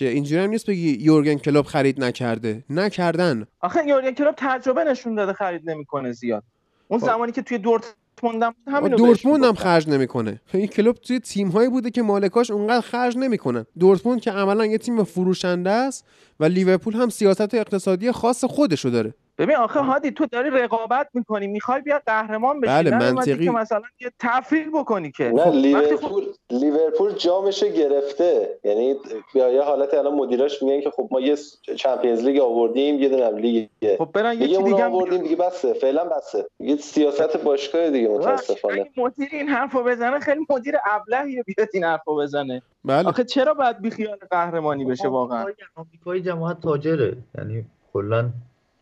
که 0.00 0.08
اینجوری 0.08 0.42
هم 0.42 0.50
نیست 0.50 0.66
بگی 0.66 0.98
یورگن 1.00 1.34
کلوب 1.34 1.66
خرید 1.66 2.04
نکرده. 2.04 2.64
نکردن. 2.70 3.46
آخه 3.60 3.86
یورگن 3.86 4.10
کلوب 4.10 4.34
تجربه 4.36 4.84
نشون 4.84 5.14
داده 5.14 5.32
خرید 5.32 5.70
نمی‌کنه 5.70 6.12
زیاد. 6.12 6.42
اون 6.88 7.00
خب. 7.00 7.06
زمانی 7.06 7.32
که 7.32 7.42
توی 7.42 7.58
دورتموند 7.58 8.54
هم 8.66 8.88
دورتموند 8.88 9.44
هم 9.44 9.54
خرج 9.54 9.88
نمی‌کنه. 9.88 10.40
این 10.54 10.66
کلوب 10.66 10.96
توی 10.96 11.20
تیم 11.20 11.48
هایی 11.48 11.68
بوده 11.68 11.90
که 11.90 12.02
مالکاش 12.02 12.50
اونقدر 12.50 12.80
خرج 12.80 13.16
نمی‌کنن. 13.16 13.66
دورتموند 13.78 14.20
که 14.20 14.30
عملا 14.30 14.66
یه 14.66 14.78
تیم 14.78 15.04
فروشنده 15.04 15.70
است 15.70 16.06
و 16.40 16.44
لیورپول 16.44 16.94
هم 16.94 17.08
سیاست 17.08 17.54
اقتصادی 17.54 18.12
خاص 18.12 18.44
خودشو 18.44 18.88
داره. 18.88 19.14
ببین 19.40 19.56
آخه 19.56 19.80
هادی 19.80 20.10
تو 20.10 20.26
داری 20.26 20.50
رقابت 20.50 21.08
می‌کنی 21.14 21.46
می‌خوای 21.46 21.80
بیا 21.80 22.00
قهرمان 22.06 22.60
بشی. 22.60 22.70
بله 22.70 23.12
منطقی. 23.12 23.44
که 23.44 23.50
مثلا 23.50 23.82
یه 24.00 24.10
تفریح 24.18 24.66
بکنی 24.74 25.10
که. 25.10 25.24
نه 25.24 25.44
خب، 25.44 25.54
لیورپول 25.54 26.24
لیورپول 26.50 27.12
جامش 27.12 27.64
گرفته. 27.64 28.58
یعنی 28.64 28.96
یه 29.34 29.62
حالت 29.62 29.94
الان 29.94 30.14
مدیراش 30.14 30.62
میگن 30.62 30.80
که 30.80 30.90
خب 30.90 31.08
ما 31.10 31.20
یه 31.20 31.36
چمپیونز 31.76 32.24
لیگ 32.24 32.40
آوردیم 32.40 33.00
یه 33.00 33.08
دونه 33.08 33.30
لیگ. 33.30 33.68
خب 33.98 34.08
برن 34.14 34.40
یه 34.40 34.62
دیگه 34.62 34.84
آوردیم 34.84 35.22
دیگه 35.22 35.36
بسه 35.36 35.72
فعلا 35.72 36.04
بسه. 36.04 36.46
یه 36.60 36.76
سیاست 36.76 37.36
باشگاه 37.36 37.90
دیگه 37.90 38.08
متاسفانه. 38.08 38.90
مدیر 38.96 39.28
این 39.32 39.48
حرفو 39.48 39.82
بزنه 39.82 40.18
خیلی 40.18 40.46
مدیر 40.50 40.74
ابلهیه 40.90 41.42
بیاد 41.42 41.68
این 41.74 41.84
حرفو 41.84 42.16
بزنه. 42.16 42.62
بله. 42.84 43.08
آخه 43.08 43.24
چرا 43.24 43.54
باید 43.54 43.80
بی 43.80 43.90
خیال 43.90 44.18
قهرمانی 44.30 44.84
بشه 44.84 45.08
واقعا؟ 45.08 45.46
آمریکایی 45.74 46.22
جماعت 46.22 46.60
تاجره. 46.60 47.16
یعنی 47.38 47.64
کلا 47.92 48.30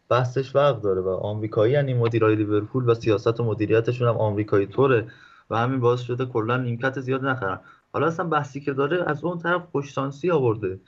بحثش 0.09 0.51
فرق 0.51 0.81
داره 0.81 1.01
و 1.01 1.09
آمریکایی 1.09 1.73
یعنی 1.73 1.95
مدیرای 1.95 2.37
لیورپول 2.37 2.89
و 2.89 2.95
سیاست 2.95 3.41
و 3.41 3.45
مدیریتشون 3.45 4.09
هم 4.09 4.17
آمریکایی 4.17 4.67
طوره 4.67 5.07
و 5.51 5.59
همین 5.59 5.81
باعث 5.81 6.01
شده 6.01 6.27
کلا 6.27 6.57
نیمکت 6.57 7.01
زیاد 7.01 7.25
نخرن. 7.25 7.61
حالا 7.93 8.07
اصلا 8.07 8.27
بحثی 8.27 8.61
که 8.61 8.73
داره 8.73 9.05
از 9.07 9.25
اون 9.25 9.39
طرف 9.39 9.63
خوششانسی 9.73 10.31
آورده. 10.31 10.81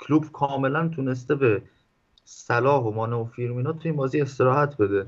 کلوب 0.00 0.32
کاملا 0.32 0.88
تونسته 0.88 1.34
به 1.34 1.62
صلاح 2.24 2.84
و 2.84 2.90
مانه 2.90 3.16
و 3.16 3.24
فیرمینا 3.24 3.72
تو 3.72 3.80
این 3.84 3.96
بازی 3.96 4.20
استراحت 4.20 4.76
بده. 4.76 5.06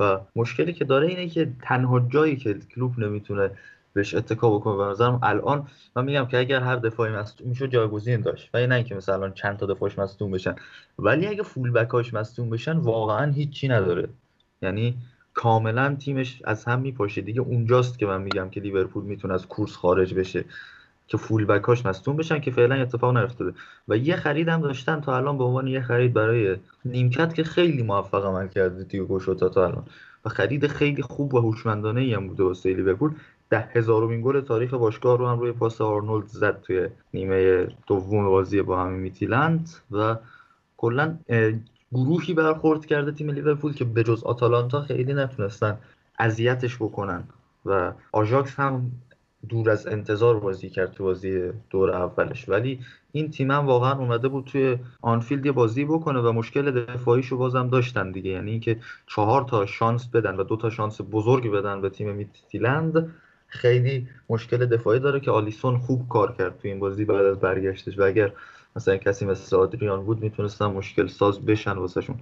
و 0.00 0.20
مشکلی 0.36 0.72
که 0.72 0.84
داره 0.84 1.08
اینه 1.08 1.28
که 1.28 1.52
تنها 1.62 2.00
جایی 2.00 2.36
که 2.36 2.54
کلوب 2.54 2.98
نمی‌تونه 2.98 3.50
بهش 3.92 4.14
اتکا 4.14 4.50
بکنه 4.50 4.76
به 4.76 4.84
نظرم 4.84 5.20
الان 5.22 5.66
من 5.96 6.04
میگم 6.04 6.26
که 6.26 6.38
اگر 6.38 6.60
هر 6.60 6.76
دفاعی 6.76 7.12
مصدوم 7.12 7.48
می‌شد 7.48 7.70
جایگزین 7.70 8.20
داشت. 8.20 8.50
و 8.54 8.66
نه 8.66 8.74
اینکه 8.74 8.94
مثلا 8.94 9.30
چند 9.30 9.56
تا 9.56 9.66
دفاعش 9.66 9.98
مصدوم 9.98 10.30
بشن. 10.30 10.54
ولی 10.98 11.26
اگه 11.26 11.42
فول 11.42 11.70
بکاش 11.70 12.14
مصدوم 12.14 12.50
بشن 12.50 12.76
واقعا 12.76 13.32
هیچی 13.32 13.68
نداره. 13.68 14.08
یعنی 14.62 14.94
کاملا 15.34 15.94
تیمش 15.94 16.42
از 16.44 16.64
هم 16.64 16.80
میپاشه. 16.80 17.20
دیگه 17.20 17.40
اونجاست 17.40 17.98
که 17.98 18.06
من 18.06 18.22
میگم 18.22 18.50
که 18.50 18.60
لیورپول 18.60 19.04
می‌تونه 19.04 19.34
از 19.34 19.46
کورس 19.46 19.76
خارج 19.76 20.14
بشه 20.14 20.44
که 21.06 21.16
فول 21.16 21.44
بکاش 21.44 21.86
مصدوم 21.86 22.16
بشن 22.16 22.40
که 22.40 22.50
فعلا 22.50 22.74
اتفاق 22.74 23.16
نیفتاده. 23.16 23.52
و 23.88 23.96
یه 23.96 24.16
خرید 24.16 24.48
هم 24.48 24.60
داشتن 24.60 25.00
تا 25.00 25.16
الان 25.16 25.38
به 25.38 25.44
عنوان 25.44 25.66
یه 25.66 25.80
خرید 25.80 26.12
برای 26.12 26.56
نیمکت 26.84 27.34
که 27.34 27.44
خیلی 27.44 27.82
موفق 27.82 28.26
عمل 28.26 28.48
کرده 28.48 28.84
دیگو 28.84 29.20
شوتا 29.20 29.48
تا 29.48 29.66
الان. 29.66 29.84
و 30.24 30.28
خرید 30.28 30.66
خیلی 30.66 31.02
خوب 31.02 31.34
و 31.34 31.40
هوشمندانه 31.40 32.00
ای 32.00 32.14
هم 32.14 32.28
بوده 32.28 32.42
واسه 32.42 32.74
لیورپول. 32.74 33.14
ده 33.52 33.68
هزارمین 33.72 34.22
گل 34.22 34.40
تاریخ 34.40 34.74
باشگاه 34.74 35.18
رو 35.18 35.28
هم 35.28 35.38
روی 35.40 35.52
پاس 35.52 35.80
آرنولد 35.80 36.26
زد 36.26 36.60
توی 36.60 36.88
نیمه 37.14 37.66
دوم 37.86 38.24
بازی 38.24 38.62
با 38.62 38.82
همین 38.82 39.00
میتیلند 39.00 39.70
و 39.90 40.16
کلا 40.76 41.18
گروهی 41.92 42.34
برخورد 42.34 42.86
کرده 42.86 43.12
تیم 43.12 43.30
لیورپول 43.30 43.74
که 43.74 43.84
به 43.84 44.02
جز 44.04 44.24
آتالانتا 44.24 44.82
خیلی 44.82 45.14
نتونستن 45.14 45.78
اذیتش 46.18 46.76
بکنن 46.76 47.24
و 47.66 47.92
آژاکس 48.12 48.60
هم 48.60 48.90
دور 49.48 49.70
از 49.70 49.86
انتظار 49.86 50.40
بازی 50.40 50.70
کرد 50.70 50.92
تو 50.92 51.04
بازی 51.04 51.50
دور 51.70 51.90
اولش. 51.90 52.48
ولی 52.48 52.80
این 53.12 53.30
تیم 53.30 53.50
هم 53.50 53.66
واقعا 53.66 53.98
اومده 53.98 54.28
بود 54.28 54.44
توی 54.44 54.78
آنفیلد 55.02 55.46
یه 55.46 55.52
بازی 55.52 55.84
بکنه 55.84 56.20
و 56.20 56.32
مشکل 56.32 56.84
دفاعیشو 56.84 57.36
بازم 57.36 57.68
داشتن 57.68 58.10
دیگه. 58.10 58.30
یعنی 58.30 58.50
اینکه 58.50 58.80
چهار 59.06 59.42
تا 59.42 59.66
شانس 59.66 60.06
بدن 60.06 60.36
و 60.36 60.42
دو 60.44 60.56
تا 60.56 60.70
شانس 60.70 61.00
بزرگ 61.10 61.50
بدن 61.50 61.80
به 61.80 61.90
تیم 61.90 62.14
میتیلند 62.14 63.14
خیلی 63.52 64.08
مشکل 64.28 64.66
دفاعی 64.66 65.00
داره 65.00 65.20
که 65.20 65.30
آلیسون 65.30 65.78
خوب 65.78 66.08
کار 66.08 66.34
کرد 66.38 66.58
تو 66.58 66.68
این 66.68 66.78
بازی 66.78 67.04
بعد 67.04 67.26
از 67.26 67.40
برگشتش. 67.40 67.98
و 67.98 68.02
اگر 68.02 68.32
مثلا 68.76 68.96
کسی 68.96 69.26
مثل 69.26 69.56
آدریان 69.56 70.04
بود 70.04 70.22
می‌تونستن 70.22 70.66
مشکل 70.66 71.06
ساز 71.06 71.46
بشن 71.46 71.72
واسهشون. 71.72 72.20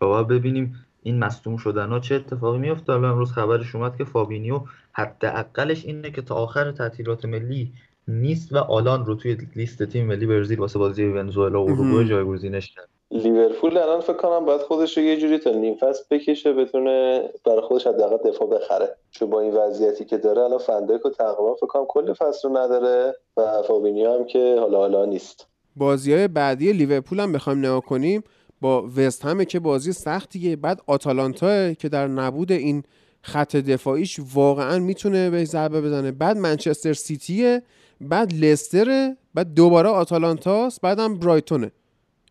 و 0.00 0.24
ببینیم 0.24 0.86
این 1.02 1.18
مصدوم 1.18 1.56
شدن 1.56 1.88
ها 1.88 2.00
چه 2.00 2.14
اتفاقی 2.14 2.58
میفته 2.58 2.92
حالا 2.92 3.10
امروز 3.10 3.32
خبرش 3.32 3.74
اومد 3.74 3.96
که 3.96 4.04
فابینیو 4.04 4.60
حداقلش 4.92 5.84
اینه 5.84 6.10
که 6.10 6.22
تا 6.22 6.34
آخر 6.34 6.72
تعطیلات 6.72 7.24
ملی 7.24 7.72
نیست 8.08 8.52
و 8.52 8.56
آلان 8.58 9.06
رو 9.06 9.14
توی 9.14 9.36
لیست 9.56 9.82
تیم 9.82 10.06
ملی 10.06 10.26
برزیل 10.26 10.58
واسه 10.58 10.78
بازی 10.78 11.04
ونزوئلا 11.04 11.62
و 11.62 11.70
اروگوئه 11.70 12.04
جایگزینش 12.04 12.74
کرد. 12.74 12.88
لیورپول 13.10 13.78
الان 13.78 14.00
فکر 14.00 14.16
کنم 14.16 14.44
باید 14.44 14.60
خودش 14.60 14.98
رو 14.98 15.04
یه 15.04 15.16
جوری 15.16 15.38
تا 15.38 15.50
نیم 15.50 15.74
فصل 15.74 16.04
بکشه 16.10 16.52
بتونه 16.52 17.28
برای 17.44 17.60
خودش 17.60 17.86
حداقل 17.86 18.30
دفاع 18.30 18.48
بخره. 18.48 18.96
چون 19.10 19.30
با 19.30 19.40
این 19.40 19.54
وضعیتی 19.54 20.04
که 20.04 20.18
داره 20.18 20.42
الان 20.42 20.58
فندایک 20.58 21.00
رو 21.00 21.10
تقریبا 21.10 21.54
فکر 21.54 21.66
کنم 21.66 21.84
کل 21.88 22.12
فصل 22.12 22.48
رو 22.48 22.58
نداره 22.58 23.16
و 23.36 23.62
فابینیو 23.62 24.12
هم 24.12 24.24
که 24.24 24.56
حالا 24.60 24.78
حالا 24.78 25.04
نیست. 25.04 25.46
بازی 25.76 26.12
های 26.14 26.28
بعدی 26.28 26.72
لیورپول 26.72 27.20
هم 27.20 27.32
بخوایم 27.32 27.58
نگاه 27.58 27.80
کنیم. 27.80 28.22
با 28.60 28.88
وست 28.96 29.24
همه 29.24 29.44
که 29.44 29.60
بازی 29.60 29.92
سختیه. 29.92 30.56
بعد 30.56 30.80
آتالانتا 30.86 31.72
که 31.72 31.88
در 31.88 32.06
نبود 32.06 32.52
این 32.52 32.82
خط 33.22 33.56
دفاعیش 33.56 34.20
واقعا 34.34 34.78
می‌تونه 34.78 35.30
به 35.30 35.44
ضربه 35.44 35.80
بزنه. 35.80 36.12
بعد 36.12 36.36
منچستر 36.36 36.92
سیتیه 36.92 37.62
بعد 38.00 38.32
لستره 38.32 39.16
بعد 39.34 39.54
دوباره 39.54 39.88
آتالانتاست 39.88 40.80
بعدم 40.80 41.18
برایتونه. 41.18 41.70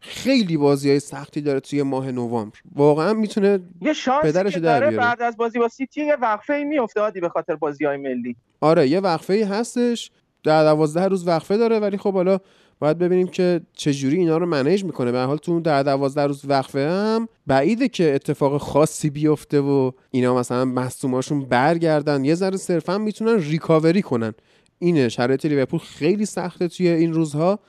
خیلی 0.07 0.57
بازی 0.57 0.89
های 0.89 0.99
سختی 0.99 1.41
داره 1.41 1.59
توی 1.59 1.83
ماه 1.83 2.11
نوامبر. 2.11 2.57
واقعا 2.75 3.13
می‌تونه 3.13 3.59
یه 3.81 3.93
شانسی 3.93 4.27
پدرش 4.27 4.53
که 4.53 4.59
داره 4.59 4.91
بعد 4.91 5.21
از 5.21 5.37
بازی 5.37 5.59
با 5.59 5.67
سیتی 5.67 6.05
یه 6.05 6.15
وقفه 6.15 6.53
ای 6.53 6.63
میفته 6.63 7.11
به 7.21 7.29
خاطر 7.29 7.55
بازی 7.55 7.85
های 7.85 7.97
ملی. 7.97 8.35
آره 8.61 8.87
یه 8.87 8.99
وقفه 8.99 9.33
ای 9.33 9.43
هستش. 9.43 10.11
در 10.43 10.63
دوازده 10.63 11.07
روز 11.07 11.27
وقفه 11.27 11.57
داره 11.57 11.79
ولی 11.79 11.97
خب 11.97 12.13
حالا 12.13 12.39
باید 12.79 12.97
ببینیم 12.97 13.27
که 13.27 13.61
چجوری 13.73 14.17
اینا 14.17 14.37
رو 14.37 14.45
منیج 14.45 14.83
می‌کنه. 14.83 15.11
به 15.11 15.19
حال 15.19 15.37
تو 15.37 15.59
در 15.59 15.83
دوازده 15.83 16.25
روز 16.25 16.41
وقفه 16.47 16.89
هم 16.89 17.27
بعیده 17.47 17.87
که 17.87 18.15
اتفاق 18.15 18.57
خاصی 18.57 19.09
بیفته 19.09 19.59
و 19.59 19.91
اینا 20.11 20.35
مثلا 20.35 20.65
مصوماشون 20.65 21.45
برگردن. 21.45 22.25
یه 22.25 22.35
ذره 22.35 22.57
صرفا 22.57 22.97
می‌تونن 22.97 23.39
ریکاوری 23.39 24.01
کنن. 24.01 24.33
اینه 24.79 25.09
شرایط 25.09 25.45
لیورپول 25.45 25.79
خیلی 25.79 26.25
سخته 26.25 26.67
توی 26.67 26.87
این 26.87 27.13
روزها. 27.13 27.59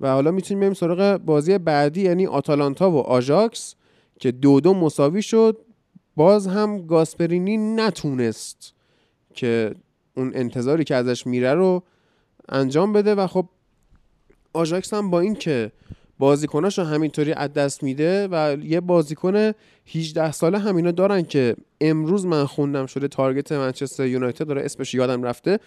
و 0.00 0.08
حالا 0.08 0.30
می‌تونیم 0.30 0.60
بریم 0.60 0.74
سراغ 0.74 1.16
بازی 1.16 1.58
بعدی 1.58 2.02
یعنی 2.02 2.26
آتالانتا 2.26 2.90
و 2.90 2.98
آژاکس 2.98 3.74
که 4.20 4.32
دو 4.32 4.60
دو 4.60 4.74
مساوی 4.74 5.22
شد. 5.22 5.60
باز 6.16 6.46
هم 6.46 6.86
گاسپرینی 6.86 7.56
نتونست 7.56 8.74
که 9.34 9.74
اون 10.16 10.32
انتظاری 10.34 10.84
که 10.84 10.94
ازش 10.94 11.26
میره 11.26 11.54
رو 11.54 11.82
انجام 12.48 12.92
بده 12.92 13.14
و 13.14 13.26
خب 13.26 13.48
آژاکس 14.52 14.94
هم 14.94 15.10
با 15.10 15.20
اینکه 15.20 15.72
بازیکناش 16.18 16.78
رو 16.78 16.84
همینطوری 16.84 17.32
از 17.32 17.52
دست 17.52 17.82
میده 17.82 18.28
و 18.30 18.56
یه 18.62 18.80
بازیکن 18.80 19.52
18 19.94 20.32
ساله 20.32 20.58
همینا 20.58 20.90
دارن 20.90 21.22
که 21.22 21.56
امروز 21.80 22.26
من 22.26 22.44
خوندم 22.44 22.86
شده 22.86 23.08
تارگت 23.08 23.52
منچستر 23.52 24.06
یونایتد 24.06 24.46
داره 24.46 24.64
اسمش 24.64 24.94
یادم 24.94 25.22
رفته. 25.22 25.58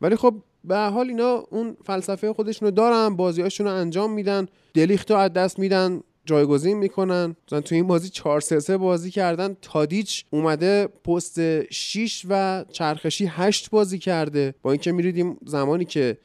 ولی 0.00 0.16
خب 0.16 0.34
به 0.64 0.76
حال 0.76 1.08
اینا 1.08 1.46
اون 1.50 1.76
فلسفه 1.84 2.32
خودشونو 2.32 2.70
دارن 2.70 3.16
بازیاشون 3.16 3.66
رو 3.66 3.72
انجام 3.72 4.12
میدن 4.12 4.46
دلیخت 4.74 5.10
رو 5.10 5.16
از 5.16 5.32
دست 5.32 5.58
میدن 5.58 6.00
جایگزین 6.26 6.76
می‌کنن. 6.76 7.36
مثلا 7.46 7.60
تو 7.60 7.74
این 7.74 7.86
بازی 7.86 8.08
4 8.08 8.40
3 8.40 8.76
بازی 8.76 9.10
کردن 9.10 9.56
تادیچ 9.62 10.24
اومده 10.30 10.86
پست 10.86 11.70
6 11.72 12.26
و 12.28 12.64
چرخشی 12.72 13.26
8 13.26 13.70
بازی 13.70 13.98
کرده. 13.98 14.54
با 14.62 14.72
اینکه 14.72 14.92
میریدیم 14.92 15.36
زمانی 15.46 15.84
که 15.84 16.18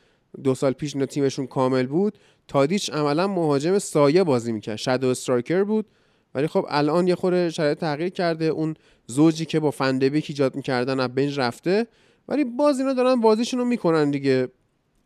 دو 0.43 0.55
سال 0.55 0.73
پیش 0.73 0.95
اینا 0.95 1.05
تیمشون 1.05 1.47
کامل 1.47 1.85
بود 1.85 2.17
تادیچ 2.47 2.89
عملا 2.89 3.27
مهاجم 3.27 3.79
سایه 3.79 4.23
بازی 4.23 4.51
می‌کرد. 4.51 4.75
شادو 4.75 5.07
استرایکر 5.07 5.63
بود. 5.63 5.85
ولی 6.35 6.47
خب 6.47 6.65
الان 6.69 7.07
یه 7.07 7.15
خورده 7.15 7.49
شرایط 7.49 7.79
تغییر 7.79 8.09
کرده. 8.09 8.45
اون 8.45 8.75
زوجی 9.07 9.45
که 9.45 9.59
با 9.59 9.71
فندبیک 9.71 10.25
ایجاد 10.29 10.55
می‌کردن 10.55 10.99
از 10.99 11.15
بنج 11.15 11.39
رفته. 11.39 11.87
ولی 12.29 12.43
باز 12.43 12.79
اینا 12.79 12.93
دارن 12.93 13.21
بازیشون 13.21 13.59
رو 13.59 13.65
می‌کنن 13.65 14.11
دیگه. 14.11 14.47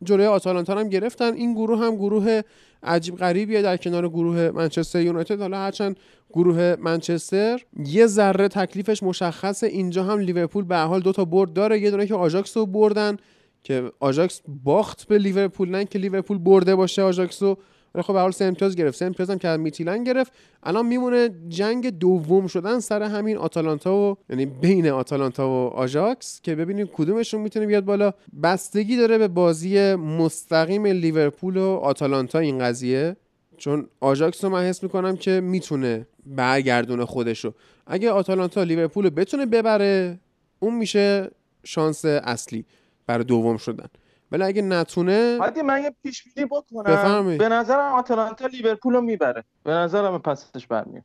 جلوی 0.04 0.26
آتالانتا 0.26 0.76
هم 0.76 0.90
گرفتن. 0.90 1.34
این 1.34 1.54
گروه 1.54 1.80
هم 1.80 1.96
گروه 1.96 2.42
عجیب 2.84 3.16
غریبیه 3.16 3.62
در 3.62 3.78
کنار 3.78 4.10
گروه 4.10 4.52
منچستر 4.56 5.02
یونایتد. 5.02 5.42
حالا 5.42 5.58
هرچند 5.58 5.98
گروه 6.34 6.76
منچستر 6.80 7.62
یه 7.86 8.08
ذره 8.08 8.48
تکلیفش 8.48 9.04
مشخصه. 9.04 9.68
اینجا 9.68 10.04
هم 10.04 10.20
لیورپول 10.20 10.64
به 10.64 10.78
حال 10.78 11.02
دو 11.02 11.12
تا 11.12 11.26
برد 11.26 11.54
داره. 11.54 11.80
یه 11.80 11.92
دونه 11.92 12.08
که 12.08 12.16
آژاکس 12.16 12.58
رو 12.58 12.66
بردن 12.66 13.18
که 13.64 13.92
آژاکس 14.00 14.42
باخت 14.64 15.08
به 15.08 15.18
لیورپول. 15.18 15.70
نه 15.70 15.86
که 15.86 16.00
لیورپول 16.00 16.38
برده 16.38 16.76
باشه 16.76 17.02
آژاکس 17.02 17.44
رو 17.44 17.58
ولی 17.96 18.04
خب 18.04 18.14
به 18.14 18.20
حال 18.20 18.32
سه 18.32 18.46
امتیاز 18.46 18.76
گرفت. 18.76 18.98
سه 18.98 19.06
امتیاز 19.06 19.30
هم 19.30 19.38
که 19.38 19.48
میتیلن 19.48 20.04
گرفت. 20.04 20.32
الان 20.64 20.86
میمونه 20.86 21.30
جنگ 21.48 21.90
دوم 21.90 22.48
شدن 22.48 22.80
سر 22.80 23.04
همین 23.04 23.38
آتالانتا 23.38 23.96
و 23.96 24.18
یعنی 24.30 24.46
بین 24.46 24.88
آتالانتا 24.88 25.50
و 25.50 25.68
آژاکس 25.68 26.42
که 26.42 26.56
ببینیم 26.56 26.90
کدومشون 26.94 27.42
می‌تونه 27.42 27.66
بیاد 27.66 27.86
بالا. 27.86 28.14
بستگی 28.44 28.98
داره 28.98 29.18
به 29.18 29.28
بازی 29.28 29.96
مستقیم 29.96 30.86
لیورپول 30.86 31.58
و 31.58 31.70
آتالانتا 31.70 32.40
این 32.40 32.60
قضیه. 32.60 33.16
چون 33.58 33.88
آژاکس 34.00 34.44
رو 34.44 34.50
من 34.50 34.64
حس 34.64 34.84
می‌کنم 34.84 35.16
که 35.16 35.42
می‌تونه 35.42 36.08
برگردونه 36.26 37.06
خودشو. 37.06 37.54
اگه 37.88 38.12
آتالانتا 38.12 38.64
لیورپول 38.64 39.04
رو 39.04 39.10
بتونه 39.10 39.46
ببره 39.46 40.20
اون 40.60 40.76
میشه 40.76 41.32
شانس 41.64 42.06
اصلی 42.06 42.66
برای 43.08 43.24
دوم 43.24 43.58
شدن. 43.58 43.88
ولی 44.34 44.44
اگه 44.44 44.62
نتونه 44.62 45.38
حالا 45.40 45.64
من 45.64 45.84
یه 45.84 45.96
پیش 46.04 46.24
بینی 46.24 46.48
بکنم 46.48 47.38
به 47.38 47.50
نظرم 47.50 47.94
آتلانتا 47.94 48.48
لیورپول 48.48 48.94
رو 48.94 49.02
می‌بره. 49.02 49.44
به 49.64 49.72
نظرم 49.72 50.18
پسش 50.18 50.68
برمیاد. 50.68 51.04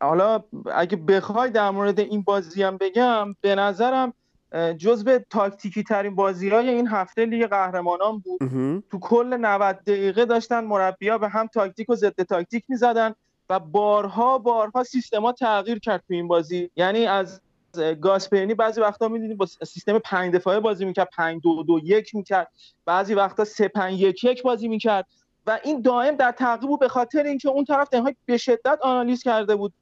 حالا 0.00 0.44
اگه 0.74 0.96
بخوای 0.96 1.50
در 1.50 1.70
مورد 1.70 2.00
این 2.00 2.22
بازی 2.22 2.62
هم 2.62 2.76
بگم 2.76 3.34
به 3.40 3.54
نظرم 3.54 4.12
جزء 4.78 5.18
تاکتیکی 5.30 5.82
ترین 5.82 6.14
بازی 6.14 6.48
های 6.48 6.68
این 6.68 6.88
هفته 6.88 7.24
لیگ 7.24 7.46
قهرمانان 7.46 8.18
بود. 8.18 8.40
تو 8.90 8.98
کل 8.98 9.36
90 9.40 9.76
دقیقه 9.86 10.24
داشتن 10.24 10.64
مربیا 10.64 11.18
به 11.18 11.28
هم 11.28 11.46
تاکتیک 11.46 11.90
و 11.90 11.94
ضد 11.94 12.22
تاکتیک 12.22 12.64
می‌زدن 12.68 13.14
و 13.50 13.58
بارها 13.58 14.38
بارها 14.38 14.84
سیستما 14.84 15.32
تغییر 15.32 15.78
کرد 15.78 16.02
تو 16.08 16.14
این 16.14 16.28
بازی. 16.28 16.70
یعنی 16.76 17.06
از 17.06 17.40
گاسپرینی 18.00 18.54
بعضی 18.54 18.80
وقتا 18.80 19.08
می‌دیدیم 19.08 19.36
با 19.36 19.46
سیستم 19.46 19.98
5 19.98 20.34
دفاعه 20.34 20.60
بازی 20.60 20.84
می‌کرد 20.84 21.08
5 21.16 21.42
2 21.42 21.62
2 21.62 21.78
1 21.84 22.14
می‌کرد. 22.14 22.48
بعضی 22.84 23.14
وقتا 23.14 23.44
3 23.44 23.68
5 23.68 24.00
1 24.00 24.24
1 24.24 24.42
بازی 24.42 24.68
می‌کرد. 24.68 25.06
و 25.46 25.58
این 25.64 25.82
دائم 25.82 26.16
در 26.16 26.32
تغییر 26.32 26.68
بود 26.68 26.80
به 26.80 26.88
خاطر 26.88 27.22
اینکه 27.22 27.48
اون 27.48 27.64
طرف 27.64 27.88
تن 27.88 27.98
هاخ 27.98 28.12
به 28.26 28.36
شدت 28.36 28.78
آنالیز 28.82 29.22
کرده 29.22 29.56
بود 29.56 29.72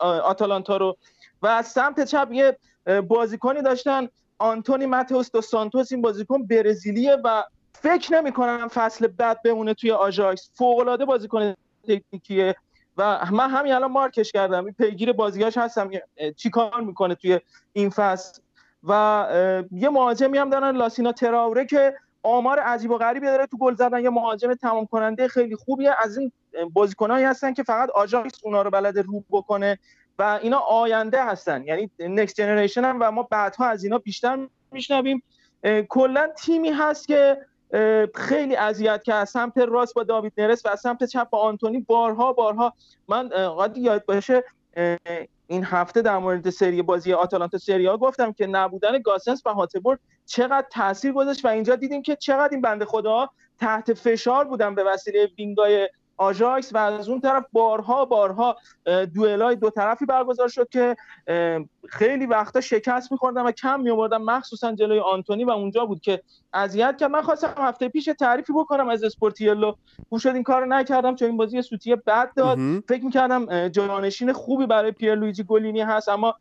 آتالانتا 0.00 0.76
رو. 0.76 0.96
و 1.42 1.46
از 1.46 1.66
سمت 1.66 2.04
چپ 2.04 2.28
یه 2.32 2.58
بازیکنی 3.08 3.62
داشتن 3.62 4.08
آنتونی 4.38 4.86
ماتئوس 4.86 5.30
دو 5.30 5.40
سانتوس. 5.40 5.92
این 5.92 6.02
بازیکن 6.02 6.46
برزیلیه 6.46 7.16
و 7.24 7.42
فکر 7.72 8.12
نمی 8.12 8.32
کنم 8.32 8.68
فصل 8.68 9.06
بعد 9.06 9.42
بمونه 9.42 9.74
توی 9.74 9.90
آژاکس. 9.90 10.50
فوق 10.54 10.78
العاده 10.78 11.04
بازیکن 11.04 11.54
تکنیکیه. 11.88 12.56
و 12.96 13.26
من 13.30 13.50
همین 13.50 13.72
الان 13.72 13.92
مارکش 13.92 14.32
کردم. 14.32 14.72
پیگیر 14.72 15.12
بازیاش 15.12 15.58
هستم. 15.58 15.90
چی 16.36 16.50
کار 16.50 16.80
می‌کنه 16.80 17.14
توی 17.14 17.40
این 17.72 17.90
فصل؟ 17.90 18.40
و 18.84 19.64
یه 19.70 19.88
مهاجمی 19.88 20.38
هم 20.38 20.50
دارن 20.50 20.76
لاسینا 20.76 21.12
تراوره 21.12 21.66
که 21.66 21.94
آمار 22.22 22.58
عجیب 22.58 22.90
و 22.90 22.98
غریبی 22.98 23.26
داره 23.26 23.46
تو 23.46 23.56
گل 23.56 23.74
زدن. 23.74 24.02
یه 24.02 24.10
مهاجم 24.10 24.54
تمام 24.54 24.86
کننده 24.86 25.28
خیلی 25.28 25.56
خوبیه. 25.56 25.94
از 25.98 26.18
این 26.18 26.32
بازیکنایی 26.72 27.24
هستن 27.24 27.52
که 27.52 27.62
فقط 27.62 27.90
آژاکس 27.90 28.38
اونا 28.42 28.62
رو 28.62 28.70
بلد 28.70 28.98
رو 28.98 29.24
بکنه 29.30 29.78
و 30.18 30.38
اینا 30.42 30.58
آینده 30.58 31.24
هستن. 31.24 31.64
یعنی 31.64 31.90
نکست 31.98 32.34
جنریشن 32.34 32.84
هم 32.84 32.96
و 33.00 33.10
ما 33.10 33.22
بعدها 33.22 33.66
از 33.66 33.84
اینا 33.84 33.98
بیشتر 33.98 34.38
میشنویم. 34.70 35.22
کلا 35.88 36.28
تیمی 36.36 36.70
هست 36.70 37.08
که 37.08 37.38
خیلی 38.14 38.56
اذیت 38.56 39.04
که 39.04 39.14
از 39.14 39.30
سمت 39.30 39.58
راست 39.58 39.94
با 39.94 40.02
داوید 40.02 40.32
نرس 40.38 40.66
و 40.66 40.68
از 40.68 40.80
سمت 40.80 41.04
چپ 41.04 41.30
با 41.30 41.38
آنتونی. 41.38 41.80
بارها 41.80 42.32
بارها 42.32 42.74
من 43.08 43.28
قاعد 43.28 43.78
یاد 43.78 44.04
باشه 44.04 44.44
این 45.46 45.64
هفته 45.64 46.02
در 46.02 46.18
مورد 46.18 46.50
سری 46.50 46.82
بازی 46.82 47.12
آتالانتا 47.12 47.58
سری 47.58 47.86
ها 47.86 47.96
گفتم 47.96 48.32
که 48.32 48.46
نبودن 48.46 48.98
گاسنس 48.98 49.42
و 49.46 49.50
هاتبورد 49.50 50.00
چقدر 50.26 50.66
تاثیر 50.70 51.12
گذاشت 51.12 51.44
و 51.44 51.48
اینجا 51.48 51.76
دیدیم 51.76 52.02
که 52.02 52.16
چقدر 52.16 52.48
این 52.52 52.60
بنده 52.60 52.84
خدا 52.84 53.30
تحت 53.60 53.94
فشار 53.94 54.44
بودن 54.44 54.74
به 54.74 54.84
وسیله 54.84 55.28
wing 55.38 55.78
ای 55.78 55.88
آژاکس 56.22 56.74
و 56.74 56.78
از 56.78 57.08
اون 57.08 57.20
طرف 57.20 57.44
بارها 57.52 58.04
بارها 58.04 58.56
دوئلای 59.14 59.56
دو 59.56 59.70
طرفی 59.70 60.06
برگزار 60.06 60.48
شد 60.48 60.68
که 60.68 60.96
خیلی 61.88 62.26
وقتا 62.26 62.60
شکست 62.60 63.12
میخوردن 63.12 63.42
و 63.42 63.52
کم 63.52 63.80
میآوردن. 63.80 64.16
مخصوصا 64.16 64.72
جلوی 64.72 64.98
آنتونی 64.98 65.44
و 65.44 65.50
اونجا 65.50 65.86
بود 65.86 66.00
که 66.00 66.22
اذیت 66.52 66.96
کرد. 67.00 67.10
من 67.10 67.22
خواستم 67.22 67.54
هفته 67.56 67.88
پیش 67.88 68.08
تعریفی 68.20 68.52
بکنم 68.52 68.88
از 68.88 69.04
اسپورتیلو. 69.04 69.72
خوب 70.08 70.18
شد 70.18 70.34
این 70.34 70.42
کارو 70.42 70.66
نکردم. 70.66 71.14
چون 71.14 71.28
این 71.28 71.36
بازی 71.36 71.62
سوتی 71.62 71.96
بد 71.96 72.30
داد. 72.36 72.58
فکر 72.88 73.04
می‌کردم 73.04 73.68
جانشین 73.68 74.32
خوبی 74.32 74.66
برای 74.66 74.92
پیر 74.92 75.14
لویجی 75.14 75.44
گلینی 75.44 75.80
هست. 75.80 76.08
اما 76.08 76.34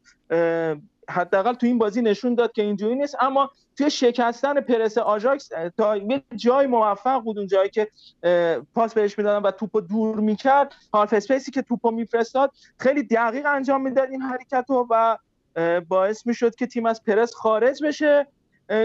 حداقل 1.10 1.54
تو 1.54 1.68
این 1.68 1.78
بازی 1.78 2.02
نشون 2.02 2.36
داد 2.36 2.52
که 2.52 2.62
اینجوری 2.62 2.96
نیست. 2.96 3.16
اما 3.20 3.50
توی 3.82 3.92
شکستن 3.92 4.62
پرس 4.62 4.98
آژاکس 4.98 5.50
تا 5.78 5.98
یه 5.98 6.24
جای 6.36 6.68
موفق 6.68 7.22
بود 7.22 7.38
اون 7.38 7.48
جایی 7.48 7.70
که 7.70 7.88
پاس 8.76 8.94
بهش 8.94 9.18
می‌دادن 9.18 9.48
و 9.48 9.52
توپو 9.52 9.82
دور 9.82 10.20
می‌کرد 10.20 10.74
half 10.94 11.14
space 11.14 11.45
ی 11.45 11.52
که 11.52 11.62
توپو 11.62 11.92
میفرستاد 11.92 12.52
خیلی 12.78 13.04
دقیق 13.04 13.46
انجام 13.46 13.82
می‌داد 13.82 14.10
این 14.10 14.22
حرکت 14.22 14.66
رو 14.70 14.88
و 14.90 15.18
باعث 15.88 16.28
می‌شد 16.28 16.56
که 16.56 16.68
تیم 16.68 16.86
از 16.86 17.04
پرس 17.04 17.34
خارج 17.34 17.84
بشه. 17.84 18.28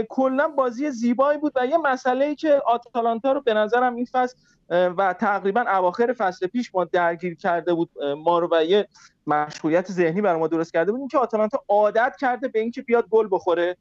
کلا 0.08 0.48
بازی 0.48 0.90
زیبایی 0.90 1.38
بود 1.38 1.52
و 1.56 1.66
یه 1.66 1.76
مسئله 1.76 2.24
ای 2.24 2.34
که 2.34 2.62
آتالانتا 2.66 3.32
رو 3.32 3.40
به 3.40 3.54
نظرم 3.54 3.94
این 3.94 4.06
فصل 4.12 4.36
و 4.70 5.12
تقریبا 5.12 5.60
اواخر 5.60 6.12
فصل 6.12 6.46
پیش 6.46 6.74
ما 6.74 6.84
درگیر 6.84 7.36
کرده 7.36 7.74
بود 7.74 7.90
ما 8.24 8.38
رو 8.38 8.48
و 8.52 8.64
یه 8.64 8.88
مشغولیت 9.26 9.92
ذهنی 9.92 10.20
برای 10.20 10.40
ما 10.40 10.46
درست 10.46 10.72
کرده 10.72 10.92
بود 10.92 11.10
که 11.10 11.18
آتالانتا 11.18 11.64
عادت 11.68 12.16
کرده 12.20 12.48
به 12.48 12.60
اینکه 12.60 12.82
بیاد 12.82 13.08
گل 13.10 13.28
بخوره. 13.30 13.76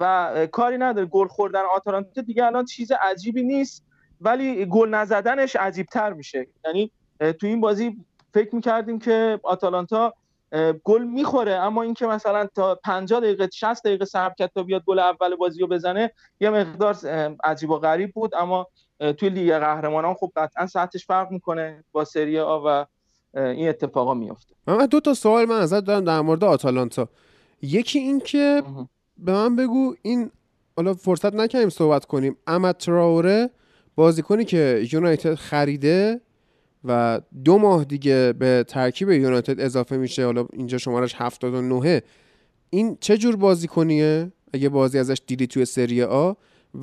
و 0.00 0.46
کاری 0.52 0.78
نداره. 0.78 1.06
گل 1.06 1.26
خوردن 1.26 1.62
آتالانتا 1.74 2.20
دیگه 2.20 2.44
الان 2.44 2.64
چیز 2.64 2.92
عجیبی 2.92 3.42
نیست 3.42 3.84
ولی 4.20 4.66
گل 4.66 4.88
نزدنش 4.88 5.56
عجیب 5.56 5.86
تر 5.86 6.12
میشه. 6.12 6.46
یعنی 6.64 6.90
تو 7.20 7.46
این 7.46 7.60
بازی 7.60 7.96
فکر 8.34 8.54
می‌کردیم 8.54 8.98
که 8.98 9.40
آتالانتا 9.42 10.14
گل 10.84 11.04
می‌خوره 11.04 11.52
اما 11.52 11.82
اینکه 11.82 12.06
مثلا 12.06 12.46
تا 12.54 12.74
50 12.84 13.20
دقیقه 13.20 13.48
60 13.52 13.84
دقیقه 13.84 14.04
صبر 14.04 14.34
کرد 14.38 14.50
تا 14.54 14.62
بیاد 14.62 14.84
گل 14.84 14.98
اول 14.98 15.36
بازی 15.36 15.60
رو 15.60 15.66
بزنه 15.66 16.12
یه 16.40 16.50
مقدار 16.50 16.96
عجیب 17.44 17.70
و 17.70 17.78
غریب 17.78 18.12
بود. 18.12 18.34
اما 18.34 18.66
توی 19.18 19.28
لیگ 19.28 19.58
قهرمانان 19.58 20.14
خب 20.14 20.32
قطعا 20.36 20.66
ساعتش 20.66 21.06
فرق 21.06 21.30
می‌کنه 21.30 21.84
با 21.92 22.04
سری 22.04 22.38
آ 22.38 22.60
و 22.64 22.84
این 23.34 23.68
اتفاقا 23.68 24.14
میفته 24.14 24.54
من 24.66 24.86
دو 24.86 25.00
تا 25.00 25.14
سوال 25.14 25.44
من 25.44 25.60
ازت 25.60 25.84
دارم 25.84 26.04
در 26.04 26.20
مورد 26.20 26.44
آتالانتا. 26.44 27.08
یکی 27.62 27.98
این 27.98 28.20
که 28.20 28.62
به 29.18 29.32
من 29.32 29.56
بگو 29.56 29.94
این 30.02 30.30
حالا 30.76 30.94
فرصت 30.94 31.34
نکنیم 31.34 31.68
صحبت 31.68 32.04
کنیم. 32.04 32.36
اما 32.46 32.72
تراوره 32.72 33.50
بازیکنی 33.94 34.44
که 34.44 34.86
یونایتد 34.92 35.34
خریده 35.34 36.20
و 36.84 37.20
دو 37.44 37.58
ماه 37.58 37.84
دیگه 37.84 38.34
به 38.38 38.64
ترکیب 38.68 39.10
یونایتد 39.10 39.60
اضافه 39.60 39.96
میشه 39.96 40.24
حالا 40.24 40.46
اینجا 40.52 40.78
شمارش 40.78 41.14
79 41.14 42.02
این 42.70 42.98
چه 43.00 43.18
جور 43.18 43.36
بازیکنیه؟ 43.36 44.32
اگه 44.52 44.68
بازی 44.68 44.98
ازش 44.98 45.22
دیدی 45.26 45.46
توی 45.46 45.64
سری 45.64 46.02
آ؟ 46.02 46.32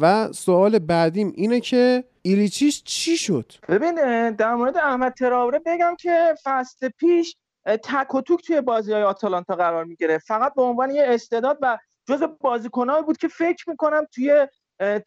و 0.02 0.32
سوال 0.32 0.80
بعدیم 0.80 1.34
اینه 1.36 1.60
که 1.60 2.04
ایلیچیش 2.22 2.84
چی 2.84 3.18
شد؟ 3.18 3.52
ببین 3.70 3.96
در 4.32 4.56
مورد 4.56 4.78
احمد 4.78 5.14
تراوره 5.14 5.60
بگم 5.66 5.96
که 6.00 6.36
فصل 6.44 6.90
پیش 6.90 7.36
تک 7.66 8.16
و 8.16 8.22
توک 8.22 8.48
توی 8.48 8.62
بازی 8.62 8.94
های 8.94 9.04
آتالانتا 9.04 9.56
قرار 9.56 9.84
می‌گیره 9.84 10.18
فقط 10.18 10.54
به 10.54 10.62
عنوان 10.62 10.92
یه 10.92 11.06
استعداد 11.08 11.58
و 11.62 11.78
جز 12.08 12.24
بازیکنایی 12.42 13.04
بود 13.04 13.18
که 13.18 13.28
فکر 13.28 13.70
می‌کنم 13.70 14.06
توی 14.14 14.48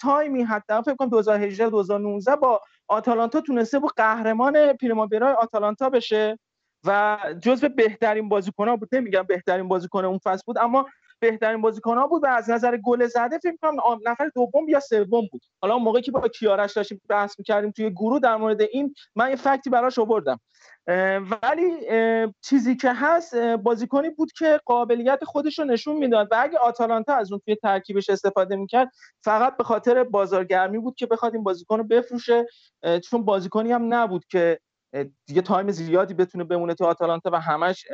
تایمی 0.01 0.43
حتی 0.43 0.75
فکر 0.83 0.95
کنم 0.95 1.09
2018 1.09 1.71
2019 1.71 2.37
با 2.37 2.61
آتالانتا 2.89 3.41
تونسته 3.41 3.79
بود 3.79 3.93
قهرمان 3.97 4.73
پریماویرا 4.73 5.35
آتالانتا 5.35 5.91
بشه 5.91 6.39
و 6.87 7.19
جزو 7.43 7.69
بهترین 7.69 8.29
بازیکن‌ها 8.29 8.77
بود. 8.77 8.89
نمیگم 8.93 9.23
بهترین 9.23 9.69
بازیکن 9.69 10.05
اون 10.05 10.19
فصل 10.25 10.43
بود 10.47 10.59
اما 10.59 10.87
بهترین 11.21 11.61
بازیکن‌ها 11.61 12.07
بود 12.07 12.25
و 12.25 12.27
از 12.27 12.51
نظر 12.51 12.77
گل 12.77 13.07
زده 13.07 13.39
فکر 13.39 13.57
کنم 13.63 14.01
نفر 14.07 14.31
دوم 14.35 14.69
یا 14.69 14.81
سوم 14.81 15.29
بود. 15.33 15.43
حالا 15.63 15.79
موقعی 15.79 16.03
که 16.03 16.11
با 16.11 16.29
کیارش 16.29 16.73
داشتیم 16.73 17.01
بحث 17.09 17.39
می‌کردیم 17.39 17.71
توی 17.71 17.91
گروه 17.91 18.21
در 18.21 18.37
مورد 18.37 18.61
این 18.61 18.95
من 19.17 19.31
یه 19.31 19.37
فکتی 19.37 19.71
براش 19.71 19.99
آوردم. 19.99 20.41
ولی 21.43 21.73
چیزی 22.45 22.77
که 22.77 22.93
هست 22.93 23.37
بازیکنی 23.37 24.11
بود 24.11 24.33
که 24.33 24.61
قابلیت 24.67 25.25
خودش 25.25 25.59
رو 25.59 25.65
نشون 25.65 25.97
می‌داد 25.97 26.29
و 26.31 26.37
اگه 26.39 26.59
آتالانتا 26.59 27.15
از 27.15 27.33
اون 27.33 27.41
توی 27.45 27.57
ترکیبش 27.57 28.11
استفاده 28.11 28.57
می‌کرد 28.57 28.91
فقط 29.25 29.57
به 29.57 29.65
خاطر 29.65 30.05
بازارگرمی 30.05 30.79
بود 30.79 30.95
که 30.95 31.07
بخواد 31.07 31.35
این 31.35 31.43
بازیکن 31.43 31.79
رو 31.79 31.85
بفروشه. 31.85 32.47
چون 33.05 33.25
بازیکنی 33.25 33.73
هم 33.73 33.95
نبود 33.95 34.25
که 34.25 34.59
دیگه 35.27 35.43
time 35.43 35.71
زیادی 35.71 36.15
بتونه 36.15 36.45
بمونه 36.45 36.75
تو 36.75 36.85
آتالانتا 36.85 37.31
و 37.33 37.41
همش 37.41 37.85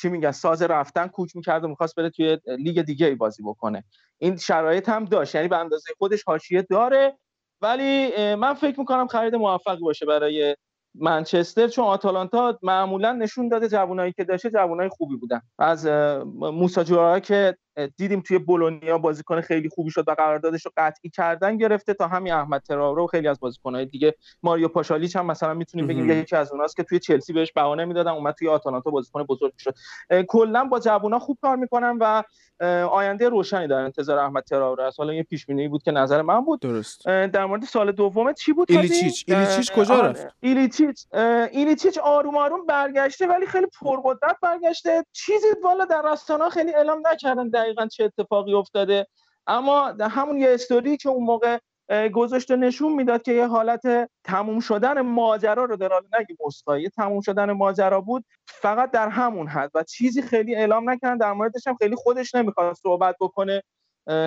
چی 0.00 0.08
میگن 0.08 0.30
ساز 0.30 0.62
رفتن 0.62 1.06
کوک 1.06 1.36
می‌کرد 1.36 1.64
و 1.64 1.68
می‌خواست 1.68 1.94
بره 1.94 2.10
توی 2.10 2.38
لیگ 2.58 2.82
دیگه 2.82 3.06
ای 3.06 3.14
بازی 3.14 3.42
بکنه. 3.42 3.84
این 4.18 4.36
شرایط 4.36 4.88
هم 4.88 5.04
داشت 5.04 5.34
یعنی 5.34 5.48
به 5.48 5.56
اندازه 5.56 5.92
خودش 5.98 6.24
حاشیه 6.24 6.62
داره. 6.62 7.18
ولی 7.60 8.12
من 8.34 8.54
فکر 8.54 8.80
می‌کنم 8.80 9.06
خرید 9.06 9.34
موفق 9.34 9.78
باشه 9.78 10.06
برای 10.06 10.56
منچستر 10.94 11.68
چون 11.68 11.84
آتالانتا 11.84 12.58
معمولا 12.62 13.12
نشون 13.12 13.48
داده 13.48 13.68
جوانایی 13.68 14.12
که 14.12 14.24
داشته 14.24 14.50
جوانای 14.50 14.88
خوبی 14.88 15.16
بودن. 15.16 15.40
از 15.58 15.86
موسا 16.34 17.20
که 17.20 17.56
دیدیم 17.96 18.20
توی 18.20 18.38
بولونیا 18.38 18.98
بازیکن 18.98 19.40
خیلی 19.40 19.68
خوبی 19.68 19.90
شد 19.90 20.08
و 20.08 20.14
قراردادش 20.14 20.66
رو 20.66 20.72
قطعی 20.76 21.10
کردن 21.10 21.56
گرفته 21.56 21.94
تا 21.94 22.08
همین 22.08 22.32
احمد 22.32 22.62
تراوره 22.62 23.02
و 23.02 23.06
خیلی 23.06 23.28
از 23.28 23.40
بازیکن‌های 23.40 23.86
دیگه. 23.86 24.14
ماریو 24.42 24.68
پاشالیچ 24.68 25.16
هم 25.16 25.26
مثلا 25.26 25.54
می‌تونیم 25.54 25.86
بگیم 25.86 26.10
یکی 26.10 26.36
از 26.36 26.52
اوناست 26.52 26.76
که 26.76 26.82
توی 26.82 26.98
چلسی 26.98 27.32
بهش 27.32 27.52
بهانه 27.52 27.84
می‌دادن 27.84 28.10
اومد 28.10 28.34
توی 28.34 28.48
آتالانتا 28.48 28.90
بازیکن 28.90 29.22
بزرگ 29.22 29.52
شد. 29.58 29.74
کلا 30.28 30.64
با 30.64 30.78
جوونا 30.78 31.18
خوب 31.18 31.38
کار 31.42 31.56
می‌کنن 31.56 31.98
و 32.00 32.22
آینده 32.90 33.28
روشنی 33.28 33.68
در 33.68 33.76
انتظار 33.76 34.18
احمد 34.18 34.42
تراوره 34.42 34.84
است. 34.84 35.00
حالا 35.00 35.14
یه 35.14 35.22
پیش 35.22 35.46
بینی 35.46 35.68
بود 35.68 35.82
که 35.82 35.90
نظر 35.90 36.22
من 36.22 36.40
بود. 36.40 36.60
درست. 36.60 37.06
در 37.06 37.46
مورد 37.46 37.62
سال 37.62 37.92
دوم 37.92 38.32
چی 38.32 38.52
بود 38.52 38.72
ایلیچیچ. 38.72 39.24
ایلیچیچ 39.28 39.72
کجا 39.72 40.00
رفت؟ 40.00 40.26
ایلیچیچ 40.40 41.06
ایلیچیچ 41.52 41.98
آروم 41.98 42.36
آروم 42.36 42.66
برگشته 42.66 43.26
ولی 43.26 43.46
خیلی 43.46 43.66
پرقدرت 43.80 44.36
برگشته. 44.42 45.04
چیزی 45.12 45.46
والا 45.64 45.84
در 45.84 46.02
رستانا 46.12 46.48
خیلی 46.48 46.74
اعلام 46.74 47.02
نکردن 47.12 47.48
دقیقا 47.68 47.86
چه 47.86 48.04
اتفاقی 48.04 48.54
افتاده. 48.54 49.06
اما 49.46 49.86
همون 50.00 50.38
یه 50.38 50.54
استوری 50.54 50.96
که 50.96 51.08
اون 51.08 51.24
موقع 51.24 51.58
گذاشته 52.12 52.56
نشون 52.56 52.92
می‌داد 52.92 53.22
که 53.22 53.32
یه 53.32 53.46
حالت 53.46 54.10
تموم 54.24 54.60
شدن 54.60 55.00
ماجرا 55.00 55.64
رو 55.64 55.76
در 55.76 55.88
حال 55.88 56.02
نگیم 56.20 56.36
اسقایی 56.46 56.88
تموم 56.88 57.20
شدن 57.20 57.52
ماجرا 57.52 58.00
بود 58.00 58.24
فقط 58.46 58.90
در 58.90 59.08
همون 59.08 59.48
حد 59.48 59.70
و 59.74 59.82
چیزی 59.82 60.22
خیلی 60.22 60.56
اعلام 60.56 60.90
نکردن. 60.90 61.16
در 61.18 61.32
موردش 61.32 61.66
هم 61.66 61.76
خیلی 61.76 61.96
خودش 61.96 62.34
نمی‌خواد 62.34 62.74
صحبت 62.74 63.16
بکنه. 63.20 63.62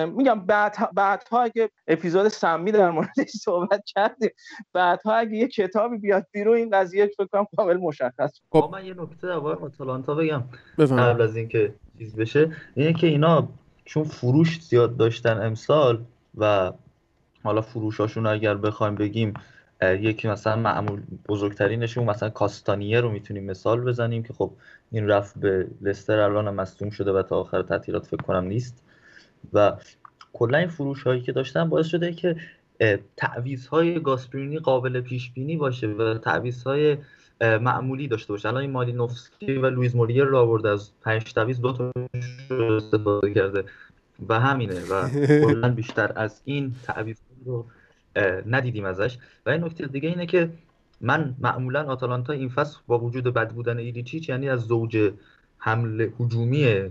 میگم 0.06 0.46
بعد 0.46 0.76
بعدها 0.92 1.42
اگه 1.42 1.70
اپیزود 1.86 2.28
سمی 2.28 2.72
در 2.72 2.90
موردش 2.90 3.30
صحبت 3.30 3.84
کردیم 3.86 4.30
بعدها 4.72 5.14
اگه 5.14 5.36
یه 5.36 5.48
کتابی 5.48 5.98
بیاد 5.98 6.26
بیرون 6.32 6.56
این 6.56 6.70
قضیه 6.70 7.06
فکر 7.06 7.26
کنم 7.26 7.46
کامل 7.56 7.76
مشخص 7.76 8.40
خب. 8.52 8.68
من 8.72 8.86
یه 8.86 8.94
نکته 8.94 9.26
اول 9.26 9.52
آتالانتا 9.52 10.14
بگم. 10.14 10.42
قبل 10.78 11.22
از 11.22 11.36
اینکه 11.36 11.74
چیز 11.98 12.16
بشه 12.16 12.56
اینه 12.74 12.92
که 12.92 13.06
اینا 13.06 13.48
چون 13.84 14.04
فروش 14.04 14.60
زیاد 14.60 14.96
داشتن 14.96 15.46
امسال 15.46 16.04
و 16.38 16.72
حالا 17.42 17.60
فروشاشون 17.60 18.26
اگر 18.26 18.54
بخوایم 18.54 18.94
بگیم 18.94 19.34
یکی 19.82 20.28
مثلا 20.28 20.56
معمول 20.56 21.02
بزرگترینشون 21.28 22.04
مثلا 22.04 22.30
کاستانیه 22.30 23.00
رو 23.00 23.10
می‌تونیم 23.10 23.44
مثال 23.44 23.80
بزنیم 23.80 24.22
که 24.22 24.32
خب 24.32 24.52
این 24.90 25.08
رفت 25.08 25.38
به 25.38 25.66
لستر 25.80 26.18
الان 26.18 26.54
مصدوم 26.54 26.90
شده 26.90 27.12
و 27.12 27.22
تا 27.22 27.36
آخر 27.36 27.62
تعطیلات 27.62 28.06
فکر 28.06 28.22
کنم 28.22 28.44
نیست. 28.44 28.82
و 29.52 29.72
کلا 30.32 30.58
این 30.58 30.68
فروش 30.68 31.02
هایی 31.02 31.20
که 31.20 31.32
داشتن 31.32 31.68
باعث 31.68 31.86
شده 31.86 32.12
که 32.12 32.36
تعویض 33.16 33.66
های 33.66 34.00
گاسپرینی 34.00 34.58
قابل 34.58 35.00
پیش 35.00 35.30
بینی 35.30 35.56
باشه 35.56 35.86
و 35.86 36.18
تعویض 36.18 36.62
های 36.62 36.96
معمولی 37.42 38.08
داشته 38.08 38.32
باشه. 38.32 38.48
الان 38.48 38.62
این 38.62 38.70
مالینوفسکی 38.70 39.52
و 39.52 39.66
لویز 39.66 39.96
موریر 39.96 40.24
رو 40.24 40.38
آورده 40.38 40.68
از 40.68 40.90
پنج 41.02 41.32
تعویض 41.32 41.60
دو 41.60 41.72
تا 41.72 41.92
استفاده 42.50 43.34
کرده. 43.34 43.64
و 44.28 44.40
همینه 44.40 44.80
و 44.90 45.08
کلا 45.46 45.68
بیشتر 45.68 46.12
از 46.16 46.40
این 46.44 46.74
تعویض 46.82 47.16
رو 47.44 47.66
ندیدیم 48.46 48.84
ازش. 48.84 49.18
و 49.46 49.50
این 49.50 49.64
نکته 49.64 49.86
دیگه 49.86 50.08
اینه 50.08 50.26
که 50.26 50.50
من 51.00 51.34
معمولا 51.38 51.84
آتالانتا 51.84 52.32
این 52.32 52.48
فصل 52.48 52.78
با 52.86 52.98
وجود 52.98 53.24
بد 53.24 53.52
بودن 53.52 53.78
ایلیچیچ 53.78 54.28
یعنی 54.28 54.48
از 54.48 54.60
زوج 54.60 55.12
حمله 55.58 56.12
هجومی 56.20 56.90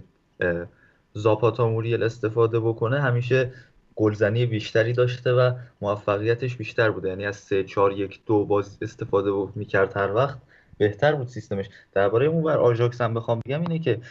زاپاتا 1.13 1.69
موریل 1.69 2.03
استفاده 2.03 2.59
بکنه 2.59 3.01
همیشه 3.01 3.51
گلزنی 3.95 4.45
بیشتری 4.45 4.93
داشته 4.93 5.33
و 5.33 5.53
موفقیتش 5.81 6.55
بیشتر 6.55 6.91
بوده. 6.91 7.09
یعنی 7.09 7.25
از 7.25 7.35
3 7.35 7.63
4 7.63 7.93
1 7.93 8.19
2 8.25 8.45
باز 8.45 8.77
استفاده 8.81 9.51
می‌کرد 9.55 9.97
هر 9.97 10.13
وقت 10.13 10.37
بهتر 10.77 11.15
بود 11.15 11.27
سیستمش. 11.27 11.69
درباره 11.93 12.25
اون 12.25 12.43
بر 12.43 12.57
آژاکس 12.57 13.01
هم 13.01 13.13
بخوام 13.13 13.41
بگم 13.45 13.61
اینه 13.61 13.79
که 13.79 14.01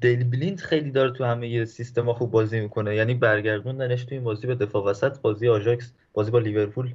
دیلی 0.00 0.24
بلیند 0.24 0.60
خیلی 0.60 0.90
داره 0.90 1.10
تو 1.10 1.24
همه 1.24 1.64
سیستما 1.64 2.14
خوب 2.14 2.30
بازی 2.30 2.60
می‌کنه. 2.60 2.96
یعنی 2.96 3.14
برگردوندنش 3.14 4.04
تو 4.04 4.14
این 4.14 4.24
بازی 4.24 4.46
به 4.46 4.54
دفاع 4.54 4.84
وسط 4.84 5.20
بازی 5.20 5.48
آژاکس 5.48 5.92
بازی 6.12 6.30
با 6.30 6.38
لیورپول 6.38 6.92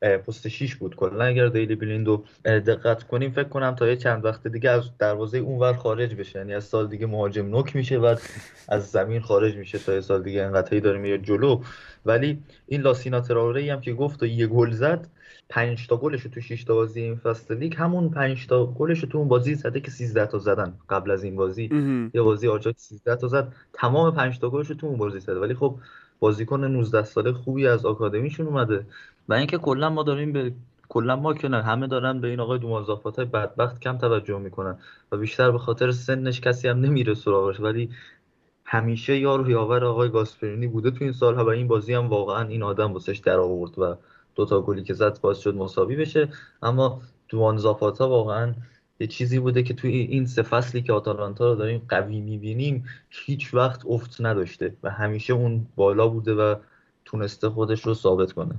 پست 0.00 0.48
6 0.48 0.74
بود. 0.74 0.96
کلا 0.96 1.24
اگر 1.24 1.46
دیلی 1.48 1.74
بلیندو 1.74 2.24
دقت 2.44 3.02
کنیم 3.02 3.30
فکر 3.30 3.48
کنم 3.48 3.74
تا 3.74 3.88
یه 3.88 3.96
چند 3.96 4.24
وقت 4.24 4.46
دیگه 4.46 4.70
از 4.70 4.82
دروازه 4.98 5.38
اونور 5.38 5.72
خارج 5.72 6.14
بشه. 6.14 6.38
یعنی 6.38 6.54
از 6.54 6.64
سال 6.64 6.88
دیگه 6.88 7.06
مهاجم 7.06 7.46
نوک 7.46 7.76
میشه 7.76 7.98
و 7.98 8.16
از 8.68 8.90
زمین 8.90 9.20
خارج 9.20 9.56
میشه 9.56 9.78
تا 9.78 9.94
یه 9.94 10.00
سال 10.00 10.22
دیگه 10.22 10.42
انقدر 10.42 10.78
داره 10.78 10.98
میره 10.98 11.18
جلو. 11.18 11.60
ولی 12.06 12.42
این 12.66 12.80
لاسینا 12.80 13.20
تراوره 13.20 13.72
هم 13.72 13.80
که 13.80 13.92
گفت 13.92 14.22
و 14.22 14.26
یه 14.26 14.46
گل 14.46 14.70
زد 14.70 15.06
5 15.48 15.86
تا 15.86 15.96
گلش 15.96 16.22
تو 16.22 16.40
6 16.40 16.64
تا 16.64 16.74
بازی 16.74 17.00
این 17.00 17.16
فصل 17.16 17.56
لیگ 17.56 17.74
همون 17.76 18.10
5 18.10 18.46
تا 18.46 18.66
گلش 18.66 19.00
تو 19.00 19.18
اون 19.18 19.28
بازی 19.28 19.54
زده 19.54 19.80
که 19.80 19.90
13 19.90 20.26
تا 20.26 20.38
زدن 20.38 20.74
قبل 20.90 21.10
از 21.10 21.24
این 21.24 21.36
بازی. 21.36 21.70
یه 22.14 22.22
بازی 22.22 22.48
آجاکس 22.48 22.88
13 22.88 23.16
تا 23.16 23.28
زد 23.28 23.52
تمام 23.72 24.14
5 24.14 24.38
تا 24.38 24.50
گلش 24.50 24.68
تو 24.68 24.86
اون 24.86 24.98
بازی 24.98 25.20
زده 25.20 25.40
ولی 25.40 25.54
خب 25.54 25.78
بازیکن 26.20 26.64
19 26.64 27.04
ساله 27.04 27.32
خوبی 27.32 27.66
از 27.66 27.86
آکادمیشون 27.86 28.46
اومده. 28.46 28.86
و 29.28 29.34
اینکه 29.34 29.58
کلا 29.58 29.90
ما 29.90 30.02
داریم 30.02 30.32
به 30.32 30.52
کلا 30.88 31.16
ما 31.16 31.34
که 31.34 31.48
نه 31.48 31.62
همه 31.62 31.86
دارن 31.86 32.20
به 32.20 32.28
این 32.28 32.40
آقای 32.40 32.58
دومازافات 32.58 33.16
های 33.16 33.24
بدبخت 33.24 33.80
کم 33.80 33.98
توجه 33.98 34.38
می‌کنن 34.38 34.78
و 35.12 35.16
بیشتر 35.16 35.50
به 35.50 35.58
خاطر 35.58 35.92
سنش 35.92 36.40
کسی 36.40 36.68
هم 36.68 36.80
نمیره 36.80 37.14
سراغش. 37.14 37.60
ولی 37.60 37.90
همیشه 38.64 39.18
یار 39.18 39.40
و 39.40 39.50
یاور 39.50 39.84
آقای 39.84 40.08
گاسپرینی 40.08 40.66
بوده 40.66 40.90
تو 40.90 41.04
این 41.04 41.12
سال 41.12 41.34
و 41.34 41.48
این 41.48 41.68
بازی 41.68 41.94
هم 41.94 42.08
واقعا 42.08 42.48
این 42.48 42.62
آدم 42.62 42.92
واسش 42.92 43.18
در 43.18 43.38
آورد 43.38 43.78
و 43.78 43.96
دوتا 44.34 44.60
گلی 44.62 44.82
که 44.82 44.94
زد 44.94 45.20
باز 45.20 45.40
شد 45.40 45.54
مساوی 45.54 45.96
بشه. 45.96 46.28
اما 46.62 47.02
دوان 47.28 47.56
زاپاتا 47.56 48.08
واقعا 48.08 48.54
یه 49.00 49.06
چیزی 49.06 49.38
بوده 49.38 49.62
که 49.62 49.74
توی 49.74 49.92
این 49.92 50.26
سه 50.26 50.42
فصلی 50.42 50.82
که 50.82 50.92
آتالانتا 50.92 51.50
رو 51.50 51.54
داریم 51.54 51.82
قوی 51.88 52.20
می‌بینیم 52.20 52.84
هیچ 53.10 53.54
وقت 53.54 53.86
افت 53.86 54.16
نداشته 54.20 54.76
و 54.82 54.90
همیشه 54.90 55.32
اون 55.32 55.66
بالا 55.76 56.08
بوده 56.08 56.34
و 56.34 56.54
تونسته 57.10 57.48
خودش 57.48 57.86
رو 57.86 57.94
ثابت 57.94 58.32
کنه. 58.32 58.54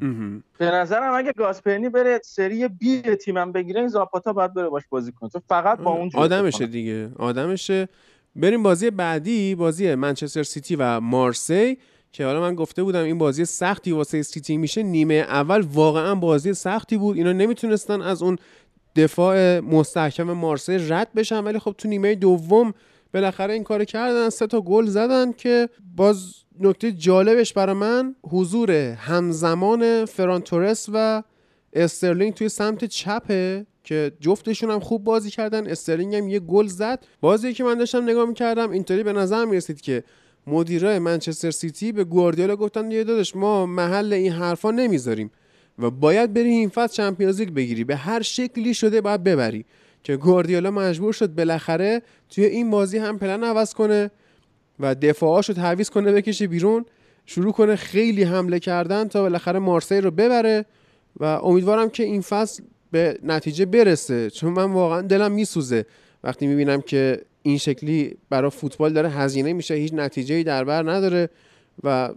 به 0.57 0.65
نظرم 0.65 1.13
اگه 1.13 1.33
گاسپرینی 1.37 1.89
بره 1.89 2.21
سری 2.23 2.67
بی 2.67 3.01
تیمم 3.01 3.51
بگیره 3.51 3.79
این 3.79 3.89
زاپاتا 3.89 4.33
باید 4.33 4.53
بره 4.53 4.69
باش 4.69 4.83
بازی 4.89 5.11
کنه. 5.11 5.29
تو 5.29 5.41
فقط 5.49 5.79
با 5.79 5.91
اون 5.91 6.09
آدمشه 6.13 6.67
دیگه. 6.67 7.11
آدمشه. 7.19 7.89
بریم 8.35 8.63
بازی 8.63 8.89
بعدی 8.89 9.55
بازی 9.55 9.95
منچستر 9.95 10.43
سیتی 10.43 10.75
و 10.75 10.99
مارسی 10.99 11.77
که 12.11 12.25
حالا 12.25 12.41
من 12.41 12.55
گفته 12.55 12.83
بودم 12.83 13.03
این 13.03 13.17
بازی 13.17 13.45
سختی 13.45 13.91
واسه 13.91 14.21
سیتی 14.21 14.57
میشه. 14.57 14.83
نیمه 14.83 15.13
اول 15.13 15.61
واقعا 15.61 16.15
بازی 16.15 16.53
سختی 16.53 16.97
بود. 16.97 17.17
اینا 17.17 17.31
نمی‌تونستن 17.31 18.01
از 18.01 18.21
اون 18.23 18.37
دفاع 18.95 19.59
مستحکم 19.59 20.23
مارسی 20.23 20.77
رد 20.77 21.13
بشن 21.15 21.43
ولی 21.43 21.59
خب 21.59 21.75
تو 21.77 21.87
نیمه 21.87 22.15
دوم 22.15 22.73
بالاخره 23.13 23.53
این 23.53 23.63
کار 23.63 23.83
کردن 23.83 24.29
سه 24.29 24.47
تا 24.47 24.61
گل 24.61 24.85
زدن 24.85 25.31
که 25.31 25.69
باز 25.95 26.33
نکته 26.59 26.91
جالبش 26.91 27.53
برای 27.53 27.75
من 27.75 28.15
حضور 28.29 28.71
همزمان 28.71 30.05
فرانتورس 30.05 30.89
و 30.93 31.23
استرلینگ 31.73 32.33
توی 32.33 32.49
سمت 32.49 32.85
چپه 32.85 33.65
که 33.83 34.11
جفتشون 34.19 34.71
هم 34.71 34.79
خوب 34.79 35.03
بازی 35.03 35.29
کردن. 35.29 35.67
استرلینگ 35.67 36.15
هم 36.15 36.29
یه 36.29 36.39
گل 36.39 36.67
زد. 36.67 37.05
بازی 37.21 37.53
که 37.53 37.63
من 37.63 37.77
داشتم 37.77 38.03
نگاه 38.03 38.27
می‌کردم 38.27 38.71
اینطوری 38.71 39.03
به 39.03 39.13
نظر 39.13 39.45
می‌رسید 39.45 39.81
که 39.81 40.03
مدیرای 40.47 40.99
منچستر 40.99 41.51
سیتی 41.51 41.91
به 41.91 42.03
گواردیولا 42.03 42.55
گفتن 42.55 42.91
یه 42.91 43.03
داداش 43.03 43.35
ما 43.35 43.65
محل 43.65 44.13
این 44.13 44.31
حرفا 44.31 44.71
نمی‌ذاریم 44.71 45.31
و 45.79 45.91
باید 45.91 46.33
بری 46.33 46.49
این 46.49 46.69
فصل 46.69 46.93
Champions 46.93 47.39
League 47.39 47.49
بگیری. 47.49 47.83
به 47.83 47.95
هر 47.95 48.21
شکلی 48.21 48.73
شده 48.73 49.01
باید 49.01 49.23
ببری. 49.23 49.65
که 50.03 50.17
گواردیولا 50.17 50.71
مجبور 50.71 51.13
شد 51.13 51.35
بالاخره 51.35 52.01
توی 52.29 52.45
این 52.45 52.69
بازی 52.69 52.97
هم 52.97 53.19
پلن 53.19 53.43
عوض 53.43 53.73
کنه 53.73 54.11
و 54.79 54.95
دفاعاشو 54.95 55.53
تعویض 55.53 55.89
کنه 55.89 56.11
بکشه 56.11 56.47
بیرون. 56.47 56.85
شروع 57.25 57.53
کنه 57.53 57.75
خیلی 57.75 58.23
حمله 58.23 58.59
کردن 58.59 59.07
تا 59.07 59.21
بالاخره 59.21 59.59
مارسی 59.59 60.01
رو 60.01 60.11
ببره 60.11 60.65
و 61.19 61.23
امیدوارم 61.23 61.89
که 61.89 62.03
این 62.03 62.21
فصل 62.21 62.63
به 62.91 63.19
نتیجه 63.23 63.65
برسه. 63.65 64.29
چون 64.29 64.53
من 64.53 64.71
واقعا 64.71 65.01
دلم 65.01 65.31
میسوزه. 65.31 65.85
وقتی 66.23 66.47
می‌بینم 66.47 66.81
که 66.81 67.21
این 67.41 67.57
شکلی 67.57 68.17
برای 68.29 68.51
فوتبال 68.51 68.93
داره 68.93 69.09
هزینه 69.09 69.53
میشه 69.53 69.73
هیچ 69.73 69.93
نتیجه 69.93 70.43
در 70.43 70.63
بر 70.63 70.91
نداره 70.91 71.29
و 71.83 72.09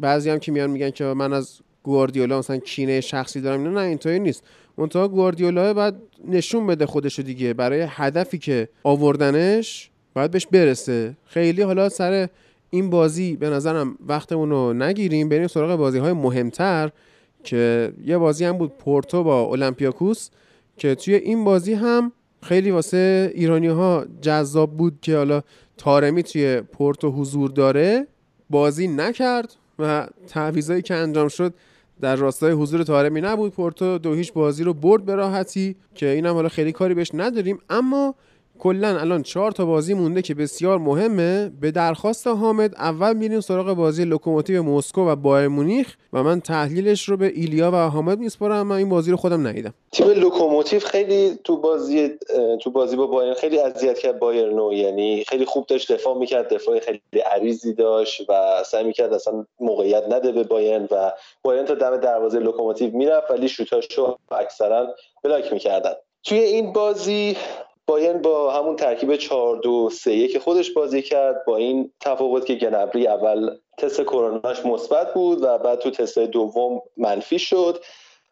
بعضی 0.00 0.30
هم 0.30 0.38
که 0.38 0.52
میان 0.52 0.70
میگن 0.70 0.90
که 0.90 1.04
من 1.04 1.32
از 1.32 1.60
گواردیولا 1.82 2.38
مثلا 2.38 2.56
کینه 2.56 3.00
شخصی 3.00 3.40
دارم 3.40 3.68
نه 3.68 3.80
اینطوری 3.80 4.18
نیست. 4.18 4.42
منتها 4.78 5.08
گواردیولا 5.08 5.74
بعد 5.74 5.96
نشون 6.28 6.66
بده 6.66 6.86
خودشو 6.86 7.22
دیگه. 7.22 7.54
برای 7.54 7.86
هدفی 7.88 8.38
که 8.38 8.68
آوردنش 8.84 9.90
باید 10.14 10.30
بهش 10.30 10.46
برسه. 10.46 11.16
خیلی 11.24 11.62
حالا 11.62 11.88
سر 11.88 12.28
این 12.70 12.90
بازی 12.90 13.36
به 13.36 13.50
نظرم 13.50 13.96
وقتمون 14.06 14.50
رو 14.50 14.72
نگیریم. 14.72 15.28
بریم 15.28 15.46
سراغ 15.46 15.78
بازی 15.78 15.98
های 15.98 16.12
مهمتر 16.12 16.90
که 17.44 17.92
یه 18.04 18.18
بازی 18.18 18.44
هم 18.44 18.58
بود 18.58 18.72
پورتو 18.78 19.24
با 19.24 19.40
اولمپیاکوس 19.40 20.28
که 20.76 20.94
توی 20.94 21.14
این 21.14 21.44
بازی 21.44 21.74
هم 21.74 22.12
خیلی 22.42 22.70
واسه 22.70 23.32
ایرانی 23.34 23.66
ها 23.66 24.06
جذاب 24.22 24.76
بود 24.76 24.98
که 25.02 25.16
حالا 25.16 25.42
تارمی 25.76 26.22
توی 26.22 26.60
پورتو 26.60 27.10
حضور 27.10 27.50
داره. 27.50 28.06
بازی 28.50 28.88
نکرد 28.88 29.54
و 29.78 30.08
تعویضایی 30.28 30.82
که 30.82 30.94
انجام 30.94 31.28
شد 31.28 31.54
در 32.00 32.16
راستای 32.16 32.52
حضور 32.52 32.82
تارمی 32.82 33.20
نبود 33.20 33.52
پورتو 33.52 33.98
دو 33.98 34.14
هیچ 34.14 34.32
بازی 34.32 34.64
رو 34.64 34.74
برد 34.74 35.04
به 35.04 35.14
راحتی 35.14 35.76
که 35.94 36.08
اینم 36.08 36.34
حالا 36.34 36.48
خیلی 36.48 36.72
کاری 36.72 36.94
بهش 36.94 37.10
نداریم. 37.14 37.58
اما 37.70 38.14
کلا 38.58 39.00
الان 39.00 39.22
چهار 39.22 39.52
تا 39.52 39.64
بازی 39.66 39.94
مونده 39.94 40.22
که 40.22 40.34
بسیار 40.34 40.78
مهمه. 40.78 41.50
به 41.60 41.70
درخواست 41.70 42.26
حامد 42.26 42.74
اول 42.74 43.16
میریم 43.16 43.40
سراغ 43.40 43.72
بازی 43.72 44.04
لوکوموتیو 44.04 44.62
مسکو 44.62 45.08
و 45.08 45.16
بایرن 45.16 45.48
مونیخ 45.48 45.96
و 46.12 46.22
من 46.22 46.40
تحلیلش 46.40 47.08
رو 47.08 47.16
به 47.16 47.26
ایلیا 47.26 47.70
و 47.70 47.76
حامد 47.76 48.18
میسپارم. 48.18 48.66
من 48.66 48.76
این 48.76 48.88
بازی 48.88 49.10
رو 49.10 49.16
خودم 49.16 49.46
ندیدم. 49.46 49.74
تیم 49.92 50.08
لوکوموتیو 50.08 50.80
خیلی 50.80 51.38
تو 51.44 51.56
بازی 51.56 52.10
تو 52.60 52.70
بازی 52.70 52.96
با 52.96 53.06
بایرن 53.06 53.34
خیلی 53.34 53.58
اذیت 53.58 53.98
کرد 53.98 54.24
نو 54.24 54.72
یعنی 54.72 55.24
خیلی 55.28 55.44
خوب 55.44 55.66
داشت 55.66 55.92
دفاع 55.92 56.18
می‌کرد 56.18 56.54
دفاع 56.54 56.78
خیلی 56.78 57.00
عریضی 57.32 57.74
داشت 57.74 58.30
و 58.30 58.62
سعی 58.66 58.84
می‌کرد 58.84 59.12
اصلا 59.12 59.46
موقعیت 59.60 60.04
نده 60.10 60.32
به 60.32 60.44
بایرن 60.44 60.88
و 60.90 61.12
بایرن 61.42 61.64
تا 61.64 61.74
دم 61.74 61.96
دروازه 61.96 62.38
لوکوموتیو 62.38 62.96
می‌رفت 62.96 63.30
ولی 63.30 63.48
شوتاشو 63.48 64.16
اکثرا 64.30 64.94
بلاک 65.24 65.52
می‌کردن. 65.52 65.92
توی 66.24 66.38
این 66.38 66.72
بازی 66.72 67.36
بایرن 67.88 68.22
با 68.22 68.52
همون 68.52 68.76
ترکیب 68.76 69.16
4 69.16 69.56
2 69.56 69.90
3 69.90 70.28
که 70.28 70.38
خودش 70.38 70.70
بازی 70.70 71.02
کرد 71.02 71.44
با 71.44 71.56
این 71.56 71.92
تفاوت 72.00 72.46
که 72.46 72.54
گنبری 72.54 73.06
اول 73.06 73.56
تست 73.78 74.02
کروناش 74.02 74.66
مثبت 74.66 75.14
بود 75.14 75.42
و 75.42 75.58
بعد 75.58 75.78
تو 75.78 75.90
تست 75.90 76.18
دوم 76.18 76.82
منفی 76.96 77.38
شد 77.38 77.84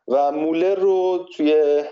و 0.09 0.33
مولر 0.33 0.74
رو 0.74 1.27
توی 1.37 1.83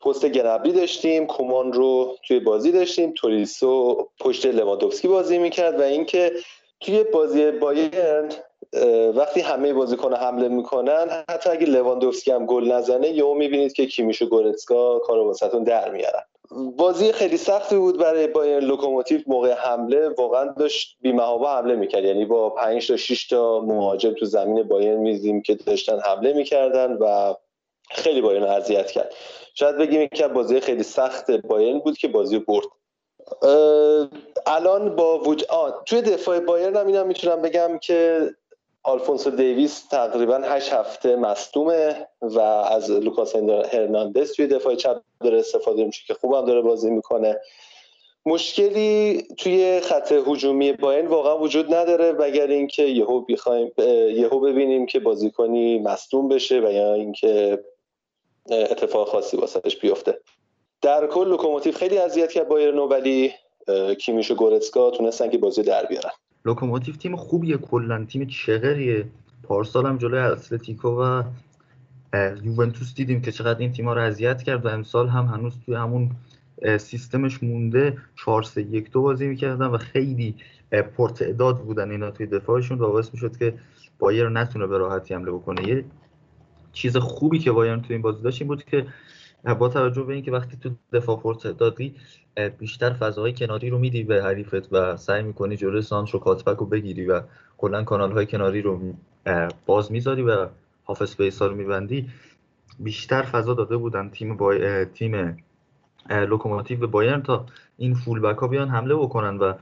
پست 0.00 0.28
گنبری 0.28 0.72
داشتیم 0.72 1.26
کومان 1.26 1.72
رو 1.72 2.16
توی 2.26 2.40
بازی 2.40 2.72
داشتیم 2.72 3.12
توریسو 3.16 4.08
پشت 4.20 4.46
لواندوفسکی 4.46 5.08
بازی 5.08 5.38
می‌کرد 5.38 5.80
و 5.80 5.82
اینکه 5.82 6.32
توی 6.80 7.02
بازی 7.02 7.50
بایرن 7.50 8.28
وقتی 9.14 9.40
همه 9.40 9.72
بازیکن 9.72 10.14
حمله 10.14 10.48
می‌کنن 10.48 11.24
حتی 11.30 11.50
اگه 11.50 11.66
لواندوفسکی 11.66 12.30
هم 12.30 12.46
گل 12.46 12.72
نزنه 12.72 13.08
یهو 13.08 13.34
می‌بینید 13.34 13.72
که 13.72 13.86
کیمیش 13.86 14.22
و 14.22 14.26
گورتسکا 14.26 14.98
کارو 14.98 15.26
واسهتون 15.26 15.64
در 15.64 15.90
میارن 15.90 16.22
بازی 16.76 17.12
خیلی 17.12 17.36
سختی 17.36 17.76
بود 17.76 17.98
برای 17.98 18.26
بایرن 18.26 18.60
لوکوموتیو. 18.60 19.20
موقع 19.26 19.52
حمله 19.52 20.08
واقعا 20.08 20.52
داشت 20.52 20.96
بی‌محابا 21.00 21.56
حمله 21.56 21.74
می‌کرد. 21.74 22.04
یعنی 22.04 22.24
با 22.24 22.50
5 22.50 22.88
تا 22.88 22.96
6 22.96 23.28
تا 23.28 23.60
مهاجم 23.60 24.12
تو 24.12 24.24
زمین 24.24 24.62
بایرن 24.62 24.96
میزیم 24.96 25.42
که 25.42 25.54
داشتن 25.54 26.00
حمله 26.00 26.32
می‌کردن 26.32 26.92
و 26.92 27.34
خیلی 27.90 28.20
بایرن 28.20 28.44
اذیت 28.44 28.90
کرد. 28.90 29.14
شاید 29.54 29.76
بگیم 29.76 30.08
که 30.08 30.28
بازی 30.28 30.60
خیلی 30.60 30.82
سخت 30.82 31.30
بایرن 31.30 31.78
بود 31.78 31.98
که 31.98 32.08
بازی 32.08 32.38
برد. 32.38 32.66
الان 34.46 34.96
با 34.96 35.18
وجود 35.18 35.46
توی 35.86 36.02
دفاع 36.02 36.40
بایرن 36.40 36.76
هم 36.76 36.86
اینم 36.86 37.06
می‌تونم 37.06 37.42
بگم 37.42 37.78
که 37.78 38.28
آلفونسو 38.84 39.30
دیویس 39.30 39.86
تقریبا 39.88 40.40
هشت 40.44 40.72
هفته 40.72 41.16
مصدومه 41.16 42.06
و 42.20 42.40
از 42.40 42.90
لوکاس 42.90 43.36
هرناندز 43.72 44.32
توی 44.32 44.46
دفاع 44.46 44.74
چپ 44.74 45.00
داره 45.20 45.38
استفاده 45.38 45.84
میشه 45.84 46.02
که 46.06 46.14
خوبم 46.14 46.46
داره 46.46 46.60
بازی 46.60 46.90
می‌کنه. 46.90 47.40
مشکلی 48.26 49.22
توی 49.38 49.80
خط 49.80 50.12
هجومی 50.12 50.72
بایرن 50.72 51.06
واقعا 51.06 51.38
وجود 51.38 51.74
نداره 51.74 52.12
مگر 52.12 52.46
اینکه 52.46 52.82
یهو 52.82 53.20
بخوایم 53.20 53.72
یهو 54.14 54.40
ببینیم 54.40 54.86
که 54.86 55.00
بازیکنی 55.00 55.78
مصدوم 55.78 56.28
بشه 56.28 56.60
و 56.60 56.70
یا 56.70 56.94
اینکه 56.94 57.64
اتفاق 58.50 59.08
خاصی 59.08 59.36
واسش 59.36 59.76
بیفته. 59.76 60.18
در 60.82 61.06
کل 61.06 61.28
لوکوموتیو 61.28 61.72
خیلی 61.72 61.98
اذیت 61.98 62.32
کرد 62.32 62.48
بایرنو 62.48 62.86
ولی 62.86 63.32
کیمیش 64.00 64.30
و 64.30 64.34
گورتسکا 64.34 64.90
تونستن 64.90 65.30
که 65.30 65.38
بازی 65.38 65.62
در 65.62 65.86
بیارن. 65.86 66.12
لوکوموتیو 66.44 66.94
تیم 66.94 67.16
خوبیه 67.16 67.56
کلا. 67.56 68.04
تیم 68.04 68.26
چغریه. 68.26 69.08
پارسال 69.42 69.86
هم 69.86 69.98
جلوی 69.98 70.20
اتلتیکو 70.20 70.88
و 70.88 71.22
یوونتوس 72.42 72.94
دیدیم 72.94 73.22
که 73.22 73.32
چقدر 73.32 73.58
این 73.58 73.72
تیم‌ها 73.72 73.94
رو 73.94 74.00
اذیت 74.00 74.42
کرد 74.42 74.66
و 74.66 74.68
امسال 74.68 75.08
هم 75.08 75.24
هنوز 75.24 75.54
توی 75.66 75.74
همون 75.74 76.10
سیستمش 76.78 77.42
مونده. 77.42 77.98
4 78.16 78.42
3 78.42 78.62
1 78.62 78.90
2 78.90 79.02
بازی 79.02 79.26
می‌کردن 79.26 79.66
و 79.66 79.78
خیلی 79.78 80.34
پرتعداد 80.96 81.60
بودن 81.60 81.90
اینا 81.90 82.10
توی 82.10 82.26
دفاعشون. 82.26 82.78
و 82.78 82.92
باعث 82.92 83.10
می‌شد 83.14 83.36
که 83.36 83.54
بایر 83.98 84.28
نتونه 84.28 84.66
به 84.66 84.78
راحتی 84.78 85.14
حمله 85.14 85.30
بکنه. 85.32 85.68
یه 85.68 85.84
چیز 86.72 86.96
خوبی 86.96 87.38
که 87.38 87.52
بایرن 87.52 87.80
توی 87.82 87.94
این 87.94 88.02
بازی 88.02 88.22
داشت 88.22 88.42
این 88.42 88.48
بود 88.48 88.64
که 88.64 88.86
با 89.44 89.68
توجه 89.68 90.02
به 90.02 90.14
اینکه 90.14 90.30
وقتی 90.30 90.56
تو 90.56 90.70
دفاع 90.92 91.20
پرتعدادی 91.20 91.94
بیشتر 92.58 92.92
فضاهای 92.92 93.32
کناری 93.32 93.70
رو 93.70 93.78
میدی 93.78 94.02
به 94.04 94.22
حریفت 94.22 94.72
و 94.72 94.96
سعی 94.96 95.22
می‌کنی 95.22 95.56
جلوی 95.56 95.82
سانتر 95.82 96.16
و 96.16 96.20
کاتبک 96.20 96.56
رو 96.56 96.66
بگیری 96.66 97.06
و 97.06 97.22
کلا 97.58 97.84
کانال 97.84 98.12
های 98.12 98.26
کناری 98.26 98.62
رو 98.62 98.94
باز 99.66 99.92
می‌ذاری 99.92 100.22
و 100.22 100.48
half 100.84 101.02
space 101.02 101.42
ها 101.42 101.48
رو 101.48 101.54
میبندی. 101.54 102.10
بیشتر 102.78 103.22
فضا 103.22 103.54
داده 103.54 103.76
بودن 103.76 104.10
تیم 104.10 104.36
با... 104.36 104.84
تیم 104.84 105.36
لوکوموتیو 106.10 106.78
به 106.78 106.86
بایرن 106.86 107.22
تا 107.22 107.46
این 107.76 107.94
full 107.94 108.20
back 108.20 108.38
ها 108.38 108.48
بیان 108.48 108.68
حمله 108.68 108.94
بکنن 108.94 109.36
و 109.38 109.54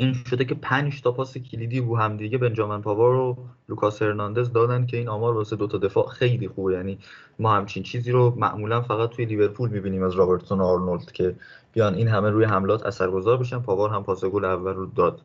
این 0.00 0.14
شده 0.14 0.44
که 0.44 0.54
پنج 0.54 1.02
تا 1.02 1.12
پاس 1.12 1.38
کلیدی 1.38 1.80
رو 1.80 1.96
هم 1.96 2.16
دیگه 2.16 2.38
بنجامین 2.38 2.82
پاوار 2.82 3.14
و 3.14 3.36
لوکاس 3.68 4.02
هرناندز 4.02 4.52
دادن 4.52 4.86
که 4.86 4.96
این 4.96 5.08
آمار 5.08 5.34
واسه 5.34 5.56
دو 5.56 5.66
تا 5.66 5.78
دفاع 5.78 6.08
خیلی 6.08 6.48
خوبه. 6.48 6.72
یعنی 6.72 6.98
ما 7.38 7.54
همچین 7.54 7.82
چیزی 7.82 8.12
رو 8.12 8.34
معمولا 8.36 8.80
فقط 8.80 9.10
توی 9.10 9.24
لیورپول 9.24 9.70
می‌بینیم 9.70 10.02
از 10.02 10.14
رابرتسون 10.14 10.60
آرنولد 10.60 11.12
که 11.12 11.34
بیان 11.72 11.94
این 11.94 12.08
همه 12.08 12.30
روی 12.30 12.44
حملات 12.44 12.86
اثرگذار 12.86 13.36
بشن. 13.36 13.58
پاوار 13.58 13.90
هم 13.90 14.04
پاس 14.04 14.24
گل 14.24 14.44
اول 14.44 14.74
رو 14.74 14.86
داد. 14.86 15.20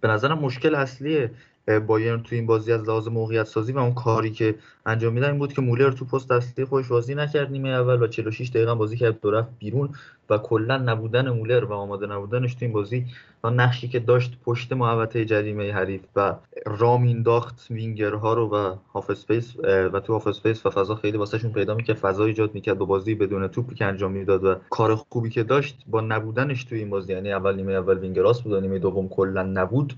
به 0.00 0.08
نظرم 0.08 0.38
مشکل 0.38 0.74
اصلی 0.74 1.28
بایرن 1.66 2.22
تو 2.22 2.34
این 2.34 2.46
بازی 2.46 2.72
از 2.72 2.88
لحاظ 2.88 3.08
موقعیت 3.08 3.46
سازی 3.46 3.72
و 3.72 3.78
اون 3.78 3.94
کاری 3.94 4.30
که 4.30 4.54
انجام 4.86 5.12
میدن 5.12 5.30
این 5.30 5.38
بود 5.38 5.52
که 5.52 5.62
مولر 5.62 5.90
تو 5.90 6.04
پست 6.04 6.30
اصلی 6.30 6.64
خودش 6.64 6.88
بازی 6.88 7.14
نکرد 7.14 7.50
نیمه 7.50 7.68
اول 7.68 8.02
و 8.02 8.06
46 8.06 8.48
دقیقه 8.48 8.74
بازی 8.74 8.96
کرد 8.96 9.20
و 9.20 9.30
رفت 9.30 9.48
بیرون 9.58 9.88
و 10.30 10.38
کلا 10.38 10.76
نبودن 10.76 11.30
مولر 11.30 11.64
و 11.64 11.72
آماده 11.72 12.06
نبودنش 12.06 12.54
تو 12.54 12.64
این 12.64 12.72
بازی 12.72 13.06
و 13.44 13.50
نقشی 13.50 13.88
که 13.88 13.98
داشت 13.98 14.38
پشت 14.44 14.72
محوطه 14.72 15.24
جریمه 15.24 15.72
حریف 15.72 16.00
و 16.16 16.34
رام 16.66 17.02
انداخت 17.02 17.66
وینگرها 17.70 18.34
رو 18.34 18.48
و 18.48 18.76
half 18.94 19.10
space 19.10 19.56
و 19.64 20.00
تو 20.00 20.12
half 20.12 20.26
space 20.26 20.66
و 20.66 20.70
فضا 20.70 20.94
خیلی 20.94 21.18
واسهشون 21.18 21.52
پیدا 21.52 21.74
می‌کرد 21.74 21.96
فضا 21.96 22.24
ایجاد 22.24 22.54
می‌کرد 22.54 22.78
با 22.78 22.86
بازی 22.86 23.14
بدون 23.14 23.48
توپی 23.48 23.74
که 23.74 23.84
انجام 23.84 24.12
می‌داد 24.12 24.44
و 24.44 24.54
کار 24.70 24.94
خوبی 24.94 25.30
که 25.30 25.42
داشت 25.42 25.84
با 25.86 26.00
نبودنش 26.00 26.64
تو 26.64 26.74
این 26.74 26.90
بازی 26.90 27.12
یعنی 27.12 27.32
اول 27.32 27.56
نیمه 27.56 27.72
اول 27.72 27.98
وینگراس 27.98 28.42
بود 28.42 28.54
نیمه 28.54 28.78
دوم 28.78 29.08
کلا 29.08 29.42
نبود. 29.42 29.94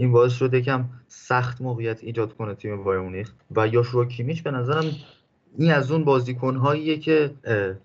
این 0.00 0.12
باعث 0.12 0.32
شده 0.32 0.58
یکم 0.58 0.84
سخت 1.08 1.60
موقعیت 1.60 2.04
ایجاد 2.04 2.36
کنه 2.36 2.54
تیم 2.54 2.84
بایر 2.84 3.26
و 3.56 3.68
یاشوا 3.68 4.04
کیمیچ 4.04 4.42
به 4.42 4.50
نظرم 4.50 4.84
این 5.58 5.72
از 5.72 5.90
اون 5.90 6.04
بازیکن 6.04 6.76
که 7.00 7.30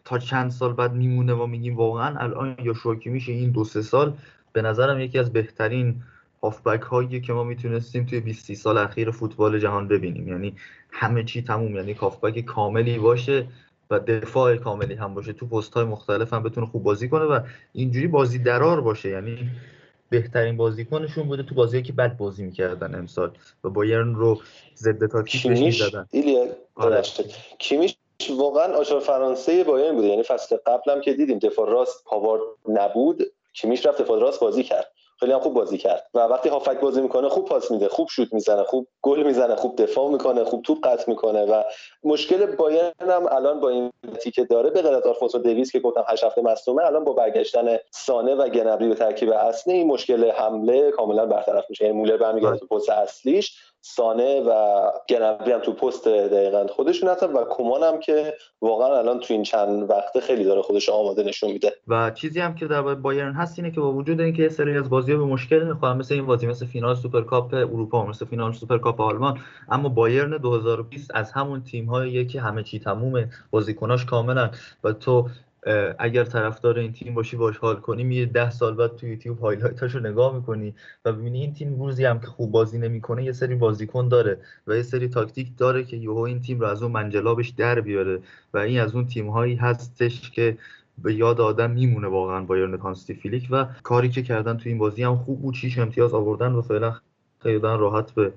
تا 0.05 0.17
چند 0.17 0.51
سال 0.51 0.73
بعد 0.73 0.93
میمونه 0.93 1.33
و 1.33 1.45
میگیم 1.45 1.75
واقعا 1.75 2.19
الان 2.19 2.55
یاشوا 2.63 2.95
کیمیچ 2.95 3.29
این 3.29 3.51
دو 3.51 3.63
سه 3.63 3.81
سال 3.81 4.13
به 4.53 4.61
نظرم 4.61 4.99
یکی 4.99 5.19
از 5.19 5.33
بهترین 5.33 5.95
هافبک 6.43 6.81
هایی 6.81 7.21
که 7.21 7.33
ما 7.33 7.43
می‌تونستیم 7.43 8.05
توی 8.05 8.19
20 8.19 8.53
سال 8.53 8.77
اخیر 8.77 9.11
فوتبال 9.11 9.59
جهان 9.59 9.87
ببینیم. 9.87 10.27
یعنی 10.27 10.55
همه 10.91 11.23
چی 11.23 11.41
تموم 11.41 11.75
یعنی 11.75 11.93
هافبک 11.93 12.39
کاملی 12.39 12.97
باشه 12.97 13.47
و 13.89 13.99
دفاع 13.99 14.55
کاملی 14.55 14.93
هم 14.93 15.13
باشه. 15.13 15.33
تو 15.33 15.47
پست 15.47 15.73
های 15.73 15.85
مختلف 15.85 16.33
هم 16.33 16.43
بتونه 16.43 16.67
خوب 16.67 16.83
بازی 16.83 17.09
کنه 17.09 17.23
و 17.23 17.39
اینجوری 17.73 18.07
بازی 18.07 18.39
درار 18.39 18.81
باشه. 18.81 19.09
یعنی 19.09 19.51
بهترین 20.09 20.57
بازیکنشون 20.57 21.27
بوده 21.27 21.43
تو 21.43 21.55
بازی 21.55 21.81
که 21.81 21.93
بد 21.93 22.17
بازی 22.17 22.43
می‌کردن 22.43 22.95
امسال 22.95 23.31
و 23.63 23.69
بایرن 23.69 24.15
رو 24.15 24.41
ضد 24.75 25.05
تاکتیکش 25.11 25.45
می‌زدن 25.45 26.07
آره. 26.75 27.01
کیمیش 27.59 27.97
واقعا 28.37 28.73
آشار 28.73 28.99
فرانسه 28.99 29.63
بایرن 29.63 29.95
بوده. 29.95 30.07
یعنی 30.07 30.23
فصل 30.23 30.57
قبلم 30.65 31.01
که 31.01 31.13
دیدیم 31.13 31.39
دفاع 31.39 31.69
راست 31.69 32.03
پاوار 32.03 32.39
نبود. 32.67 33.23
کیمیش 33.53 33.85
رفت 33.85 34.01
دفاع 34.01 34.19
راست 34.19 34.39
بازی 34.39 34.63
کرد. 34.63 34.91
خیلی 35.19 35.31
هم 35.31 35.39
خوب 35.39 35.53
بازی 35.53 35.77
کرد. 35.77 36.07
و 36.13 36.19
وقتی 36.19 36.49
هافک 36.49 36.79
بازی 36.79 37.01
می‌کنه 37.01 37.29
خوب 37.29 37.45
پاس 37.45 37.71
میده 37.71 37.89
خوب 37.89 38.07
شوت 38.09 38.33
می‌زنه 38.33 38.63
خوب 38.63 38.87
گل 39.01 39.23
می‌زنه 39.23 39.55
خوب 39.55 39.75
دفاع 39.75 40.09
می‌کنه 40.09 40.43
خوب 40.43 40.61
توپ 40.61 40.87
قطع 40.87 41.03
می‌کنه 41.07 41.45
و 41.45 41.63
مشکل 42.03 42.45
بایرن 42.45 42.91
هم 42.99 43.27
الان 43.31 43.59
با 43.59 43.69
این 43.69 43.91
که 44.33 44.45
داره 44.45 44.69
به 44.69 44.81
غیر 44.81 44.95
از 44.95 45.35
دیویس 45.43 45.71
که 45.71 45.79
گفتم 45.79 46.05
8 46.07 46.23
هفته 46.23 46.41
مصدومه 46.41 46.85
الان 46.85 47.03
با 47.03 47.13
برگشتن 47.13 47.77
سانه 47.91 48.35
و 48.35 48.49
گنابری 48.49 48.87
به 48.87 48.95
ترکیب 48.95 49.29
اصلی 49.31 49.73
این 49.73 49.87
مشکل 49.87 50.31
حمله 50.31 50.91
کاملا 50.91 51.25
برطرف 51.25 51.65
میشه. 51.69 51.85
یعنی 51.85 51.97
مولر 51.97 52.17
برمیگرده 52.17 52.57
تو 52.57 52.67
پست 52.67 52.89
اصلیش. 52.89 53.57
سانه 53.87 54.41
و 54.41 54.51
گنابری 55.09 55.51
هم 55.51 55.59
تو 55.59 55.73
پست 55.73 56.07
دقیقا 56.07 56.67
خودشون 56.67 57.09
هستن 57.09 57.33
و 57.33 57.45
کومان 57.49 57.83
هم 57.83 57.99
که 57.99 58.33
واقعا 58.61 58.97
الان 58.97 59.19
تو 59.19 59.33
این 59.33 59.43
چند 59.43 59.89
وقته 59.89 60.21
خیلی 60.21 60.43
داره 60.43 60.61
خودش 60.61 60.89
آماده 60.89 61.23
نشون 61.23 61.51
میده. 61.51 61.73
و 61.87 62.11
چیزی 62.11 62.39
هم 62.39 62.55
که 62.55 62.67
در 62.67 62.81
بایرن 62.81 63.33
هست 63.33 63.59
اینه 63.59 63.71
که 63.71 63.81
با 63.81 63.91
وجود 63.91 64.21
اینکه 64.21 64.49
سری 64.49 64.77
از 64.77 64.89
بازی‌ها 64.89 65.17
به 65.17 65.25
مشکل 65.25 65.63
می‌خورن 65.63 65.97
مثل 65.97 66.13
این 66.13 66.25
بازی 66.25 66.47
مثل 66.47 66.65
فینال 66.65 66.95
سوپرکاپ 66.95 67.53
اروپا 67.53 68.05
مثل 68.05 68.25
فینال 68.25 68.53
سوپرکاپ 68.53 69.01
آلمان 69.01 69.39
اما 69.69 69.89
بایرن 69.89 70.37
2020 70.37 71.11
از 71.13 71.31
همون 71.31 71.63
تیم‌هایی 71.63 72.25
که 72.25 72.41
همه 72.41 72.63
چی 72.63 72.79
تمومه 72.79 73.29
بازیکناش 73.51 74.05
کاملا 74.05 74.51
و 74.83 74.93
تو 74.93 75.27
اگر 75.99 76.23
طرفدار 76.23 76.79
این 76.79 76.91
تیم 76.91 77.13
باشی 77.13 77.37
باش 77.37 77.57
حال 77.57 77.75
کنی. 77.75 78.15
یه 78.15 78.25
ده 78.25 78.51
سال 78.51 78.75
بعد 78.75 78.95
تو 78.95 79.07
یوتیوب 79.07 79.39
highlight 79.39 79.84
اشو 79.84 79.99
نگاه 79.99 80.35
می‌کنی 80.35 80.73
و 81.05 81.13
ببینی 81.13 81.41
این 81.41 81.53
تیم 81.53 81.79
روزی 81.79 82.05
هم 82.05 82.19
که 82.19 82.27
خوب 82.27 82.51
بازی 82.51 82.77
نمی‌کنه 82.77 83.23
یه 83.23 83.31
سری 83.31 83.55
بازیکن 83.55 84.07
داره 84.07 84.37
و 84.67 84.75
یه 84.75 84.83
سری 84.83 85.07
تاکتیک 85.07 85.57
داره 85.57 85.83
که 85.83 85.97
یهو 85.97 86.17
این 86.17 86.41
تیم 86.41 86.59
رو 86.59 86.65
از 86.65 86.83
اون 86.83 86.91
منجلابش 86.91 87.49
در 87.49 87.81
بیاره 87.81 88.19
و 88.53 88.57
این 88.57 88.79
از 88.79 88.95
اون 88.95 89.07
تیم 89.07 89.29
هایی 89.29 89.55
هستش 89.55 90.31
که 90.31 90.57
به 90.97 91.13
یاد 91.13 91.41
آدم 91.41 91.71
میمونه 91.71 92.07
واقعا 92.07 92.41
بایرن 92.41 92.77
هانسی 92.77 93.13
فلیک 93.13 93.47
و 93.51 93.65
کاری 93.83 94.09
که 94.09 94.23
کردن 94.23 94.57
تو 94.57 94.69
این 94.69 94.77
بازی 94.77 95.03
هم 95.03 95.17
خوب 95.17 95.41
بود. 95.41 95.53
شیش 95.55 95.79
امتیاز 95.79 96.13
آوردن 96.13 96.51
و 96.51 96.61
فعلا 96.61 96.95
خیلی 97.39 97.59
راحت 97.59 98.11
به 98.11 98.31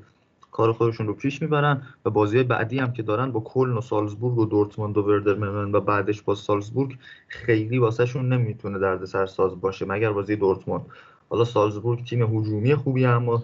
کار 0.59 0.73
خودشون 0.73 1.07
رو 1.07 1.15
پیش 1.15 1.43
می‌برن 1.43 1.83
و 2.05 2.11
بازی 2.11 2.43
بعدی 2.43 2.79
هم 2.79 2.93
که 2.93 3.03
دارن 3.03 3.33
با 3.33 3.41
کلن 3.41 3.77
و 3.77 3.81
سالزبورگ 3.81 4.39
و 4.39 4.45
دورتموند 4.45 4.99
و 4.99 5.03
وردر 5.03 5.37
و 5.77 5.81
بعدش 5.81 6.23
با 6.23 6.35
سالزبورگ 6.35 6.91
خیلی 7.29 7.79
واسهشون 7.79 8.33
نمی‌تونه 8.33 8.79
دردسر 8.79 9.27
ساز 9.27 9.61
باشه 9.61 9.85
مگر 9.85 10.13
بازی 10.13 10.37
دورتموند. 10.37 10.87
حالا 11.31 11.45
سالزبورگ 11.45 12.05
تیم 12.05 12.23
هجومی 12.23 12.75
خوبی 12.75 13.07
اما 13.07 13.43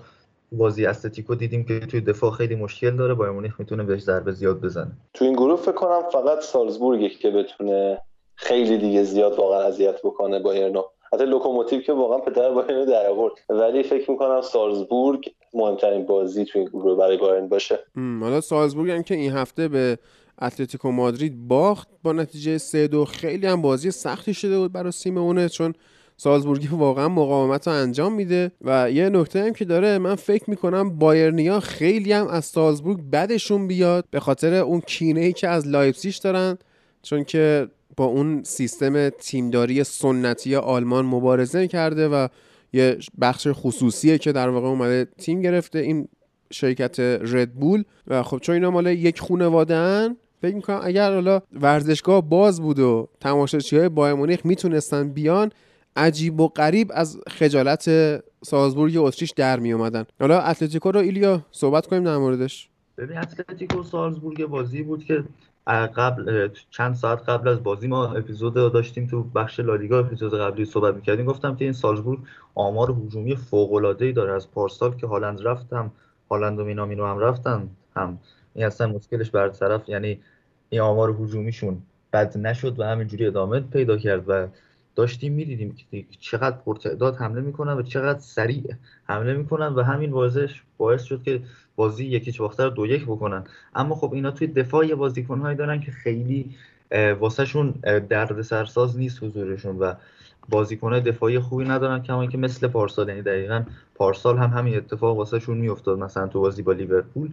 بازی 0.53 0.87
استتیکو 0.87 1.35
دیدیم 1.35 1.65
که 1.65 1.81
توی 1.81 2.01
دفاع 2.01 2.31
خیلی 2.31 2.55
مشکل 2.55 2.91
داره 2.91 3.15
بایر 3.15 3.33
مونیخ 3.33 3.61
می‌تونه 3.61 3.83
بهش 3.83 4.01
ضربه 4.01 4.33
زیاد 4.33 4.61
بزنه. 4.61 4.93
تو 5.15 5.25
این 5.25 5.35
گروه 5.35 5.57
فکر 5.57 5.73
کنم 5.73 6.03
فقط 6.13 6.41
سالزبورگی 6.41 7.09
که 7.09 7.31
بتونه 7.31 7.99
خیلی 8.35 8.79
دیگه 8.79 9.03
زیاد 9.03 9.39
واقعا 9.39 9.61
اذیت 9.61 9.99
بکنه 10.05 10.41
بایرنو. 10.41 10.83
حتی 11.13 11.25
لوکوموتیو 11.25 11.81
که 11.81 11.93
واقعا 11.93 12.19
پدر 12.19 12.51
بایرن 12.51 12.85
در 12.85 13.07
آورد. 13.07 13.35
ولی 13.49 13.83
فکر 13.83 14.11
می‌کنم 14.11 14.41
سالزبورگ 14.41 15.29
مهمترین 15.55 16.07
بازی 16.07 16.45
تو 16.45 16.59
این 16.59 16.69
گروه 16.69 16.99
برای 16.99 17.17
بایرن 17.17 17.49
باشه. 17.49 17.79
حالا 18.21 18.41
سالزبورگ 18.41 18.91
هم 18.91 19.03
که 19.03 19.15
این 19.15 19.33
هفته 19.33 19.69
به 19.69 19.99
اتلتیکو 20.43 20.91
مادرید 20.91 21.49
باخت 21.49 21.89
با 22.03 22.13
نتیجه 22.13 22.59
3 22.59 22.87
دو 22.87 23.05
خیلی 23.05 23.47
هم 23.47 23.63
بازی 23.63 23.91
سختی 23.91 24.35
شده 24.35 24.59
بود 24.59 24.73
برای 24.73 24.93
سیمئونه 24.93 25.49
چون 25.49 25.75
سالزبورگی 26.17 26.69
واقعا 26.73 27.09
مقاومت 27.09 27.69
رو 27.69 27.75
انجام 27.75 28.13
میده. 28.13 28.53
و 28.61 28.91
یه 28.91 29.09
نکته 29.09 29.43
هم 29.43 29.53
که 29.53 29.65
داره 29.65 29.99
من 29.99 30.15
فکر 30.15 30.51
می‌کنم 30.51 30.99
بایرنیا 30.99 31.61
خیلی 31.61 32.13
هم 32.13 32.27
از 32.27 32.45
سالزبورگ 32.45 33.01
بدشون 33.13 33.67
بیاد 33.67 34.05
به 34.11 34.21
خاطر 34.21 34.55
اون 34.55 34.81
کینه 34.81 35.21
ای 35.21 35.33
که 35.33 35.49
از 35.49 35.69
لایپزیش 35.69 36.17
دارن 36.17 36.59
چون 37.03 37.25
که 37.25 37.69
با 37.97 38.05
اون 38.05 38.43
سیستم 38.43 39.09
تیمداری 39.09 39.85
سنتی 39.85 40.57
آلمان 40.57 41.05
مبارزه 41.05 41.69
کرده 41.69 42.09
و 42.09 42.29
یه 42.75 42.99
بخش 43.21 43.49
خصوصیه 43.53 44.19
که 44.19 44.33
در 44.33 44.49
واقع 44.49 44.69
اومده 44.69 45.05
تیم 45.19 45.43
گرفته 45.43 45.79
این 45.79 46.09
شرکت 46.53 47.01
ردبول 47.01 47.85
و 48.07 48.23
خب 48.23 48.39
چون 48.39 48.55
اینا 48.55 48.71
مال 48.71 48.87
یک 48.87 49.21
خانواده 49.21 49.75
ان 49.75 50.17
فکر 50.43 50.55
می‌کنم 50.55 50.81
اگر 50.83 51.13
حالا 51.13 51.41
ورزشگاه 51.53 52.29
باز 52.29 52.61
بود 52.61 52.79
و 52.79 53.09
تماشاچی 53.21 53.79
های 53.79 53.89
بایر 53.89 54.15
مونیخ 54.15 54.47
می‌تونستن 54.47 55.09
بیان 55.09 55.53
عجیب 55.97 56.41
و 56.41 56.49
غریب 56.49 56.91
از 56.95 57.19
خجالت 57.29 57.85
سالزبورگ 58.45 58.97
اتریش 58.97 59.31
در 59.31 59.59
می 59.59 59.73
اومدن 59.73 60.05
حالا 60.21 60.41
اتلتیکو 60.41 60.93
رو 60.93 61.01
ایلیا 61.01 61.47
صحبت 61.51 61.87
کنیم 61.87 62.05
در 62.05 62.17
موردش. 62.17 62.69
ببین 62.99 63.19
اتلتیکو 63.19 63.83
سالزبورگ 63.83 64.47
بازی 64.47 64.83
بود 64.83 65.05
که 65.05 65.25
قبل 65.67 66.49
چند 66.71 66.95
ساعت 66.95 67.29
قبل 67.29 67.49
از 67.49 67.63
بازی 67.63 67.89
ما 67.89 68.07
اپیزود 68.07 68.55
داشتیم 68.55 69.07
تو 69.07 69.23
بخش 69.23 69.61
لالیگا 69.61 69.99
اپیزود 69.99 70.35
قبلی 70.41 70.65
صحبت 70.65 70.95
می‌کردیم. 70.95 71.27
گفتم 71.27 71.57
که 71.57 71.65
این 71.65 71.73
سالزبورگ 71.73 72.19
آمار 72.55 72.91
هجومی 72.91 73.37
فوق 73.37 73.97
داره. 74.13 74.33
از 74.33 74.51
پارسال 74.51 74.95
که 74.95 75.07
هالند 75.07 75.47
رفتم 75.47 75.93
هالند 76.31 76.59
و 76.59 76.65
مینامینو 76.65 77.07
هم 77.07 77.19
رفتن 77.19 77.69
هم. 77.97 78.19
این 78.55 78.67
اصلا 78.67 78.87
مشکلش 78.87 79.31
برطرف 79.31 79.89
یعنی 79.89 80.21
این 80.69 80.81
آمار 80.81 81.17
هجومیشون 81.21 81.83
بد 82.13 82.39
نشد 82.39 82.81
و 82.81 82.85
همینجوری 82.85 83.27
ادامه 83.27 83.61
پیدا 83.61 83.97
کرد 83.97 84.25
و 84.29 84.47
داشتیم 84.95 85.33
می‌دیدیم 85.33 85.77
که 85.91 86.05
چقدر 86.21 86.57
پرتعداد 86.57 87.17
حمله 87.17 87.41
می‌کنن 87.41 87.73
و 87.73 87.83
چقدر 87.83 88.19
سریع 88.19 88.75
حمله 89.05 89.35
می‌کنن 89.35 89.67
و 89.67 89.83
همین 89.83 90.11
بازش 90.11 90.63
باعث 90.77 91.03
شد 91.03 91.23
که 91.23 91.43
بازی 91.77 92.05
یکی 92.05 92.39
باختر 92.39 92.69
دو 92.69 92.87
یک 92.87 93.05
بکنن. 93.05 93.45
اما 93.75 93.95
خب 93.95 94.13
اینا 94.15 94.31
توی 94.31 94.47
دفاع 94.47 94.87
یه 94.87 94.95
بازیکنهایی 94.95 95.57
دارن 95.57 95.81
که 95.81 95.93
خیلی 95.93 96.55
واسهشون 97.21 97.71
درد 98.09 98.43
سرساز 98.43 98.99
نیست 98.99 99.23
حضورشون 99.23 99.79
و 99.79 99.95
بازیکنهای 100.49 101.01
دفاعی 101.01 101.39
خوبی 101.39 101.65
ندارن 101.65 102.03
کما 102.03 102.21
اینکه 102.21 102.39
مثل 102.39 102.69
پارسال 102.69 103.09
یعنی 103.09 103.23
دقیقا 103.23 103.65
پارسال 103.95 104.39
هم 104.39 104.51
همین 104.51 104.77
اتفاق 104.77 105.17
واسهشون 105.17 105.59
میافتاد 105.59 105.99
مثلا 105.99 106.27
تو 106.27 106.41
بازی 106.41 106.63
با 106.63 106.73
لیورپول. 106.73 107.31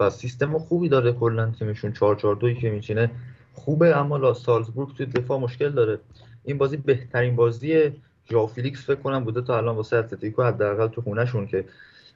و 0.00 0.10
سیستم 0.10 0.58
خوبی 0.58 0.88
داره 0.88 1.12
کلا 1.12 1.52
تیمشون 1.58 1.92
4 1.92 2.16
4 2.16 2.34
2 2.34 2.52
که 2.52 2.70
میچینه. 2.70 3.10
خوبه 3.54 3.96
اما 3.96 4.34
سالزبورگ 4.34 4.96
توی 4.96 5.06
دفاع 5.06 5.38
مشکل 5.38 5.70
داره. 5.70 5.98
این 6.44 6.58
بازی 6.58 6.76
بهترین 6.76 7.36
بازی 7.36 7.92
ژاو 8.30 8.46
فیلیکس 8.46 8.86
فکر 8.86 9.00
کنم 9.00 9.24
بوده 9.24 9.42
تا 9.42 9.56
الان 9.56 9.76
واسه 9.76 9.96
اتلتیکو 9.96 10.42
حداقل 10.42 10.88
تو 10.88 11.00
خونهشون 11.00 11.46
که 11.46 11.64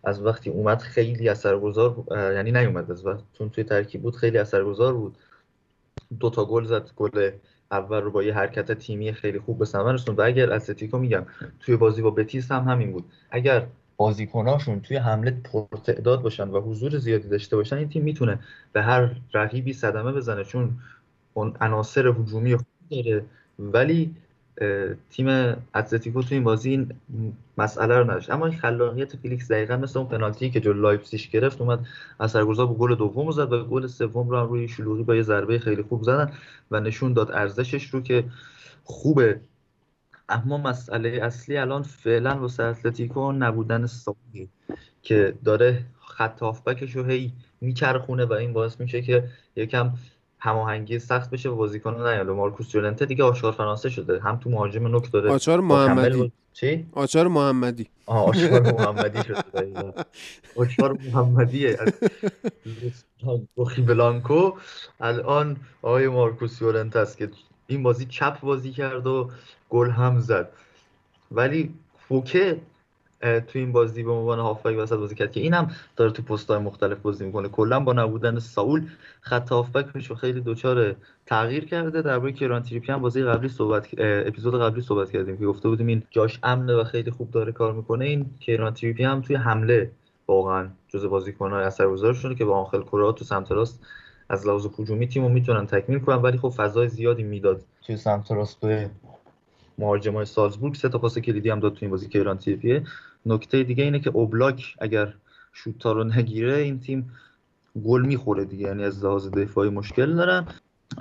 از 0.04 0.22
وقتی 0.22 0.50
اومد 0.50 0.80
خیلی 0.80 1.28
اثرگذار 1.28 2.04
یعنی 2.10 2.52
نیومد 2.52 2.90
از 2.90 3.06
وقت 3.06 3.24
چون 3.32 3.50
توی 3.50 3.64
ترکیب 3.64 4.02
بود 4.02 4.16
خیلی 4.16 4.38
اثرگذار 4.38 4.94
بود. 4.94 5.18
دو 6.20 6.30
تا 6.30 6.44
گل 6.44 6.64
زد 6.64 6.90
گل 6.96 7.30
اول 7.70 8.00
رو 8.00 8.10
با 8.10 8.22
یه 8.22 8.34
حرکت 8.34 8.72
تیمی 8.72 9.12
خیلی 9.12 9.38
خوب 9.38 9.58
به 9.58 9.64
ثمر 9.64 9.92
رسوند. 9.92 10.18
و 10.18 10.22
اگر 10.22 10.52
اتلتیکو 10.52 10.98
میگم 10.98 11.26
توی 11.60 11.76
بازی 11.76 12.02
با 12.02 12.10
بتیس 12.10 12.52
هم 12.52 12.68
همین 12.68 12.92
بود. 12.92 13.04
اگر 13.30 13.66
بازیکناشون 13.96 14.80
توی 14.80 14.96
حمله 14.96 15.30
پرتعداد 15.30 16.22
باشن 16.22 16.48
و 16.48 16.60
حضور 16.60 16.98
زیادی 16.98 17.28
داشته 17.28 17.56
باشن 17.56 17.76
این 17.76 17.88
تیم 17.88 18.02
می‌تونه 18.02 18.38
به 18.72 18.82
هر 18.82 19.16
رقیبی 19.34 19.72
صدمه 19.72 20.12
بزنه 20.12 20.44
چون 20.44 20.78
اون 21.34 21.56
عناصر 21.60 22.06
هجومی 22.06 22.56
خوب 22.56 22.66
داره. 22.90 23.24
ولی 23.58 24.14
تیم 25.10 25.28
اتلتیکو 25.74 26.22
تو 26.22 26.34
این 26.34 26.44
بازی 26.44 26.70
این 26.70 26.92
مسئله 27.58 27.98
رو 27.98 28.04
نداشت. 28.04 28.30
اما 28.30 28.46
این 28.46 28.58
خلاقیت 28.58 29.16
فیلیکس 29.16 29.52
دقیقا 29.52 29.76
مثل 29.76 29.98
اون 29.98 30.08
پنالتی 30.08 30.50
که 30.50 30.60
جلو 30.60 30.80
لایپزیگ 30.80 31.20
گرفت 31.32 31.60
اومد 31.60 31.86
اثرگذار 32.20 32.66
با 32.66 32.74
گل 32.74 32.94
دوم 32.94 33.30
زد 33.30 33.52
و 33.52 33.64
گل 33.64 33.86
سوم 33.86 34.28
رو 34.28 34.38
هم 34.38 34.48
روی 34.48 34.68
شلوغی 34.68 35.02
با 35.02 35.16
یه 35.16 35.22
ضربه 35.22 35.58
خیلی 35.58 35.82
خوب 35.82 36.02
زدن 36.02 36.32
و 36.70 36.80
نشون 36.80 37.12
داد 37.12 37.32
ارزشش 37.32 37.84
رو 37.86 38.00
که 38.00 38.24
خوبه. 38.84 39.40
اما 40.28 40.58
مسئله 40.58 41.08
اصلی 41.22 41.56
الان 41.56 41.82
فعلا 41.82 42.38
واسه 42.38 42.62
اتلتیکو 42.62 43.32
نبودن 43.32 43.86
ساقی 43.86 44.48
که 45.02 45.34
داره 45.44 45.86
خط 46.00 46.40
هافبکش 46.40 46.96
رو 46.96 47.04
هی 47.04 47.32
میچرخونه 47.60 48.24
و 48.24 48.32
این 48.32 48.52
باعث 48.52 48.80
میشه 48.80 49.02
که 49.02 49.28
یکم 49.56 49.92
هماهنگی 50.40 50.98
سخت 50.98 51.30
بشه 51.30 51.48
و 51.48 51.56
بازیکن 51.56 51.94
نیاد 51.94 52.28
مارکوس 52.28 52.68
جولنته 52.68 53.06
دیگه 53.06 53.24
آشار 53.24 53.52
فرانسه 53.52 53.88
شده. 53.90 54.20
هم 54.20 54.36
تو 54.36 54.50
مهاجم 54.50 54.86
نوک 54.86 55.12
داره. 55.12 55.30
آچار 55.30 55.60
محمدی. 55.60 56.32
چی؟ 56.52 56.86
آچار 56.92 57.28
محمدی. 57.28 57.86
آه 58.06 58.28
آچار 58.28 58.72
محمدی 58.72 59.22
شده. 59.28 59.92
آچار 60.56 60.98
محمدیه. 61.12 61.78
بخی 63.56 63.82
بلانکو. 63.82 64.52
الان 65.00 65.56
آقای 65.82 66.08
مارکوس 66.08 66.62
یورنت 66.62 66.96
است 66.96 67.18
که 67.18 67.30
این 67.66 67.82
بازی 67.82 68.04
چپ 68.04 68.40
بازی 68.40 68.70
کرد 68.70 69.06
و 69.06 69.30
گل 69.70 69.90
هم 69.90 70.20
زد. 70.20 70.48
ولی 71.30 71.74
فوکه 72.08 72.60
تو 73.20 73.58
این 73.58 73.72
بازی 73.72 74.02
به 74.02 74.10
عنوان 74.12 74.38
هافبک 74.38 74.78
وسط 74.78 74.96
بازی 74.96 75.14
کرد 75.14 75.32
که 75.32 75.40
اینم 75.40 75.70
داره 75.96 76.10
تو 76.10 76.22
پست‌های 76.22 76.58
مختلف 76.58 76.98
بازی 76.98 77.26
می‌کنه. 77.26 77.48
کلا 77.48 77.80
با 77.80 77.92
نبودن 77.92 78.38
ساول 78.38 78.86
خط 79.20 79.48
هافبک 79.48 80.06
رو 80.08 80.14
خیلی 80.14 80.40
دوچار 80.40 80.96
تغییر 81.26 81.64
کرده. 81.64 82.02
درباره 82.02 82.32
کیران 82.32 82.62
تریپی 82.62 82.92
هم 82.92 83.00
بازی 83.00 83.22
قبلی 83.22 83.48
صحبت 83.48 83.88
اپیزود 83.98 84.60
قبلی 84.60 84.82
صحبت 84.82 85.10
کردیم 85.10 85.36
که 85.36 85.46
گفته 85.46 85.68
بودیم 85.68 85.86
این 85.86 86.02
جاش 86.10 86.38
امنه 86.42 86.74
و 86.74 86.84
خیلی 86.84 87.10
خوب 87.10 87.30
داره 87.30 87.52
کار 87.52 87.72
می‌کنه. 87.72 88.04
این 88.04 88.26
کیران 88.40 88.74
تریپی 88.74 89.04
هم 89.04 89.20
توی 89.20 89.36
حمله 89.36 89.90
واقعا 90.26 90.68
جزء 90.88 91.08
بازیکن‌های 91.08 91.64
اثرگذارشونه 91.64 92.34
که 92.34 92.44
با 92.44 92.58
آنخل 92.58 92.82
کورا 92.82 93.12
تو 93.12 93.24
سمت 93.24 93.52
راست 93.52 93.80
از 94.28 94.46
لحاظ 94.46 94.66
هجومی 94.78 95.08
تیمو 95.08 95.28
می‌تونن 95.28 95.66
تکمیل 95.66 95.98
کنن 95.98 96.16
ولی 96.16 96.38
خب 96.38 96.48
فضای 96.48 96.88
زیادی 96.88 97.22
می‌داد 97.22 97.62
توی 97.86 97.96
سمت 97.96 98.32
راست 98.32 98.60
به 98.60 98.90
مهاجمای 99.78 100.24
سالزبورگ. 100.24 100.74
سه 100.74 100.88
تا 100.88 100.98
پاس 100.98 101.18
کلیدی 101.18 101.50
هم 101.50 101.60
داد 101.60 101.72
تو 101.72 101.78
این 101.82 101.90
بازی 101.90 102.08
کیران 102.08 102.38
تریپیه. 102.38 102.82
نکته 103.26 103.62
دیگه 103.62 103.84
اینه 103.84 104.00
که 104.00 104.10
اوبلاک 104.10 104.76
اگر 104.78 105.14
شوتا 105.52 105.92
رو 105.92 106.04
نگیره 106.04 106.56
این 106.56 106.80
تیم 106.80 107.10
گل 107.84 108.06
می‌خوره 108.06 108.44
دیگه. 108.44 108.66
یعنی 108.66 108.84
از 108.84 109.04
لحاظ 109.04 109.30
دفاعی 109.30 109.70
مشکل 109.70 110.14
دارن 110.14 110.46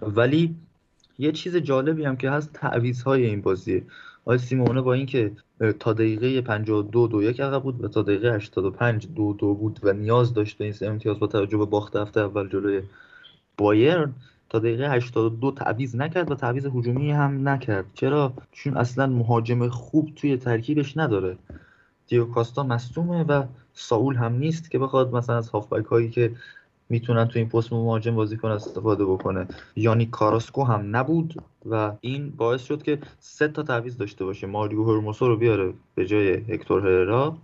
ولی 0.02 0.56
یه 1.20 1.32
چیز 1.32 1.56
جالبی 1.56 2.06
هم 2.06 2.18
که 2.18 2.30
هست 2.30 2.54
تعویض 2.54 3.02
های 3.02 3.26
این 3.26 3.42
بازیه 3.42 3.84
آقای 4.26 4.38
سیمونه 4.38 4.82
با 4.82 4.94
اینکه 4.94 5.32
تا 5.80 5.94
دقیقه 5.94 6.42
52 6.42 7.08
دو 7.08 7.24
یک 7.24 7.40
عقب 7.40 7.64
بود 7.64 7.84
و 7.84 7.88
تا 7.88 8.02
دقیقه 8.02 8.36
85 8.36 9.08
دو 9.16 9.34
دو 9.34 9.54
بود 9.54 9.80
و 9.84 9.94
نیاز 9.94 10.34
داشت 10.34 10.58
به 10.58 10.66
این 10.66 10.74
امتیاز 10.82 11.20
با 11.20 11.28
توجه 11.28 11.58
به 11.58 11.66
باخت 11.66 11.96
هفته 11.96 12.20
اول 12.20 12.50
جلوی 12.50 12.82
بایرن 13.58 14.14
تا 14.50 14.60
دقیقه 14.60 14.92
82 14.92 15.52
تعویض 15.52 15.96
نکرد 15.96 16.32
و 16.32 16.36
تعویض 16.36 16.66
هجومی 16.66 17.12
هم 17.12 17.50
نکرد. 17.50 17.86
چرا؟ 17.94 18.34
چون 18.52 18.78
اصلا 18.78 19.08
مهاجم 19.08 19.70
خوب 19.70 20.12
توی 20.16 20.38
ترکیبش 20.38 20.98
نداره. 20.98 21.38
دیو 22.10 22.26
کاستا 22.26 22.64
مصدومه 22.64 23.24
و 23.24 23.44
ساول 23.74 24.16
هم 24.16 24.34
نیست 24.34 24.72
که 24.72 24.80
بخواد 24.80 25.16
مثلا 25.16 25.38
از 25.38 25.50
هافبک 25.50 25.86
هایی 25.86 26.10
که 26.10 26.32
می‌تونن 26.90 27.26
تو 27.26 27.40
این 27.40 27.50
پست 27.50 27.74
مهاجم 27.74 28.16
بازی 28.16 28.38
کنه 28.38 28.52
استفاده 28.52 29.06
بکنه. 29.06 29.48
یعنی 29.76 30.06
کاراسکو 30.06 30.64
هم 30.64 30.96
نبود 30.96 31.36
و 31.66 31.92
این 32.02 32.30
باعث 32.30 32.64
شد 32.64 32.84
که 32.84 33.00
سه 33.20 33.48
تا 33.48 33.64
تعویض 33.64 33.98
داشته 33.98 34.26
باشه. 34.26 34.48
ماریو 34.48 34.84
هرموسو 34.84 35.28
رو 35.28 35.38
بیاره 35.38 35.74
به 35.96 36.06
جای 36.06 36.34
هکتور 36.34 36.82
هررا. 36.82 37.38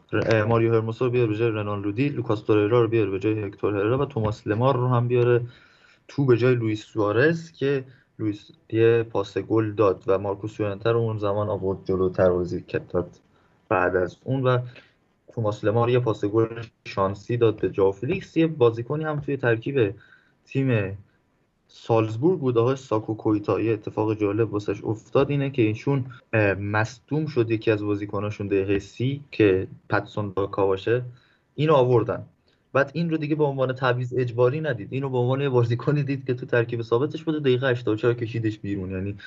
ماریو 0.48 0.74
هرموسو 0.74 1.06
رو 1.06 1.12
بیاره 1.12 1.28
به 1.28 1.36
جای 1.36 1.50
رنان 1.50 1.82
لودی 1.82 2.10
لوکاس 2.10 2.42
توررا 2.42 2.82
رو 2.82 2.88
بیاره 2.88 3.12
به 3.12 3.20
جای 3.20 3.44
هکتور 3.44 3.76
هررا 3.76 3.98
و 3.98 4.06
توماس 4.06 4.48
لمار 4.48 4.78
رو 4.78 4.88
هم 4.88 5.08
بیاره 5.08 5.42
تو 6.08 6.26
به 6.26 6.38
جای 6.38 6.56
لوئیس 6.56 6.84
سوارز 6.84 7.52
که 7.52 7.84
لوئیس 8.20 8.52
یه 8.70 9.04
پاس 9.04 9.38
گل 9.38 9.72
داد 9.72 10.04
و 10.08 10.18
مارکوس 10.20 10.60
یورنته 10.60 10.94
رو 10.94 11.00
اون 11.00 11.18
زمان 11.18 11.50
آورد 11.50 11.78
جلوتر 11.86 12.30
بازی 12.30 12.62
کرد. 12.62 13.20
بعد 13.70 13.96
از 13.96 14.18
اون 14.24 14.44
و 14.44 14.60
توماس 15.34 15.64
لمار 15.64 15.90
یه 15.90 16.00
پاس 16.00 16.26
گل 16.26 16.64
شانسی 16.88 17.38
داد 17.38 17.60
به 17.60 17.70
جاو 17.70 17.92
فلیکس. 17.92 18.38
یه 18.38 18.48
بازیکنی 18.48 19.04
هم 19.04 19.20
توی 19.20 19.38
ترکیب 19.38 19.96
تیم 20.46 20.98
سالزبورگ 21.68 22.40
بود 22.40 22.58
آقای 22.58 22.76
سکو 22.76 23.16
کویتا 23.16 23.60
یه 23.60 23.74
اتفاق 23.74 24.14
جالب 24.14 24.54
واسش 24.54 24.84
افتاد 24.84 25.30
اینه 25.30 25.50
که 25.50 25.62
ایشون 25.62 26.06
مصدوم 26.60 27.26
شد 27.26 27.52
یکی 27.52 27.72
از 27.72 27.84
بازیکناشون 27.84 28.48
دقیقه 28.48 28.80
سی 28.80 29.22
که 29.32 29.68
پتسون 29.90 30.30
داکا 30.30 30.46
باشه. 30.46 31.04
اینو 31.56 31.74
آوردن. 31.74 32.26
بعد 32.74 32.92
این 32.94 33.10
رو 33.10 33.18
دیگه 33.18 33.36
به 33.36 33.44
عنوان 33.44 33.74
تعویض 33.74 34.14
اجباری 34.18 34.62
ندید. 34.62 34.88
اینو 34.92 35.10
به 35.10 35.18
عنوان 35.18 35.42
یه 35.42 35.50
بازیکنی 35.50 36.04
دید 36.04 36.26
که 36.26 36.34
تو 36.34 36.46
ترکیب 36.46 36.82
ثابتش 36.82 37.24
بوده. 37.24 37.40
دقیقه 37.40 37.70
84 37.70 38.14
کشیدش 38.14 38.60
بیرون. 38.60 38.92
یعنی 38.92 39.18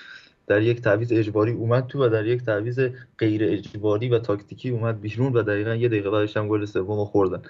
در 0.49 0.63
یک 0.63 0.81
تعویض 0.81 1.13
اجباری 1.13 1.53
اومد 1.53 1.87
تو 1.87 2.05
و 2.05 2.09
در 2.09 2.27
یک 2.27 2.43
تعویض 2.43 2.81
غیر 3.19 3.45
اجباری 3.45 4.09
و 4.09 4.19
تاکتیکی 4.19 4.71
اومد 4.71 5.01
بیرون 5.01 5.33
و 5.33 5.43
دقیقا 5.43 5.75
یه 5.75 5.89
دقیقه 5.89 6.11
بعدش 6.11 6.37
هم 6.37 6.49
گل 6.49 6.65
سوم 6.65 7.05
خوردن. 7.05 7.43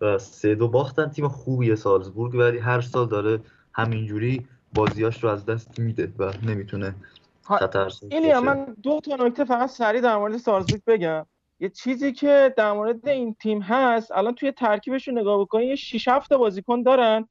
و 0.00 0.18
سه 0.18 0.54
دو 0.54 0.68
باختن. 0.68 1.08
تیم 1.08 1.28
خوبیه 1.28 1.74
سالزبورگ 1.74 2.34
ولی 2.34 2.58
هر 2.58 2.80
سال 2.80 3.08
داره 3.08 3.40
همینجوری 3.72 4.46
بازیاش 4.74 5.24
رو 5.24 5.30
از 5.30 5.46
دست 5.46 5.80
میده 5.80 6.12
و 6.18 6.32
نمی‌تونه 6.46 6.94
خطر 7.42 7.90
ایلیا 8.10 8.40
من 8.40 8.76
دو 8.82 9.00
تا 9.00 9.26
نکته 9.26 9.44
فقط 9.44 9.70
سریع 9.70 10.00
در 10.00 10.16
مورد 10.16 10.36
سالزبورگ 10.36 10.82
بگم. 10.86 11.26
یه 11.60 11.68
چیزی 11.68 12.12
که 12.12 12.54
در 12.56 12.72
مورد 12.72 13.08
این 13.08 13.34
تیم 13.34 13.60
هست 13.62 14.12
الان 14.12 14.34
توی 14.34 14.52
ترکیبشون 14.52 15.18
نگاه 15.18 15.40
بکنید 15.40 15.68
یه 15.68 15.76
6 15.76 16.08
7 16.08 16.32
بازیکن 16.32 16.82
دارن 16.82 17.28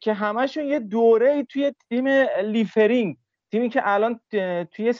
که 0.00 0.12
همشون 0.12 0.64
یه 0.64 0.80
دوره 0.80 1.44
توی 1.44 1.72
تیم 1.88 2.08
لیفرینگ 2.44 3.16
تیمی 3.52 3.68
که 3.68 3.82
الان 3.84 4.20
توی 4.64 4.94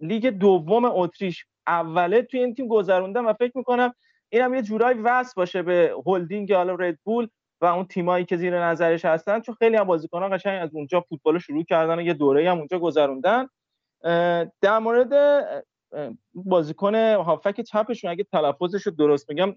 لیگ 0.00 0.26
دوم 0.26 0.84
اتریش 0.84 1.46
اوله 1.66 2.22
توی 2.22 2.40
این 2.40 2.54
تیم 2.54 2.68
گذروندن 2.68 3.24
و 3.24 3.32
فکر 3.32 3.52
می‌کنم 3.54 3.94
این 4.28 4.42
هم 4.42 4.54
یه 4.54 4.62
جورایی 4.62 4.98
وصل 5.00 5.32
باشه 5.36 5.62
به 5.62 5.94
هلدینگ 6.06 6.52
حالا 6.52 6.74
ردبول 6.74 7.28
و 7.60 7.66
اون 7.66 7.84
تیمایی 7.84 8.24
که 8.24 8.36
زیر 8.36 8.64
نظرش 8.64 9.04
هستن 9.04 9.40
چون 9.40 9.54
خیلی 9.54 9.76
هم 9.76 9.84
بازیکنان 9.84 10.36
قشنگ 10.36 10.62
از 10.62 10.74
اونجا 10.74 11.00
فوتبال 11.00 11.38
شروع 11.38 11.64
کردن 11.64 11.98
و 11.98 12.02
یه 12.02 12.14
دوره 12.14 12.50
هم 12.50 12.58
اونجا 12.58 12.78
گذروندن. 12.78 13.48
در 14.60 14.78
مورد 14.78 15.44
بازیکن 16.34 16.94
هافبک 16.94 17.60
چپشون 17.60 18.10
اگه 18.10 18.24
تلفظش 18.24 18.82
رو 18.82 18.92
درست 18.92 19.30
میگم 19.30 19.56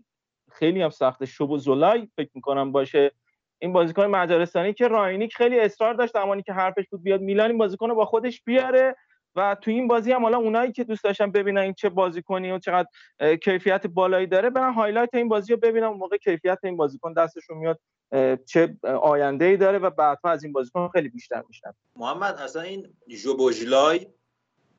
خیلی 0.51 0.81
هم 0.81 0.89
سخته. 0.89 1.25
سوبوسلای 1.25 2.07
فکر 2.15 2.29
می‌کنم 2.35 2.71
باشه. 2.71 3.11
این 3.59 3.73
بازیکن 3.73 4.05
مجارستانی 4.05 4.73
که 4.73 4.87
رانگنیک 4.87 5.35
خیلی 5.35 5.59
اصرار 5.59 5.93
داشت 5.93 6.13
زمانی 6.13 6.43
که 6.43 6.53
حرفش 6.53 6.85
بود 6.91 7.03
بیاد 7.03 7.21
میلان 7.21 7.49
این 7.49 7.57
بازیکن 7.57 7.89
رو 7.89 7.95
با 7.95 8.05
خودش 8.05 8.41
بیاره 8.45 8.95
و 9.35 9.55
تو 9.61 9.71
این 9.71 9.87
بازی 9.87 10.11
هم 10.11 10.23
حالا 10.23 10.37
اونایی 10.37 10.71
که 10.71 10.83
دوست 10.83 11.03
داشتن 11.03 11.31
ببینن 11.31 11.61
این 11.61 11.73
چه 11.73 11.89
بازیکنی 11.89 12.51
و 12.51 12.59
چقدر 12.59 12.87
کیفیت 13.43 13.87
بالایی 13.87 14.27
داره 14.27 14.49
برن 14.49 14.73
highlight 14.73 15.09
این 15.13 15.29
بازی 15.29 15.53
رو 15.53 15.59
ببینن 15.59 15.87
موقع 15.87 16.17
کیفیت 16.17 16.59
این 16.63 16.77
بازیکن 16.77 17.13
دستشون 17.13 17.57
میاد 17.57 17.79
چه 18.45 18.77
آینده 19.01 19.45
ای 19.45 19.57
داره 19.57 19.77
و 19.77 19.89
بعدها 19.89 20.31
از 20.31 20.43
این 20.43 20.53
بازیکن 20.53 20.89
خیلی 20.93 21.09
بیشتر 21.09 21.43
میشن 21.47 21.71
محمد 21.95 22.35
اصلا 22.35 22.61
این 22.61 22.93
جوبوجلای 23.23 24.07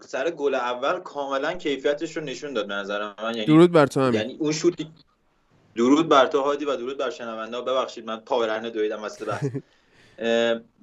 سر 0.01 0.31
گل 0.31 0.55
اول 0.55 1.01
کاملا 1.01 1.53
کیفیتش 1.53 2.17
رو 2.17 2.25
نشون 2.25 2.53
داد 2.53 2.69
به 2.69 2.75
نظر 2.75 3.13
من. 3.23 3.35
یعنی 3.35 3.47
درود 3.47 3.73
بر 3.73 3.87
تو 3.87 4.15
یعنی 4.15 4.37
اون 4.41 4.53
شوتی 4.53 4.93
درود 5.77 6.09
بر 6.09 6.27
تو 6.27 6.41
هادی 6.41 6.65
و 6.65 6.77
درود 6.77 6.99
بر 6.99 7.11
شنونده. 7.11 7.61
ببخشید 7.61 8.07
من 8.07 8.21
پاورنه 8.21 8.71
دویدم 8.71 9.03
واسه 9.03 9.25
بحث 9.25 9.45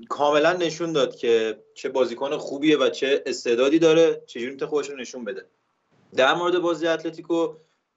کاملا 0.09 0.53
نشون 0.53 0.91
داد 0.91 1.15
که 1.15 1.63
چه 1.73 1.89
بازیکن 1.89 2.37
خوبیه 2.37 2.77
و 2.77 2.89
چه 2.89 3.23
استعدادی 3.25 3.79
داره 3.79 4.21
چجوری 4.25 4.51
می‌تونه 4.51 4.69
خودش 4.69 4.89
رو 4.89 4.95
نشون 4.95 5.25
بده. 5.25 5.45
در 6.15 6.33
مورد 6.33 6.59
بازی 6.59 6.87
اتلتیکو 6.87 7.55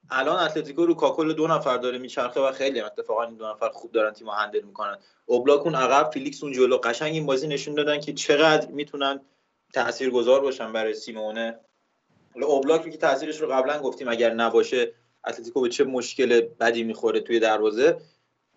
الان 0.09 0.43
اتلتیکو 0.43 0.85
رو 0.85 0.93
کاکل 0.93 1.33
دو 1.33 1.47
نفر 1.47 1.77
داره 1.77 1.97
میچرخه 1.97 2.39
و 2.39 2.51
خیلی 2.51 2.79
هم 2.79 2.85
اتفاقا 2.85 3.23
این 3.23 3.35
دو 3.35 3.47
نفر 3.47 3.69
خوب 3.69 3.91
دارن 3.91 4.13
تیم 4.13 4.29
هندل 4.29 4.61
می‌کنن. 4.61 4.97
اوبلاک 5.25 5.61
اون 5.61 5.75
عقب 5.75 6.11
فیلیکس 6.13 6.43
اون 6.43 6.53
جلو. 6.53 6.77
قشنگ 6.77 7.13
این 7.13 7.25
بازی 7.25 7.47
نشون 7.47 7.75
دادن 7.75 7.99
که 7.99 8.13
چقدر 8.13 8.67
می‌تونن 8.67 9.19
تاثیرگذار 9.73 10.41
باشن 10.41 10.73
برای 10.73 10.93
سیمئونه. 10.93 11.59
اوبلاک 12.35 12.91
که 12.91 12.97
تاثیرش 12.97 13.41
رو 13.41 13.47
قبلا 13.47 13.79
گفتیم 13.79 14.07
اگر 14.07 14.33
نباشه 14.33 14.93
اتلتیکو 15.27 15.61
به 15.61 15.69
چه 15.69 15.83
مشکل 15.83 16.41
بدی 16.41 16.83
می‌خوره 16.83 17.19
توی 17.19 17.39
دروازه. 17.39 17.97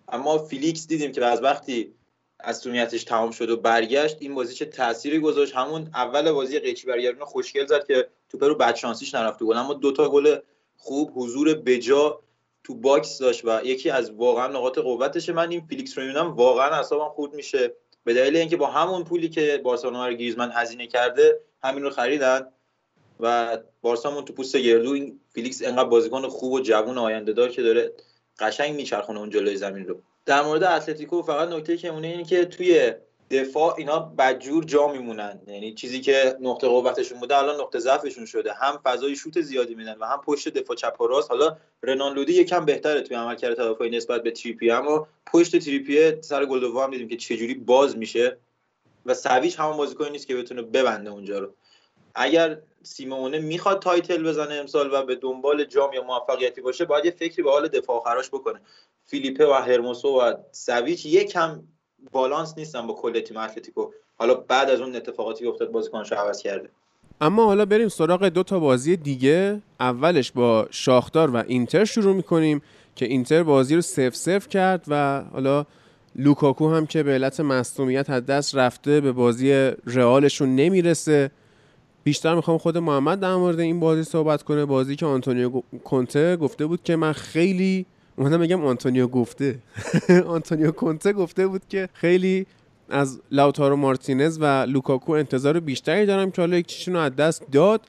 اما 0.09 0.39
فیلیکس 0.39 0.87
دیدیم 0.87 1.13
که 1.13 1.25
از 1.25 1.43
وقتی 1.43 1.95
مصدومیتش 2.41 3.05
تمام 3.05 3.31
شد 3.31 3.51
و 3.51 3.57
برگشت 3.57 4.17
این 4.21 4.35
بازی 4.35 4.55
چه 4.55 4.65
تأثیری 4.65 5.19
گذاشت. 5.19 5.55
همون 5.55 5.91
اول 5.95 6.33
بازی 6.33 6.59
قیچی 6.59 6.87
برگردون 6.87 7.25
خوشگل 7.25 7.67
زد 7.67 7.87
که 7.87 8.09
توپ 8.29 8.39
رو 8.39 8.55
بد 8.55 8.75
شانسیش 8.75 9.15
نرفته 9.15 9.45
گل. 9.45 9.57
اما 9.57 9.75
دوتا 9.75 10.09
گل 10.09 10.39
خوب 10.77 11.13
حضور 11.15 11.55
بجا 11.55 12.21
تو 12.65 12.75
box 12.75 13.19
داشت 13.19 13.45
و 13.45 13.61
یکی 13.65 13.91
از 13.91 14.11
واقعا 14.11 14.47
نقاط 14.47 14.79
قوتشه 14.79 15.33
من 15.33 15.51
این 15.51 15.67
فیلیکس 15.67 15.99
رو 15.99 16.05
می‌بینم 16.05 16.37
واقعا 16.37 16.71
اعصابم 16.71 17.09
خورد 17.09 17.35
میشه. 17.35 17.73
به 18.05 18.15
دلیل 18.15 18.37
اینکه 18.37 18.57
با 18.57 18.67
همون 18.67 19.05
پولی 19.05 19.29
که 19.29 19.61
بارسلونا 19.65 20.09
رو 20.09 20.15
گریزمن 20.15 20.51
هزینه 20.55 20.87
کرده 20.87 21.41
همین 21.63 21.83
رو 21.83 21.91
خریدن. 21.91 22.47
و 23.21 23.59
بارسامون 23.83 24.25
تو 24.25 24.33
پوست 24.33 24.57
گردو 24.57 24.91
این 24.91 25.21
فیلیکس 25.33 25.63
انقدر 25.65 25.89
بازیکن 25.89 26.29
خوب 26.29 26.53
و 26.53 26.61
جوون 26.61 26.99
آینده 26.99 27.33
دار 27.33 27.49
که 27.49 27.63
داره 27.63 27.93
قشنگ 28.39 28.75
میچرخونه 28.75 29.19
اون 29.19 29.31
جلوی 29.31 29.57
زمین 29.57 29.87
رو. 29.87 30.01
در 30.27 30.43
مورد 30.43 30.65
اتلتیکو 30.65 31.23
فقط 31.23 31.49
نکته 31.49 31.77
که 31.77 31.89
اونه 31.89 32.09
اینه 32.09 32.25
که 32.25 32.45
توی 32.45 32.93
دفاع 33.31 33.75
اینا 33.79 33.99
بدجور 33.99 34.65
جا 34.65 34.89
میمونن. 34.89 35.41
یعنی 35.47 35.75
چیزی 35.75 36.01
که 36.01 36.37
نقطه 36.41 36.69
قوتشون 36.69 37.21
بوده 37.21 37.39
الان 37.39 37.61
نقطه 37.61 37.79
ضعفشون 37.79 38.27
شده. 38.27 38.53
هم 38.53 38.81
فضای 38.85 39.17
شوت 39.17 39.41
زیادی 39.41 39.75
میدن 39.75 39.97
و 40.01 40.05
هم 40.05 40.21
پشت 40.27 40.49
دفاع 40.49 40.77
چپ 40.77 41.01
و 41.01 41.07
راست. 41.07 41.31
حالا 41.31 41.57
رنان 41.83 42.15
لودی 42.15 42.33
یکم 42.33 42.65
بهتره 42.65 43.01
توی 43.01 43.17
عملکرد 43.17 43.55
تدافعی 43.55 43.91
نسبت 43.91 44.23
به 44.23 44.31
تریپیر. 44.31 44.71
اما 44.71 45.07
پشت 45.27 45.59
تریپیر 45.59 46.23
سر 46.23 46.47
گل 46.47 46.65
هم 46.65 46.91
دیدیم 46.91 47.09
که 47.09 47.17
چجوری 47.17 47.55
باز 47.55 47.97
میشه. 47.97 48.37
و 49.07 49.15
ساویچ 49.15 49.61
همون 49.61 49.77
بازیکنی 49.77 50.11
نیست 50.11 50.27
که 50.27 50.37
بتونه 50.37 50.63
ببنده 50.63 51.11
اونجا 51.11 51.39
رو. 51.39 51.55
اگر 52.15 52.59
سیمئونه 52.83 53.39
می‌خواد 53.39 53.83
title 53.83 54.23
بزنه 54.23 54.55
امسال 54.55 54.91
و 54.93 55.03
به 55.03 55.15
دنبال 55.15 55.65
جام 55.65 55.93
یا 55.93 56.03
موفقیتی 56.03 56.61
باشه 56.61 56.85
باید 56.85 57.05
یه 57.05 57.11
فکری 57.11 57.43
به 57.43 57.51
حال 57.51 57.69
دفاع 57.69 58.03
خراش 58.05 58.29
بکنه. 58.29 58.61
فیلیپه 59.05 59.47
و 59.47 59.53
هرموسو 59.53 60.09
و 60.09 60.35
ساویچ 60.53 61.07
یکم 61.07 61.61
بالانس 62.13 62.55
نیستن 62.57 62.87
با 62.87 62.95
کل 62.95 63.21
تیم 63.21 63.37
اتلتیکو. 63.37 63.91
حالا 64.17 64.35
بعد 64.35 64.71
از 64.71 64.81
اون 64.81 64.97
اتفاقاتی 64.97 65.45
که 65.45 65.51
افتاد 65.51 65.71
بازیکنش 65.71 66.13
عوض 66.13 66.43
کرده. 66.43 66.69
اما 67.21 67.45
حالا 67.45 67.65
بریم 67.65 67.89
سراغ 67.89 68.25
دو 68.25 68.43
تا 68.43 68.59
بازی 68.59 68.97
دیگه. 68.97 69.61
اولش 69.81 70.33
با 70.33 70.69
شاختار 70.71 71.31
و 71.31 71.37
اینتر 71.47 71.85
شروع 71.85 72.15
می‌کنیم 72.15 72.63
که 72.97 73.07
اینتر 73.07 73.43
بازی 73.43 73.75
رو 73.75 73.81
صفر 73.81 74.15
صفر 74.17 74.49
کرد 74.49 74.85
و 74.89 75.25
حالا 75.33 75.67
لوکاکو 76.17 76.75
هم 76.75 76.87
که 76.87 77.03
به 77.03 77.11
علت 77.11 77.41
مصدومیت 77.41 78.11
از 78.11 78.27
دست 78.27 78.55
رفته 78.55 79.01
به 79.01 79.13
بازی 79.13 79.71
رئالشون 79.87 80.57
نمی‌رسه. 80.57 81.31
بیشتر 82.05 82.35
می‌خوام 82.35 82.59
خود 82.59 82.79
محمد 82.79 83.21
در 83.21 83.35
مورد 83.35 83.61
این 83.61 83.81
بازی 83.81 84.05
صحبت 84.05 84.43
کنه. 84.43 84.65
بازی 84.65 84.97
که 84.97 85.07
آنتونیو 85.07 85.63
کنته 85.85 86.37
گفته 86.37 86.67
بود 86.67 86.83
که 86.83 86.97
من 86.97 87.13
خیلی 87.13 87.87
اومدم 88.17 88.41
میگم 88.41 88.65
آنتونیو 88.65 89.07
گفته. 89.07 89.59
آنتونیو 90.27 90.71
کنته 90.71 91.13
گفته 91.13 91.47
بود 91.47 91.63
که 91.69 91.89
خیلی 91.93 92.47
از 92.91 93.21
لاوتارو 93.31 93.77
مارتینز 93.77 94.39
و 94.41 94.45
لوکاکو 94.45 95.13
انتظار 95.13 95.61
بیشتری 95.61 96.07
دارم 96.07 96.31
که 96.31 96.43
حالا 96.43 96.57
یکی 96.57 96.89
رو 96.89 96.97
از 96.97 97.17
دست 97.17 97.51
داد 97.53 97.81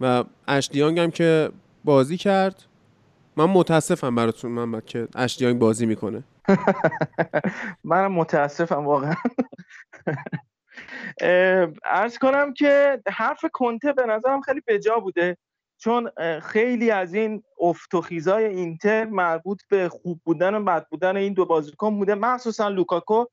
و 0.00 0.24
اشلی 0.48 0.77
یانگ 0.77 0.98
هم 0.98 1.10
که 1.10 1.50
بازی 1.84 2.16
کرد. 2.16 2.62
من 3.36 3.44
متاسفم 3.44 4.14
براتون 4.14 4.50
محمد 4.50 4.86
که 4.86 5.08
اشلی 5.14 5.39
یانگ 5.39 5.58
بازی 5.58 5.86
می‌کنه. 5.86 6.22
منم 7.84 8.12
متاسفم 8.12 8.86
واقعا. 8.86 9.14
عرض 11.84 12.18
کنم 12.18 12.54
که 12.54 13.02
حرف 13.08 13.44
کنته 13.52 13.92
به 13.92 14.06
نظرم 14.06 14.40
خیلی 14.40 14.62
بجا 14.66 14.98
بوده 14.98 15.36
چون 15.78 16.10
خیلی 16.42 16.90
از 16.90 17.14
این 17.14 17.42
افت 17.60 17.94
و 17.94 18.00
خیزای 18.00 18.44
اینتر 18.44 19.04
مربوط 19.04 19.62
به 19.70 19.88
خوب 19.88 20.20
بودن 20.24 20.54
و 20.54 20.64
بد 20.64 20.86
بودن 20.88 21.16
این 21.16 21.32
دو 21.32 21.44
بازیکن 21.44 21.98
بوده. 21.98 22.14
مخصوصا 22.14 22.68
لوکاکو. 22.68 23.24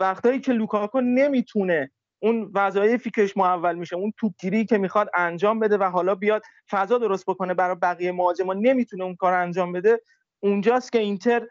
وقتایی 0.00 0.40
که 0.40 0.52
لوکاکو 0.52 1.00
نمی‌تونه 1.00 1.90
اون 2.22 2.50
وظایفی 2.54 3.10
که 3.10 3.30
محول 3.36 3.74
میشه 3.74 3.96
اون 3.96 4.12
توپگیری 4.16 4.64
که 4.64 4.78
می‌خواد 4.78 5.10
انجام 5.14 5.58
بده 5.58 5.78
و 5.78 5.82
حالا 5.84 6.14
بیاد 6.14 6.42
فضا 6.70 6.98
درست 6.98 7.26
بکنه 7.26 7.54
برای 7.54 7.76
بقیه 7.82 8.12
مهاجما 8.12 8.54
نمی‌تونه 8.54 9.04
اون 9.04 9.16
کار 9.16 9.32
انجام 9.32 9.72
بده. 9.72 10.00
اونجاست 10.40 10.92
که 10.92 10.98
اینتر 10.98 11.46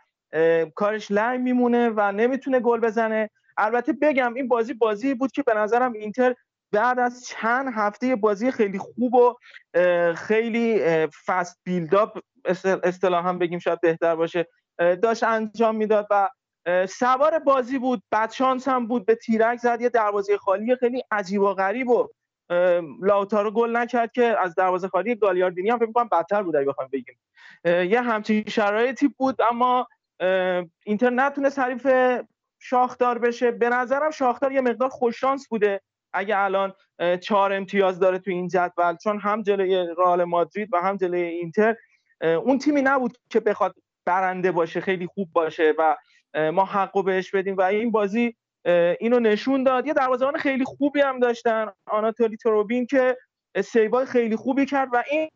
کارش 0.76 1.12
لای 1.12 1.38
میمونه 1.38 1.90
و 1.90 2.12
نمی‌تونه 2.12 2.60
گل 2.60 2.80
بزنه. 2.80 3.30
البته 3.60 3.94
بگم 3.94 4.34
این 4.34 4.48
بازی 4.48 4.74
بازی 4.74 5.14
بود 5.14 5.32
که 5.32 5.44
به 5.44 5.54
نظرم 5.54 5.94
اینتر 5.94 6.36
بعد 6.72 7.00
از 7.00 7.26
چند 7.26 7.74
هفته 7.76 8.16
بازی 8.16 8.52
خیلی 8.52 8.78
خوب 8.78 9.14
و 9.14 9.36
خیلی 10.16 10.82
فست 11.26 11.60
بیلداپ 11.64 12.20
اصطلاحا 12.84 13.34
بگیم 13.34 13.60
شاید 13.60 13.82
بهتر 13.82 14.16
باشه 14.16 14.48
داشت 14.78 15.24
انجام 15.24 15.76
می‌داد 15.76 16.08
و 16.10 16.30
سوار 16.90 17.40
بازی 17.40 17.80
بود. 17.80 18.04
بعد 18.12 18.32
شانس 18.32 18.68
هم 18.68 18.88
بود. 18.88 19.06
به 19.06 19.16
تیرک 19.16 19.60
زد. 19.60 19.82
یه 19.82 19.90
دروازه 19.90 20.38
خالی 20.38 20.76
خیلی 20.76 21.04
عجیب 21.12 21.42
و 21.42 21.54
غریب 21.54 21.88
و 21.88 22.08
لاوتارو 23.02 23.52
گل 23.52 23.78
نکرد 23.78 24.12
که 24.12 24.36
از 24.40 24.56
دروازه 24.56 24.88
خالی 24.88 25.16
گالیاردینی 25.16 25.70
هم 25.70 25.80
فکر 25.80 25.92
کنم 25.92 26.10
بدتر 26.12 26.44
بود 26.44 26.56
اگه 26.56 26.68
بخوایم 26.68 26.90
بگیم. 26.94 27.20
یه 27.92 28.02
همچین 28.02 28.44
شرایطی 28.48 29.08
بود 29.08 29.42
اما 29.42 29.88
اینتر 30.86 31.10
نتونست 31.10 31.60
حریف 31.60 31.88
شاختار 32.60 33.18
بشه. 33.18 33.52
به 33.52 33.70
نظرم 33.70 34.12
شاختار 34.12 34.52
یه 34.52 34.62
مقدار 34.62 34.90
خوششانس 34.90 35.48
بوده 35.48 35.82
اگه 36.14 36.38
الان 36.38 36.74
چهار 37.22 37.54
امتیاز 37.54 38.00
داره 38.00 38.20
تو 38.20 38.32
این 38.32 38.48
جدول 38.48 38.96
چون 39.04 39.20
هم 39.20 39.42
جلوی 39.42 39.76
رئال 39.98 40.24
مادرید 40.24 40.70
و 40.74 40.78
هم 40.78 40.98
جلوی 40.98 41.22
اینتر 41.22 41.76
اون 42.22 42.58
تیمی 42.58 42.82
نبود 42.82 43.18
که 43.30 43.40
بخواد 43.40 43.76
برنده 44.06 44.52
باشه 44.52 44.82
خیلی 44.82 45.08
خوب 45.08 45.30
باشه 45.34 45.74
و 45.78 45.96
ما 46.52 46.66
حقو 46.66 47.04
بهش 47.04 47.32
بدیم 47.32 47.58
و 47.58 47.62
این 47.62 47.92
بازی 47.92 48.36
اینو 49.00 49.20
نشون 49.20 49.64
داد. 49.64 49.88
یه 49.88 49.94
دروازه‌بان 49.94 50.38
خیلی 50.38 50.66
خوبی 50.66 51.02
هم 51.02 51.20
داشتن 51.20 51.72
آناتولی 51.86 52.38
تروبین 52.38 52.86
که 52.86 53.18
سیوای 53.64 54.06
خیلی 54.06 54.36
خوبی 54.36 54.66
کرد 54.66 54.90
و 54.94 55.04
این 55.12 55.30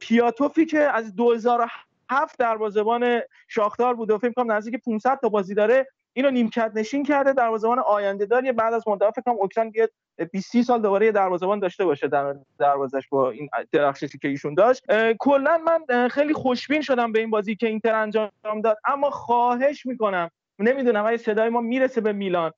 پیاتوفی 0.00 0.66
که 0.66 0.78
از 0.78 1.16
2007 1.16 2.38
دروازه‌بان 2.38 3.20
شاختار 3.48 3.94
بود 3.94 4.10
و 4.10 4.18
فکر 4.18 4.32
کنم 4.32 4.52
نزدیک 4.52 4.80
500 4.84 5.18
تا 5.22 5.28
بازی 5.28 5.54
داره 5.54 5.86
اینو 6.12 6.30
نیمکت 6.30 6.72
نشین 6.74 7.02
کرده 7.04 7.32
دروازه‌بان 7.32 7.78
آینده 7.78 8.26
داری 8.26 8.52
بعد 8.52 8.74
از 8.74 8.88
مدت 8.88 9.10
فکر 9.10 9.22
کنم 9.22 9.34
اوکراین 9.34 9.72
یه 9.76 9.88
20 10.32 10.62
سال 10.62 10.82
دوباره 10.82 11.06
یه 11.06 11.12
دروازه‌بان 11.12 11.58
داشته 11.58 11.84
باشه 11.84 12.08
در 12.08 12.36
دروازش 12.58 13.08
با 13.08 13.30
این 13.30 13.48
درخششی 13.72 14.18
که 14.18 14.28
ایشون 14.28 14.54
داشت. 14.54 14.82
کلا 15.18 15.58
من 15.58 16.08
خیلی 16.08 16.34
خوشبین 16.34 16.80
شدم 16.80 17.12
به 17.12 17.20
این 17.20 17.30
بازی 17.30 17.56
که 17.56 17.66
اینتر 17.66 17.94
انجام 17.94 18.30
داد. 18.64 18.78
اما 18.84 19.10
خواهش 19.10 19.86
می‌کنم 19.86 20.30
نمی‌دونم 20.58 21.06
اگه 21.06 21.16
صدای 21.16 21.48
ما 21.48 21.60
می‌رسه 21.60 22.00
به 22.00 22.12
میلان. 22.12 22.52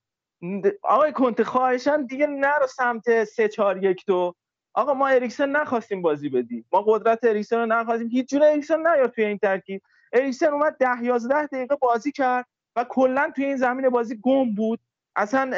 آقای 0.82 1.12
کنت 1.12 1.42
خواهشان 1.42 2.06
دیگه 2.06 2.26
نرو 2.26 2.66
سمت 2.66 3.24
3 3.24 3.48
4 3.48 3.84
1 3.84 4.04
2 4.06 4.34
آقا 4.74 4.94
ما 4.94 5.08
اریکسن 5.08 5.48
نخواستیم 5.48 6.02
بازی 6.02 6.28
بدی 6.28 6.64
ما 6.72 6.82
قدرت 6.82 7.24
اریکسن 7.24 7.58
رو 7.58 7.66
نخواستیم. 7.66 8.08
هیچ 8.08 8.30
جور 8.30 8.44
اریکسن 8.44 8.78
نیار 8.78 9.06
توی 9.06 9.24
این 9.24 9.38
ترکیب. 9.38 9.82
اریکسن 10.12 10.46
اومد 10.46 10.76
10 10.80 11.04
11 11.04 11.46
دقیقه 11.46 11.76
بازی 11.76 12.12
کرد. 12.12 12.46
و 12.76 12.84
کلا 12.84 13.32
توی 13.36 13.44
این 13.44 13.56
زمین 13.56 13.88
بازی 13.88 14.20
گم 14.22 14.54
بود. 14.54 14.80
اصلا 15.16 15.50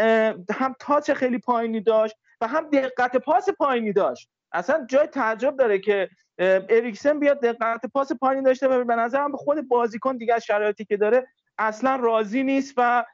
هم 0.55 0.76
تاچ 0.78 1.10
خیلی 1.10 1.39
پایینی 1.39 1.80
داشت 1.80 2.16
و 2.40 2.47
هم 2.47 2.70
دقت 2.70 3.16
پاس 3.16 3.48
پایینی 3.51 3.93
داشت. 3.93 4.28
اصلا 4.52 4.86
جای 4.89 5.06
تعجب 5.06 5.56
داره 5.56 5.78
که 5.78 6.09
اریکسن 6.39 7.18
بیاد 7.18 7.40
دقت 7.40 7.86
پاس 7.86 8.12
پایینی 8.12 8.44
داشته 8.44 8.68
و 8.68 8.84
به 8.84 8.94
نظرم 8.94 9.36
خود 9.36 9.68
بازیکن 9.68 10.16
دیگه 10.16 10.34
از 10.34 10.44
شرایطی 10.44 10.84
که 10.84 10.97
داره 10.97 11.26
اصلا 11.59 11.97
راضی 11.97 12.43
نیست 12.43 12.74
و 12.76 13.05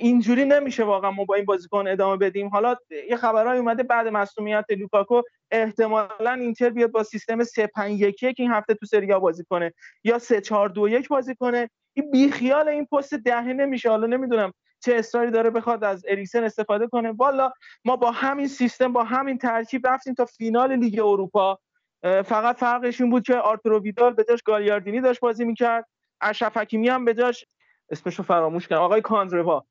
اینجوری 0.00 0.44
نمیشه 0.44 0.84
واقعا 0.84 1.10
ما 1.10 1.24
با 1.24 1.34
این 1.34 1.44
بازیکن 1.44 1.88
ادامه 1.88 2.16
بدیم. 2.16 2.48
حالا 2.48 2.76
یه 3.10 3.16
خبرهای 3.16 3.58
اومده 3.58 3.82
بعد 3.82 4.08
مسئولیت 4.08 4.64
لوکاکو. 4.70 5.22
احتمالا 5.50 6.32
اینتر 6.32 6.70
بیاد 6.70 6.90
با 6.90 7.02
سیستم 7.02 7.44
3 7.44 7.66
5 7.66 8.00
1 8.00 8.22
1 8.22 8.40
این 8.40 8.50
هفته 8.50 8.74
تو 8.74 8.86
سری 8.86 9.06
بازی 9.06 9.44
کنه. 9.44 9.72
یا 10.04 10.18
3 10.18 10.40
4 10.40 10.68
2 10.68 10.88
1 10.88 11.08
بازی 11.08 11.34
کنه. 11.34 11.70
این 11.94 12.10
بیخیال 12.10 12.68
این 12.68 12.86
پست 12.86 13.14
دهه 13.14 13.52
نمیشه. 13.52 13.90
حالا 13.90 14.06
نمی‌دونم 14.06 14.52
چه 14.80 14.94
اصراری 14.94 15.30
داره 15.30 15.50
بخواد 15.50 15.84
از 15.84 16.04
اریکسن 16.08 16.44
استفاده 16.44 16.86
کنه. 16.86 17.12
والا 17.12 17.52
ما 17.84 17.96
با 17.96 18.10
همین 18.10 18.48
سیستم 18.48 18.92
با 18.92 19.04
همین 19.04 19.38
ترکیب 19.38 19.86
رفتیم 19.86 20.14
تا 20.14 20.24
فینال 20.24 20.76
لیگ 20.76 21.00
اروپا. 21.00 21.58
فقط 22.02 22.56
فرقش 22.56 23.00
این 23.00 23.10
بود 23.10 23.22
که 23.22 23.34
آرتورو 23.34 23.82
ویدال 23.82 24.12
به 24.14 24.24
جاش 24.28 24.42
گالیاردینی 24.42 25.00
داشت 25.00 25.20
بازی 25.20 25.44
می‌کرد. 25.44 25.86
اشرف 26.20 26.56
حکیمی 26.56 26.88
هم 26.88 27.04
به 27.04 27.14
جاش 27.14 27.44
اسمشو 27.90 28.22
فراموش 28.22 28.68
کردم. 28.68 28.82
آقای 28.82 29.00
کاندروا 29.00 29.64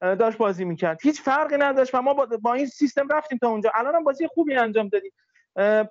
داشت 0.00 0.38
بازی 0.38 0.64
می‌کرد. 0.64 0.98
هیچ 1.02 1.20
فرقی 1.20 1.56
نداشت 1.58 1.94
و 1.94 2.02
ما 2.02 2.14
با, 2.14 2.54
این 2.54 2.66
سیستم 2.66 3.08
رفتیم 3.08 3.38
تا 3.38 3.48
اونجا. 3.48 3.72
الان 3.74 3.94
هم 3.94 4.04
بازی 4.04 4.26
خوبی 4.26 4.54
انجام 4.54 4.88
دادیم. 4.88 5.12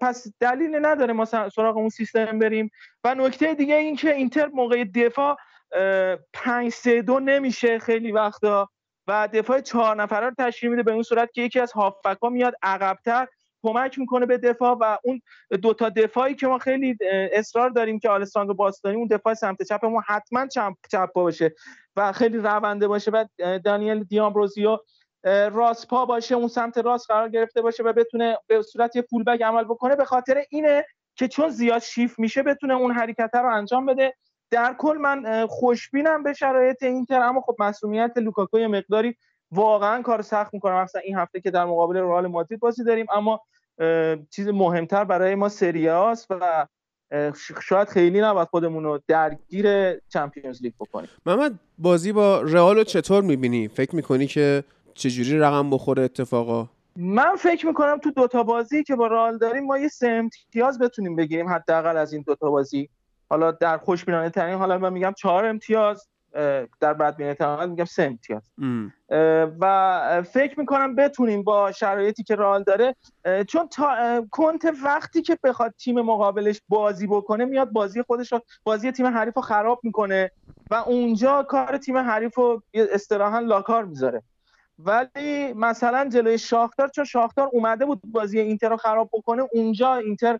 پس 0.01 0.27
دلیلی 0.39 0.79
نداره 0.79 1.13
ما 1.13 1.25
سراغ 1.25 1.77
اون 1.77 1.89
سیستم 1.89 2.39
بریم. 2.39 2.71
و 3.03 3.15
نکته 3.15 3.53
دیگه 3.53 3.75
این 3.75 3.95
که 3.95 4.15
اینتر 4.15 4.47
موقع 4.47 4.83
دفاع 4.83 5.37
پنج 6.33 6.71
سه 6.71 7.01
دو 7.01 7.19
نمیشه 7.19 7.79
خیلی 7.79 8.11
وقتا. 8.11 8.69
و 9.07 9.29
دفاع 9.33 9.61
چهار 9.61 9.95
نفره 9.95 10.25
رو 10.25 10.35
تشکیل 10.37 10.69
میده 10.69 10.83
به 10.83 10.91
اون 10.91 11.03
صورت 11.03 11.31
که 11.33 11.41
یکی 11.41 11.59
از 11.59 11.71
هافبک 11.71 12.17
ها 12.21 12.29
میاد 12.29 12.53
عقبتر. 12.63 13.27
کمک 13.63 13.99
می‌کنه 13.99 14.25
به 14.25 14.37
دفاع 14.37 14.77
و 14.81 14.97
اون 15.03 15.21
دوتا 15.61 15.89
دفاعی 15.89 16.35
که 16.35 16.47
ما 16.47 16.57
خیلی 16.57 16.97
اصرار 17.33 17.69
داریم 17.69 17.99
که 17.99 18.09
آلساندرو 18.09 18.53
باستانی 18.53 18.95
اون 18.95 19.07
دفاع 19.07 19.33
سمت 19.33 19.63
چپ 19.63 19.85
ما 19.85 20.01
حتما 20.07 20.47
چپ 20.47 20.73
چپ 20.91 21.13
باشه 21.13 21.55
و 21.95 22.11
خیلی 22.11 22.37
رونده 22.37 22.87
باشه 22.87 23.11
و 23.11 23.25
دانیل 23.65 24.03
دیامبروزیو 24.03 24.77
راست 25.51 25.87
پا 25.87 26.05
باشه 26.05 26.35
اون 26.35 26.47
سمت 26.47 26.77
راست 26.77 27.11
قرار 27.11 27.29
گرفته 27.29 27.61
باشه 27.61 27.83
و 27.83 27.93
بتونه 27.93 28.37
به 28.47 28.61
صورت 28.61 28.95
یه 28.95 29.01
فول 29.01 29.43
عمل 29.43 29.63
بکنه. 29.63 29.95
به 29.95 30.05
خاطر 30.05 30.43
اینه 30.49 30.85
که 31.15 31.27
چون 31.27 31.49
زیاد 31.49 31.81
شیف 31.81 32.19
میشه 32.19 32.43
بتونه 32.43 32.73
اون 32.73 32.91
حرکت 32.91 33.29
رو 33.33 33.55
انجام 33.55 33.85
بده. 33.85 34.13
در 34.51 34.75
کل 34.77 34.97
من 34.97 35.47
خوشبینم 35.47 36.23
به 36.23 36.33
شرایط 36.33 36.83
اینتر 36.83 37.21
اما 37.21 37.41
خب 37.41 37.55
مسئولیت 37.59 38.17
لوکاکو 38.17 38.59
یه 38.59 38.67
مقداری 38.67 39.15
واقعا 39.51 40.01
کار 40.01 40.21
سخت 40.21 40.53
می‌کنه. 40.53 40.81
مثلا 40.81 41.01
این 41.05 41.17
هفته 41.17 41.41
که 41.41 41.51
در 41.51 41.65
مقابل 41.65 41.97
رئال 41.97 42.27
مادرید 42.27 42.59
بازی 42.59 42.83
داریم. 42.83 43.05
اما 43.13 43.41
چیز 44.29 44.47
مهمتر 44.47 45.03
برای 45.03 45.35
ما 45.35 45.49
سری 45.49 45.89
است 45.89 46.27
و 46.29 46.67
شاید 47.61 47.87
خیلی 47.87 48.21
نباید 48.21 48.47
خودمون 48.47 48.83
رو 48.83 48.99
درگیر 49.07 49.97
چمپیونز 50.09 50.61
لیگ 50.61 50.73
بکنیم. 50.79 51.09
محمد 51.25 51.59
بازی 51.77 52.11
با 52.11 52.41
رئال 52.41 52.75
رو 52.75 52.83
چطور 52.83 53.23
می‌بینی؟ 53.23 53.67
فکر 53.67 53.95
می‌کنی 53.95 54.27
که 54.27 54.63
چجوری 54.93 55.39
رقم 55.39 55.69
بخوره 55.69 56.03
اتفاقا؟ 56.03 56.67
من 56.95 57.35
فکر 57.35 57.67
می‌کنم 57.67 57.97
تو 57.97 58.11
دوتا 58.11 58.43
بازی 58.43 58.83
که 58.83 58.95
با 58.95 59.07
رئال 59.07 59.37
داریم 59.37 59.65
ما 59.65 59.77
یه 59.77 59.87
سه 59.87 60.09
امتیاز 60.09 60.79
بتونیم 60.79 61.15
بگیریم 61.15 61.49
حداقل 61.49 61.97
از 61.97 62.13
این 62.13 62.23
دوتا 62.27 62.51
بازی. 62.51 62.89
حالا 63.29 63.51
در 63.51 63.77
خوشبینانه 63.77 64.29
ترین 64.29 64.55
حالا 64.55 64.77
من 64.77 64.93
میگم 64.93 65.13
چهار 65.17 65.45
امتیاز. 65.45 66.07
در 66.79 66.93
بدبینانه 66.93 67.35
ترین 67.35 67.69
میگم 67.69 67.85
سه 67.85 68.03
امتیاز. 68.03 68.51
و 69.59 70.23
فکر 70.25 70.59
می‌کنم 70.59 70.95
بتونیم 70.95 71.43
با 71.43 71.71
شرایطی 71.71 72.23
که 72.23 72.35
رئال 72.35 72.63
داره 72.63 72.95
چون 73.47 73.67
تا 73.67 73.95
کنت 74.31 74.65
وقتی 74.83 75.21
که 75.21 75.37
بخواد 75.43 75.73
تیم 75.77 76.01
مقابلش 76.01 76.61
بازی 76.69 77.07
بکنه 77.07 77.45
میاد 77.45 77.71
بازی 77.71 78.01
خودش 78.01 78.31
رو 78.31 78.41
بازی 78.63 78.91
تیم 78.91 79.07
حریف 79.07 79.35
رو 79.35 79.41
خراب 79.41 79.79
می‌کنه 79.83 80.31
و 80.71 80.75
اونجا 80.75 81.43
کار 81.43 81.77
تیم 81.77 81.97
حریف 81.97 82.35
رو 82.35 82.63
استراحا 82.73 83.39
لاکار 83.39 83.85
می‌ذاره. 83.85 84.23
ولی 84.85 85.53
مثلا 85.53 86.09
جلوی 86.09 86.37
شاختار 86.37 86.87
چون 86.87 87.05
شاختار 87.05 87.49
اومده 87.53 87.85
بود 87.85 88.01
بازی 88.05 88.39
اینتر 88.39 88.69
رو 88.69 88.77
خراب 88.77 89.09
بکنه 89.13 89.47
اونجا 89.53 89.95
اینتر 89.95 90.39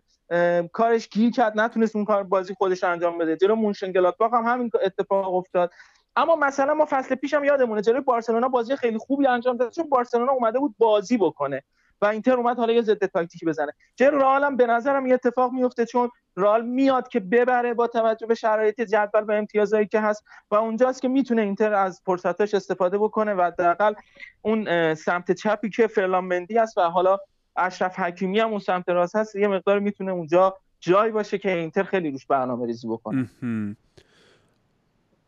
کارش 0.72 1.08
گیر 1.08 1.30
کرد 1.30 1.60
نتونست 1.60 1.96
اون 1.96 2.04
کار 2.04 2.22
بازی 2.22 2.54
خودش 2.54 2.84
انجام 2.84 3.18
بده. 3.18 3.36
جلو 3.36 3.54
مونشنگلادباخ 3.54 4.34
هم 4.34 4.44
همین 4.44 4.70
اتفاق 4.82 5.34
افتاد. 5.34 5.70
اما 6.16 6.36
مثلا 6.36 6.74
ما 6.74 6.86
فصل 6.90 7.14
پیشم 7.14 7.44
یادمونه 7.44 7.82
جلوی 7.82 8.00
بارسلونا 8.00 8.48
بازی 8.48 8.76
خیلی 8.76 8.98
خوبی 8.98 9.26
انجام 9.26 9.56
داد 9.56 9.72
چون 9.72 9.88
بارسلونا 9.88 10.32
اومده 10.32 10.58
بود 10.58 10.74
بازی 10.78 11.18
بکنه. 11.18 11.62
و 12.02 12.06
اینتر 12.06 12.32
اومد 12.32 12.56
حالا 12.56 12.72
یه 12.72 12.82
ضد 12.82 13.06
تاکتیکی 13.06 13.46
بزنه. 13.46 13.72
چه 13.94 14.10
رئال 14.10 14.44
هم 14.44 14.56
به 14.56 14.66
نظرم 14.66 15.06
یه 15.06 15.14
اتفاق 15.14 15.52
میفته 15.52 15.86
چون 15.86 16.10
رئال 16.36 16.66
میاد 16.66 17.08
که 17.08 17.20
ببره 17.20 17.74
با 17.74 17.86
توجه 17.86 18.26
به 18.26 18.34
شرایط 18.34 18.80
جدول 18.80 19.22
و 19.22 19.32
امتیازهایی 19.32 19.86
که 19.86 20.00
هست 20.00 20.24
و 20.50 20.54
اونجاست 20.54 21.02
که 21.02 21.08
می‌تونه 21.08 21.42
اینتر 21.42 21.74
از 21.74 22.02
فرصتاش 22.06 22.54
استفاده 22.54 22.98
بکنه 22.98 23.34
و 23.34 23.42
حداقل 23.42 23.94
اون 24.42 24.94
سمت 24.94 25.32
چپی 25.32 25.70
که 25.70 25.86
فرلان 25.86 26.24
مندی 26.24 26.58
است 26.58 26.78
و 26.78 26.80
حالا 26.80 27.18
اشرف 27.56 27.98
حکیمی 27.98 28.40
هم 28.40 28.50
اون 28.50 28.58
سمت 28.58 28.88
راست 28.88 29.16
هست 29.16 29.36
یه 29.36 29.48
مقدار 29.48 29.78
می‌تونه 29.78 30.12
اونجا 30.12 30.56
جایی 30.80 31.12
باشه 31.12 31.38
که 31.38 31.52
اینتر 31.52 31.82
خیلی 31.82 32.10
روش 32.10 32.26
برنامه 32.26 32.66
ریزی 32.66 32.88
بکنه 32.88 33.28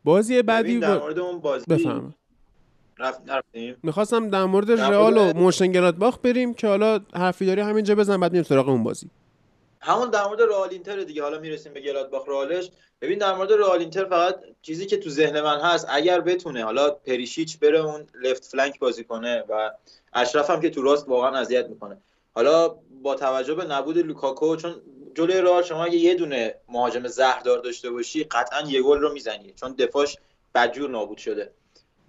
بازی 0.04 0.42
بعدی 0.42 0.78
در 0.80 0.98
مورد 0.98 1.18
اون 1.18 1.40
بازی 1.40 1.64
بفهم 1.68 2.14
رفتیم 2.98 3.76
می‌خواستم 3.82 4.30
در 4.30 4.44
مورد 4.44 4.72
رئال 4.72 5.18
و 5.18 5.32
مونشن‌گلادباخ 5.32 6.18
بریم 6.22 6.54
که 6.54 6.66
حالا 6.66 7.00
حرفی 7.14 7.46
داری 7.46 7.60
همینجا 7.60 7.94
بزن 7.94 8.20
بعد 8.20 8.32
میریم 8.32 8.44
سراغ 8.44 8.68
اون 8.68 8.82
بازی. 8.82 9.10
همون 9.80 10.10
در 10.10 10.24
مورد 10.26 10.42
رئال 10.42 10.68
اینتر 10.70 11.00
دیگه. 11.00 11.22
حالا 11.22 11.38
می‌رسیم 11.38 11.72
به 11.72 11.80
گلادباخ. 11.80 12.28
رئالش 12.28 12.70
ببین 13.00 13.18
در 13.18 13.34
مورد 13.34 13.52
رئال 13.52 13.78
اینتر 13.78 14.04
فقط 14.04 14.36
چیزی 14.62 14.86
که 14.86 14.96
تو 14.96 15.10
ذهن 15.10 15.40
من 15.40 15.60
هست 15.60 15.86
اگر 15.88 16.20
بتونه 16.20 16.64
حالا 16.64 16.90
پریشیچ 16.90 17.58
بره 17.58 17.78
اون 17.78 18.06
left 18.22 18.44
flank 18.44 18.78
بازی 18.78 19.04
کنه 19.04 19.44
و 19.48 19.70
اشرف 20.12 20.50
هم 20.50 20.60
که 20.60 20.70
تو 20.70 20.82
راست 20.82 21.08
واقعا 21.08 21.38
اذیت 21.38 21.66
می‌کنه. 21.66 21.96
حالا 22.34 22.68
با 23.02 23.14
توجه 23.14 23.54
به 23.54 23.64
نبود 23.64 23.98
لوکاکو 23.98 24.56
چون 24.56 24.74
جلوی 25.14 25.40
رئال 25.40 25.62
شما 25.62 25.84
اگه 25.84 25.96
یه 25.96 26.14
دونه 26.14 26.54
مهاجم 26.68 27.06
زهردار 27.06 27.58
داشته 27.58 27.90
باشی 27.90 28.24
قطعا 28.24 28.60
یه 28.68 28.82
گل 28.82 28.98
رو 28.98 29.12
می‌زنی. 29.12 29.52
چون 29.56 29.72
دفاعش 29.72 30.16
بدجور 30.54 30.90
نابود 30.90 31.18
شده. 31.18 31.50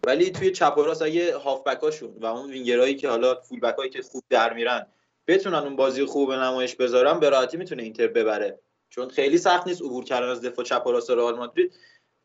ولی 0.06 0.30
توی 0.30 0.52
چپ 0.52 0.78
و 0.78 0.82
راست 0.82 1.02
اگه 1.02 1.38
هافبکاشون 1.38 2.14
و 2.22 2.26
اون 2.26 2.52
وینگرایی 2.52 2.96
که 2.96 3.10
حالا 3.10 3.36
فول 3.36 3.60
بکایی 3.60 3.90
که 3.90 4.02
خوب 4.02 4.24
در 4.30 4.54
میرن 4.54 4.86
بتونن 5.28 5.56
اون 5.56 5.76
بازی 5.76 6.06
خوب 6.06 6.30
به 6.30 6.36
نمایش 6.36 6.76
بذارن 6.76 7.20
به 7.20 7.30
راحتی 7.30 7.58
می‌تونه 7.58 7.84
اینتر 7.84 8.08
ببره. 8.08 8.60
چون 8.90 9.10
خیلی 9.10 9.38
سخت 9.38 9.68
نیست 9.68 9.82
عبور 9.82 10.04
کردن 10.04 10.30
از 10.30 10.42
دفاع 10.42 10.66
چپ 10.66 10.88
و 10.88 10.92
راست 10.92 11.12
رئال 11.12 11.36
مادرید. 11.36 11.74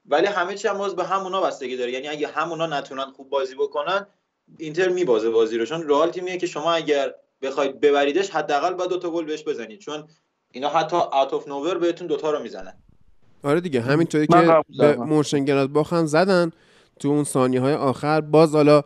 ولی 0.07 0.27
همه 0.27 0.55
چی 0.55 0.69
هم 0.69 0.78
باز 0.78 0.97
به 0.97 1.05
همونا 1.05 1.40
بستگی 1.40 1.77
داره. 1.77 1.93
یعنی 1.93 2.09
اگه 2.09 2.27
همونا 2.28 2.66
نتونن 2.66 3.05
خوب 3.05 3.28
بازی 3.28 3.55
بکنن 3.55 4.07
اینتر 4.59 4.89
میبازه 4.89 5.31
بازی 5.31 5.59
رو. 5.59 5.66
چون 5.66 5.89
رئال 5.89 6.11
تیمیه 6.11 6.36
که 6.36 6.47
شما 6.47 6.73
اگر 6.73 7.15
بخواید 7.43 7.81
ببریدش 7.81 8.31
حداقل 8.31 8.74
باید 8.74 8.90
دو 8.90 8.98
تا 8.98 9.11
گل 9.11 9.24
بهش 9.24 9.44
بزنید. 9.44 9.78
چون 9.78 10.09
اینا 10.52 10.69
حتی 10.69 10.97
اوت 10.97 11.35
اف 11.35 11.48
نوور 11.48 11.78
بهتون 11.78 12.07
دوتا 12.07 12.31
رو 12.31 12.43
می‌زنن. 12.43 12.74
آره 13.43 13.61
دیگه 13.61 13.81
همینطوری 13.81 14.27
که 14.27 14.62
به 14.78 14.97
مونشنگلادباخ 14.97 15.93
هم 15.93 16.07
زدن. 16.07 16.52
تو 17.01 17.09
اون 17.09 17.25
ثانیه 17.25 17.61
های 17.61 17.75
آخر. 17.75 18.21
باز 18.21 18.55
حالا 18.55 18.83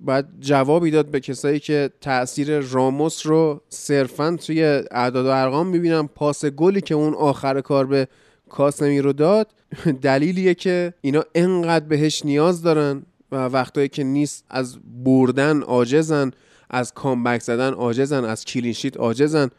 باید 0.00 0.26
جوابی 0.40 0.90
داد 0.90 1.06
به 1.06 1.20
کسایی 1.20 1.60
که 1.60 1.90
تاثیر 2.00 2.60
راموس 2.60 3.26
رو 3.26 3.60
صرفا 3.68 4.36
توی 4.46 4.64
اعداد 4.90 5.26
و 5.26 5.28
ارقام 5.28 5.66
می‌بینم. 5.66 6.08
پاس 6.08 6.44
گلی 6.44 6.80
که 6.80 6.94
اون 6.94 7.14
آخر 7.14 7.60
کار 7.60 7.86
به 7.86 8.08
کاسمی 8.48 9.00
رو 9.00 9.12
داد 9.12 9.54
دلیلیه 10.02 10.54
که 10.54 10.94
اینا 11.00 11.24
انقدر 11.34 11.84
بهش 11.84 12.24
نیاز 12.24 12.62
دارن 12.62 13.02
و 13.32 13.36
وقتایی 13.36 13.88
که 13.88 14.04
نیست 14.04 14.44
از 14.50 14.78
بردن 15.04 15.62
عاجزن 15.62 16.30
از 16.70 16.94
کامبک 16.94 17.42
زدن 17.42 17.72
عاجزن 17.72 18.24
از 18.24 18.44
کلینشیت 18.44 18.96
عاجزن. 18.96 19.50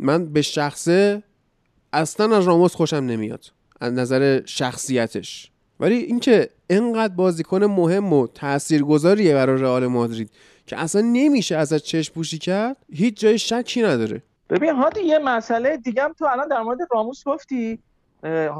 من 0.00 0.26
به 0.32 0.42
شخصه 0.42 1.22
اصلا 1.92 2.36
از 2.36 2.44
راموس 2.44 2.74
خوشم 2.74 2.96
نمیاد 2.96 3.44
از 3.80 3.92
نظر 3.92 4.42
شخصیتش. 4.44 5.51
ولی 5.82 5.96
اینکه 5.96 6.48
انقدر 6.70 7.14
بازیکن 7.14 7.64
مهم 7.64 8.12
و 8.12 8.26
تاثیرگذاریه 8.26 9.34
برای 9.34 9.62
رئال 9.62 9.86
مادرید 9.86 10.30
که 10.66 10.80
اصلا 10.80 11.00
نمیشه 11.00 11.56
ازش 11.56 11.82
چشم 11.82 12.14
پوشی 12.14 12.38
کرد 12.38 12.76
هیچ 12.92 13.20
جای 13.20 13.38
شکی 13.38 13.82
نداره. 13.82 14.22
ببین 14.50 14.70
هادی 14.70 15.00
یه 15.00 15.18
مسئله 15.18 15.76
دیگه 15.76 16.08
تو 16.18 16.24
الان 16.24 16.48
در 16.48 16.62
مورد 16.62 16.78
راموس 16.92 17.24
گفتی. 17.24 17.78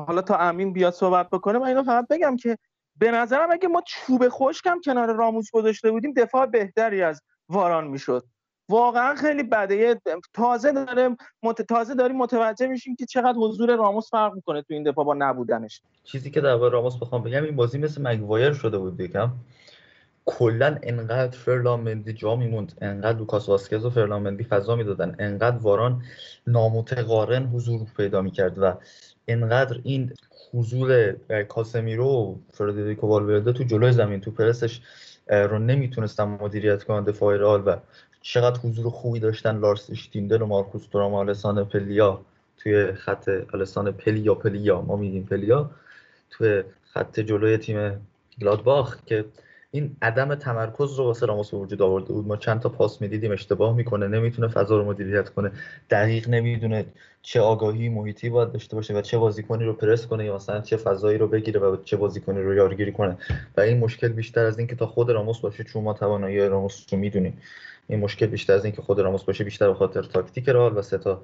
حالا 0.07 0.23
تا 0.23 0.37
امین 0.37 0.73
بیاد 0.73 0.93
صحبت 0.93 1.31
بکنه 1.31 1.59
من 1.59 1.67
اینو 1.67 1.83
فقط 1.83 2.09
بگم 2.09 2.37
که 2.37 2.59
به 2.99 3.11
نظرم 3.11 3.51
اگه 3.53 3.69
ما 3.69 3.83
چوب 3.87 4.29
خشکم 4.29 4.81
کنار 4.85 5.15
راموس 5.15 5.51
گذاشته 5.51 5.91
بودیم 5.91 6.13
دفاع 6.13 6.47
بهتری 6.47 7.03
از 7.03 7.23
واران 7.49 7.87
می‌شد. 7.87 8.25
واقعا 8.73 9.15
خیلی 9.15 9.43
بده. 9.43 10.01
تازه 10.35 10.73
داره 10.73 11.17
مت... 11.43 11.63
تازه 11.63 11.95
داریم 11.95 12.17
متوجه 12.17 12.67
میشیم 12.67 12.97
که 12.97 13.07
چقدر 13.07 13.39
حضور 13.39 13.77
راموس 13.77 14.11
فرق 14.11 14.35
می‌کنه 14.35 14.63
تو 14.63 14.75
این 14.75 14.83
دفاع 14.83 15.05
با 15.05 15.15
نبودنش. 15.15 15.83
چیزی 16.05 16.31
که 16.31 16.41
در 16.41 16.57
راموس 16.57 16.97
بخوام 16.97 17.23
بگم 17.23 17.45
این 17.45 17.57
بازی 17.57 17.79
مثل 17.79 18.03
مگوایر 18.03 18.53
شده 18.53 18.79
بود 18.79 19.01
یکم. 19.01 19.31
کلا 20.25 20.79
انقدر 20.83 21.39
فرلامندی 21.39 22.13
جا 22.13 22.37
میموند 22.37 22.73
انقدر 22.81 23.19
لوکاس 23.19 23.49
واسکز 23.49 23.85
و 23.85 23.91
فرلامندی 23.91 24.45
فضا 24.45 24.77
می‌دادن 24.77 25.17
انقدر 25.19 25.57
واران 25.57 26.03
نامتقارن 26.47 27.47
حضور 27.47 27.81
پیدا 27.97 28.23
می‌کرد 28.23 28.59
و 28.59 28.75
انقدر 29.29 29.81
این 29.83 30.13
حضور 30.53 31.13
کاسمیرو 31.49 32.07
و 32.07 32.35
فردریکو 32.53 33.07
والورده 33.07 33.53
تو 33.53 33.65
جلوی 33.65 33.93
زمین 33.93 34.21
تو 34.21 34.31
پرسش 34.31 34.81
رو 35.27 35.59
نمی‌تونستن 35.59 36.25
مدیریت 36.25 36.85
کنن 36.85 37.05
دفاع 37.05 37.37
رئال 37.37 37.63
و 37.67 37.77
چقدر 38.23 38.61
حضور 38.61 38.91
خوبی 38.91 39.21
داشتن 39.21 39.59
لارس 39.59 39.91
اشتیندل 39.91 40.43
و 40.43 40.47
مارکوس 40.47 40.87
تورام 40.87 41.15
و 41.15 41.65
پلیا. 41.65 42.21
توی 42.57 42.93
خط 42.93 43.29
آلسان 43.55 43.93
پلیا 43.93 44.35
پلیا 44.35 44.81
ما 44.81 44.97
میگیم 44.97 45.25
پلیا. 45.25 45.71
توی 46.31 46.63
خط 46.93 47.21
جلوی 47.21 47.59
تیم 47.59 48.07
گلادباخ 48.41 48.97
که 49.07 49.25
این 49.71 49.97
عدم 50.03 50.35
تمرکز 50.35 50.99
رو 50.99 51.05
واسه 51.05 51.27
راموس 51.27 51.51
به 51.51 51.57
وجود 51.57 51.83
آورده 51.83 52.13
بود. 52.13 52.27
ما 52.27 52.37
چند 52.37 52.61
تا 52.61 52.69
پاس 52.69 53.01
می‌دیدیم 53.01 53.33
اشتباه 53.33 53.77
می‌کنه 53.77 54.09
نمی‌تونه 54.09 54.49
فضا 54.49 54.77
رو 54.77 54.85
مدیریت 54.85 55.29
کنه. 55.29 55.53
دقیق 55.91 56.29
نمی‌دونه 56.29 56.87
چه 57.23 57.41
آگاهی 57.41 57.89
محیطی 57.89 58.31
باید 58.31 58.53
داشته 58.53 58.77
باشه 58.77 58.95
و 58.95 59.01
چه 59.01 59.19
بازیکنی 59.19 59.65
رو 59.65 59.73
پرس 59.73 60.07
کنه 60.07 60.25
یا 60.25 60.35
مثلا 60.35 60.61
چه 60.61 60.77
فضایی 60.77 61.19
رو 61.19 61.29
بگیره 61.29 61.61
و 61.61 61.77
چه 61.85 61.97
بازیکنی 61.97 62.43
رو 62.43 62.55
یارگیری 62.55 62.93
کنه. 62.93 63.17
و 63.57 63.61
این 63.61 63.79
مشکل 63.79 64.09
بیشتر 64.09 64.45
از 64.45 64.59
اینکه 64.59 64.77
تا 64.77 64.87
خود 64.87 65.11
راموس 65.11 65.41
باشه 65.41 65.65
چون 65.65 65.85
ما 65.85 65.93
توانایی 65.93 66.49
راموس 66.49 66.87
رو 66.93 66.99
می‌دونیم. 66.99 67.39
این 67.89 68.01
مشکل 68.01 68.27
بیشتر 68.27 68.53
از 68.53 68.65
اینکه 68.65 68.83
خود 68.83 69.01
راموس 69.01 69.25
باشه 69.25 69.45
بیشتر 69.45 69.69
به 69.69 69.75
خاطر 69.75 70.03
تاکتیک 70.03 70.49
رئال 70.49 70.79
و 70.79 70.83
سه 70.83 70.99
تا 70.99 71.23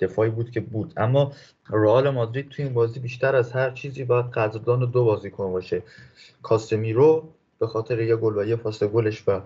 دفاعی 0.00 0.30
بود 0.30 0.50
که 0.50 0.60
بود. 0.60 0.92
اما 0.96 1.32
رئال 1.70 2.10
مادرید 2.10 2.48
تو 2.48 2.62
این 2.62 2.74
بازی 2.74 3.00
بیشتر 3.00 3.36
از 3.36 3.52
هر 3.52 3.70
چیزی 3.70 4.04
باید 4.04 4.26
قدردان 4.26 4.90
دو 4.90 5.04
بازیکن 5.04 5.52
باشه. 5.52 5.82
کاسمیرو 6.42 7.28
به 7.58 7.66
خاطر 7.66 8.00
یه 8.00 8.16
گل 8.16 8.38
و 8.38 8.44
یه 8.44 8.56
پاس 8.56 8.82
گلش 8.82 9.28
و 9.28 9.40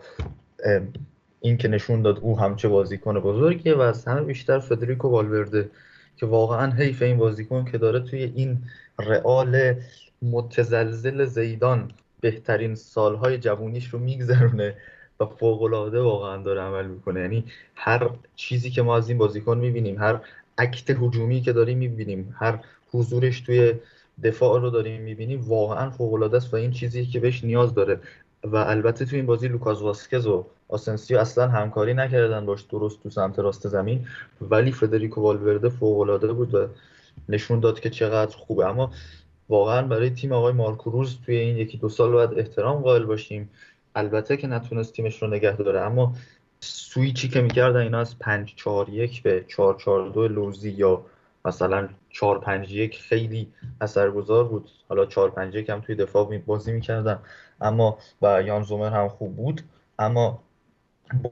این 1.40 1.56
که 1.56 1.68
نشون 1.68 2.02
داد 2.02 2.18
او 2.18 2.40
همچه 2.40 2.68
بازیکن 2.68 3.20
بزرگیه 3.20 3.74
و 3.74 3.80
از 3.80 4.04
همه 4.04 4.22
بیشتر 4.22 4.58
فدریکو 4.58 5.08
والورده 5.08 5.70
که 6.16 6.26
واقعا 6.26 6.72
حیف 6.72 7.02
این 7.02 7.16
بازیکن 7.16 7.64
که 7.64 7.78
داره 7.78 8.00
توی 8.00 8.22
این 8.22 8.58
رئال 8.98 9.74
متزلزل 10.22 11.24
زیدان 11.24 11.90
بهترین 12.20 12.74
سالهای 12.74 13.38
جوونیش 13.38 13.88
رو 13.88 13.98
میگذرونه. 13.98 14.74
و 15.22 15.26
فوقالعاده 15.26 16.00
واقعا 16.00 16.42
داره 16.42 16.60
عمل 16.60 16.86
می‌کنه. 16.86 17.20
یعنی 17.20 17.44
هر 17.74 18.10
چیزی 18.36 18.70
که 18.70 18.82
ما 18.82 18.96
از 18.96 19.08
این 19.08 19.18
بازیکن 19.18 19.58
می‌بینیم 19.58 19.98
هر 19.98 20.20
اکت 20.58 20.90
هجومی 20.90 21.40
که 21.40 21.52
داریم 21.52 21.78
می‌بینیم 21.78 22.34
هر 22.38 22.58
حضورش 22.92 23.40
توی 23.40 23.74
دفاع 24.22 24.60
رو 24.60 24.70
داریم 24.70 25.02
می‌بینیم 25.02 25.40
واقعا 25.40 25.90
فوق 25.90 26.14
العاده 26.14 26.36
است 26.36 26.54
و 26.54 26.56
این 26.56 26.70
چیزی 26.70 27.06
که 27.06 27.20
بهش 27.20 27.44
نیاز 27.44 27.74
داره. 27.74 28.00
و 28.44 28.56
البته 28.56 29.04
تو 29.04 29.16
این 29.16 29.26
بازی 29.26 29.48
لوکاس 29.48 29.82
واسکز 29.82 30.26
و 30.26 30.44
آسنسیو 30.68 31.18
اصلا 31.18 31.48
همکاری 31.48 31.94
نکردن 31.94 32.46
باش 32.46 32.62
درست 32.62 33.02
تو 33.02 33.10
سمت 33.10 33.38
راست 33.38 33.68
زمین 33.68 34.06
ولی 34.40 34.72
فدریکو 34.72 35.20
والورده 35.20 35.68
فوق 35.68 36.00
العاده 36.00 36.32
بود 36.32 36.54
و 36.54 36.66
نشون 37.28 37.60
داد 37.60 37.80
که 37.80 37.90
چقدر 37.90 38.36
خوبه. 38.36 38.66
اما 38.66 38.92
واقعا 39.48 39.82
برای 39.82 40.10
تیم 40.10 40.32
آقای 40.32 40.52
مارکو 40.52 40.94
رزه 40.94 41.18
توی 41.26 41.36
این 41.36 41.56
یکی 41.56 41.78
دو 41.78 41.88
سال 41.88 42.12
باید 42.12 42.38
احترام 42.38 42.82
قائل 42.82 43.04
باشیم. 43.04 43.50
البته 43.94 44.36
که 44.36 44.46
نتونست 44.46 44.92
تیمش 44.92 45.22
رو 45.22 45.28
نگه 45.28 45.56
داره 45.56 45.80
اما 45.80 46.14
سویچی 46.60 47.28
که 47.28 47.40
می‌کردن 47.40 47.80
اینا 47.80 48.00
از 48.00 48.18
5 48.18 48.54
4 48.56 48.88
1 48.88 49.22
به 49.22 49.44
4 49.48 49.76
4 49.78 50.08
2 50.08 50.28
لوزی 50.28 50.70
یا 50.70 51.04
مثلا 51.44 51.88
4 52.10 52.38
5 52.38 52.72
1 52.72 52.98
خیلی 52.98 53.52
اثرگذار 53.80 54.44
بود. 54.44 54.70
حالا 54.88 55.06
4 55.06 55.30
5 55.30 55.54
1 55.54 55.70
هم 55.70 55.80
توی 55.80 55.94
دفاع 55.94 56.38
بازی 56.38 56.72
می‌کردن 56.72 57.18
اما 57.60 57.98
و 58.22 58.42
یان 58.42 58.62
زومر 58.62 58.90
هم 58.90 59.08
خوب 59.08 59.36
بود. 59.36 59.62
اما 59.98 60.42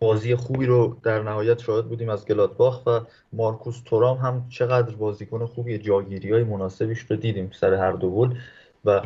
بازی 0.00 0.34
خوبی 0.34 0.66
رو 0.66 0.96
در 1.02 1.22
نهایت 1.22 1.58
شاهد 1.58 1.88
بودیم 1.88 2.08
از 2.08 2.26
گلادباخ 2.26 2.86
و 2.86 3.00
مارکوس 3.32 3.82
تورام 3.84 4.18
هم 4.18 4.48
چقدر 4.48 4.94
بازیکن 4.94 5.46
خوبی 5.46 5.78
جاگیری 5.78 6.32
های 6.32 6.44
مناسبیش 6.44 7.00
رو 7.00 7.16
دیدیم 7.16 7.50
سر 7.54 7.74
هر 7.74 7.92
دو 7.92 8.10
گل. 8.10 8.34
و 8.84 9.02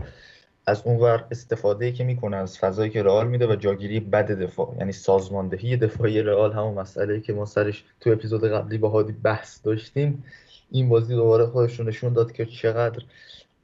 از 0.67 0.83
اونور 0.85 1.27
استفاده 1.31 1.93
که 1.93 2.05
می‌کنه 2.05 2.37
از 2.37 2.59
فضایی 2.59 2.91
که 2.91 3.03
رئال 3.03 3.29
میده 3.29 3.47
و 3.47 3.55
جاگیری 3.55 4.01
بد 4.01 4.27
دفاع 4.27 4.75
یعنی 4.79 4.93
سازماندهی 4.93 5.77
دفاعی 5.77 6.23
رئال 6.23 6.53
همون 6.53 6.75
مسئله 6.75 7.21
که 7.21 7.33
ما 7.33 7.45
سرش 7.45 7.85
تو 8.01 8.11
اپیزود 8.11 8.45
قبلی 8.45 8.79
با 8.79 8.89
هادی 8.89 9.13
بحث 9.13 9.61
داشتیم 9.65 10.25
این 10.71 10.89
بازی 10.89 11.15
دوباره 11.15 11.47
خودش 11.47 11.81
رو 11.81 11.87
نشون 11.87 12.13
داد 12.13 12.33
که 12.33 12.47
چقدر 12.47 13.03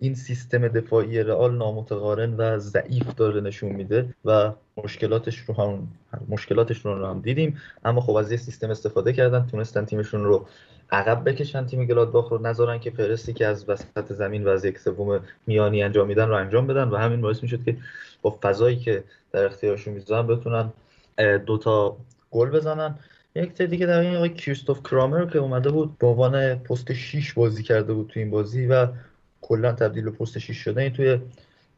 این 0.02 0.14
سیستم 0.14 0.68
دفاعی 0.68 1.22
رئال 1.22 1.56
نامتقارن 1.56 2.34
و 2.34 2.58
ضعیف 2.58 3.14
داره 3.14 3.40
نشون 3.40 3.72
میده 3.72 4.14
و 4.24 4.52
مشکلاتش 4.76 5.38
رو 5.38 5.54
هم 5.54 5.88
مشکلاتش 6.28 6.84
رو 6.84 7.06
هم 7.06 7.20
دیدیم. 7.20 7.58
اما 7.84 8.00
خب 8.00 8.14
از 8.14 8.30
یه 8.30 8.36
سیستم 8.36 8.70
استفاده 8.70 9.12
کردن 9.12 9.46
تونستن 9.46 9.84
تیمشون 9.84 10.24
رو 10.24 10.46
عقب 10.90 11.28
بکشن. 11.28 11.66
تیم 11.66 11.84
گلادباخ 11.86 12.28
رو 12.28 12.46
نذارن 12.46 12.78
که 12.78 12.90
پرسی 12.90 13.32
که 13.32 13.46
از 13.46 13.68
وسط 13.68 14.12
زمین 14.12 14.44
و 14.44 14.48
از 14.48 14.64
یک 14.64 14.78
سوم 14.78 15.20
میانی 15.46 15.82
انجام 15.82 16.06
میدن 16.06 16.28
رو 16.28 16.34
انجام 16.34 16.66
بدن 16.66 16.88
و 16.88 16.96
همین 16.96 17.20
باعث 17.20 17.42
می‌شد 17.42 17.64
که 17.64 17.76
با 18.22 18.38
فضایی 18.42 18.76
که 18.76 19.04
در 19.32 19.44
اختیارشون 19.44 19.94
می‌ذارن 19.94 20.26
بتونن 20.26 20.72
دوتا 21.46 21.96
گل 22.30 22.50
بزنن. 22.50 22.94
یک 23.34 23.54
تا 23.54 23.64
دیگه 23.64 23.86
در 23.86 23.98
این 23.98 24.16
آقای 24.16 24.28
کریستوف 24.28 24.82
کرامر 24.82 25.26
که 25.26 25.38
اومده 25.38 25.70
بود 25.70 25.98
به 25.98 26.06
عنوان 26.06 26.54
پست 26.54 26.92
6 26.92 27.32
بازی 27.32 27.62
کرده 27.62 27.92
بود 27.92 28.06
تو 28.06 28.20
این 28.20 28.30
بازی 28.30 28.66
و 28.66 28.86
کلا 29.42 29.72
تبدیل 29.72 30.04
به 30.04 30.10
پست 30.10 30.38
6 30.38 30.56
شده 30.56 30.80
این 30.80 30.92
توی 30.92 31.18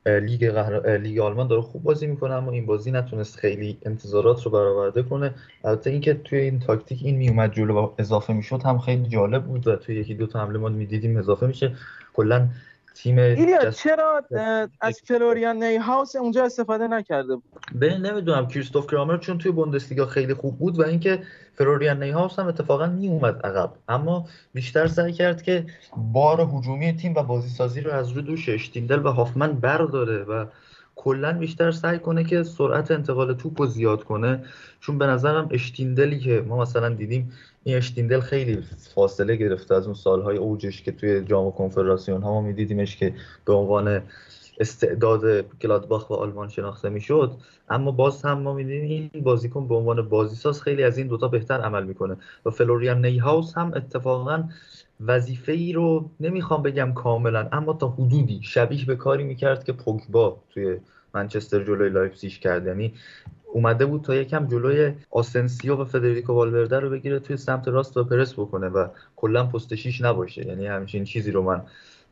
لیگ. 0.07 0.45
لیگ 0.87 1.19
آلمان 1.19 1.49
داره 1.49 1.63
خوب 1.63 1.83
بازی 1.83 2.07
می‌کنه 2.07 2.35
اما 2.35 2.51
این 2.51 2.67
بازی 2.67 2.91
نتونست 2.91 3.37
خیلی 3.37 3.79
انتظارات 3.83 4.43
رو 4.43 4.51
برآورده 4.51 5.03
کنه 5.03 5.35
البته 5.65 5.91
اینکه 5.91 6.15
توی 6.15 6.39
این 6.39 6.61
تاکتیک 6.61 7.01
این 7.05 7.17
میومد 7.17 7.53
جلو 7.53 7.75
و 7.75 7.89
اضافه 7.99 8.33
می‌شد 8.33 8.63
هم 8.63 8.79
خیلی 8.79 9.09
جالب 9.09 9.45
بود 9.45 9.67
و 9.67 9.77
توی 9.77 9.97
یکی 9.97 10.15
دو 10.15 10.27
تا 10.27 10.41
حمله 10.41 10.59
ما 10.59 10.69
می‌دیدیم 10.69 11.17
اضافه 11.17 11.47
میشه 11.47 11.77
کلا 12.15 12.49
تیم 12.95 13.19
ایلیا 13.19 13.71
چرا 13.71 14.25
از 14.81 15.01
فلوریان 15.05 15.63
نیهاوس 15.63 16.17
اونجا 16.17 16.45
استفاده 16.45 16.89
نکرده 16.89 17.35
بود؟ 17.35 17.45
به 17.75 17.99
نمی‌دونم. 17.99 18.49
کریستوف 18.49 18.87
کرامر 18.87 19.17
چون 19.17 19.39
توی 19.39 19.53
بوندسلیگا 19.53 20.07
خیلی 20.07 20.35
خوب 20.35 20.59
بود 20.59 20.79
و 20.79 20.83
اینکه 20.83 21.23
فلوریان 21.55 22.03
هاوس 22.03 22.39
هم 22.39 22.47
اتفاقا 22.47 22.87
می 22.87 23.09
اومد 23.09 23.47
عقب. 23.47 23.73
اما 23.89 24.29
بیشتر 24.55 24.87
سعی 24.87 25.13
کرد 25.13 25.43
که 25.43 25.67
بار 25.97 26.41
هجومی 26.41 26.97
تیم 26.97 27.15
و 27.15 27.23
بازی 27.23 27.49
سازی 27.49 27.81
رو 27.81 27.91
از 27.91 28.11
رو 28.11 28.23
دوش 28.23 28.49
اشتیندل 28.49 29.07
و 29.07 29.09
هافمن 29.09 29.53
برداره 29.53 30.23
و 30.23 30.47
کلا 30.97 31.33
بیشتر 31.33 31.71
سعی 31.71 31.99
کنه 31.99 32.25
که 32.25 32.43
سرعت 32.43 32.91
انتقال 32.91 33.35
توپ 33.35 33.61
رو 33.61 33.67
زیاد 33.67 34.05
کنه. 34.05 34.45
چون 34.81 34.99
به 34.99 35.07
نظرم 35.07 35.49
اشتیندلی 35.51 36.19
که 36.19 36.45
ما 36.49 36.57
مثلا 36.57 36.89
دیدیم 36.89 37.33
این 37.65 37.77
اشتیندل 37.77 38.21
خیلی 38.21 38.63
فاصله 38.95 39.37
گرفته 39.37 39.75
از 39.75 39.85
اون 39.85 39.95
سالهای 39.95 40.37
اوجش 40.37 40.83
که 40.83 40.93
توی 40.93 41.25
جام 41.25 41.53
کنفدراسیون 41.53 42.23
ها 42.23 42.33
ما 42.33 42.41
میدیدیمش 42.41 42.97
که 42.97 43.15
به 43.45 43.53
عنوان 43.53 44.03
استعداد 44.61 45.25
گلادباخ 45.61 46.11
و 46.11 46.15
آلمان 46.15 46.49
شناخته 46.49 46.89
می‌شد. 46.89 47.33
اما 47.69 47.91
باز 47.91 48.23
هم 48.23 48.39
ما 48.39 48.55
می‌دیدیم 48.55 49.11
این 49.13 49.23
بازیکن 49.23 49.69
به 49.69 49.75
عنوان 49.75 50.09
بازیساز 50.09 50.63
خیلی 50.63 50.83
از 50.83 50.99
این 50.99 51.07
دوتا 51.07 51.29
بهتر 51.29 51.61
عمل 51.61 51.85
می‌کنه. 51.85 52.17
و 52.47 52.51
فلوریان 52.51 53.07
نیهاوس 53.07 53.59
هم 53.59 53.73
اتفاقا 53.75 54.45
وظیفه 55.01 55.53
ای 55.53 55.73
رو 55.73 56.11
نمی‌خوام 56.21 56.63
بگم 56.63 56.93
کاملا 56.93 57.49
اما 57.53 57.73
تا 57.73 57.89
حدودی 57.89 58.41
شبیه 58.43 58.87
به 58.87 58.97
کاری 58.97 59.25
می‌کرد 59.25 59.65
که 59.65 59.73
پوگبا 59.73 60.43
توی 60.51 60.77
منچستر 61.15 61.65
جلوی 61.65 61.89
لایپزیگ 61.89 62.33
کرد. 62.33 62.67
یعنی 62.67 62.95
اومده 63.53 63.87
بود 63.87 64.03
تا 64.03 64.15
یکم 64.15 64.47
جلوی 64.47 64.93
آسنسیو 65.11 65.77
و 65.77 65.85
فدریکو 65.85 66.33
والورده 66.33 66.81
رو 66.81 66.91
بگیره 66.91 67.19
توی 67.19 67.37
سمت 67.37 67.69
راست 67.69 67.97
و 67.97 68.05
پرس 68.05 68.33
بکنه 68.33 68.69
و 68.69 68.89
کلا 69.17 69.47
پست 69.47 69.75
شیش 69.75 70.01
نباشه. 70.01 70.47
یعنی 70.47 70.67
همچین 70.67 71.05
چیزی 71.05 71.31
رو 71.31 71.43
من 71.43 71.63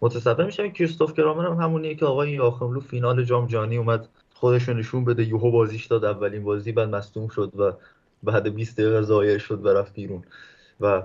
متصور 0.01 0.45
میشم. 0.45 0.69
کریستوف 0.69 1.15
کرامر 1.15 1.47
هم 1.47 1.57
همونیه 1.57 1.95
که 1.95 2.07
آقای 2.07 2.31
یاخملو 2.31 2.81
فینال 2.81 3.25
جام 3.25 3.47
جهانی 3.47 3.77
اومد 3.77 4.09
خودش 4.35 4.69
رو 4.69 4.75
نشون 4.75 5.05
بده 5.05 5.25
یوهو 5.25 5.51
بازیش 5.51 5.87
داد 5.87 6.05
اولین 6.05 6.45
بازی 6.45 6.73
بعد 6.73 6.89
مصدوم 6.89 7.29
شد 7.29 7.53
و 7.59 7.73
بعد 8.23 8.55
20 8.55 8.81
دقیقه 8.81 9.03
ضایع 9.03 9.39
شد 9.39 9.67
و 9.67 9.69
رفت 9.69 9.95
بیرون. 9.95 10.23
و 10.81 11.03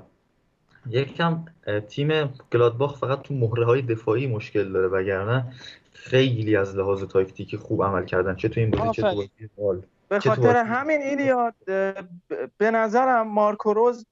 یکم 0.89 1.45
تیم 1.87 2.33
گلادباخ 2.53 2.97
فقط 2.97 3.21
تو 3.21 3.33
مهره 3.33 3.65
های 3.65 3.81
دفاعی 3.81 4.27
مشکل 4.27 4.71
داره 4.71 4.87
وگرنه 4.87 5.53
خیلی 5.93 6.55
از 6.55 6.75
لحاظ 6.75 7.03
تاکتیکی 7.03 7.57
خوب 7.57 7.83
عمل 7.83 8.05
کردن. 8.05 8.35
چه 8.35 8.49
تو 8.49 8.59
این 8.59 8.71
بازی 8.71 8.91
چه 8.91 9.01
تو 9.01 9.15
بازی 9.15 9.94
به 10.09 10.19
خاطر 10.19 10.55
همین 10.55 11.01
ایلیاد 11.01 11.53
به 12.57 12.71
نظرم 12.71 13.27
مارکو 13.27 13.73
روز 13.73 14.05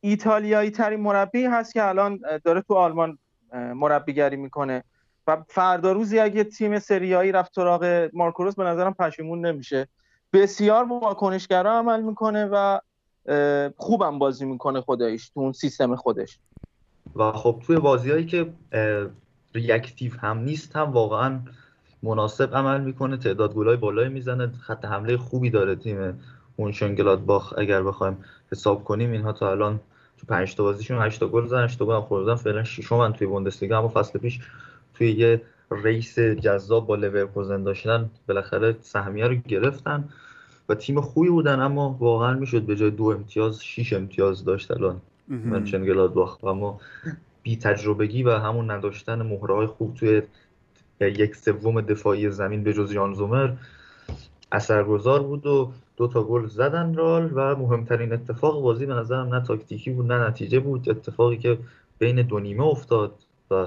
ایتالیایی 0.00 0.70
ترین 0.70 1.00
مربی 1.00 1.44
هست 1.44 1.74
که 1.74 1.84
الان 1.84 2.20
داره 2.44 2.60
تو 2.60 2.74
آلمان 2.74 3.18
مربیگری 3.52 4.36
می‌کنه. 4.36 4.84
و 5.26 5.44
فردا 5.48 5.92
روزی 5.92 6.18
اگه 6.18 6.44
تیم 6.44 6.78
سریایی 6.78 7.32
رفت 7.32 7.54
سراغ 7.54 8.10
مارکوروس 8.12 8.54
به 8.54 8.64
نظرم 8.64 8.94
پشیمون 8.94 9.46
نمیشه. 9.46 9.88
بسیار 10.32 10.84
واکنشگرا 10.84 11.78
عمل 11.78 12.02
می‌کنه 12.02 12.48
و 12.52 12.78
خوبم 13.76 14.18
بازی 14.18 14.44
می‌کنه 14.44 14.80
خودش 14.80 15.30
تو 15.30 15.40
اون 15.40 15.52
سیستم 15.52 15.96
خودش. 15.96 16.38
و 17.16 17.32
خب 17.32 17.62
توی 17.66 17.78
بازیهایی 17.78 18.26
که 18.26 18.52
ریاکتیو 19.54 20.12
هم 20.16 20.38
نیست 20.38 20.76
هم 20.76 20.92
واقعا 20.92 21.40
مناسب 22.02 22.54
عمل 22.54 22.80
می‌کنه 22.80 23.16
تعداد 23.16 23.54
گلای 23.54 23.76
بالایی 23.76 24.08
می‌زنه 24.08 24.52
خط 24.60 24.84
حمله 24.84 25.16
خوبی 25.16 25.50
داره 25.50 25.76
تیم 25.76 26.14
گلادباخ 26.78 27.54
اگر 27.58 27.82
بخوایم 27.82 28.16
حساب 28.52 28.84
کنیم 28.84 29.12
اینها 29.12 29.32
تا 29.32 29.50
الان 29.50 29.80
تو 30.18 30.26
5 30.26 30.54
تا 30.54 30.62
بازیشون 30.62 31.02
8 31.02 31.20
تا 31.20 31.28
گل 31.28 31.46
زدن 31.46 31.64
8 31.64 31.78
تا 31.78 31.86
گل 31.86 32.00
خوردن. 32.00 32.34
فعلا 32.34 32.64
ششمن 32.64 33.12
توی 33.12 33.26
بوندسلیگا 33.26 33.78
اما 33.78 33.88
فصل 33.88 34.18
پیش 34.18 34.40
توی 34.94 35.12
یه 35.12 35.42
race 35.70 36.18
جذاب 36.18 36.86
با 36.86 36.96
لورکوزن 36.96 37.62
داشتن 37.62 38.10
بالاخره 38.28 38.76
سهمیه 38.80 39.26
رو 39.26 39.34
گرفتن 39.34 40.04
و 40.68 40.74
تیم 40.74 41.00
خوبی 41.00 41.28
بودن 41.28 41.60
اما 41.60 41.96
واقعا 42.00 42.34
می‌شد 42.34 42.62
به 42.62 42.76
جای 42.76 42.90
دو 42.90 43.04
امتیاز 43.04 43.64
6 43.64 43.92
امتیاز 43.92 44.44
داشت 44.44 44.70
الان 44.70 45.00
مونشن‌گلادباخ 45.28 46.44
اما 46.44 46.80
بی 47.42 47.56
تجربگی 47.56 48.22
و 48.22 48.30
همون 48.30 48.70
نداشتن 48.70 49.22
مهره 49.22 49.54
های 49.54 49.66
خوب 49.66 49.94
توی 49.94 50.22
یک 51.08 51.36
سوم 51.36 51.80
دفاعی 51.80 52.30
زمین 52.30 52.62
به 52.62 52.72
جز 52.72 52.92
یان 52.92 53.14
زومر 53.14 53.50
اثرگذار 54.52 55.22
بود 55.22 55.46
و 55.46 55.72
دو 55.96 56.08
تا 56.08 56.22
گل 56.22 56.46
زدن 56.46 56.94
رال 56.94 57.30
و 57.34 57.56
مهمترین 57.56 58.12
اتفاق 58.12 58.62
بازی 58.62 58.86
به 58.86 58.94
نظرم 58.94 59.34
نه 59.34 59.44
تاکتیکی 59.44 59.90
بود 59.90 60.12
نه 60.12 60.28
نتیجه 60.28 60.60
بود. 60.60 60.90
اتفاقی 60.90 61.36
که 61.36 61.58
بین 61.98 62.22
دو 62.22 62.38
نیمه 62.38 62.64
افتاد 62.64 63.14
و 63.50 63.66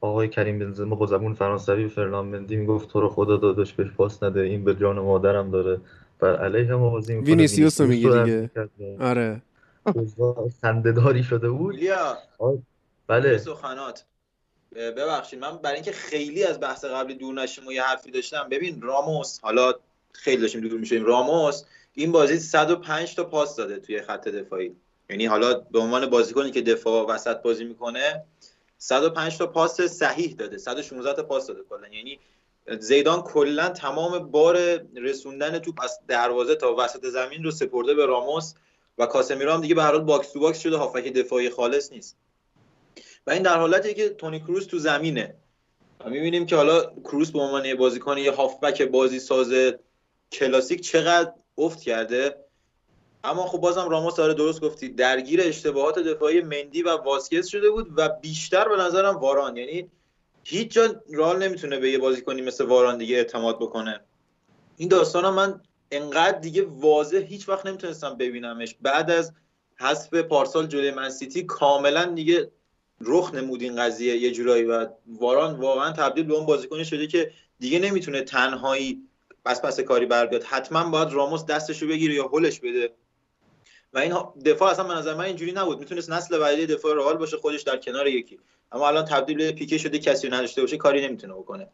آقای 0.00 0.28
کریم 0.28 0.58
بنزما 0.58 0.96
با 0.96 1.06
زبون 1.06 1.34
فرانسوی 1.34 1.88
فرلان 1.88 2.26
مندی 2.26 2.56
می‌گفت 2.56 2.88
تو 2.88 3.00
رو 3.00 3.08
خدا 3.08 3.36
داداش 3.36 3.72
بهش 3.72 3.90
پاس 3.90 4.22
نده 4.22 4.40
این 4.40 4.64
به 4.64 4.74
جان 4.74 4.98
مادرم 4.98 5.50
داره. 5.50 5.80
بر 6.18 6.36
علیه 6.36 6.74
ما 6.74 6.90
بازی 6.90 7.14
می‌کنه. 7.14 7.30
وینیسیوس 7.30 7.80
رو 7.80 7.86
میگی 7.86 8.08
دیگه. 8.08 8.50
آره. 9.00 9.42
خنده‌داری 10.62 11.22
شده 11.22 11.50
بود. 11.50 11.76
بله 13.06 13.38
سخنات. 13.38 14.04
ببخشید 14.74 15.38
من 15.38 15.58
برای 15.58 15.74
اینکه 15.74 15.92
خیلی 15.92 16.44
از 16.44 16.60
بحث 16.60 16.84
قبلی 16.84 17.14
دور 17.14 17.34
نشیم 17.34 17.66
و 17.66 17.72
یه 17.72 17.82
حرفی 17.82 18.10
داشتم 18.10 18.48
ببین 18.48 18.82
راموس 18.82 19.40
حالا 19.40 19.74
خیلی 20.12 20.42
داشتیم 20.42 20.60
دور 20.60 20.80
میشیم 20.80 21.04
راموس 21.04 21.62
این 21.94 22.12
بازی 22.12 22.38
105 22.38 23.14
تا 23.14 23.24
پاس 23.24 23.56
داده 23.56 23.78
توی 23.78 24.02
خط 24.02 24.28
دفاعی. 24.28 24.76
یعنی 25.10 25.26
حالا 25.26 25.54
به 25.54 25.78
عنوان 25.78 26.10
بازیکنی 26.10 26.50
که 26.50 26.62
دفاع 26.62 27.06
وسط 27.06 27.42
بازی 27.42 27.64
می‌کنه 27.64 28.24
105 28.78 29.38
تا 29.38 29.46
پاس 29.46 29.80
صحیح 29.80 30.34
داده 30.34 30.58
116 30.58 31.12
تا 31.12 31.22
پاس 31.22 31.46
داده 31.46 31.60
کلا. 31.70 31.88
یعنی 31.88 32.18
زیدان 32.78 33.22
کلا 33.22 33.68
تمام 33.68 34.30
بار 34.30 34.58
رسوندن 34.96 35.58
توپ 35.58 35.80
از 35.82 35.98
دروازه 36.08 36.54
تا 36.54 36.74
وسط 36.74 37.06
زمین 37.06 37.44
رو 37.44 37.50
سپرده 37.50 37.94
به 37.94 38.06
راموس 38.06 38.54
و 38.98 39.06
کاسمیرو 39.06 39.52
هم 39.52 39.60
دیگه 39.60 39.74
به 39.74 39.82
هر 39.82 39.90
حال 39.90 40.00
box 40.00 40.32
to 40.32 40.40
box 40.40 40.60
شده 40.60 40.76
هافبک 40.76 41.12
دفاعی 41.12 41.50
خالص 41.50 41.92
نیست. 41.92 42.16
و 43.26 43.30
این 43.30 43.42
در 43.42 43.58
حالتی 43.58 43.94
که 43.94 44.08
تونی 44.08 44.40
کروس 44.40 44.66
تو 44.66 44.78
زمینه. 44.78 45.34
و 46.00 46.10
می‌بینیم 46.10 46.46
که 46.46 46.56
حالا 46.56 46.84
کروس 46.84 47.30
به 47.30 47.40
عنوان 47.40 47.74
بازیکن 47.74 48.18
یه 48.18 48.32
هافبک 48.32 48.82
بازی 48.82 49.18
ساز 49.18 49.52
کلاسیک 50.32 50.80
چقدر 50.80 51.32
افت 51.58 51.80
کرده. 51.80 52.44
اما 53.24 53.46
خب 53.46 53.58
بازم 53.58 53.88
راموس 53.88 54.16
داره 54.16 54.34
درست 54.34 54.60
گفتی 54.60 54.88
درگیر 54.88 55.40
اشتباهات 55.44 55.98
دفاعی 55.98 56.40
مندی 56.40 56.82
و 56.82 56.96
واسکز 56.96 57.46
شده 57.46 57.70
بود 57.70 57.92
و 57.96 58.08
بیشتر 58.08 58.68
به 58.68 58.76
نظرم 58.76 59.16
واران. 59.16 59.56
یعنی 59.56 59.90
هیچ 60.44 60.72
جا 60.72 61.02
رال 61.12 61.42
نمی‌تونه 61.42 61.78
به 61.78 61.90
یه 61.90 61.98
بازیکنی 61.98 62.42
مثل 62.42 62.64
واران 62.64 62.98
دیگه 62.98 63.16
اعتماد 63.16 63.56
بکنه. 63.56 64.00
این 64.76 64.88
داستان 64.88 65.34
من 65.34 65.60
انقدر 65.90 66.38
دیگه 66.38 66.62
واضح 66.68 67.18
هیچ 67.18 67.48
وقت 67.48 67.66
نمی‌تونستم 67.66 68.16
ببینمش. 68.16 68.76
بعد 68.82 69.10
از 69.10 69.32
حذف 69.76 70.14
پارسال 70.14 70.66
جلوی 70.66 70.90
منسیتی 70.90 71.42
کاملا 71.42 72.04
دیگه 72.04 72.50
رخ 73.06 73.34
نمود 73.34 73.62
این 73.62 73.76
قضیه 73.76 74.16
یه 74.16 74.30
جورایی 74.30 74.64
و 74.64 74.86
واران 75.06 75.54
واقعا 75.54 75.92
تبدیل 75.92 76.24
به 76.24 76.34
اون 76.34 76.46
بازیکنی 76.46 76.84
شده 76.84 77.06
که 77.06 77.30
دیگه 77.58 77.78
نمی‌تونه 77.78 78.22
تنهایی 78.22 79.02
پس 79.44 79.62
پس 79.62 79.80
کاری 79.80 80.06
بر 80.06 80.26
بیاد 80.26 80.42
حتما 80.42 80.90
باید 80.90 81.12
راموس 81.12 81.44
دستشو 81.44 81.86
بگیره 81.86 82.14
یا 82.14 82.28
هلش 82.32 82.60
بده. 82.60 82.92
و 83.92 83.98
این 83.98 84.14
دفاع 84.44 84.70
اصلا 84.70 84.84
به 84.84 84.94
نظر 84.94 85.14
من 85.14 85.24
اینجوری 85.24 85.52
نبود. 85.52 85.78
می‌تونست 85.78 86.10
نسل 86.10 86.38
بعدی 86.38 86.66
دفاع 86.66 86.94
رئال 86.94 87.16
باشه 87.16 87.36
خودش 87.36 87.62
در 87.62 87.76
کنار 87.76 88.08
یکی. 88.08 88.38
اما 88.72 88.88
الان 88.88 89.04
تبدیل 89.04 89.36
به 89.36 89.52
پیکه 89.52 89.78
شده 89.78 89.98
کسی 89.98 90.28
نداشته 90.28 90.60
باشه 90.60 90.76
کاری 90.76 91.06
نمی‌تونه 91.06 91.34
بکنه. 91.34 91.68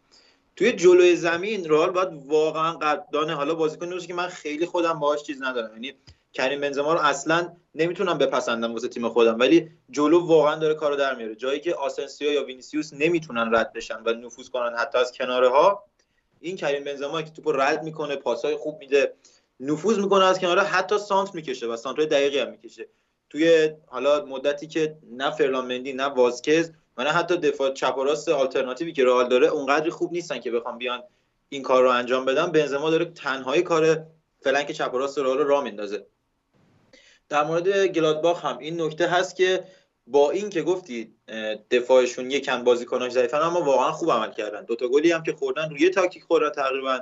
توی 0.56 0.72
جلوی 0.72 1.16
زمین 1.16 1.68
رئال 1.68 1.90
باید 1.90 2.08
واقعا 2.26 2.72
قدردان 2.72 3.30
حالا 3.30 3.54
بازیکن 3.54 3.90
باشه 3.90 4.06
که 4.06 4.14
من 4.14 4.28
خیلی 4.28 4.66
خودم 4.66 4.98
باهاش 4.98 5.22
چیز 5.22 5.42
ندارم. 5.42 5.72
یعنی 5.72 5.94
کریم 6.32 6.60
بنزما 6.60 6.92
رو 6.92 7.00
اصلا 7.00 7.56
نمی‌تونم 7.74 8.18
بپسندم 8.18 8.72
واسه 8.72 8.88
تیم 8.88 9.08
خودم. 9.08 9.38
ولی 9.38 9.70
جلو 9.90 10.26
واقعا 10.26 10.56
داره 10.56 10.74
کارو 10.74 10.96
در 10.96 11.14
میاره. 11.14 11.34
جایی 11.34 11.60
که 11.60 11.74
آسنسیو 11.74 12.32
یا 12.32 12.44
وینیسیوس 12.44 12.92
نمی‌تونن 12.92 13.54
رد 13.54 13.72
بشن 13.72 14.02
و 14.04 14.12
نفوذ 14.12 14.48
کنن 14.48 14.76
حتی 14.76 14.98
از 14.98 15.12
کناره 15.12 15.48
ها 15.48 15.84
این 16.40 16.56
کریم 16.56 16.84
بنزما 16.84 17.22
که 17.22 17.30
توپو 17.30 17.52
رد 17.52 17.82
می‌کنه 17.82 18.16
پاسای 18.16 18.56
خوب 18.56 18.78
میده 18.78 19.14
نفوذ 19.60 19.98
می‌کنه 19.98 20.24
از 20.24 20.40
کناره 20.40 20.62
حتی 20.62 20.98
سانتر 20.98 21.34
می‌کشه 21.34 21.66
و 21.66 21.76
سانترهای 21.76 22.08
دقیقی 22.08 22.38
هم 22.38 22.50
می‌کشه. 22.50 22.88
توی 23.30 23.70
حالا 23.86 24.24
مدتی 24.24 24.66
که 24.66 24.96
نه 25.12 25.30
فرلان 25.30 25.66
مندی 25.66 25.92
نه 25.92 26.04
واسکز 26.04 26.72
و 26.96 27.04
نه 27.04 27.10
حتی 27.10 27.36
دفاع 27.36 27.72
چپ 27.72 27.98
و 27.98 28.04
راست 28.04 28.28
آلترناتیوی 28.28 28.92
که 28.92 29.04
رئال 29.04 29.28
داره 29.28 29.46
اونقدری 29.46 29.90
خوب 29.90 30.12
نیستن 30.12 30.38
که 30.38 30.50
بخوام 30.50 30.78
بیان 30.78 31.02
این 31.48 31.62
کار 31.62 31.82
رو 31.82 31.90
انجام 31.90 32.24
بدن 32.24 32.52
بنزما 32.52 32.90
داره 32.90 33.04
تنهایی 33.04 33.62
کار 33.62 34.06
flank 34.40 34.72
چپ 34.72 34.94
و 34.94 34.98
راست 34.98 35.18
رئال 35.18 35.38
رو 35.38 35.44
راه 35.44 35.64
میندازه. 35.64 36.06
در 37.30 37.44
مورد 37.44 37.86
گلادباخ 37.86 38.44
هم 38.44 38.58
این 38.58 38.80
نکته 38.80 39.06
هست 39.06 39.36
که 39.36 39.64
با 40.06 40.30
این 40.30 40.50
که 40.50 40.62
گفتی 40.62 41.14
دفاعشون 41.70 42.30
یکم 42.30 42.64
بازیکناش 42.64 43.12
ضعیفن 43.12 43.38
اما 43.38 43.62
واقعا 43.62 43.92
خوب 43.92 44.10
عمل 44.10 44.32
کردن. 44.32 44.64
دوتا 44.64 44.88
گلی 44.88 45.12
هم 45.12 45.22
که 45.22 45.32
خوردن 45.32 45.70
روی 45.70 45.90
تاکتیک 45.90 46.22
خوردن 46.22 46.50
تقریبا 46.50 47.00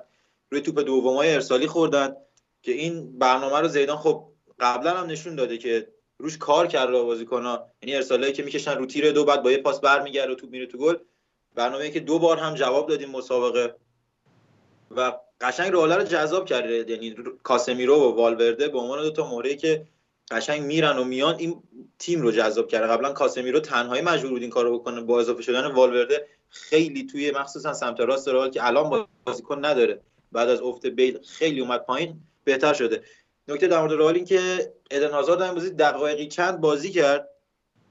روی 0.50 0.60
توپ 0.60 0.78
دومای 0.80 1.34
ارسالی 1.34 1.66
خوردن 1.66 2.16
که 2.62 2.72
این 2.72 3.18
برنامه 3.18 3.60
رو 3.60 3.68
زیدان 3.68 3.96
خب 3.96 4.24
قبلا 4.60 4.90
هم 4.90 5.06
نشون 5.06 5.34
داده 5.34 5.58
که 5.58 5.88
روش 6.18 6.38
کار 6.38 6.66
کرده 6.66 7.02
بازیکن‌ها. 7.02 7.66
یعنی 7.82 7.96
ارسالایی 7.96 8.32
که 8.32 8.42
می‌کشن 8.42 8.78
رو 8.78 8.86
تیر 8.86 9.12
دو 9.12 9.24
بعد 9.24 9.42
با 9.42 9.50
یه 9.50 9.58
پاس 9.58 9.80
برمیگرده 9.80 10.34
توپ 10.34 10.50
میره 10.50 10.66
تو 10.66 10.78
گل. 10.78 10.96
برنامه‌ای 11.54 11.90
که 11.90 12.00
دو 12.00 12.18
بار 12.18 12.38
هم 12.38 12.54
جواب 12.54 12.88
دادیم 12.88 13.10
مسابقه. 13.10 13.74
و 14.96 15.12
قشنگ 15.40 15.72
رو 15.72 16.02
جذاب 16.02 16.44
کرده. 16.44 16.90
یعنی 16.90 17.14
کاسمیرو 17.42 17.94
و 17.96 18.16
والورده 18.16 18.68
به 18.68 18.78
عنوان 18.78 19.02
دو 19.02 19.10
تا 19.10 19.30
مهره 19.30 19.54
که 19.54 19.86
قشنگ 20.30 20.62
میرن 20.62 20.98
و 20.98 21.04
میان 21.04 21.34
این 21.38 21.62
تیم 21.98 22.20
رو 22.22 22.30
جذاب 22.30 22.68
کرده. 22.68 22.86
قبلا 22.86 23.12
کاسمیرو 23.12 23.60
تنهایی 23.60 24.02
مجبور 24.02 24.30
بود 24.30 24.42
این 24.42 24.50
کارو 24.50 24.78
بکنه. 24.78 25.00
با 25.00 25.20
اضافه 25.20 25.42
شدن 25.42 25.66
والورده 25.66 26.26
خیلی 26.48 27.06
توی 27.06 27.30
مخصوصا 27.30 27.74
سمت 27.74 28.00
راست 28.00 28.28
رئال 28.28 28.50
که 28.50 28.66
الان 28.66 29.06
بازیکن 29.24 29.64
نداره. 29.64 30.00
بعد 30.32 30.48
از 30.48 30.60
افت 30.60 30.86
بیل 30.86 31.18
خیلی 31.22 31.60
اومد 31.60 31.84
پایین 31.84 32.20
بهتر 32.44 32.74
شده. 32.74 33.02
نکته 33.48 33.66
در 33.66 33.80
مورد 33.80 33.92
رئال 33.92 34.14
این 34.14 34.24
که 34.24 34.72
ادن 34.90 35.10
هازارد 35.10 35.42
این 35.42 35.54
بازی 35.54 35.70
دقایقی 35.70 36.26
چند 36.26 36.60
بازی 36.60 36.90
کرد 36.90 37.28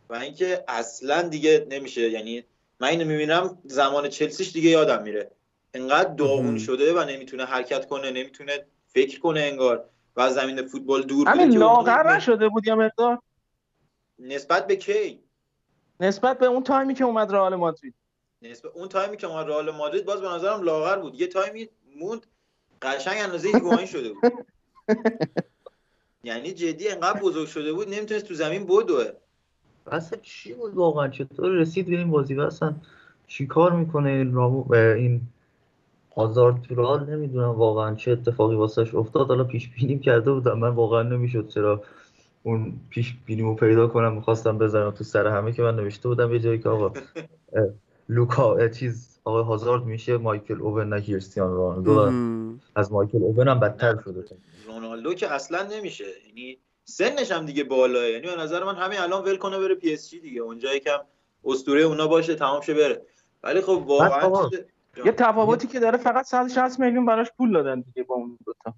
و 0.10 0.16
اینکه 0.16 0.64
اصلا 0.68 1.22
دیگه 1.22 1.68
نمیشه. 1.70 2.10
یعنی 2.10 2.44
من 2.80 2.88
اینو 2.88 3.06
می‌بینم 3.06 3.58
زمان 3.66 4.10
چلسیش 4.10 4.52
دیگه 4.52 4.70
یادم 4.70 5.04
میره. 5.04 5.32
انقدر 5.74 6.14
داغون 6.14 6.58
شده 6.58 6.94
و 6.94 7.04
نمی‌تونه 7.04 7.46
حرکت 7.46 7.88
کنه 7.88 8.12
نمی‌تونه 8.12 8.66
فکر 8.88 9.20
کنه 9.20 9.40
انگار. 9.40 9.90
و 10.18 10.22
از 10.22 10.34
زمین 10.34 10.68
فوتبال 10.68 11.04
دور 11.04 11.30
همین 11.30 11.58
لاغر 11.58 12.16
نشده 12.16 12.50
بود 12.50 12.68
یا 12.68 12.76
مقدار؟ 12.76 13.22
نسبت 14.20 14.68
به 14.68 14.76
کی؟ 14.76 15.20
نسبت 16.00 16.40
به 16.40 16.46
اون 16.46 16.64
تایمی 16.64 16.94
که 16.94 17.04
اومد 17.04 17.32
رئال 17.32 17.56
مادرید. 17.56 17.94
نسبت 18.42 18.72
اون 18.76 18.88
تایمی 18.88 19.18
که 19.18 19.28
اومد 19.28 19.48
رئال 19.48 19.72
مادرید 19.72 20.06
باز 20.06 20.22
به 20.22 20.28
نظرم 20.28 20.62
لاغر 20.62 20.98
بود. 20.98 21.22
یه 21.22 21.28
تایمی 21.28 21.70
موند 22.00 22.26
قشنگ 22.82 23.18
اندازه 23.20 23.48
هیگواین 23.48 23.86
شده 23.86 24.14
بود. 24.14 24.34
یعنی 26.24 26.52
جدی 26.52 26.88
انقدر 26.88 27.20
بزرگ 27.20 27.48
شده 27.48 27.74
بود 27.74 27.90
نمی‌تونست 27.90 28.26
تو 28.26 28.34
زمین 28.34 28.66
بدوه. 28.66 29.06
اصلا 29.92 30.20
چی 30.22 30.54
بود 30.54 30.74
واقعا؟ 30.74 31.08
چطور 31.08 31.50
رسید 31.50 31.90
به 31.90 31.98
این 31.98 32.12
بازی 32.12 32.40
اصلا 32.40 32.76
چی 33.28 33.48
کار 33.48 33.72
می‌کنه 33.72 34.32
رامو 34.32 34.74
این 34.74 35.22
هازارد 36.18 36.60
تو 36.68 37.06
نمی‌دونم 37.10 37.50
واقعا 37.50 37.96
چه 37.96 38.12
اتفاقی 38.12 38.56
واسش 38.56 38.96
افتاد. 38.96 39.28
حالا 39.28 39.44
پیش 39.44 39.70
بینی 39.70 40.00
کرده 40.00 40.32
بودم. 40.32 40.60
من 40.60 40.70
واقعا 40.70 41.04
نمی‌شد 41.04 41.48
چرا 41.48 41.84
اون 42.44 42.80
پیش 42.90 43.16
بینیمو 43.26 43.56
پیدا 43.56 43.88
کنم. 43.88 44.16
می‌خواستم 44.16 44.58
بزنم 44.58 44.92
تو 44.92 45.04
سر 45.04 45.28
همه 45.28 45.52
که 45.52 45.62
من 45.62 45.76
نوشته 45.76 46.10
بودم. 46.10 46.34
یه 46.34 46.40
جایی 46.40 46.60
که 46.60 46.70
آقا 46.70 46.92
لوکا 48.10 48.68
چیز 48.68 49.20
آقای 49.24 49.44
هازارد 49.44 49.84
میشه 49.84 50.18
مایکل 50.18 50.62
اوون 50.62 50.90
نه 50.94 51.02
کریستیانو 51.02 51.56
رونالدو. 51.56 52.12
از 52.76 52.92
مایکل 52.92 53.24
اوون 53.24 53.48
هم 53.48 53.60
بدتر 53.60 54.02
شده. 54.06 54.26
رونالدو 54.68 55.14
که 55.14 55.32
اصلا 55.34 55.68
نمیشه. 55.78 56.06
یعنی 56.28 56.58
سنش 56.84 57.32
هم 57.32 57.46
دیگه 57.46 57.64
بالاه 57.64 58.10
یعنی 58.10 58.28
به 58.28 58.36
نظر 58.36 58.64
من 58.64 58.76
همین 58.76 59.00
الان 59.00 59.24
ول 59.24 59.38
کنه 59.38 59.60
بره 59.60 59.76
پی 59.76 59.94
اس 59.94 60.10
جی 60.10 60.20
دیگه. 60.20 60.42
اونجا 60.42 60.76
یکم 60.76 60.98
اسطوره 61.46 61.82
اونا 61.82 62.08
باشه 62.08 62.36
تمام 62.36 62.62
شه 62.62 62.74
بره. 62.74 63.02
ولی 63.44 63.62
خب 63.62 63.84
واقعا 63.88 64.50
یه 65.06 65.12
تفاوتی 65.12 65.68
که 65.68 65.80
داره 65.80 65.98
فقط 65.98 66.26
160 66.26 66.80
میلیون 66.80 67.06
براش 67.06 67.28
پول 67.38 67.54
دادن 67.54 67.82
دیگه 67.82 68.04
با 68.04 68.16
اون 68.16 68.38
دوتا 68.46 68.74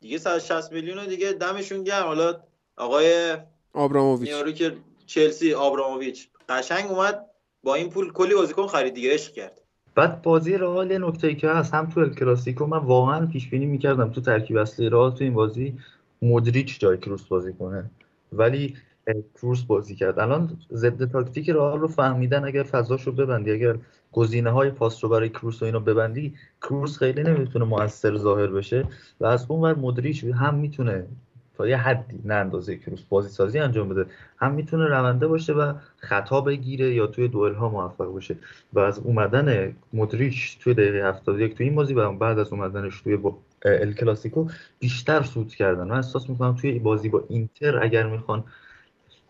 دیگه 0.00 0.18
160 0.18 0.72
میلیون 0.72 1.06
دیگه 1.06 1.32
دمشون 1.32 1.84
گرم. 1.84 2.06
حالا 2.06 2.40
آقای 2.76 3.36
آبراموویچ. 3.72 4.30
یارو 4.30 4.52
که 4.52 4.76
چلسی 5.06 5.54
آبراموویچ. 5.54 6.28
قشنگ 6.48 6.90
اومد 6.90 7.26
با 7.62 7.74
این 7.74 7.90
پول 7.90 8.12
کلی 8.12 8.34
بازیکن 8.34 8.66
خرید 8.66 8.94
دیگه 8.94 9.14
عشق 9.14 9.32
کرد. 9.32 9.60
بعد 9.94 10.22
بازی 10.22 10.56
رئال 10.56 11.04
نکته 11.04 11.34
که 11.34 11.48
هست 11.48 11.74
هم 11.74 11.90
تو 11.90 12.08
کلاسیکو 12.08 12.66
من 12.66 12.78
واقعا 12.78 13.26
پیش 13.26 13.48
بینی 13.48 13.66
می‌کردم 13.66 14.12
تو 14.12 14.20
ترکیب 14.20 14.56
اصلی 14.56 14.88
رئال 14.88 15.10
تو 15.10 15.24
این 15.24 15.34
بازی 15.34 15.78
مودریچ 16.22 16.80
جای 16.80 16.98
کروس 16.98 17.28
بازی 17.28 17.52
کنه. 17.52 17.90
ولی 18.32 18.76
کروس 19.34 19.62
بازی 19.62 19.94
کرد. 19.94 20.18
الان 20.18 20.58
ضد 20.72 21.10
تاکتیک 21.12 21.50
رئال 21.50 21.80
رو 21.80 21.88
فهمیدن 21.88 22.44
اگر 22.44 22.62
فضاش 22.62 23.02
رو 23.02 23.12
ببندی 23.12 23.52
اگر 23.52 23.76
گزینه 24.12 24.50
های 24.50 24.70
پاس 24.70 25.04
رو 25.04 25.10
برای 25.10 25.28
کروس 25.28 25.62
و 25.62 25.64
اینو 25.64 25.80
ببندی 25.80 26.34
کروس 26.62 26.98
خیلی 26.98 27.22
نمی‌تونه 27.22 27.64
موثر 27.64 28.16
ظاهر 28.16 28.46
بشه 28.46 28.84
و 29.20 29.26
از 29.26 29.46
اون 29.48 29.60
ور 29.60 29.74
مدریچ 29.74 30.24
هم 30.24 30.54
می‌تونه 30.54 31.06
تا 31.58 31.68
یه 31.68 31.76
حدی 31.76 32.20
نه 32.24 32.34
اندازه 32.34 32.76
کروس 32.76 33.02
بازی 33.02 33.28
سازی 33.28 33.58
انجام 33.58 33.88
بده 33.88 34.06
هم 34.36 34.54
می‌تونه 34.54 34.86
رونده 34.86 35.26
باشه 35.26 35.52
و 35.52 35.72
خطا 35.96 36.40
بگیره 36.40 36.94
یا 36.94 37.06
توی 37.06 37.28
دوئل 37.28 37.54
ها 37.54 37.68
موفق 37.68 38.06
باشه. 38.06 38.36
و 38.72 38.80
از 38.80 38.98
اومدن 38.98 39.76
مدریچ 39.92 40.58
توی 40.58 40.74
دقیقه 40.74 41.08
71 41.08 41.56
توی 41.56 41.66
این 41.66 41.74
بازی 41.74 41.94
و 41.94 42.12
بعد 42.12 42.38
از 42.38 42.52
اومدنش 42.52 43.00
توی 43.00 43.18
ال 43.64 43.92
کلاسیکو 43.92 44.48
بیشتر 44.78 45.22
سود 45.22 45.54
کردن. 45.54 45.88
من 45.88 45.96
احساس 45.96 46.30
می‌کنم 46.30 46.56
توی 46.56 46.78
بازی 46.78 47.08
با 47.08 47.24
اینتر 47.28 47.82
اگر 47.82 48.06
می‌خوان 48.06 48.44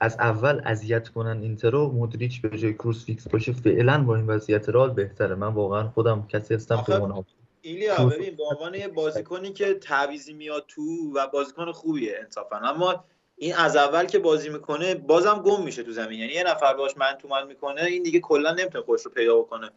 از 0.01 0.17
اول 0.19 0.61
اذیت 0.65 1.09
کنن 1.09 1.43
اینتر 1.43 1.71
رو 1.71 1.89
مودریچ 1.89 2.41
به 2.41 2.59
جای 2.59 2.75
کروس 2.75 3.05
فیکس 3.05 3.29
باشه 3.29 3.53
فعلا 3.53 4.03
با 4.03 4.17
این 4.17 4.27
وضعیت 4.27 4.69
رئال 4.69 4.91
بهتره. 4.91 5.35
من 5.35 5.49
واقعا 5.49 5.89
خودم 5.89 6.27
کسی 6.29 6.55
هستم 6.55 6.85
که 6.87 6.97
اونها 7.01 7.25
ایلیا 7.61 8.07
ببین 8.07 8.37
به 8.37 8.45
عنوان 8.45 8.75
یه 8.75 8.89
بازیکنی 8.89 9.53
که 9.53 9.75
تعویضی 9.75 10.33
میاد 10.33 10.65
تو 10.69 11.13
و 11.15 11.27
بازیکن 11.27 11.73
خوبیه 11.73 12.19
انصافا. 12.21 12.57
اما 12.57 13.05
این 13.37 13.55
از 13.55 13.77
اول 13.77 14.05
که 14.05 14.19
بازی 14.19 14.49
می‌کنه 14.49 14.95
بازم 14.95 15.43
گم 15.45 15.63
میشه 15.63 15.83
تو 15.83 15.93
زمین. 15.93 16.21
یعنی 16.21 16.33
یه 16.33 16.43
نفر 16.43 16.75
باش 16.75 16.97
man 16.97 17.19
to 17.23 17.29
man 17.29 17.47
می‌کنه 17.47 17.83
این 17.83 18.03
دیگه 18.03 18.21
کلا 18.21 18.53
نمی‌تونه 18.53 18.85
خودش 18.85 19.03
رو 19.03 19.11
پیدا 19.11 19.39
بکنه. 19.39 19.71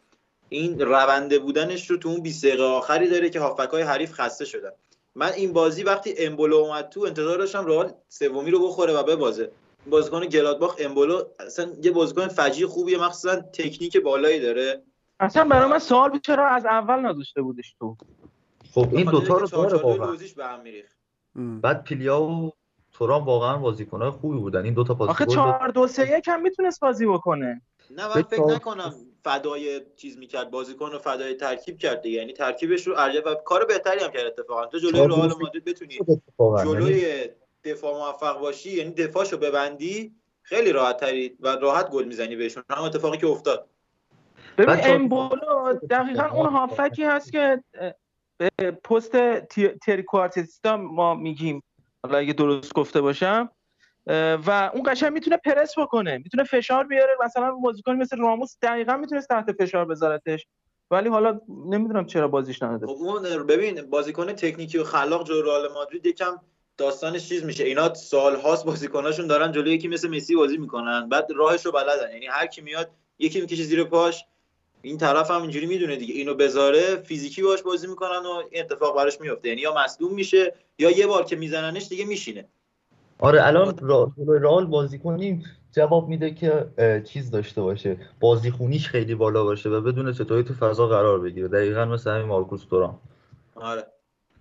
این 0.50 0.80
رونده 0.80 1.40
بودنش 1.40 1.90
رو 1.90 1.98
تو 1.98 2.10
اون 2.10 2.22
20 2.22 2.46
دقیقه 2.46 2.64
آخری 2.64 3.10
داره 3.10 3.30
که 3.30 3.40
هافکای 3.40 3.82
حریف 3.82 4.12
خسته 4.12 4.46
شدن. 4.46 4.72
من 5.16 5.32
این 5.32 5.54
بازی 5.54 5.84
وقتی 5.84 6.14
امبولو 6.18 6.56
اومد 6.56 6.90
تو 6.90 7.02
انتظار 7.02 7.38
داشتم 7.38 7.66
رئال 7.66 7.94
سومی 8.10 8.52
رو 8.52 8.68
بخوره 8.68 8.94
و 8.94 9.04
ببازه. 9.04 9.52
بازیکن 9.86 10.26
گلادباخ 10.26 10.76
امبولو 10.80 11.24
اصلا 11.40 11.72
یه 11.84 11.92
بازیکن 11.92 12.28
فجی 12.28 12.66
خوبیه 12.66 12.98
مخصوصا 12.98 13.36
تکنیک 13.36 13.98
بالایی 13.98 14.40
داره. 14.40 14.84
اصلا 15.20 15.44
برای 15.44 15.70
من 15.70 15.80
سوال 15.80 16.10
بود 16.10 16.22
چرا 16.22 16.48
از 16.48 16.66
اول 16.66 17.00
نذاشته 17.00 17.42
بودش 17.42 17.76
تو؟ 17.80 17.98
خب 18.74 18.88
این 18.92 19.12
دوتا 19.12 19.38
رو 19.38 19.48
داره 19.48 19.78
واقعا. 19.78 20.18
به 20.38 20.46
هم 20.46 21.62
بعد 21.62 21.84
پیلیا 21.84 22.22
و 22.22 22.52
تورام 22.92 23.26
واقعا 23.26 23.58
بازیکن‌های 23.58 24.10
خوبی 24.12 24.38
بودن. 24.38 24.64
این 24.66 24.74
دوتا 24.74 24.94
پاس 24.94 25.10
آخه 25.10 25.26
4 25.26 25.68
2 25.68 25.88
3 25.88 26.18
1 26.18 26.28
هم 26.28 26.42
می‌تونست 26.42 26.80
بازی 26.80 27.06
بکنه. 27.06 27.62
نه 27.90 28.16
من 28.16 28.22
فکر 28.22 28.46
نکنم 28.46 28.94
فدای 29.24 29.82
چیز 29.96 30.18
می‌کرد 30.18 30.52
بازیکن 30.52 30.92
رو 30.92 31.00
فدای 31.00 31.34
ترکیب 31.34 31.78
کرد 31.78 32.02
دیگه. 32.02 32.18
یعنی 32.18 32.34
ترکیبش 32.34 32.88
رو 32.88 32.94
ارجه 32.98 33.22
و 33.22 33.36
کار 33.36 33.66
بهتری 33.66 34.00
هم 34.04 34.12
کرد 34.12 34.26
اتفاقا. 34.26 34.66
تو 34.66 34.78
جلوی 34.78 35.08
رئال 35.08 35.34
مادرید 35.42 35.66
بتونی 35.66 36.00
جلوی 36.64 37.30
دفاع 37.64 37.94
موفق 37.94 38.40
باشی 38.40 38.78
یعنی 38.78 38.92
دفاعشو 38.92 39.38
ببندی 39.38 40.16
خیلی 40.42 40.72
راحت 40.72 40.98
تری 40.98 41.38
و 41.40 41.48
راحت 41.48 41.90
گل 41.90 42.06
می‌زنی 42.06 42.36
بهشون. 42.36 42.64
هم 42.70 42.84
اتفاقی 42.84 43.18
که 43.18 43.28
افتاد. 43.28 43.68
ببین 44.58 44.76
امبولو 44.84 45.74
دقیقا 45.90 46.24
اون 46.24 46.46
هافکی 46.46 47.04
هست 47.04 47.32
که 47.32 47.64
به 48.38 48.72
پست 48.72 49.12
تری 49.86 50.04
کوارتیستا 50.04 50.78
ما 50.78 51.16
میگیم. 51.16 51.64
حالا 52.04 52.18
اگه 52.18 52.34
درست 52.34 52.74
گفته 52.74 53.02
باشم. 53.02 53.50
و 54.48 54.72
اون 54.74 54.84
قشنگ 54.86 55.12
می‌تونه 55.14 55.38
پرس 55.38 55.80
بکنه 55.80 56.18
می‌تونه 56.18 56.44
فشار 56.44 56.84
بیاره. 56.84 57.18
مثلا 57.26 57.52
بازیکن 57.52 57.96
مثل 57.96 58.18
راموس 58.18 58.58
دقیقا 58.62 58.98
می‌تونه 58.98 59.22
تحت 59.22 59.52
فشار 59.52 59.86
بذارتش. 59.86 60.48
ولی 60.92 61.10
حالا 61.10 61.42
نمی‌دونم 61.50 62.06
چرا 62.06 62.28
بازیش 62.28 62.64
نداده 62.64 62.88
خب 62.88 62.94
اون 62.94 63.24
ببین 63.48 63.82
بازیکن 63.82 64.34
تکنیکی 64.34 64.78
و 64.78 64.84
خلاق 64.84 65.28
جو 65.28 65.42
رئال 65.42 65.74
مادرید 65.74 66.06
یکم 66.06 66.40
داستانش 66.78 67.30
چیز 67.30 67.44
میشه. 67.44 67.64
اینا 67.64 67.94
سالهاست 67.94 68.66
بازیکناشون 68.66 69.28
دارن 69.28 69.52
جلوی 69.52 69.74
یکی 69.74 69.88
مثل 69.88 70.10
مسی 70.10 70.36
بازی 70.36 70.58
می‌کنن. 70.58 71.10
بعد 71.10 71.28
راهش 71.36 71.66
رو 71.66 71.72
بلدن. 71.72 72.14
یعنی 72.14 72.26
هر 72.26 72.48
کی 72.48 72.62
میاد 72.62 72.90
یکی 73.20 73.42
می‌کشه 73.42 73.64
زیر 73.64 73.84
پاش. 73.84 74.26
این 74.82 74.98
طرف 74.98 75.32
هم 75.32 75.42
اینجوری 75.42 75.66
می‌دونه 75.66 75.96
دیگه. 75.96 76.14
اینو 76.14 76.34
بذاره 76.34 76.96
فیزیکی 76.96 77.42
باش 77.42 77.62
بازی 77.62 77.88
می‌کنن 77.88 78.18
و 78.26 78.44
این 78.52 78.64
اتفاق 78.64 78.96
براش 78.96 79.22
میفته 79.22 79.50
یعنی 79.50 79.62
یا 79.62 79.74
مصدوم 79.78 80.14
میشه 80.14 80.54
یا 80.80 80.92
یه 80.92 81.08
بار 81.08 81.24
که 81.24 81.36
میزننش 81.36 81.88
دیگه 81.88 82.06
میشینه. 82.06 82.48
آره 83.20 83.48
الان 83.48 83.80
رئال 84.28 84.66
بازی 84.66 85.00
کنیم 85.00 85.44
جواب 85.72 86.08
میده 86.08 86.34
که 86.34 86.66
چیز 87.06 87.32
داشته 87.32 87.62
باشه. 87.62 87.98
بازی 88.20 88.52
خونیش 88.52 88.88
خیلی 88.88 89.16
بالا 89.16 89.44
باشه 89.44 89.70
و 89.70 89.82
بدون 89.82 90.14
چطوری 90.14 90.44
تو 90.44 90.54
فضا 90.54 90.88
قرار 90.88 91.20
بگیره. 91.20 91.48
دقیقا 91.48 91.86
مثل 91.86 92.12
همین 92.12 92.26
مارکوس 92.26 92.66
تورام 92.66 93.00
آره. 93.56 93.88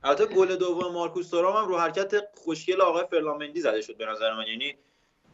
البته 0.05 0.27
گل 0.27 0.57
دوم 0.57 0.93
مارکوس 0.93 1.31
تورام 1.31 1.57
هم 1.57 1.69
رو 1.69 1.79
حرکت 1.79 2.15
خوشگل 2.35 2.81
آقای 2.81 3.05
فرلامندی 3.11 3.61
زده 3.61 3.81
شد 3.81 3.97
به 3.97 4.07
نظر 4.07 4.35
من. 4.35 4.47
یعنی 4.47 4.77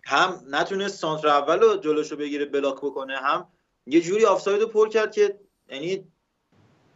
هم 0.04 0.42
نتونست 0.48 0.98
سانتر 0.98 1.28
اول 1.28 1.60
رو 1.60 1.76
جلوشو 1.76 2.16
بگیره 2.16 2.44
بلاک 2.44 2.76
بکنه 2.76 3.16
هم 3.16 3.48
یه 3.86 4.00
جوری 4.00 4.24
آفساید 4.24 4.60
رو 4.60 4.68
پر 4.68 4.88
کرد 4.88 5.12
که 5.12 5.40
یعنی 5.68 6.04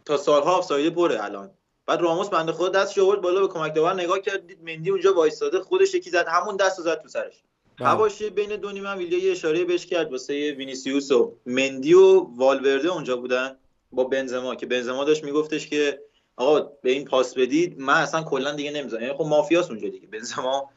تا 0.05 0.17
سالها 0.17 0.55
آفساید 0.55 0.95
پره 0.95 1.23
الان. 1.23 1.51
بعد 1.85 2.01
راموس 2.01 2.29
بنده 2.29 2.51
خدا 2.51 2.71
دست 2.71 2.99
آورد 2.99 3.21
بالا 3.21 3.47
به 3.47 3.47
کمک 3.47 3.75
داور 3.75 3.93
نگاه 3.93 4.19
کرد 4.19 4.47
دید 4.47 4.63
مندی 4.63 4.89
اونجا 4.89 5.13
وایستاده 5.13 5.59
خودش 5.59 5.93
یکی 5.93 6.09
زد 6.09 6.27
همون 6.27 6.55
دست 6.55 6.77
رو 6.77 6.83
زد 6.83 7.01
تو 7.01 7.07
سرش. 7.07 7.43
بله. 7.79 7.89
حواشی 7.89 8.29
بین 8.29 8.55
دو 8.55 8.71
نیمه 8.71 8.95
ایلیا 8.95 9.19
یه 9.19 9.31
اشاره 9.31 9.65
بهش 9.65 9.85
کرد 9.85 10.11
واسه 10.11 10.51
وینیسیوس 10.51 11.11
و 11.11 11.35
مندی 11.45 11.93
و 11.93 12.19
والورده 12.19 12.89
اونجا 12.89 13.17
بودن 13.17 13.57
با 13.91 14.03
بنزما 14.03 14.55
که 14.55 14.65
بنزما 14.65 15.03
داشت 15.03 15.23
میگفتش 15.23 15.67
که 15.67 16.01
آقا 16.41 16.59
به 16.81 16.91
این 16.91 17.05
پاس 17.05 17.33
بدید 17.33 17.79
من 17.79 17.93
اصلا 17.93 18.23
کلا 18.23 18.51
دیگه 18.51 18.71
نمی‌ذارم. 18.71 19.03
یعنی 19.03 19.15
خب 19.17 19.25
مافیاس 19.25 19.69
اونجا 19.69 19.89
دیگه. 19.89 20.07
بنزما 20.07 20.69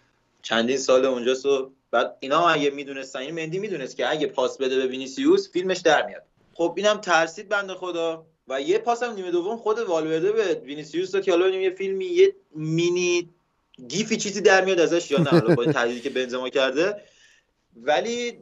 چندین 0.42 0.76
سال 0.76 1.04
اونجاست 1.04 1.46
و 1.46 1.70
بعد 1.90 2.16
اینا 2.20 2.48
اگه 2.48 2.70
می‌دونستن 2.70 3.18
این 3.18 3.34
مندی 3.34 3.58
می‌دونست 3.58 3.96
که 3.96 4.10
اگه 4.10 4.26
پاس 4.26 4.58
بده 4.58 4.76
به 4.76 4.86
وینیسیوس 4.86 5.50
فیلمش 5.50 5.78
در 5.78 6.06
میاد. 6.06 6.22
خب 6.54 6.74
اینم 6.76 6.98
ترسید 6.98 7.48
بنده 7.48 7.74
خدا. 7.74 8.26
و 8.48 8.60
یه 8.60 8.78
پاس 8.78 9.02
هم 9.02 9.14
نیمه 9.14 9.30
دوم 9.30 9.56
خود 9.56 9.78
والورده 9.78 10.32
به 10.32 10.54
وینیسیوس 10.54 11.10
داد 11.10 11.24
که 11.24 11.30
حالا 11.30 11.48
یه 11.48 11.70
فیلمی 11.70 12.04
یه 12.04 12.34
mini 12.54 13.30
gif 13.88 14.09
ی 14.09 14.16
چیزی 14.16 14.40
در 14.40 14.64
میاد 14.64 14.80
ازش 14.80 15.10
یا 15.10 15.18
نه. 15.18 15.40
با 15.40 15.64
تحلیلی 15.64 16.00
که 16.00 16.10
بنزما 16.10 16.48
کرده. 16.48 17.02
ولی 17.76 18.38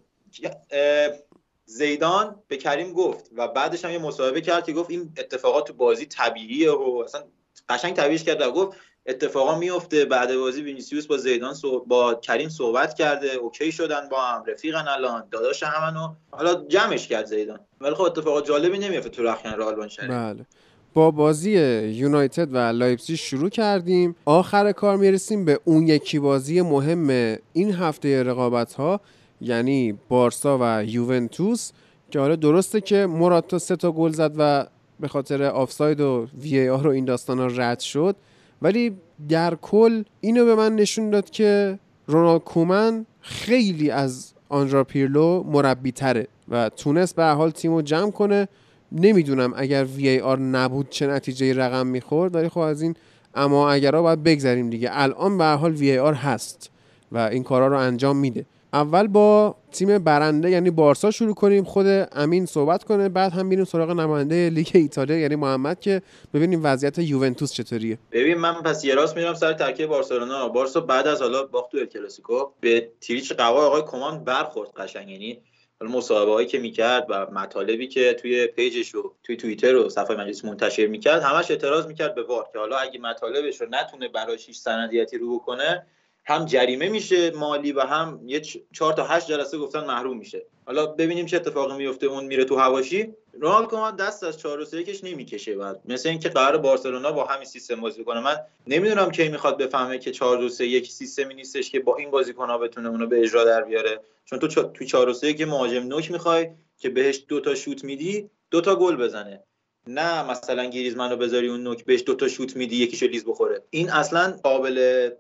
زیدان 1.65 2.37
به 2.49 2.57
کریم 2.57 2.93
گفت 2.93 3.31
و 3.37 3.49
بعدش 3.49 3.85
هم 3.85 3.91
یه 3.91 3.99
مصاحبه 3.99 4.41
کرد 4.41 4.65
که 4.65 4.73
گفت 4.73 4.91
این 4.91 5.13
اتفاقات 5.19 5.67
تو 5.67 5.73
بازی 5.73 6.07
طبیعیه 6.07 6.71
و 6.71 7.03
اصلا 7.05 7.23
قشنگ 7.69 7.95
طبیعیش 7.95 8.25
کرد 8.25 8.41
و 8.41 8.51
گفت 8.51 8.79
اتفاقا 9.07 9.59
میفته. 9.59 10.05
بعد 10.05 10.37
بازی 10.37 10.63
وینیسیوس 10.63 11.07
با 11.07 11.17
زیدان 11.17 11.55
با 11.87 12.15
کریم 12.15 12.49
صحبت 12.49 12.95
کرده. 12.95 13.29
OK 13.35 13.73
شدن 13.73 14.09
با 14.09 14.21
هم 14.21 14.45
رفیقن 14.47 14.89
الان 14.89 15.29
داداش 15.31 15.63
همنو 15.63 16.15
حالا 16.31 16.65
جمعش 16.69 17.09
کرد 17.09 17.27
زیدان. 17.27 17.61
ولی 17.81 17.95
خب 17.95 18.03
اتفاقات 18.03 18.47
جالبی 18.47 18.79
نمیفته 18.79 19.09
تو 19.09 19.23
رختکن 19.23 19.49
رئال 19.49 19.89
بله. 20.09 20.47
با 20.95 21.11
بازی 21.11 21.51
یونایتد 21.91 22.55
و 22.55 22.57
لایپزیگ 22.57 23.17
شروع 23.17 23.49
کردیم. 23.49 24.17
آخر 24.25 24.73
کار 24.73 24.97
می‌رسیم 24.97 25.45
به 25.45 25.61
اون 25.65 25.89
یکی 25.89 26.19
بازی 26.19 26.61
مهم 26.61 27.39
این 27.53 27.73
هفته 27.73 28.23
رقابت 28.23 28.73
ها 28.73 29.01
یعنی 29.43 29.99
بارسا 30.09 30.59
و 30.61 30.85
یوونتوس 30.85 31.71
که 32.11 32.21
حالا 32.21 32.37
درسته 32.37 32.81
که 32.81 33.07
موراتا 33.07 33.59
سه 33.59 33.77
تا 33.77 33.93
گل 33.93 34.13
زد 34.13 34.33
و 34.39 34.67
به 35.01 35.09
خاطر 35.09 35.43
آفساید 35.43 36.01
و 36.01 36.27
VAR 36.41 36.87
و 36.87 36.91
این 36.91 37.05
داستان 37.05 37.39
ها 37.39 37.47
رد 37.47 37.81
شد. 37.81 38.17
ولی 38.63 38.97
در 39.29 39.55
کل 39.55 40.03
اینو 40.21 40.45
به 40.45 40.55
من 40.55 40.77
نشون 40.77 41.11
داد 41.11 41.31
که 41.31 41.79
رونالد 42.07 42.41
کومن 42.41 43.07
خیلی 43.21 43.91
از 43.91 44.33
آندرا 44.49 44.85
پیرلو 44.85 45.43
مربی 45.43 45.93
تره 45.93 46.27
و 46.49 46.69
تونست 46.69 47.17
به 47.17 47.25
حال 47.25 47.51
تیمو 47.51 47.83
جمع 47.83 48.11
کنه. 48.11 48.49
نمی‌دونم 48.93 49.53
اگر 49.57 49.85
وی 49.85 50.09
ای 50.09 50.21
آر 50.21 50.39
نبود 50.39 50.89
چه 50.91 51.07
نتیجه 51.07 51.55
رقم 51.55 51.87
می‌خورد 51.87 52.35
ولی 52.35 52.49
خب 52.49 52.59
از 52.59 52.83
این 52.83 52.95
اما 53.35 53.71
اگرها 53.71 54.03
باید 54.03 54.23
بگذریم 54.23 54.71
دیگه. 54.71 54.89
الان 54.93 55.39
به 55.39 55.45
حال 55.45 55.73
وی 55.73 55.91
ای 55.91 55.99
آر 55.99 56.15
هست 56.15 56.71
و 57.13 57.19
این 57.19 57.43
کارا 57.43 57.67
رو 57.67 57.79
انجام 57.79 58.17
میده. 58.17 58.47
اول 58.73 59.07
با 59.07 59.57
تیم 59.73 59.99
برنده 59.99 60.51
یعنی 60.51 60.71
بارسا 60.71 61.11
شروع 61.11 61.35
کنیم 61.35 61.65
خود 61.65 61.87
امین 62.13 62.47
صحبت 62.47 62.85
کنه 62.85 63.09
بعد 63.09 63.33
هم 63.33 63.47
میریم 63.47 63.65
سراغ 63.65 63.91
نماینده 63.91 64.51
لیگ 64.51 64.69
ایتالیا 64.75 65.19
یعنی 65.19 65.37
محمد 65.37 65.81
که 65.81 66.03
ببینیم 66.35 66.61
وضعیت 66.63 66.99
یوونتوس 66.99 67.53
چطوریه. 67.53 67.99
ببین 68.13 68.39
من 68.39 68.53
پس 68.53 68.85
یه 68.85 68.95
راست 68.95 69.17
میرم 69.17 69.35
سر 69.35 69.53
ترکیب 69.53 69.87
بارسلونا. 69.87 70.49
بارسا 70.49 70.81
بعد 70.81 71.07
از 71.07 71.23
حالا 71.23 71.47
باخت 71.47 71.71
تو 71.71 71.87
کلاسیکو 71.87 72.51
به 72.61 72.89
تریچ 73.01 73.33
قوا 73.33 73.67
آقای 73.67 73.83
کمان 73.83 74.25
برخورد 74.25 74.71
قشنگ. 74.77 75.11
یعنی 75.11 75.39
مصاحبه 75.81 76.33
هایی 76.33 76.47
که 76.47 76.59
می‌کرد 76.59 77.07
و 77.09 77.27
مطالبی 77.31 77.89
که 77.89 78.15
توی 78.15 78.47
پیجش 78.47 78.95
و 78.95 79.13
توی 79.23 79.37
توییتر 79.37 79.77
و 79.77 79.89
صفحه 79.89 80.17
مجلس 80.17 80.45
منتشر 80.45 80.87
می‌کرد 80.87 81.23
همش 81.23 81.51
اعتراض 81.51 81.87
می‌کرد 81.87 82.15
به 82.15 82.23
وار 82.23 82.47
که 82.53 82.59
حالا 82.59 82.77
اگه 82.77 83.01
مطالبش 83.01 83.61
رو 83.61 83.67
نتونه 83.71 84.09
براش 84.09 84.47
هیچ 84.47 84.59
سندیتی 84.59 85.19
رو 85.19 85.39
بکنه 85.39 85.87
هم 86.25 86.45
جریمه 86.45 86.89
میشه 86.89 87.31
مالی 87.31 87.73
و 87.73 87.81
هم 87.81 88.21
یه 88.27 88.41
چهار 88.73 88.93
تا 88.93 89.05
هشت 89.05 89.27
جلسه 89.27 89.59
گفتن 89.59 89.85
محروم 89.85 90.19
میشه. 90.19 90.47
حالا 90.67 90.87
ببینیم 90.87 91.27
چه 91.27 91.37
اتفاقی 91.37 91.77
میفته 91.77 92.07
اون 92.07 92.25
میره 92.25 92.45
تو 92.45 92.57
هواشی. 92.57 93.15
رونالد 93.41 93.69
کومان 93.69 93.97
دست 93.97 94.25
از 94.25 94.39
4 94.39 94.65
3 94.65 94.81
1 94.81 95.01
نمی‌کشه 95.05 95.57
بعد. 95.57 95.81
مثل 95.85 96.09
اینکه 96.09 96.29
قرار 96.29 96.59
بارسلونا 96.59 97.13
با 97.13 97.25
همین 97.25 97.45
سیستم 97.45 97.81
بازی 97.81 98.05
کنه. 98.05 98.21
من 98.21 98.37
نمی‌دونم 98.67 99.11
کی 99.11 99.29
می‌خواد 99.29 99.59
بفهمه 99.59 99.99
که 99.99 100.11
4 100.11 100.39
2 100.39 100.49
3 100.49 100.67
1 100.67 100.91
سیستمی 100.91 101.35
نیستش 101.35 101.71
که 101.71 101.81
با 101.81 101.97
این 101.97 102.11
بازیکن‌ها 102.11 102.59
بتونه 102.59 102.89
اونو 102.89 103.07
به 103.07 103.21
اجرا 103.21 103.45
در 103.45 103.63
بیاره. 103.63 104.01
چون 104.25 104.39
تو 104.39 104.49
تو 104.49 104.85
4 104.85 105.13
3 105.13 105.27
1 105.27 105.43
مهاجم 105.43 105.83
نوک 105.83 106.11
می‌خوای 106.11 106.49
که 106.79 106.89
بهش 106.89 107.25
دو 107.29 107.41
تا 107.41 107.55
شوت 107.55 107.85
میدی 107.85 108.31
دو 108.51 108.61
تا 108.61 108.77
گل 108.77 108.97
بزنه. 108.97 109.43
نه 109.87 110.31
مثلا 110.31 110.65
گریزمن 110.65 111.11
رو 111.11 111.17
بذاری 111.17 111.49
اون 111.49 111.63
نوک 111.63 111.85
بهش 111.85 112.03
دو 112.07 112.15
تا 112.15 112.29
شوت 112.29 112.57
میدی 112.57 112.77
یکیشو 112.77 113.07
لیز 113.07 113.25
بخوره. 113.25 113.63
این 113.71 113.91
اصلا 113.91 114.37
قابل 114.43 115.11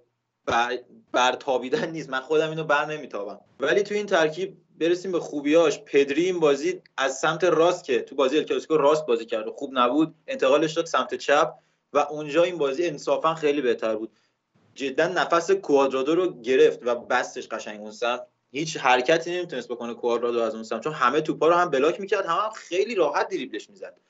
برتابیدن 1.12 1.90
نیست. 1.90 2.10
من 2.10 2.20
خودم 2.20 2.51
اینو 2.51 2.64
بر 2.64 2.86
نمیتابم. 2.86 3.40
ولی 3.60 3.82
تو 3.82 3.94
این 3.94 4.06
ترکیب 4.06 4.56
برسیم 4.78 5.12
به 5.12 5.20
خوبیاش. 5.20 5.78
پدری 5.78 6.24
این 6.24 6.40
بازی 6.40 6.82
از 6.97 7.19
سمت 7.19 7.44
راست 7.44 7.85
که 7.85 8.01
تو 8.01 8.14
بازی 8.14 8.39
الکلاسیکو 8.39 8.77
راست 8.77 9.06
بازی 9.06 9.27
کرد 9.27 9.48
و 9.48 9.52
خوب 9.52 9.70
نبود 9.73 10.14
انتقالش 10.27 10.73
داد 10.73 10.86
سمت 10.86 11.14
چپ 11.14 11.55
و 11.93 11.98
اونجا 11.98 12.43
این 12.43 12.59
بازی 12.59 12.86
انصافا 12.86 13.35
خیلی 13.35 13.60
بهتر 13.60 13.97
بود. 13.97 14.10
جدا 14.74 15.09
نفس 15.09 15.51
کوادرادو 15.51 16.14
رو 16.14 16.40
گرفت 16.40 16.78
و 16.82 16.94
بستش 16.94 17.48
قشنگ 17.48 17.81
اون 17.81 17.90
سمت. 17.90 18.27
هیچ 18.52 18.77
حرکتی 18.77 19.31
نمی‌تونست 19.36 19.69
بکنه 19.69 19.94
کوادرادو 19.94 20.40
از 20.40 20.55
اون 20.55 20.64
سمت 20.64 20.85
چون 20.85 20.93
همه 20.93 21.20
توپا 21.20 21.48
رو 21.48 21.55
هم 21.55 21.70
block 21.70 22.01
می‌کرد 22.01 22.27
هم, 22.27 22.36
هم 22.36 22.51
خیلی 22.51 22.94
راحت 22.94 23.28
دریبلش 23.28 23.70
می‌زد. 23.70 24.01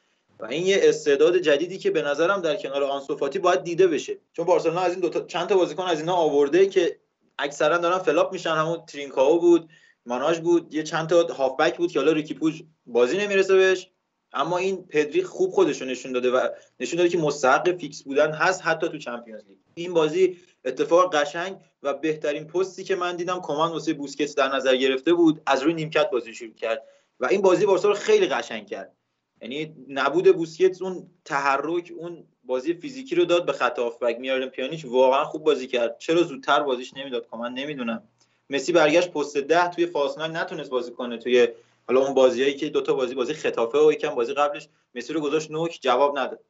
و 0.43 0.47
این 0.47 0.67
یه 0.67 0.81
استعداد 0.83 1.39
جدیدی 1.39 1.79
که 1.79 1.91
به 1.91 2.03
نظرم 2.03 2.41
در 2.41 2.57
کنار 2.57 2.85
آنسو 2.85 3.16
فاتی 3.16 3.39
باید 3.39 3.63
دیده 3.63 3.87
بشه. 3.87 4.19
چون 4.33 4.45
بارسلونا 4.45 4.81
از 4.81 4.93
این 4.93 5.01
دو 5.01 5.09
تا 5.09 5.21
چند 5.21 5.49
تا 5.49 5.57
بازیکن 5.57 5.83
از 5.83 6.01
اینا 6.01 6.15
آورده 6.15 6.67
که 6.67 6.99
اکثرا 7.39 7.79
دارن 7.79 7.99
flop 7.99 8.33
میشن. 8.33 8.51
همون 8.51 8.87
ترینکاو 8.87 9.41
بود 9.41 9.71
ماناژ 10.07 10.39
بود 10.39 10.75
یه 10.75 10.83
چند 10.83 11.09
تا 11.09 11.23
هافبک 11.35 11.77
بود 11.77 11.93
که 11.93 11.99
حالا 11.99 12.13
ریکی 12.13 12.35
پوج 12.35 12.63
بازی 12.87 13.19
نمی‌رسه 13.19 13.57
بهش. 13.57 13.89
اما 14.33 14.59
این 14.59 14.87
پدری 14.87 15.23
خوب 15.23 15.51
خودش 15.51 15.83
نشون 15.83 16.13
داده 16.13 16.31
و 16.31 16.49
نشون 16.81 16.97
داده 16.97 17.09
که 17.09 17.19
مستحق 17.19 17.77
فیکس 17.79 18.03
بودن 18.03 18.33
هست 18.33 18.63
حتی 18.65 18.89
تو 18.89 18.99
Champions 18.99 19.43
League. 19.49 19.59
این 19.75 19.95
بازی 19.95 20.39
اتفاق 20.65 21.15
قشنگ 21.15 21.57
و 21.83 21.95
بهترین 21.95 22.47
پستی 22.47 22.85
که 22.85 22.97
من 22.97 23.17
دیدم 23.17 23.41
کمان 23.41 23.73
واسه 23.73 23.93
بوسکتس 23.93 24.35
در 24.35 24.49
نظر 24.49 24.77
گرفته 24.77 25.13
بود 25.13 25.43
از 25.47 25.63
روی 25.63 25.75
نیمکت 25.75 26.11
بازی 26.11 26.35
شروع 26.35 26.55
کرد. 26.55 26.83
و 27.21 27.27
این 27.27 27.43
بازی 27.43 27.67
بارسا 27.67 27.89
رو 27.89 27.95
خیلی 27.95 28.27
قشنگ 28.27 28.67
کرد. 28.67 28.97
یعنی 29.43 29.75
نبود 29.89 30.37
بوسکتس 30.37 30.83
اون 30.83 31.07
تحرک 31.25 31.93
اون 31.97 32.25
بازی 32.45 32.75
فیزیکی 32.75 33.15
رو 33.15 33.25
داد 33.25 33.47
به 33.47 33.53
خط 33.53 33.79
هافبک. 33.79 34.19
میارن 34.19 34.47
پیانیچ 34.47 34.85
واقعا 34.85 35.25
خوب 35.25 35.45
بازی 35.45 35.67
کرد. 35.67 35.99
چرا 35.99 36.23
زودتر 36.23 36.63
بازیش 36.63 36.95
نمی‌داد؟ 36.95 37.27
کمان 37.31 37.55
نمی‌دونم. 37.55 38.03
مسی 38.51 38.73
برگشت 38.73 39.11
پست 39.11 39.37
ده 39.37 39.71
توی 39.71 39.87
فاصله 39.87 40.29
نتونست 40.29 40.71
بازی 40.71 40.93
کنه. 40.93 41.19
توی 41.19 41.49
حالا 41.89 42.01
اون 42.01 42.15
بازیایی 42.15 42.55
که 42.55 42.69
دوتا 42.69 42.95
بازی 42.95 43.15
بازی 43.15 43.35
خطافه 43.35 43.79
و 43.79 43.93
یکم 43.93 44.15
بازی 44.15 44.35
قبلش 44.35 44.69
مسی 44.95 45.13
رو 45.13 45.21
گذاشت 45.21 45.51
نوک 45.51 45.79
جواب 45.83 46.19
نداد. 46.19 46.41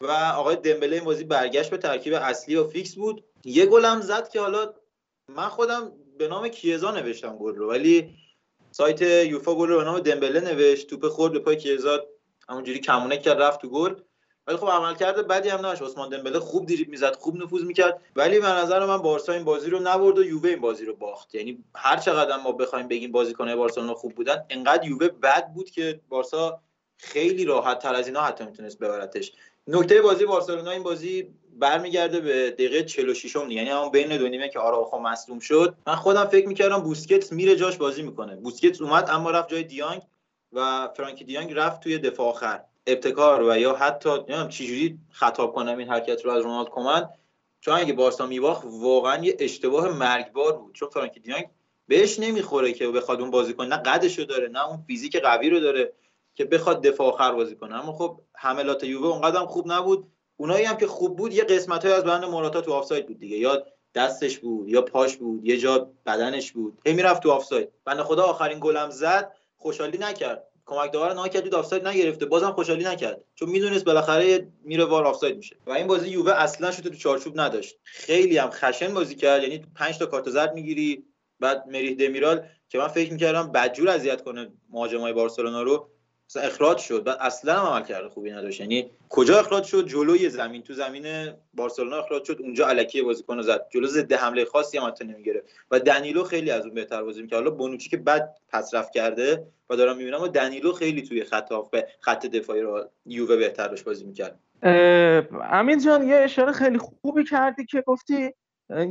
و 0.00 0.10
آقای 0.10 0.56
دمبله 0.56 0.96
این 0.96 1.04
بازی 1.04 1.24
برگشت 1.24 1.70
به 1.70 1.76
ترکیب 1.76 2.14
اصلی 2.14 2.56
و 2.56 2.64
فیکس 2.64 2.94
بود. 2.94 3.24
یه 3.44 3.66
گلم 3.66 4.00
زد 4.00 4.28
که 4.28 4.40
حالا 4.40 4.74
من 5.28 5.48
خودم 5.48 5.92
به 6.18 6.28
نام 6.28 6.48
کیزا 6.48 6.90
نوشتم 6.90 7.36
گل 7.36 7.54
رو. 7.54 7.70
ولی 7.70 8.14
سایت 8.76 9.02
یوفا 9.02 9.54
گل 9.54 9.68
رو 9.68 9.76
به 9.76 9.84
نام 9.84 9.98
دمبله 10.00 10.40
نوشت 10.40 10.86
توپ 10.86 11.08
خورد 11.08 11.32
به 11.32 11.38
پای 11.38 11.56
کیزا 11.56 12.06
همونجوری 12.48 12.78
کمونه 12.78 13.16
کرد 13.16 13.42
رفت 13.42 13.60
تو 13.60 13.68
گل. 13.68 13.94
ولی 14.46 14.56
خب 14.56 14.66
عمل 14.66 14.94
کرده 14.94 15.22
بدی 15.22 15.48
هم 15.48 15.58
نداشت. 15.58 15.82
عثمان 15.82 16.08
دمبله 16.08 16.38
خوب 16.38 16.66
دریبل 16.66 16.90
می‌زد 16.90 17.16
خوب 17.16 17.36
نفوذ 17.36 17.62
می‌کرد. 17.62 18.02
ولی 18.16 18.40
به 18.40 18.46
نظر 18.46 18.86
من 18.86 18.96
بارسا 18.96 19.32
این 19.32 19.44
بازی 19.44 19.70
رو 19.70 19.78
نبرد 19.78 20.18
و 20.18 20.24
یووه 20.24 20.50
این 20.50 20.60
بازی 20.60 20.84
رو 20.84 20.96
باخت. 20.96 21.34
یعنی 21.34 21.64
هر 21.74 21.96
چقدر 21.96 22.36
ما 22.36 22.52
بخوایم 22.52 22.88
بگیم 22.88 23.12
بازیکن‌های 23.12 23.56
بارسلونا 23.56 23.94
خوب 23.94 24.14
بودن 24.14 24.44
انقدر 24.50 24.86
یووه 24.86 25.08
بد 25.08 25.52
بود 25.52 25.70
که 25.70 26.00
بارسا 26.08 26.60
خیلی 26.96 27.44
راحت 27.44 27.78
تر 27.78 27.94
از 27.94 28.06
اینا 28.06 28.22
حتی 28.22 28.44
می‌تونست 28.44 28.78
ببرتش 28.78 29.32
نکته 29.66 30.02
بازی 30.02 30.26
بارسلونا 30.26 30.70
این 30.70 30.82
بازی 30.82 31.34
برمیگرده 31.58 32.20
به 32.20 32.50
دقیقه 32.50 32.82
46 32.82 33.36
م 33.36 33.50
یعنی 33.50 33.70
همون 33.70 33.90
بین 33.90 34.16
دو 34.16 34.28
نیمه 34.28 34.48
که 34.48 34.58
آراخو 34.58 34.98
مصدوم 34.98 35.38
شد. 35.38 35.74
من 35.86 35.94
خودم 35.94 36.24
فکر 36.24 36.48
می‌کردم 36.48 36.78
بوسکتس 36.78 37.32
میره 37.32 37.56
جاش 37.56 37.76
بازی 37.76 38.02
می‌کنه. 38.02 38.36
بوسکتس 38.36 38.80
اومد 38.80 39.10
اما 39.10 39.30
رفت 39.30 39.48
جای 39.48 39.62
دیانگ 39.62 40.02
و 40.52 40.88
فرانکی 40.96 41.24
دیانگ 41.24 41.52
رفت 41.54 41.80
توی 41.80 41.98
دفاع 41.98 42.28
آخر. 42.28 42.60
ابتکار 42.86 43.42
و 43.42 43.58
یا 43.58 43.74
حتی 43.74 44.10
نمی‌دونم 44.10 44.48
چجوری 44.48 44.98
خطاب 45.10 45.54
کنم 45.54 45.78
این 45.78 45.88
حرکت 45.88 46.24
رو 46.24 46.30
از 46.30 46.42
رونالد 46.42 46.68
کومن. 46.68 47.08
چون 47.60 47.74
اگه 47.74 47.92
بارسا 47.92 48.26
میباخت 48.26 48.62
واقعا 48.64 49.24
یه 49.24 49.36
اشتباه 49.38 49.88
مرگبار 49.88 50.52
بود. 50.52 50.74
چون 50.74 50.88
فرانکی 50.88 51.20
دیانگ 51.20 51.46
بهش 51.88 52.20
نمی‌خوره 52.20 52.72
که 52.72 52.88
بخواد 52.88 53.20
اون 53.20 53.30
بازی 53.30 53.54
کنه. 53.54 53.68
نه 53.68 53.76
قدشو 53.76 54.24
داره 54.24 54.48
نه 54.48 54.68
اون 54.68 54.84
فیزیک 54.86 55.16
قوی 55.16 55.50
رو 55.50 55.60
داره 55.60 55.92
که 56.34 56.44
بخواد 56.44 56.82
دفاع 56.82 57.08
آخر 57.08 57.32
بازی 57.32 57.56
کنه. 57.56 57.82
اما 57.82 57.92
خب 57.92 58.20
حملات 58.34 58.84
یووه 58.84 59.08
اونقدر 59.08 59.46
خوب 59.46 59.72
نبود. 59.72 60.12
اونایی 60.36 60.64
هم 60.64 60.76
که 60.76 60.86
خوب 60.86 61.16
بود 61.16 61.32
یه 61.32 61.44
قسمت 61.44 61.84
های 61.84 61.94
از 61.94 62.04
بند 62.04 62.24
موراتا 62.24 62.60
تو 62.60 62.72
آفساید 62.72 63.06
بود 63.06 63.18
دیگه. 63.18 63.36
یا 63.36 63.66
دستش 63.94 64.38
بود 64.38 64.68
یا 64.68 64.82
پاش 64.82 65.16
بود 65.16 65.44
یه 65.44 65.56
جا 65.56 65.90
بدنش 66.06 66.52
بود. 66.52 66.78
هی 66.86 66.92
می‌رفت 66.92 67.22
تو 67.22 67.30
آفساید. 67.30 67.68
بنده 67.84 68.02
خدا 68.02 68.22
آخرین 68.22 68.58
گلم 68.60 68.90
زد 68.90 69.32
خوشحالی 69.56 69.98
نکرد. 69.98 70.48
کمک 70.66 70.92
داور 70.92 71.12
ناکرد 71.12 71.42
دید 71.42 71.54
آفساید 71.54 71.88
نگرفته. 71.88 72.26
بازم 72.26 72.52
خوشحالی 72.52 72.84
نکرد. 72.84 73.24
چون 73.34 73.48
می‌دونست 73.48 73.84
بالاخره 73.84 74.48
میره 74.64 74.84
وار 74.84 75.04
آفساید 75.04 75.36
میشه. 75.36 75.56
و 75.66 75.70
این 75.72 75.86
بازی 75.86 76.08
یووه 76.08 76.32
اصلا 76.32 76.70
شده 76.70 76.90
تو 76.90 76.96
چارچوب 76.96 77.40
نداشت. 77.40 77.78
خیلی 77.82 78.38
هم 78.38 78.50
خشن 78.50 78.94
بازی 78.94 79.14
کرد. 79.14 79.42
یعنی 79.42 79.64
5 79.74 79.98
تا 79.98 80.06
کارت 80.06 80.30
زرد 80.30 80.54
می‌گیری. 80.54 81.04
بعد 81.40 81.66
مریح 81.68 81.96
دمیرال 81.96 82.46
که 82.68 82.78
من 82.78 82.88
فکر 82.88 83.12
می‌کردم 83.12 83.52
بدجور 83.52 83.88
اذیت 83.88 84.22
کنه 84.22 84.52
مهاجمای 84.70 85.12
بارسلونا 85.12 85.62
رو. 85.62 85.90
مثلا 86.30 86.42
اخراج 86.42 86.78
شد 86.78 87.04
بعد 87.04 87.16
اصلا 87.20 87.60
هم 87.60 87.66
عمل 87.66 87.82
کرده 87.82 88.08
خوبی 88.08 88.30
نداشت. 88.30 88.60
یعنی 88.60 88.90
کجا 89.08 89.38
اخراج 89.40 89.64
شد؟ 89.64 89.86
جلوی 89.86 90.28
زمین. 90.28 90.62
تو 90.62 90.74
زمین 90.74 91.32
بارسلونا 91.54 91.96
اخراج 91.96 92.24
شد 92.24 92.36
اونجا 92.40 92.66
الکی 92.66 93.02
بازیکن 93.02 93.42
زد. 93.42 93.66
جلو 93.70 93.86
ضد 93.86 94.12
حمله 94.12 94.44
خاصی 94.44 94.78
هم 94.78 94.86
حتی 94.86 95.04
نمی‌گرفت 95.04 95.46
و 95.70 95.80
دنیلو 95.80 96.24
خیلی 96.24 96.50
از 96.50 96.64
اون 96.64 96.74
بهتر 96.74 97.02
بازی 97.02 97.22
می‌کرد. 97.22 97.38
حالا 97.38 97.50
بونوچی 97.50 97.90
که 97.90 97.96
بعد 97.96 98.36
پس 98.48 98.74
رفت 98.74 98.92
کرده 98.92 99.46
و 99.70 99.76
دارم 99.76 99.96
می‌بینم 99.96 100.22
و 100.22 100.28
دنیلو 100.28 100.72
خیلی 100.72 101.02
توی 101.02 101.24
خط 101.24 101.48
به 101.70 101.86
خط 102.00 102.26
دفاعی 102.26 102.60
رو 102.60 102.90
یووه 103.06 103.36
بهتر 103.36 103.68
داشت 103.68 103.84
بازی 103.84 104.04
می‌کرد. 104.04 104.38
امین 105.42 105.78
جان 105.84 106.08
یه 106.08 106.16
اشاره 106.16 106.52
خیلی 106.52 106.78
خوبی 106.78 107.24
کردی 107.24 107.64
که 107.64 107.80
گفتی 107.80 108.34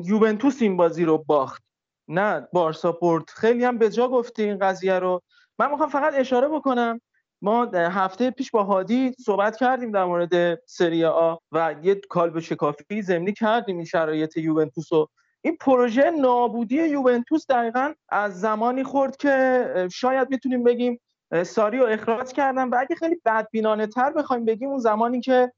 یوونتوس 0.04 0.62
این 0.62 0.78
بازی 0.78 1.06
رو 1.06 1.18
باخت. 1.18 1.64
نه 2.08 2.48
بارسا 2.54 2.92
برد. 2.92 3.30
خیلی 3.30 3.66
هم 3.66 3.78
به 3.78 3.90
جا 3.90 4.08
گفتی 4.08 4.44
این 4.44 4.60
قضیه 4.60 5.00
رو. 5.00 5.22
من 5.60 5.72
می‌خوام 5.72 5.90
فقط 5.90 6.14
اشاره 6.16 6.48
بکنم. 6.48 7.02
ما 7.46 7.66
هفته 7.76 8.32
پیش 8.32 8.52
با 8.52 8.64
هادی 8.64 9.12
صحبت 9.26 9.58
کردیم 9.58 9.92
در 9.92 10.06
مورد 10.06 10.60
سری 10.66 11.06
آ 11.06 11.36
و 11.52 11.76
یه 11.84 11.96
کالب 11.96 12.40
شکافی 12.40 13.02
زمینی 13.02 13.34
کردیم 13.34 13.76
این 13.76 13.86
شرایط 13.86 14.38
یوونتوس 14.38 14.92
و 14.92 15.08
این 15.42 15.58
پروژه 15.58 16.10
نابودی 16.10 16.88
یوونتوس 16.88 17.48
دقیقا 17.48 17.94
از 18.10 18.42
زمانی 18.42 18.84
خورد 18.84 19.18
که 19.18 19.88
شاید 19.94 20.30
می‌تونیم 20.30 20.64
بگیم 20.64 21.00
ساری 21.44 21.78
رو 21.78 21.86
اخراج 21.86 22.32
کردن 22.32 22.70
و 22.70 22.76
اگه 22.80 22.96
خیلی 22.96 23.22
بدبینانه 23.26 23.88
تر 23.88 24.12
بخوایم 24.12 24.46
بگیم 24.46 24.70
اون 24.70 24.80
زمانی 24.80 25.22
که 25.22 25.52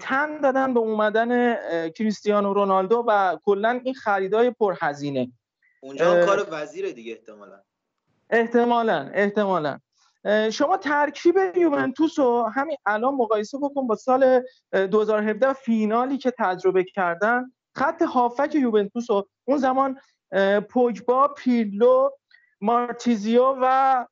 تن 0.00 0.40
دادن 0.40 0.74
به 0.74 0.80
اومدن 0.80 1.56
کریستیانو 1.90 2.52
رونالدو 2.52 3.04
و 3.08 3.38
کلا 3.44 3.80
این 3.84 3.94
خریدای 3.94 4.50
پرهزینه. 4.50 5.32
اونجا 5.82 6.26
کار 6.26 6.46
وزیر 6.50 6.92
دیگه 6.92 7.12
احتمالا. 7.12 7.60
احتمالا 8.30 9.10
احتمالا. 9.14 9.78
شما 10.52 10.76
ترکیب 10.76 11.36
یوونتوس 11.56 12.18
رو 12.18 12.50
همین 12.54 12.76
الان 12.86 13.14
مقایسه 13.14 13.58
بکن 13.58 13.86
با 13.86 13.94
سال 13.94 14.42
2017 14.72 15.52
فینالی 15.52 16.18
که 16.18 16.32
تجربه 16.38 16.84
کردن. 16.84 17.52
خط 17.76 18.02
هافک 18.02 18.54
یوونتوس 18.54 19.10
رو 19.10 19.28
اون 19.44 19.58
زمان 19.58 19.98
پوگبا 20.68 21.28
پیرلو 21.28 22.10
مارتیزیو 22.60 23.56
و 23.62 24.06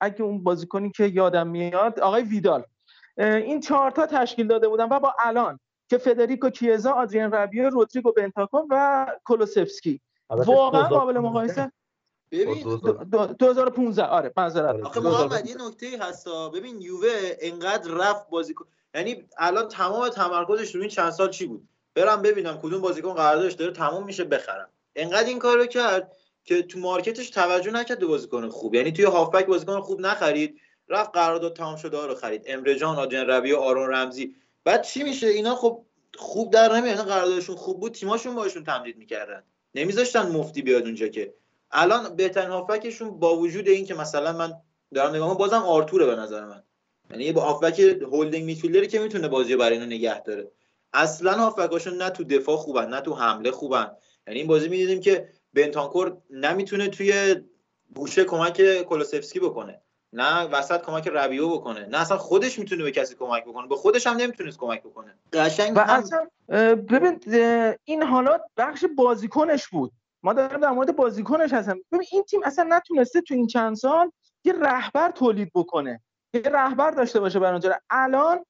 اگه 0.00 0.22
اون 0.22 0.44
بازیکنی 0.44 0.90
که 0.90 1.04
یادم 1.04 1.46
میاد 1.46 2.00
آقای 2.00 2.22
ویدال. 2.22 2.64
این 3.16 3.60
چهارتا 3.60 4.06
تشکیل 4.06 4.46
داده 4.46 4.68
بودن 4.68 4.88
و 4.90 5.00
با 5.00 5.14
الان 5.18 5.60
که 5.88 5.98
فدریکو 5.98 6.50
کیزا 6.50 6.92
آدریان 6.92 7.32
ربیو 7.32 7.70
رودریگو 7.70 8.12
بنتاکون 8.12 8.66
و 8.70 9.06
کولوسفسکی. 9.24 10.00
واقعا 10.30 10.82
قابل 10.82 11.18
مقایسه 11.18 11.72
ببین 12.32 12.80
2015 13.38 14.04
آره 14.04 14.32
معذرت 14.36 14.80
آخه 14.80 15.00
محمد 15.00 15.48
یه 15.48 15.56
نکته 15.66 15.98
هستا 16.00 16.48
ببین 16.48 16.80
یووه 16.80 17.36
انقدر 17.40 17.90
رفت 17.90 18.28
بازیکن. 18.30 18.66
یعنی 18.94 19.28
الان 19.38 19.68
تمام 19.68 20.08
تمرکزش 20.08 20.74
رو 20.74 20.80
این 20.80 20.90
چند 20.90 21.10
سال 21.10 21.30
چی 21.30 21.46
بود؟ 21.46 21.68
برم 21.94 22.22
ببینم 22.22 22.58
کدوم 22.62 22.80
بازیکن 22.80 23.14
قراردادش 23.14 23.52
داره 23.52 23.72
تموم 23.72 24.04
میشه 24.04 24.24
بخرم. 24.24 24.68
انقدر 24.96 25.28
این 25.28 25.38
کارو 25.38 25.66
کرد 25.66 26.16
که 26.44 26.62
تو 26.62 26.78
مارکتش 26.78 27.30
توجه 27.30 27.70
نکرد 27.70 27.98
به 27.98 28.06
بازیکن 28.06 28.48
خوب. 28.48 28.74
یعنی 28.74 28.92
توی 28.92 29.04
هافبک 29.04 29.46
بازیکن 29.46 29.80
خوب 29.80 30.00
نخرید. 30.00 30.60
رفت 30.88 31.10
قرارداد 31.14 31.56
تمام 31.56 31.76
شده 31.76 32.06
رو 32.06 32.14
خرید. 32.14 32.42
امرجان 32.46 32.96
آجن 32.96 33.26
ربی 33.26 33.52
و 33.52 33.56
آرون 33.56 33.90
رمزی. 33.90 34.34
بعد 34.64 34.82
چی 34.82 35.02
میشه؟ 35.02 35.26
اینا 35.26 35.54
خب 35.54 35.84
خوب 36.16 36.52
در 36.52 36.76
نمیاد. 36.76 36.96
قراردادشون 36.96 37.56
خوب 37.56 37.80
بود 37.80 37.92
تیماشون 37.92 38.34
باشون 38.34 38.64
تمدید 38.64 38.96
می‌کردن. 38.96 39.42
نمیذاشتن 39.74 40.28
مفتی 40.28 40.62
بیاد 40.62 40.82
اونجا 40.82 41.08
که 41.08 41.34
الان 41.72 42.16
بهترین 42.16 42.50
هافکشون 42.50 43.18
با 43.18 43.36
وجود 43.36 43.68
این 43.68 43.84
که 43.84 43.94
مثلا 43.94 44.32
من 44.32 44.52
دارم 44.94 45.14
نگاه 45.14 45.38
بازم 45.38 45.62
آرتوره 45.62 46.06
به 46.06 46.16
نظر 46.16 46.44
من. 46.44 46.62
یعنی 47.10 47.32
با 47.32 47.40
هافبک 47.40 47.80
هولدینگ 47.80 48.44
میتفیلدری 48.44 48.86
که 48.86 48.98
می‌تونه 48.98 49.28
بازی 49.28 49.56
برای 49.56 49.72
اینو 49.72 49.86
نگه 49.86 50.20
داره. 50.22 50.50
اصلا 50.92 51.32
هافبکاشون 51.32 52.02
نه 52.02 52.10
تو 52.10 52.24
دفاع 52.24 52.56
خوبن 52.56 52.88
نه 52.88 53.00
تو 53.00 53.14
حمله 53.14 53.50
خوبن. 53.50 53.90
یعنی 54.26 54.38
این 54.38 54.48
بازی 54.48 54.68
می‌دیدیم 54.68 55.00
که 55.00 55.28
بنتانکور 55.54 56.16
نمی‌تونه 56.30 56.88
توی 56.88 57.36
گوشه 57.94 58.24
کمک 58.24 58.82
کولوسفسکی 58.82 59.40
بکنه. 59.40 59.80
نه 60.12 60.44
وسط 60.44 60.82
کمک 60.82 61.08
ربیو 61.08 61.48
بکنه. 61.48 61.86
نه 61.86 62.00
اصلا 62.00 62.18
خودش 62.18 62.58
می‌تونه 62.58 62.84
به 62.84 62.90
کسی 62.90 63.14
کمک 63.14 63.44
بکنه. 63.44 63.68
به 63.68 63.76
خودش 63.76 64.06
هم 64.06 64.16
نمی‌تونست 64.16 64.58
کمک 64.58 64.82
بکنه. 64.82 65.18
قشنگ 65.32 65.76
و 65.76 65.80
اصلا 65.80 66.26
ببین 66.76 67.20
این 67.84 68.02
حالات 68.02 68.42
بخش 68.56 68.84
بازیکنش 68.96 69.68
بود. 69.68 69.92
ما 70.22 70.32
داریم 70.32 70.60
در 70.60 70.70
مورد 70.70 70.96
بازیکنش 70.96 71.52
هستم 71.52 71.80
ببین 71.92 72.06
این 72.12 72.22
تیم 72.22 72.40
اصلا 72.44 72.66
نتونسته 72.68 73.20
تو 73.20 73.34
این 73.34 73.46
چند 73.46 73.76
سال 73.76 74.10
یه 74.44 74.52
رهبر 74.52 75.10
تولید 75.10 75.50
بکنه. 75.54 76.00
یه 76.34 76.42
رهبر 76.44 76.90
داشته 76.90 77.20
باشه 77.20 77.38
برای 77.38 77.52
اونجا. 77.52 77.74
الان 77.90 78.44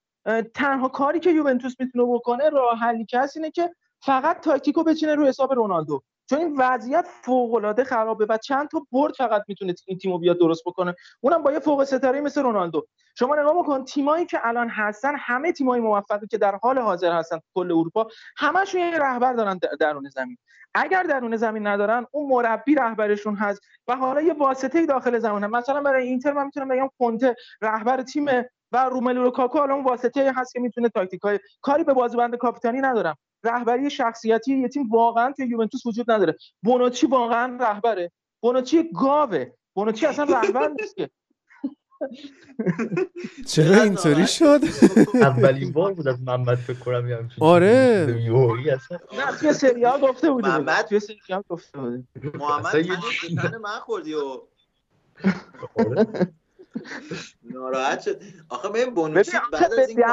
تنها 0.55 0.89
کاری 0.89 1.21
که 1.21 1.31
یوونتوس 1.31 1.75
می‌تونه 1.79 2.05
بکنه 2.15 2.49
راه 2.49 2.79
حلی 2.79 3.07
کسی 3.09 3.39
اینه 3.39 3.51
که 3.51 3.75
فقط 4.03 4.41
تاکتیکو 4.41 4.83
بچینه 4.85 5.15
رو 5.15 5.27
حساب 5.27 5.53
رونالدو. 5.53 6.03
چون 6.31 6.39
این 6.39 6.57
وضعیت 6.59 7.07
فوق 7.23 7.55
العاده 7.55 7.85
خرابه 7.85 8.27
و 8.29 8.37
چند 8.37 8.69
تا 8.69 8.87
برد 8.93 9.15
فقط 9.15 9.43
می‌تونه 9.49 9.75
این 9.87 9.99
تیمو 9.99 10.19
بیاد 10.19 10.39
درست 10.39 10.63
بکنه. 10.67 10.95
اونم 11.21 11.43
با 11.43 11.53
یه 11.53 11.59
فوق 11.59 11.85
ستاره 11.85 12.21
مثل 12.21 12.43
رونالدو. 12.43 12.87
شما 13.19 13.37
نگاه 13.37 13.63
بکن 13.63 13.85
تیمایی 13.85 14.27
که 14.27 14.39
الان 14.43 14.69
هستن 14.69 15.15
همه 15.19 15.53
تیمای 15.53 15.81
موفقی 15.81 16.27
که 16.27 16.39
در 16.39 16.59
حال 16.63 16.79
حاضر 16.79 17.13
هستن 17.13 17.39
کل 17.55 17.73
اروپا 17.73 18.09
همشون 18.37 18.81
یه 18.81 18.99
رهبر 18.99 19.33
دارن 19.33 19.61
درون 19.81 20.09
زمین. 20.09 20.37
اگر 20.75 21.03
درون 21.03 21.37
زمین 21.37 21.67
ندارن 21.67 22.07
اون 22.11 22.29
مربی 22.29 22.75
رهبرشون 22.75 23.37
هست 23.37 23.61
و 23.89 23.97
حالا 23.97 24.21
یه 24.21 24.33
واسطه 24.33 24.87
داخل 24.87 25.19
زمین 25.19 25.45
هم. 25.45 25.51
مثلا 25.51 25.81
برای 25.81 26.07
اینتر 26.07 26.33
من 26.33 26.45
می‌تونم 26.45 26.69
بگم 26.69 26.89
کنته 26.99 27.37
رهبر 27.63 28.03
تیم 28.03 28.27
و 28.73 28.85
روملو 28.85 29.23
لوکاکو 29.23 29.59
الان 29.59 29.85
واسطه 29.85 30.33
هست 30.37 30.53
که 30.53 30.61
می‌تونه 30.61 30.89
تاکتیکای 30.89 31.39
کاری 31.61 31.85
به 31.85 31.93
بازیبند 31.93 32.37
کاپیتانی 32.37 32.81
ندارم. 32.81 33.17
رهبری 33.45 33.91
شخصیتی 33.91 34.59
یه 34.59 34.69
تیم 34.69 34.91
واقعا 34.91 35.33
توی 35.33 35.47
یوونتوس 35.47 35.87
وجود 35.87 36.11
نداره. 36.11 36.37
بونوچی 36.63 37.07
واقعا 37.07 37.59
رهبره. 37.61 38.13
بونوچی 38.41 38.91
گاوه. 39.01 39.47
بونوچی 39.75 40.07
اصلا 40.07 40.25
رهبر 40.25 40.69
نیست 40.81 40.97
که. 40.97 41.11
چرا 43.53 43.83
اینطوری 43.83 44.27
شد؟ 44.27 44.61
اولین 45.15 45.73
بار 45.77 45.95
بود 45.95 46.09
از 46.09 46.21
محمد 46.21 46.59
فکر 46.59 46.79
کنم 46.79 47.31
آره. 47.41 48.07
نه 49.13 49.39
توی 49.41 49.53
سریا 49.53 49.99
گفته 49.99 50.31
بودی. 50.31 50.49
محمد 50.49 50.85
توی 50.85 51.01
سریا 51.01 51.45
گفته 51.49 51.79
بودی. 51.79 52.05
محمد 52.35 53.55
من 53.63 53.79
خوردی 53.81 54.15
و 54.15 54.41
آره. 55.75 56.07
ناراحت 57.43 58.01
شد. 58.01 58.23
آخه 58.49 58.69
ببین 58.69 58.95
بونوچی 58.95 59.31
بعد 59.53 59.65
از 59.65 59.89
این 59.89 60.05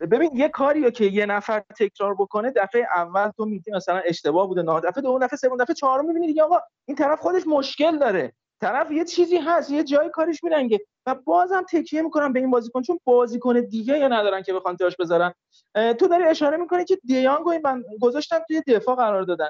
ببین 0.00 0.30
یه 0.34 0.48
کاریو 0.48 0.90
که 0.90 1.04
یه 1.04 1.26
نفر 1.26 1.62
تکرار 1.78 2.14
بکنه 2.14 2.50
دفعه 2.50 2.86
اول 2.96 3.30
تو 3.30 3.44
میگی 3.44 3.70
مثلا 3.70 4.02
اشتباه 4.04 4.46
بوده 4.46 4.62
نه 4.62 4.80
دفعه 4.80 5.02
دوم 5.02 5.18
دفعه 5.18 5.36
سوم 5.36 5.56
دفعه 5.56 5.74
چهارم 5.74 6.06
می‌بینی 6.06 6.26
دیگه 6.26 6.42
آقا 6.42 6.60
این 6.84 6.96
طرف 6.96 7.20
خودش 7.20 7.46
مشکل 7.46 7.98
داره. 7.98 8.32
طرف 8.60 8.90
یه 8.90 9.04
چیزی 9.04 9.36
هست 9.36 9.70
یه 9.70 9.84
جای 9.84 10.10
کارش 10.10 10.44
میرنگه 10.44 10.80
و 11.06 11.14
بازم 11.14 11.62
تکیه 11.70 12.02
می‌کنم 12.02 12.32
به 12.32 12.40
این 12.40 12.50
بازیکن 12.50 12.82
چون 12.82 13.00
بازیکن 13.04 13.60
دیگه 13.60 13.98
یا 13.98 14.08
ندارن 14.08 14.42
که 14.42 14.52
بخوان 14.52 14.76
جاش 14.76 14.96
بذارن. 14.96 15.34
تو 15.74 16.08
داری 16.08 16.24
اشاره 16.24 16.56
می‌کنی 16.56 16.84
که 16.84 16.98
دیانگو 17.04 17.50
این 17.50 17.60
من 17.64 17.84
گذاشتم 18.00 18.38
توی 18.48 18.62
دفاع 18.66 18.96
قرار 18.96 19.22
دادن. 19.22 19.48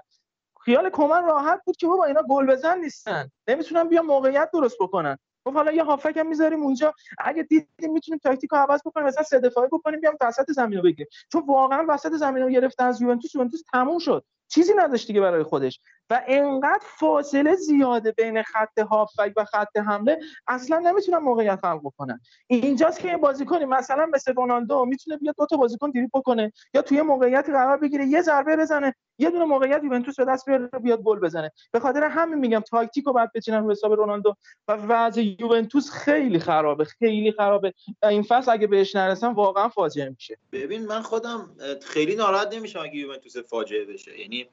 خیال 0.60 0.90
کمن 0.90 1.24
راحت 1.24 1.60
بود 1.66 1.76
که 1.76 1.86
بابا 1.86 2.04
اینا 2.04 2.22
گل 2.30 2.46
بزن 2.46 2.78
نیستن. 2.78 3.30
نمی‌تونن 3.48 3.88
بیا 3.88 4.02
موقعیت 4.02 4.50
درست 4.52 4.76
بکنن. 4.80 5.18
خب 5.44 5.54
حالا 5.54 5.72
یه 5.72 5.84
هافک 5.84 6.16
هم 6.16 6.26
می‌ذاریم 6.28 6.62
اونجا. 6.62 6.94
اگه 7.18 7.42
دیدیم 7.42 7.92
می‌تونیم 7.92 8.18
تاکتیک 8.18 8.50
رو 8.50 8.58
عوض 8.58 8.80
بکنیم 8.86 9.06
مثلا 9.06 9.22
سه 9.22 9.40
دفاعی 9.40 9.68
بکنیم 9.72 10.00
بیام 10.00 10.14
وسط 10.20 10.50
زمین 10.50 10.78
رو 10.78 10.84
بگیریم. 10.84 11.06
چون 11.32 11.42
واقعا 11.46 11.84
وسط 11.88 12.12
زمین 12.12 12.42
رو 12.42 12.50
گرفتن 12.50 12.86
از 12.86 13.02
یوونتوس 13.02 13.34
یوونتوس 13.34 13.62
تموم 13.72 13.98
شد. 13.98 14.24
چیزی 14.54 14.72
نداشت 14.76 15.06
دیگه 15.06 15.20
برای 15.20 15.42
خودش. 15.42 15.80
و 16.10 16.22
انقدر 16.26 16.84
فاصله 16.98 17.54
زیاده 17.54 18.12
بین 18.12 18.42
خط 18.42 18.78
هافک 18.78 19.32
و 19.36 19.44
خط 19.44 19.76
حمله 19.76 20.20
اصلا 20.46 20.78
نمی‌تونن 20.78 21.18
موقعیت 21.18 21.60
خلق 21.60 21.80
بکنن. 21.84 22.20
اینجاست 22.46 23.00
که 23.00 23.16
بازیکنی 23.16 23.64
مثلا 23.64 24.06
مثل 24.06 24.34
رونالدو 24.34 24.84
می‌تونه 24.84 25.16
بیاد 25.16 25.34
دو 25.38 25.46
تا 25.46 25.56
بازیکن 25.56 25.90
دریبل 25.90 26.08
بکنه 26.14 26.52
یا 26.74 26.82
توی 26.82 27.02
موقعیتی 27.02 27.52
قرار 27.52 27.76
بگیره 27.76 28.06
یه 28.06 28.22
ضربه 28.22 28.56
بزنه 28.56 28.94
یه 29.18 29.30
دونه 29.30 29.44
موقعیت 29.44 29.84
یوونتوس 29.84 30.16
به 30.16 30.24
دست 30.24 30.46
بیاره 30.46 30.66
بیاد 30.66 31.02
گل 31.02 31.20
بزنه. 31.20 31.50
به 31.72 31.80
خاطر 31.80 32.04
همین 32.04 32.38
میگم 32.38 32.60
تاکتیکو 32.60 33.12
بعد 33.12 33.30
بچینن 33.34 33.64
رو 33.64 33.70
حساب 33.70 33.92
رونالدو. 33.92 34.36
و 34.68 34.72
وضع 34.72 35.22
یوونتوس 35.40 35.90
خیلی 35.90 36.38
خرابه 36.38 36.84
خیلی 36.84 37.32
خرابه. 37.32 37.72
این 38.02 38.22
فصل 38.22 38.52
اگه 38.52 38.66
بهش 38.66 38.96
نرسن 38.96 39.32
واقعا 39.32 39.68
فاجعه 39.68 40.08
میشه. 40.08 40.38
ببین 40.52 40.86
من 40.86 41.02
خودم 41.02 41.56
خیلی 41.82 42.16
ناراحت 42.16 42.54
نمیشم 42.54 42.80
اگه 42.80 42.96
یوونتوس 42.96 43.36
فاجعه 43.36 43.84
بشه. 43.84 44.20
یعنی 44.20 44.43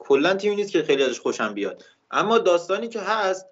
کلا 0.00 0.34
تیمی 0.34 0.56
نیست 0.56 0.72
که 0.72 0.82
خیلی 0.82 1.04
ازش 1.04 1.20
خوشم 1.20 1.54
بیاد. 1.54 1.84
اما 2.10 2.38
داستانی 2.38 2.88
که 2.88 3.00
هست 3.00 3.46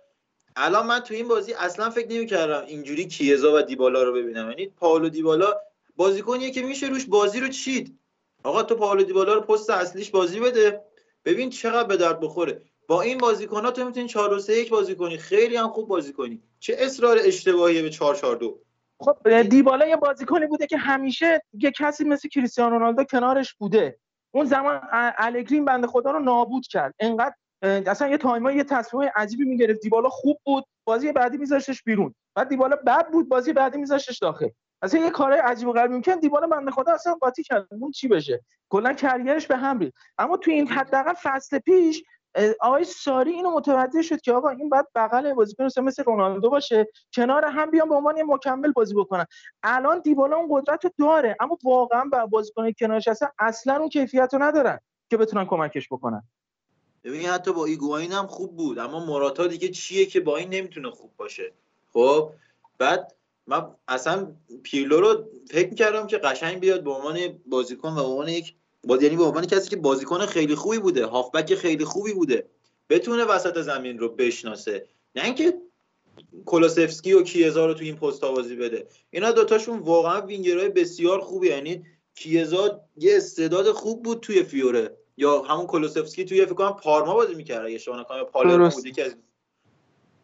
الان 0.56 0.86
من 0.86 1.00
تو 1.00 1.14
این 1.14 1.28
بازی 1.28 1.52
اصلا 1.52 1.90
فکر 1.90 2.08
نمی‌کردم 2.08 2.64
اینجوری 2.66 3.06
کیزا 3.06 3.54
و 3.54 3.62
دیبالا 3.62 4.02
رو 4.02 4.12
ببینم. 4.12 4.48
یعنی 4.50 4.66
پاولو 4.66 5.08
دیبالا 5.08 5.54
بازیکنیه 5.96 6.50
که 6.50 6.62
میشه 6.62 6.86
روش 6.86 7.06
بازی 7.06 7.40
رو 7.40 7.48
چید. 7.48 7.98
آقا 8.42 8.62
تو 8.62 8.74
پاولو 8.74 9.02
دیبالا 9.02 9.34
رو 9.34 9.40
پست 9.40 9.70
اصلیش 9.70 10.10
بازی 10.10 10.40
بده. 10.40 10.82
ببین 11.24 11.50
چقدر 11.50 11.88
به 11.88 11.96
درد 11.96 12.20
بخوره. 12.20 12.62
با 12.86 13.02
این 13.02 13.18
بازیکن 13.18 13.64
ها 13.64 13.70
تو 13.70 13.84
می‌تونی 13.84 14.08
4 14.08 14.30
2 14.30 14.38
3 14.38 14.52
1 14.52 14.70
بازی 14.70 14.94
کنی. 14.94 15.18
خیلی 15.18 15.56
هم 15.56 15.68
خوب 15.68 15.88
بازی 15.88 16.12
کنی. 16.12 16.42
چه 16.60 16.76
اصرار 16.78 17.18
اشتباهی 17.24 17.82
به 17.82 17.90
4 17.90 18.14
4 18.14 18.36
2 18.36 18.60
خب 19.00 19.42
دیبالا 19.42 19.86
یه 19.86 19.96
بازیکنی 19.96 20.46
بوده 20.46 20.66
که 20.66 20.76
همیشه 20.76 21.42
یه 21.52 21.70
کسی 21.70 22.04
مثل 22.04 22.28
کریستیانو 22.28 22.78
رونالدو 22.78 23.04
کنارش 23.04 23.54
بوده. 23.54 23.98
اون 24.30 24.44
زمان 24.44 24.80
الگرین 24.92 25.64
بنده 25.64 25.86
خدا 25.86 26.10
رو 26.10 26.18
نابود 26.18 26.66
کرد. 26.66 26.94
انقدر 26.98 27.34
اصلا 27.62 28.08
یه 28.08 28.18
تایما 28.18 28.52
یه 28.52 28.64
تصمیم 28.64 29.10
عجیبی 29.16 29.44
می‌گرفت. 29.44 29.80
دیبالا 29.80 30.08
خوب 30.08 30.38
بود 30.44 30.64
بازی 30.84 31.12
بعدی 31.12 31.36
میذاشتش 31.36 31.82
بیرون. 31.82 32.14
بعد 32.34 32.48
دیبالا 32.48 32.76
بد 32.86 33.10
بود 33.10 33.28
بازی 33.28 33.52
بعدی 33.52 33.78
میذاشتش 33.78 34.18
داخل. 34.18 34.48
اصلا 34.82 35.00
یه 35.00 35.10
کارهای 35.10 35.40
عجیب 35.40 35.68
و 35.68 35.72
غریبی 35.72 35.94
می‌کنه 35.94 36.16
دیبالا 36.16 36.46
بنده 36.46 36.70
خدا 36.70 36.92
اصلا 36.92 37.14
قاطی 37.14 37.42
کرد. 37.42 37.66
اون 37.70 37.90
چی 37.90 38.08
بشه؟ 38.08 38.44
کلا 38.68 38.92
کریرش 38.92 39.46
به 39.46 39.56
هم 39.56 39.78
ریخت. 39.78 39.94
اما 40.18 40.36
تو 40.36 40.50
این 40.50 40.68
حداقل 40.68 41.14
فصل 41.22 41.58
پیش 41.58 42.04
آقای 42.60 42.84
ساری 42.84 43.30
اینو 43.30 43.50
متوجه 43.50 44.02
شد 44.02 44.20
که 44.20 44.32
آقا 44.32 44.48
این 44.48 44.68
بعد 44.68 44.86
بغل 44.94 45.32
بازیکن 45.32 45.64
مثل 45.64 46.04
رونالدو 46.04 46.50
باشه. 46.50 46.86
کنار 47.14 47.44
هم 47.44 47.70
بیان 47.70 47.88
به 47.88 47.94
عنوان 47.94 48.16
یه 48.16 48.24
مکمل 48.24 48.72
بازی 48.72 48.94
بکنن. 48.94 49.26
الان 49.62 50.00
دیبالا 50.00 50.36
اون 50.36 50.48
قدرت 50.50 50.84
رو 50.84 50.90
داره 50.98 51.36
اما 51.40 51.58
واقعا 51.64 52.04
با 52.12 52.26
بازیکن 52.26 52.72
کنارش 52.72 53.08
هستن 53.08 53.28
اصلا 53.38 53.76
اون 53.76 53.88
کیفیت 53.88 54.30
رو 54.32 54.42
ندارن 54.42 54.80
که 55.10 55.16
بتونن 55.16 55.44
کمکش 55.44 55.88
بکنن. 55.90 56.22
ببین 57.04 57.26
حتی 57.26 57.52
با 57.52 57.64
ایگواین 57.64 58.12
هم 58.12 58.26
خوب 58.26 58.56
بود 58.56 58.78
اما 58.78 59.06
موراتا 59.06 59.46
دیگه 59.46 59.68
چیه 59.68 60.06
که 60.06 60.20
با 60.20 60.36
این 60.36 60.48
نمی‌تونه 60.48 60.90
خوب 60.90 61.16
باشه. 61.16 61.52
خب 61.92 62.32
بعد 62.78 63.14
من 63.46 63.74
اصلا 63.88 64.32
پیرلو 64.62 65.00
رو 65.00 65.24
فکر 65.50 65.74
کردم 65.74 66.06
که 66.06 66.18
قشنگ 66.18 66.60
بیاد 66.60 66.84
به 66.84 66.90
عنوان 66.90 67.18
بازیکن 67.46 67.88
و 67.88 67.94
به 67.94 68.00
عنوان 68.00 68.28
یک 68.28 68.54
باز 68.84 69.02
یعنی 69.02 69.16
به 69.16 69.24
عنوان 69.24 69.46
کسی 69.46 69.68
که 69.70 69.76
بازیکن 69.76 70.26
خیلی 70.26 70.54
خوبی 70.54 70.78
بوده 70.78 71.06
هافبک 71.06 71.54
خیلی 71.54 71.84
خوبی 71.84 72.12
بوده 72.12 72.48
بتونه 72.88 73.24
وسط 73.24 73.60
زمین 73.60 73.98
رو 73.98 74.08
بشناسه. 74.08 74.88
نه 75.14 75.24
اینکه 75.24 75.54
کولوسفسکی 76.44 77.12
و 77.12 77.22
کیزا 77.22 77.66
رو 77.66 77.74
تو 77.74 77.84
این 77.84 77.96
پست 77.96 78.20
بازی 78.20 78.56
بده. 78.56 78.86
اینا 79.10 79.32
دوتاشون 79.32 79.78
واقعا 79.78 80.26
وینگرهای 80.26 80.68
بسیار 80.68 81.20
خوبی 81.20 81.48
یعنی 81.48 81.84
کیزا 82.14 82.80
یه 82.96 83.16
استعداد 83.16 83.72
خوب 83.72 84.02
بود 84.02 84.20
توی 84.20 84.42
فیوره. 84.42 84.96
یا 85.16 85.42
همون 85.42 85.66
کولوسفسکی 85.66 86.24
توی 86.24 86.44
فکر 86.44 86.54
کنم 86.54 86.72
پارما 86.72 87.14
بازی 87.14 87.34
می‌کرد. 87.34 87.64
اگه 87.64 87.74
اشتباه 87.74 88.00
نکنم 88.00 88.24
پالرمو 88.24 88.70
بودی 88.70 88.92
که 88.92 89.14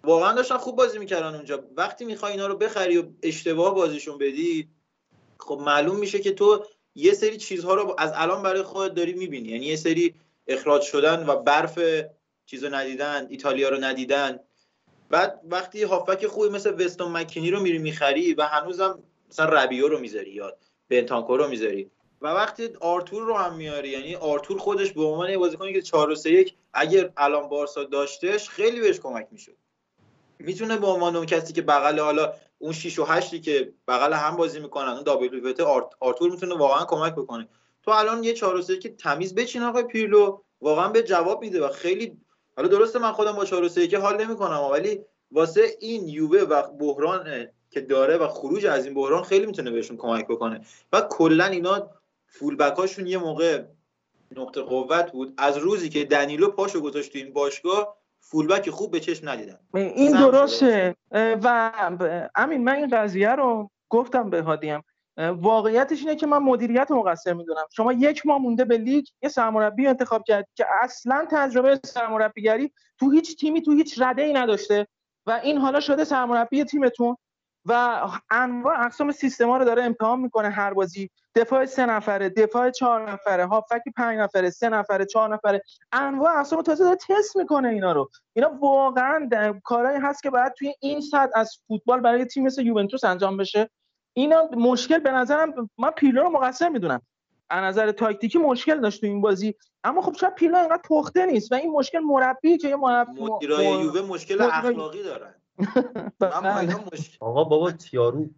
واقعا 0.04 0.32
داشتن 0.32 0.56
خوب 0.56 0.76
بازی 0.76 0.98
می‌کردن 0.98 1.34
اونجا. 1.34 1.64
وقتی 1.76 2.04
می‌خوای 2.04 2.32
اینا 2.32 2.46
رو 2.46 2.56
بخری 2.56 2.98
و 2.98 3.04
اشتباه 3.22 3.74
بازیشون 3.74 4.18
بدی 4.18 4.68
خب 5.38 5.62
معلوم 5.66 5.96
میشه 5.96 6.18
که 6.18 6.32
تو 6.32 6.64
یه 6.94 7.14
سری 7.14 7.36
چیزها 7.36 7.74
رو 7.74 7.96
از 7.98 8.12
الان 8.14 8.42
برای 8.42 8.62
خودت 8.62 8.94
داری 8.94 9.12
می‌بینی. 9.12 9.48
یعنی 9.48 9.66
یه 9.66 9.76
سری 9.76 10.14
اخراج 10.46 10.82
شدن 10.82 11.26
و 11.26 11.36
برف 11.36 11.78
چیزو 12.46 12.68
ندیدن 12.68 13.26
ایتالیا 13.30 13.68
رو 13.68 13.76
ندیدن. 13.76 14.40
بعد 15.10 15.40
وقتی 15.50 15.82
هافک 15.82 16.26
خوبی 16.26 16.48
مثل 16.48 16.84
وستون 16.84 17.12
مکینی 17.12 17.50
رو 17.50 17.60
میری 17.60 17.78
می‌خری 17.78 18.34
و 18.34 18.42
هنوزم 18.42 18.98
مثلا 19.30 19.46
ربیو 19.46 19.88
رو 19.88 19.98
می‌ذاری 19.98 20.30
یا 20.30 20.56
بنتانکو 20.88 21.36
رو 21.36 21.48
می‌ذاری. 21.48 21.90
و 22.20 22.26
وقتی 22.26 22.68
آرتور 22.80 23.22
رو 23.22 23.34
هم 23.34 23.56
میاری 23.56 23.88
یعنی 23.88 24.14
آرتور 24.14 24.58
خودش 24.58 24.92
به 24.92 25.02
عنوان 25.02 25.30
یه 25.30 25.38
بازیکنی 25.38 25.72
که 25.72 25.82
4 25.82 26.10
و 26.10 26.14
3 26.14 26.30
1 26.30 26.54
اگر 26.74 27.10
الان 27.16 27.48
بارسا 27.48 27.84
داشتهش 27.84 28.48
خیلی 28.48 28.80
بهش 28.80 29.00
کمک 29.00 29.28
می‌شد. 29.30 29.56
می‌تونه 30.38 30.76
به 30.76 30.86
عنوان 30.86 31.16
اون 31.16 31.26
کسی 31.26 31.52
که 31.52 31.62
بغل 31.62 31.98
حالا 31.98 32.34
اون 32.64 32.72
6 32.72 32.98
و 32.98 33.04
8 33.04 33.42
که 33.42 33.72
بغل 33.88 34.12
هم 34.12 34.36
بازی 34.36 34.60
می‌کنن 34.60 34.88
اون 34.88 35.02
دابل 35.02 35.62
آرت، 35.62 35.86
آرتور 36.00 36.30
می‌تونه 36.30 36.54
واقعا 36.54 36.84
کمک 36.84 37.12
بکنه. 37.12 37.48
تو 37.82 37.90
الان 37.90 38.24
یه 38.24 38.32
4 38.32 38.62
که 38.62 38.88
تمیز 38.88 39.34
بچین 39.34 39.62
آقای 39.62 39.82
پیرلو 39.82 40.38
واقعا 40.60 40.88
به 40.88 41.02
جواب 41.02 41.40
میده 41.40 41.66
و 41.66 41.68
خیلی 41.68 42.16
حالا 42.56 42.68
درسته 42.68 42.98
من 42.98 43.12
خودم 43.12 43.32
با 43.32 43.44
4 43.44 43.68
که 43.68 43.98
حال 43.98 44.24
نمی‌کنم 44.24 44.62
ولی 44.72 45.00
واسه 45.30 45.76
این 45.80 46.08
یووه 46.08 46.40
و 46.40 46.62
بحران 46.62 47.46
که 47.70 47.80
داره 47.80 48.16
و 48.16 48.28
خروج 48.28 48.66
از 48.66 48.84
این 48.84 48.94
بحران 48.94 49.22
خیلی 49.22 49.46
می‌تونه 49.46 49.70
بهشون 49.70 49.96
کمک 49.96 50.26
بکنه. 50.26 50.66
و 50.92 51.00
کلا 51.00 51.44
اینا 51.44 51.90
فول 52.26 52.56
یه 53.06 53.18
موقع 53.18 53.62
نقطه 54.36 54.62
قوت 54.62 55.12
بود. 55.12 55.34
از 55.36 55.56
روزی 55.56 55.88
که 55.88 56.04
دنیلو 56.04 56.50
پاشو 56.50 56.80
گذاشت 56.80 57.12
تو 57.12 57.18
این 57.18 57.32
باشگاه 57.32 58.03
فولبک 58.30 58.70
خوب 58.70 58.90
به 58.90 59.00
چشم 59.00 59.28
ندیدن 59.28 59.58
این 59.74 60.12
درسته. 60.12 60.96
و 61.12 61.70
امین 62.34 62.64
من 62.64 62.74
این 62.74 62.88
قضیه 62.88 63.30
رو 63.30 63.70
گفتم 63.88 64.30
به 64.30 64.42
هادیم. 64.42 64.82
واقعیتش 65.18 66.00
اینه 66.00 66.16
که 66.16 66.26
من 66.26 66.38
مدیریت 66.38 66.90
مقصر 66.90 67.32
می‌دونم. 67.32 67.64
شما 67.72 67.92
یک 67.92 68.26
ماه 68.26 68.38
مونده 68.38 68.64
به 68.64 68.78
لیگ 68.78 69.04
یه 69.22 69.28
سرمربی 69.28 69.86
انتخاب 69.86 70.24
کرد 70.26 70.48
که 70.54 70.66
اصلا 70.82 71.26
تجربه 71.30 71.80
سرمربیگری 71.84 72.72
تو 72.98 73.10
هیچ 73.10 73.40
تیمی 73.40 73.62
تو 73.62 73.72
هیچ 73.72 74.02
رده 74.02 74.22
ای 74.22 74.32
نداشته. 74.32 74.86
و 75.26 75.40
این 75.44 75.58
حالا 75.58 75.80
شده 75.80 76.04
سرمربی 76.04 76.64
تیمتون. 76.64 77.16
و 77.66 78.00
انواع 78.30 78.84
اقسام 78.84 79.12
سیستما 79.12 79.56
رو 79.56 79.64
داره 79.64 79.82
امتحان 79.82 80.20
می‌کنه 80.20 80.48
هر 80.48 80.74
بازی. 80.74 81.10
دفاع 81.34 81.66
سه 81.66 81.86
نفره 81.86 82.28
دفاع 82.28 82.70
چهار 82.70 83.10
نفره 83.10 83.46
هافک 83.46 83.82
پنج 83.96 84.18
نفره 84.18 84.50
سه 84.50 84.68
نفره 84.68 85.04
چهار 85.04 85.34
نفره. 85.34 85.62
انواع 85.92 86.38
اقسام 86.38 86.62
تازه 86.62 86.84
داره 86.84 86.96
تست 86.96 87.36
می‌کنه 87.36 87.68
اینا 87.68 87.92
رو. 87.92 88.10
اینا 88.32 88.58
واقعا 88.60 89.28
کارهایی 89.64 89.98
هست 89.98 90.22
که 90.22 90.30
باید 90.30 90.52
توی 90.52 90.74
این 90.80 91.00
سطح 91.00 91.30
از 91.34 91.58
فوتبال 91.68 92.00
برای 92.00 92.24
تیم 92.24 92.44
مثل 92.44 92.66
یوونتوس 92.66 93.04
انجام 93.04 93.36
بشه. 93.36 93.70
اینا 94.12 94.48
مشکل 94.56 94.98
به 94.98 95.12
نظرم 95.12 95.70
من 95.78 95.90
پیلو 95.90 96.22
رو 96.22 96.30
مقصر 96.30 96.68
می‌دونم. 96.68 97.02
از 97.50 97.64
نظر 97.64 97.92
تاکتیکی 97.92 98.38
مشکل 98.38 98.80
داشت 98.80 99.00
تو 99.00 99.06
این 99.06 99.20
بازی. 99.20 99.54
اما 99.84 100.02
خب 100.02 100.14
شاید 100.14 100.34
پیلو 100.34 100.56
اینقدر 100.56 100.82
پخته 100.88 101.26
نیست 101.26 101.52
و 101.52 101.54
این 101.54 101.72
مشکل 101.72 101.98
مربی 101.98 102.58
که 102.58 102.68
یه 102.68 102.76
مربی 102.76 103.20
مدیرای 103.20 103.66
یووه 103.66 104.00
مشکل 104.00 104.42
اخلاقی 104.42 105.02
دارن. 105.02 105.34
آقا 107.20 107.44
بابا 107.44 107.70
تیارو 107.70 108.30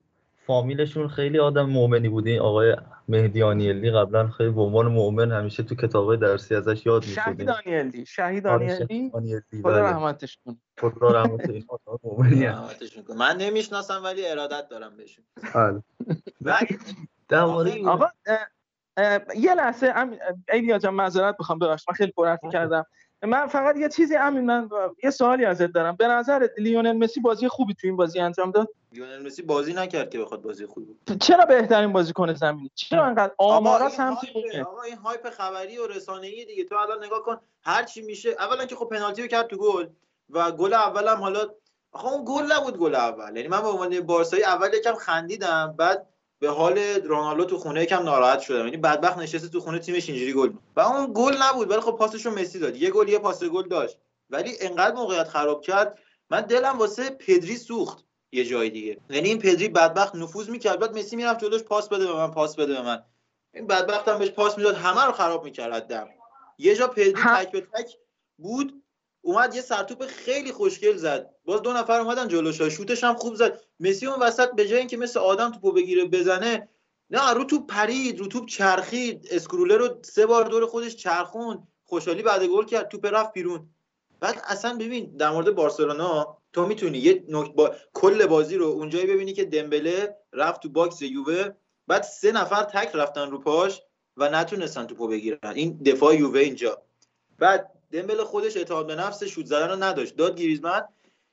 فامیلشون 0.46 1.08
خیلی 1.08 1.38
آدم 1.38 1.70
مؤمنی 1.70 2.08
بوده 2.08 2.40
آقای 2.40 2.76
مهدی 3.08 3.42
آنیلی 3.42 3.90
قبلا 3.90 4.28
خیلی 4.28 4.50
به 4.50 4.60
عنوان 4.60 4.86
مؤمن 4.86 5.32
همیشه 5.32 5.62
تو 5.62 5.74
کتابای 5.74 6.16
درسی 6.16 6.54
ازش 6.54 6.86
یاد 6.86 7.02
میشه 7.02 7.14
شهید 7.14 7.48
آنیلی. 7.48 8.06
شهید 8.06 8.46
آنیلی. 8.46 9.12
خدا 9.62 9.72
بله. 9.72 9.80
رحمتش 9.80 10.38
کنه 10.44 10.56
خدا 10.80 11.22
رحمتش 11.22 11.62
کنه. 11.66 13.16
من 13.16 13.36
نمی‌شناسم 13.36 14.04
ولی 14.04 14.26
ارادت 14.26 14.68
دارم 14.68 14.96
بهشون. 14.96 15.24
بله. 15.54 15.82
آقا 17.88 18.08
یه 19.36 19.54
لحظه 19.54 19.94
ایلیا 20.52 20.78
جان 20.78 20.94
معذرت 20.94 21.36
می‌خوام 21.38 21.58
ببخشید 21.58 21.90
من 21.90 21.94
خیلی 21.94 22.12
پرحرفی. 22.12 22.48
کردم. 22.52 22.84
من 23.22 23.46
فقط 23.46 23.76
یه 23.76 23.88
چیزی 23.88 24.14
همین 24.14 24.44
من 24.44 24.68
یه 25.04 25.10
سوالی 25.10 25.44
ازت 25.44 25.66
دارم. 25.66 25.96
به 25.96 26.06
نظر 26.06 26.48
لیونل 26.58 26.92
مسی 26.92 27.20
بازی 27.20 27.48
خوبی 27.48 27.74
تو 27.74 27.86
این 27.86 27.96
بازی 27.96 28.20
انجام 28.20 28.50
داد؟ 28.50 28.68
لیونل 28.92 29.26
مسی 29.26 29.42
بازی 29.42 29.72
نکرد 29.72 30.10
که 30.10 30.18
بخواد 30.18 30.42
بازی 30.42 30.66
خوبی 30.66 30.86
بود 30.86 31.18
چرا 31.20 31.44
بهترین 31.44 31.92
بازیکن 31.92 32.34
زمینی؟ 32.34 32.70
چرا 32.74 33.04
انقدر 33.04 33.32
آمارا 33.38 33.88
سمت 33.88 34.18
آقا 34.66 34.82
این 34.82 34.96
hype 34.96 35.30
خبری 35.30 35.78
و 35.78 35.86
رسانه‌ای 35.86 36.44
دیگه. 36.44 36.64
تو 36.64 36.74
الان 36.74 37.04
نگاه 37.04 37.22
کن 37.22 37.36
هر 37.62 37.82
چی 37.82 38.02
میشه 38.02 38.28
اولا 38.28 38.66
که 38.66 38.76
خب 38.76 38.88
پنالتی 38.88 39.22
رو 39.22 39.28
کرد 39.28 39.46
تو 39.46 39.56
گل 39.56 39.86
و 40.30 40.52
گل 40.52 40.74
اولم 40.74 41.16
حالا 41.16 41.48
آخه 41.92 42.06
اون 42.06 42.24
گل 42.28 42.52
نبود 42.52 42.78
گل 42.78 42.94
اول. 42.94 43.36
یعنی 43.36 43.48
من 43.48 43.62
به 43.62 43.68
عنوان 43.68 44.00
بارسایی 44.00 44.44
اول 44.44 44.74
یکم 44.74 44.94
خندیدم 44.94 45.74
بعد 45.78 46.06
به 46.38 46.50
حال 46.50 46.78
رونالدو 46.78 47.44
تو 47.44 47.58
خونه 47.58 47.82
یکم 47.82 48.02
ناراحت 48.02 48.40
شدم. 48.40 48.64
یعنی 48.64 48.76
بدبخت 48.76 49.18
نشسته 49.18 49.48
تو 49.48 49.60
خونه 49.60 49.78
تیمش 49.78 50.08
اینجوری 50.08 50.32
گل 50.32 50.52
و 50.76 50.80
اون 50.80 51.10
گل 51.14 51.36
نبود 51.42 51.70
ولی 51.70 51.80
خب 51.80 51.96
پاسش 51.96 52.26
رو 52.26 52.32
مسی 52.32 52.58
داد. 52.58 52.76
یه 52.76 52.90
گل 52.90 53.08
یه 53.08 53.18
پاس 53.18 53.44
گل 53.44 53.68
داشت. 53.68 53.98
ولی 54.30 54.56
انقدر 54.60 54.94
موقعیت 54.94 55.28
خراب 55.28 55.62
کرد 55.62 55.98
من 56.30 56.40
دلم 56.40 56.78
واسه 56.78 57.10
پدری 57.10 57.56
سوخت 57.56 58.04
یه 58.32 58.44
جای 58.44 58.70
دیگه. 58.70 59.00
یعنی 59.10 59.28
این 59.28 59.38
پدری 59.38 59.68
بدبخت 59.68 60.14
نفوذ 60.14 60.48
می‌کرد 60.48 60.78
بعد 60.78 60.98
مسی 60.98 61.16
می‌رفت 61.16 61.40
جلوش 61.40 61.62
پاس 61.62 61.88
بده 61.88 62.06
به 62.06 62.12
من 62.12 62.30
پاس 62.30 62.56
بده 62.56 62.74
به 62.74 62.82
من. 62.82 63.02
این 63.54 63.66
بدبخت 63.66 64.08
هم 64.08 64.18
بهش 64.18 64.30
پاس 64.30 64.58
می‌داد 64.58 64.74
همه 64.74 65.04
رو 65.04 65.12
خراب 65.12 65.44
می‌کرد 65.44 65.86
دم 65.86 66.08
یه 66.58 66.74
جا 66.74 66.88
پدری 66.88 67.12
تک 67.12 67.50
به 67.50 67.60
تک 67.60 67.96
بود. 68.38 68.82
اومد 69.26 69.54
یه 69.54 69.62
سرتوپ 69.62 70.06
خیلی 70.06 70.52
خوشگل 70.52 70.96
زد. 70.96 71.30
باز 71.44 71.62
دو 71.62 71.72
نفر 71.72 72.00
اومدن 72.00 72.28
جلوش 72.28 72.62
شوتش 72.62 73.04
هم 73.04 73.14
خوب 73.14 73.34
زد. 73.34 73.60
مسی 73.80 74.06
اون 74.06 74.20
وسط 74.20 74.50
به 74.52 74.68
جای 74.68 74.78
اینکه 74.78 74.96
مثل 74.96 75.20
آدم 75.20 75.50
توپو 75.50 75.72
بگیره 75.72 76.04
بزنه 76.04 76.68
نه 77.10 77.30
رو 77.30 77.44
توپ 77.44 77.66
پرید 77.66 78.20
رو 78.20 78.26
توپ 78.26 78.46
چرخید. 78.46 79.28
اسکروله 79.30 79.76
رو 79.76 79.98
سه 80.02 80.26
بار 80.26 80.44
دور 80.44 80.66
خودش 80.66 80.96
چرخون 80.96 81.66
خوشحالی 81.84 82.22
بعد 82.22 82.44
گل 82.44 82.64
کرد 82.64 82.88
توپ 82.88 83.06
رفت 83.06 83.32
بیرون. 83.32 83.68
بعد 84.20 84.42
اصلا 84.44 84.76
ببین 84.76 85.16
در 85.16 85.30
مورد 85.30 85.54
بارسلونا 85.54 86.38
تو 86.52 86.66
می‌تونی 86.66 86.98
یه 86.98 87.14
با... 87.56 87.74
کل 87.94 88.26
بازی 88.26 88.56
رو 88.56 88.66
اونجایی 88.66 89.06
ببینی 89.06 89.32
که 89.32 89.44
دمبله 89.44 90.16
رفت 90.32 90.62
تو 90.62 90.68
box 90.68 91.02
یووه. 91.02 91.48
بعد 91.86 92.02
سه 92.02 92.32
نفر 92.32 92.62
تک 92.62 92.90
رفتن 92.94 93.30
رو 93.30 93.38
پاش 93.38 93.82
و 94.16 94.28
نتونستن 94.28 94.86
توپو 94.86 95.08
بگیرن. 95.08 95.52
این 95.54 95.82
دفاع 95.86 96.16
یووه 96.16 96.40
اینجا. 96.40 96.82
بعد 97.38 97.75
دمبله 97.92 98.24
خودش 98.24 98.56
اعتماد 98.56 98.86
به 98.86 98.94
نفس 98.94 99.24
شوت 99.24 99.46
زدن 99.46 99.68
رو 99.68 99.84
نداشت. 99.84 100.16
داد 100.16 100.36
گریزمن 100.40 100.82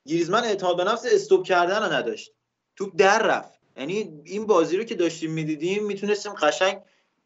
گریزمن 0.07 0.43
اعتماد 0.43 0.77
به 0.77 0.83
نفس 0.83 1.05
stop 1.11 1.43
کردن 1.43 1.83
رو 1.83 1.93
نداشت. 1.93 2.33
توپ 2.75 2.91
در 2.97 3.27
رفت. 3.27 3.59
یعنی 3.77 4.21
این 4.23 4.45
بازی 4.45 4.77
رو 4.77 4.83
که 4.83 4.95
داشتیم 4.95 5.31
می‌دیدیم 5.31 5.85
می‌تونستیم 5.85 6.33
قشنگ 6.33 6.77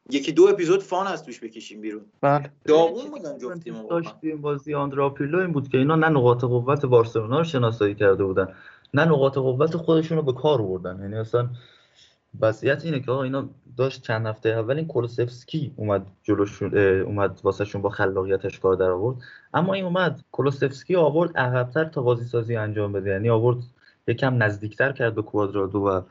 یکی 0.10 0.32
دو 0.32 0.48
episode 0.48 0.84
fun 0.84 1.08
از 1.08 1.24
توش 1.24 1.40
بکشیم 1.40 1.82
بیرون. 1.82 2.06
بله. 2.22 2.52
داغون 2.66 3.10
بودن 3.10 3.38
جفتیم 3.38 3.88
داشتیم 3.88 4.42
بازی 4.42 4.74
آندرا 4.74 5.10
پیرلو 5.10 5.40
این 5.40 5.52
بود 5.52 5.68
که 5.68 5.78
اینا 5.78 5.96
نه 5.96 6.10
نقاط 6.10 6.44
قوت 6.44 6.86
بارسلونا 6.86 7.38
رو 7.38 7.44
شناسایی 7.44 7.96
کرده 7.96 8.24
بودن. 8.24 8.54
نه 8.94 9.06
نقاط 9.06 9.38
قوت 9.38 9.78
خودشون 9.78 10.18
رو 10.18 10.24
به 10.24 10.34
کار 10.34 10.62
بردن. 10.62 11.00
یعنی 11.02 11.16
اصلا 11.16 11.50
وضعیت 12.42 12.86
اینه 12.86 13.00
که 13.00 13.12
آقا 13.12 13.24
اینا 13.24 13.50
داشت 13.78 14.02
چند 14.02 14.28
هفته 14.28 14.50
اول 14.50 14.76
این 14.76 14.88
کولوسفسکی 14.88 15.74
اومد 15.76 16.08
جلوشون 16.24 16.78
اومد 16.78 17.40
واسهشون 17.44 17.82
با 17.82 17.90
خلاقیتش 17.90 18.60
کار 18.60 18.76
در 18.76 18.90
آورد. 18.90 19.18
اما 19.54 19.74
این 19.74 19.86
اومد 19.86 20.22
کولوسفسکی 20.32 20.96
آورد 20.96 21.38
عقبتر 21.38 21.86
تا 21.86 22.02
بازی 22.02 22.26
سازی 22.26 22.56
انجام 22.56 22.92
بده. 22.92 23.10
یعنی 23.10 23.30
آورد 23.30 23.58
یکم 24.08 24.44
نزدیکتر 24.44 24.92
کرد 24.92 25.16
به 25.16 25.22
کوادرادو 25.22 25.80
و 25.80 26.02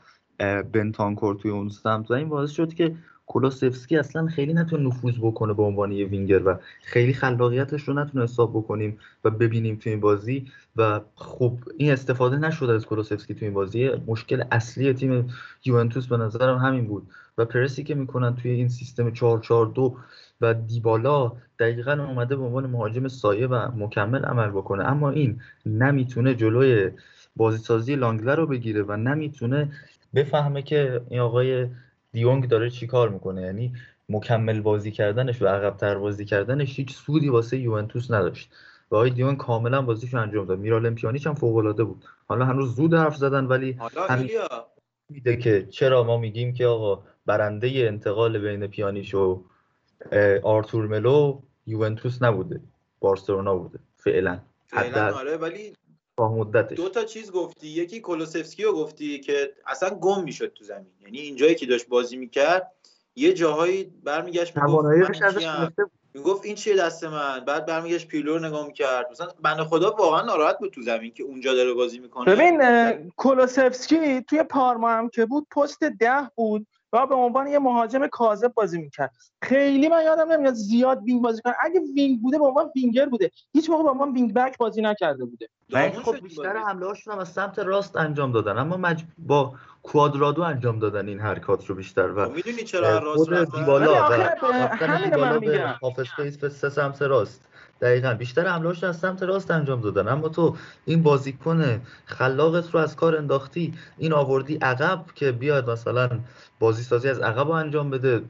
بنتانکور 0.62 1.35
توی 1.35 1.51
اون 1.51 1.69
سمت. 1.69 2.11
و 2.11 2.15
این 2.15 2.28
باعث 2.28 2.51
شد 2.51 2.74
که 2.74 2.97
کولوسفسکی 3.27 3.97
اصلا 3.97 4.27
خیلی 4.27 4.55
نتونه 4.55 4.86
نفوذ 4.86 5.19
بکنه 5.19 5.55
به 5.55 5.62
عنوان 5.62 5.93
یه 5.93 6.07
وینگر 6.07 6.48
و 6.48 6.59
خیلی 6.82 7.12
خلاقیتش 7.12 7.82
رو 7.82 7.94
نتونه 7.94 8.24
حساب 8.24 8.51
بکنیم 8.51 8.98
و 9.24 9.31
ببینیم 9.31 9.77
تو 9.77 9.90
این 9.90 10.01
بازی 10.01 10.47
و 10.77 11.01
خب 11.15 11.59
این 11.77 11.93
استفاده 11.93 12.36
نشده 12.36 12.73
از 12.73 12.86
کولوسفسکی 12.86 13.35
تو 13.35 13.44
این 13.44 13.55
بازی. 13.55 13.90
مشکل 14.07 14.44
اصلی 14.51 14.93
تیم 14.93 15.28
یوونتوس 15.65 16.07
به 16.07 16.16
نظرم 16.16 16.59
همین 16.59 16.86
بود 16.86 17.07
و 17.39 17.44
پرسی 17.44 17.85
که 17.85 17.94
می‌کنن 17.94 18.36
توی 18.36 18.51
این 18.51 18.69
سیستم 18.69 19.11
442 19.11 19.97
و 20.40 20.55
دیبالا 20.55 21.32
دقیقا 21.59 21.93
اومده 21.93 22.36
به 22.36 22.43
عنوان 22.43 22.66
مهاجم 22.66 23.09
سایه 23.09 23.47
و 23.47 23.69
مکمل 23.77 24.24
عمل 24.24 24.48
بکنه. 24.48 24.85
اما 24.85 25.11
این 25.11 25.40
نمی‌تونه 25.66 26.35
جلوی 26.35 26.90
بازیسازی 27.36 27.97
لانگلر 27.97 28.36
رو 28.36 28.47
بگیره 28.47 28.82
و 28.82 28.97
نمی‌تونه 28.97 29.73
بفهمه 30.15 30.62
که 30.62 31.01
این 31.09 31.20
آقای 31.20 31.69
دیونگ 32.16 32.48
داره 32.48 32.70
چیکار 32.70 33.09
می‌کنه؟ 33.09 33.43
یعنی 33.43 33.72
مکمل 34.09 34.60
بازی 34.60 34.90
کردنش 34.90 35.43
و 35.43 35.47
عقبتر 35.47 35.98
بازی 35.98 36.24
کردنش 36.24 36.78
هیچ 36.78 36.97
سودی 36.97 37.28
واسه 37.28 37.59
یوونتوس 37.59 38.10
نداشت. 38.10 38.51
و 38.90 38.94
آقای 38.94 39.10
دیونگ 39.10 39.36
کاملا 39.36 39.82
بازیشو 39.82 40.18
انجام 40.18 40.47
داد. 40.47 40.59
میرال 40.59 40.86
امپیانیچ 40.86 41.26
هم 41.26 41.34
فوق 41.34 41.56
العاده 41.56 41.84
بود. 41.84 42.05
حالا 42.28 42.44
هنوز 42.44 42.76
زود 42.76 42.94
حرف 42.94 43.16
زدن 43.16 43.44
ولی 43.44 43.78
همین 44.09 44.30
میده 45.09 45.36
که 45.36 45.66
چرا 45.70 46.05
ما 46.05 46.16
میگیم 46.16 46.55
که 46.55 46.66
آقا 46.66 47.02
برنده 47.26 47.68
انتقال 47.68 48.38
بین 48.38 48.66
پیانیش 48.66 49.14
و 49.14 49.44
آرتور 50.43 50.86
ملو 50.86 51.40
یوونتوس 51.66 52.22
نبوده. 52.22 52.60
بارسلونا 53.01 53.56
بوده. 53.56 53.78
فعلا. 53.97 54.38
فعلا 54.66 55.14
آره 55.14 55.36
ولی 55.36 55.72
مدتش. 56.20 56.76
دو 56.76 56.88
تا 56.88 57.05
چیز 57.05 57.32
گفتی. 57.32 57.68
یکی 57.68 58.01
کولوسفسکی 58.01 58.62
رو 58.64 58.72
گفتی 58.72 59.20
که 59.20 59.52
اصلا 59.66 59.90
گم 59.90 60.24
می‌شد 60.24 60.52
تو 60.52 60.64
زمین. 60.64 60.93
یعنی 61.05 61.18
اینجایی 61.18 61.55
که 61.55 61.66
داشت 61.66 61.88
بازی 61.88 62.16
می‌کرد 62.16 62.72
یه 63.16 63.32
جاهایی 63.32 63.84
برمیگشت 64.05 64.55
می‌گفت 66.14 66.44
این 66.44 66.55
چیه 66.55 66.76
دست 66.76 67.05
من؟ 67.05 67.44
بعد 67.44 67.66
برمیگشت 67.66 68.09
پیلو 68.09 68.38
رو 68.38 68.47
نگاه 68.47 68.66
می‌کرد. 68.66 69.10
مثلا 69.10 69.28
بنده 69.43 69.64
خدا 69.64 69.90
واقعا 69.90 70.22
ناراحت 70.22 70.59
بود 70.59 70.70
تو 70.70 70.82
زمین 70.82 71.14
که 71.14 71.22
اونجا 71.22 71.55
داره 71.55 71.74
بازی 71.74 71.98
می‌کنه. 71.98 72.34
ببین 72.34 73.10
کولوسفسکی 73.16 74.20
توی 74.22 74.43
پارما 74.43 74.90
هم 74.90 75.09
که 75.09 75.26
بود 75.26 75.47
پست 75.56 75.84
ده 75.84 76.30
بود. 76.34 76.66
و 76.92 77.06
به 77.06 77.14
عنوان 77.14 77.46
یه 77.46 77.58
مهاجم 77.58 78.06
کاذب 78.06 78.54
بازی 78.54 78.78
می‌کرد. 78.78 79.12
خیلی 79.42 79.88
من 79.88 80.04
یادم 80.04 80.32
نمیاد 80.32 80.54
زیاد 80.54 81.02
wing 81.02 81.23
بازی 81.22 81.42
کنه. 81.42 81.54
اگه 81.60 81.80
wing 81.94 82.20
بوده 82.20 82.38
به 82.38 82.44
عنوان 82.44 82.70
وینگر 82.76 83.06
بوده. 83.06 83.30
هیچ 83.52 83.70
موقع 83.70 83.82
به 83.82 83.90
عنوان 83.90 84.12
wing 84.12 84.35
back 84.35 84.59
بازی 84.58 84.82
نکرده 84.82 85.24
بوده. 85.24 85.48
خب 86.02 86.16
بیشتر 86.16 86.56
حمله 86.56 86.86
هاشون 86.86 87.14
هم 87.14 87.18
از 87.20 87.28
سمت 87.28 87.58
راست 87.58 87.96
انجام 87.96 88.32
دادن. 88.32 88.58
اما 88.58 88.76
مج... 88.76 89.04
با 89.18 89.54
کوادرادو 89.82 90.42
انجام 90.42 90.78
دادن 90.78 91.08
این 91.08 91.20
حرکات 91.20 91.66
رو 91.66 91.74
بیشتر 91.74 92.10
و 92.10 92.24
خب 92.24 92.32
می‌دونی 92.32 92.62
چرا 92.62 92.98
راست 92.98 93.30
دیبالا 93.30 94.06
و 94.06 95.40
به 95.40 95.74
half 95.82 95.98
space 95.98 96.39
به 96.38 96.48
سه 96.48 96.68
سمت 96.68 97.02
راست. 97.02 97.48
دقیقا. 97.81 98.15
بیشتر 98.15 98.47
حملهاش 98.47 98.85
از 98.85 98.98
سمت 98.98 99.23
راست 99.23 99.51
انجام 99.51 99.81
دادن. 99.81 100.09
اما 100.09 100.28
تو 100.28 100.57
این 100.85 101.03
بازیکن 101.03 101.81
خلاقت 102.05 102.70
رو 102.74 102.81
از 102.81 102.97
کار 102.97 103.16
انداختی 103.16 103.74
این 103.98 104.12
آوردی 104.12 104.57
عقب 104.57 105.05
که 105.15 105.32
بیاد 105.32 105.70
مثلا 105.70 106.09
بازی 106.61 106.82
سازی 106.82 107.09
از 107.09 107.20
عقب 107.20 107.51
انجام 107.51 107.90
بده. 107.90 108.23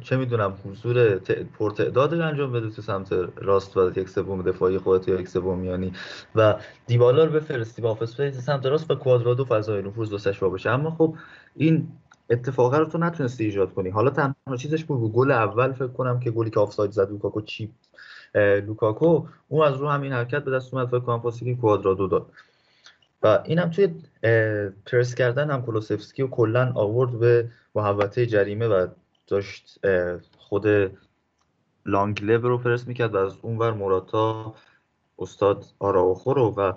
چه 0.00 0.16
می‌دونم 0.16 0.54
حضور 0.64 1.18
پرتعداد 1.58 2.14
انجام 2.14 2.52
بده 2.52 2.70
تو 2.70 2.82
سمت 2.82 3.12
راست 3.36 3.76
و 3.76 3.90
یک 3.96 4.08
سوم 4.08 4.42
دفاعی 4.42 4.78
خودت 4.78 5.08
یا 5.08 5.20
یک 5.20 5.28
سوم 5.28 5.58
میانی 5.58 5.92
و 6.34 6.54
دیبالا 6.86 7.24
رو 7.24 7.32
بفرستی 7.32 7.82
با 7.82 7.90
half 7.90 8.03
space 8.03 8.20
سمت 8.20 8.66
راست 8.66 8.90
و 8.90 8.94
کوادرادو 8.94 9.44
فضای 9.44 9.82
نفوذ 9.82 10.12
واسش 10.12 10.38
باشه 10.38 10.70
اما 10.70 10.90
خب 10.90 11.16
این 11.56 11.88
اتفاقه 12.30 12.78
رو 12.78 12.84
تو 12.84 12.98
نتونستی 12.98 13.44
ایجاد 13.44 13.74
کنی. 13.74 13.90
حالا 13.90 14.10
تنها 14.10 14.56
چیزش 14.58 14.84
بود 14.84 15.12
گل 15.12 15.30
اول 15.30 15.72
فکر 15.72 15.88
کنم 15.88 16.20
که 16.20 16.30
گلی 16.30 16.50
که 16.50 16.60
آفساید 16.60 16.90
زد 16.90 17.10
لوکاکو 17.10 17.40
chip 17.40 17.70
لوکاکو 18.34 19.26
اون 19.48 19.66
از 19.66 19.76
رو 19.76 19.88
همین 19.88 20.12
حرکت 20.12 20.44
به 20.44 20.50
دست 20.50 20.74
اومد 20.74 21.04
کنم 21.04 21.20
پاسی 21.20 21.54
کوادرادو 21.54 22.06
داد. 22.06 22.26
و 23.22 23.42
اینم 23.44 23.70
توی 23.70 23.88
پرس 24.86 25.14
کردن 25.14 25.50
هم 25.50 25.66
کلوسفسکی 25.66 26.22
و 26.22 26.26
کلا 26.26 26.72
آورد 26.74 27.18
به 27.18 27.48
محوطه 27.74 28.26
جریمه 28.26 28.66
و 28.66 28.86
داشت 29.26 29.80
خود 30.38 30.66
لانگلو 31.86 32.48
رو 32.48 32.58
پرس 32.58 32.88
می‌کرد 32.88 33.14
و 33.14 33.18
از 33.18 33.36
اونور 33.42 33.72
موراتا 33.72 34.54
استاد 35.18 35.64
آراوخو 35.78 36.34
رو 36.34 36.54
و 36.56 36.72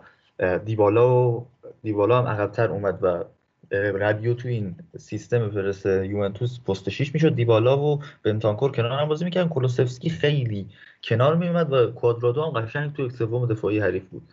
دیبالا 0.57 1.18
و 1.18 1.48
دیبالا 1.84 2.22
هم 2.22 2.27
عقبتر 2.27 2.72
اومد 2.72 2.99
و 3.02 3.23
ربیو 3.71 4.33
تو 4.33 4.47
این 4.47 4.75
سیستم 4.97 5.49
پرس 5.49 5.85
یوونتوس 5.85 6.59
پست 6.59 6.89
6 6.89 7.13
می‌شد. 7.13 7.35
دیبالا 7.35 7.79
و 7.79 7.99
بنتانکور 8.23 8.71
کنار 8.71 8.91
هم 8.91 9.07
بازی 9.07 9.25
می‌کردن. 9.25 9.49
کلوسفسکی 9.49 10.09
خیلی 10.09 10.69
کنار 11.03 11.35
میومد 11.35 11.73
و 11.73 11.91
کوادرادو 11.91 12.43
هم 12.43 12.61
قشنگ 12.61 12.93
تو 12.93 13.09
سوم 13.09 13.45
دفاعی 13.45 13.79
حریف 13.79 14.03
بود. 14.03 14.23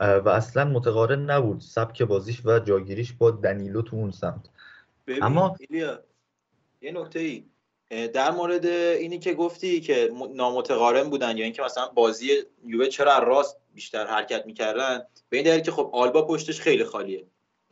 و 0.00 0.28
اصلا 0.28 0.64
متقارن 0.64 1.30
نبود 1.30 1.60
سبک 1.60 2.02
بازیش 2.02 2.46
و 2.46 2.58
جاگیریش 2.58 3.12
با 3.12 3.30
دنیلو 3.30 3.82
تو 3.82 3.96
اون 3.96 4.10
سمت. 4.10 4.48
اما 5.22 5.56
یه 5.70 6.92
نکته 6.92 7.18
ای. 7.18 7.44
در 8.06 8.30
مورد 8.30 8.66
اینی 8.66 9.18
که 9.18 9.34
گفتی 9.34 9.80
که 9.80 10.10
نامتقارن 10.34 11.10
بودن 11.10 11.36
یا 11.36 11.44
اینکه 11.44 11.62
مثلا 11.62 11.88
بازی 11.88 12.30
یووه 12.66 12.86
چرا 12.86 13.18
راست 13.18 13.56
بیشتر 13.74 14.06
حرکت 14.06 14.46
می‌کردن 14.46 15.02
به 15.28 15.36
این 15.36 15.46
دلیل 15.46 15.60
که 15.60 15.70
خب 15.70 15.90
آلبا 15.92 16.26
پشتش 16.26 16.60
خیلی 16.60 16.84
خالیه. 16.84 17.24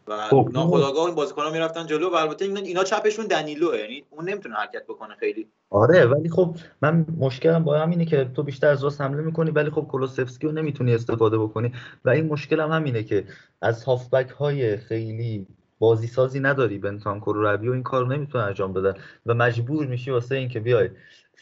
و 0.09 0.17
خب 0.17 0.49
ناخداگاه 0.53 1.07
این 1.07 1.15
بازیکن‌ها 1.15 1.51
می‌رفتن 1.51 1.87
جلو 1.87 2.11
و 2.11 2.15
البته 2.15 2.45
اینا 2.45 2.85
چپشون 2.85 3.27
دنیلو 3.27 3.77
یعنی 3.77 4.05
اون 4.11 4.29
نمی‌تونه 4.29 4.55
حرکت 4.55 4.85
بکنه 4.85 5.15
خیلی. 5.15 5.49
آره 5.71 6.07
ولی 6.07 6.29
خب 6.29 6.57
من 6.83 7.07
مشکلم 7.19 7.65
با 7.65 7.79
همینه 7.79 8.05
که 8.05 8.31
تو 8.35 8.43
بیشتر 8.43 8.69
از 8.69 8.85
راست 8.85 9.01
حمله 9.01 9.23
می‌کنی 9.23 9.51
ولی 9.51 9.71
خب 9.71 9.87
کلوسفسکی 9.89 10.47
رو 10.47 10.53
نمی‌تونی 10.53 10.95
استفاده 10.95 11.39
بکنی. 11.39 11.73
و 12.05 12.11
این 12.11 12.27
مشکلم 12.27 12.73
هم 12.73 12.77
همینه 12.77 13.03
که 13.03 13.25
از 13.63 13.85
هافبک 13.85 14.31
های 14.31 14.77
خیلی 14.77 15.47
بازی 15.79 16.07
سازی 16.07 16.41
نداری 16.41 16.79
بنتانکور 16.79 17.37
و 17.37 17.47
ربیو 17.47 17.73
این 17.73 17.83
کار 17.83 18.07
نمی‌تونه 18.07 18.45
انجام 18.45 18.73
بدن. 18.73 18.95
و 19.27 19.35
مجبور 19.35 19.87
میشی 19.87 20.11
واسه 20.11 20.35
اینکه 20.35 20.61
بیای 20.61 20.91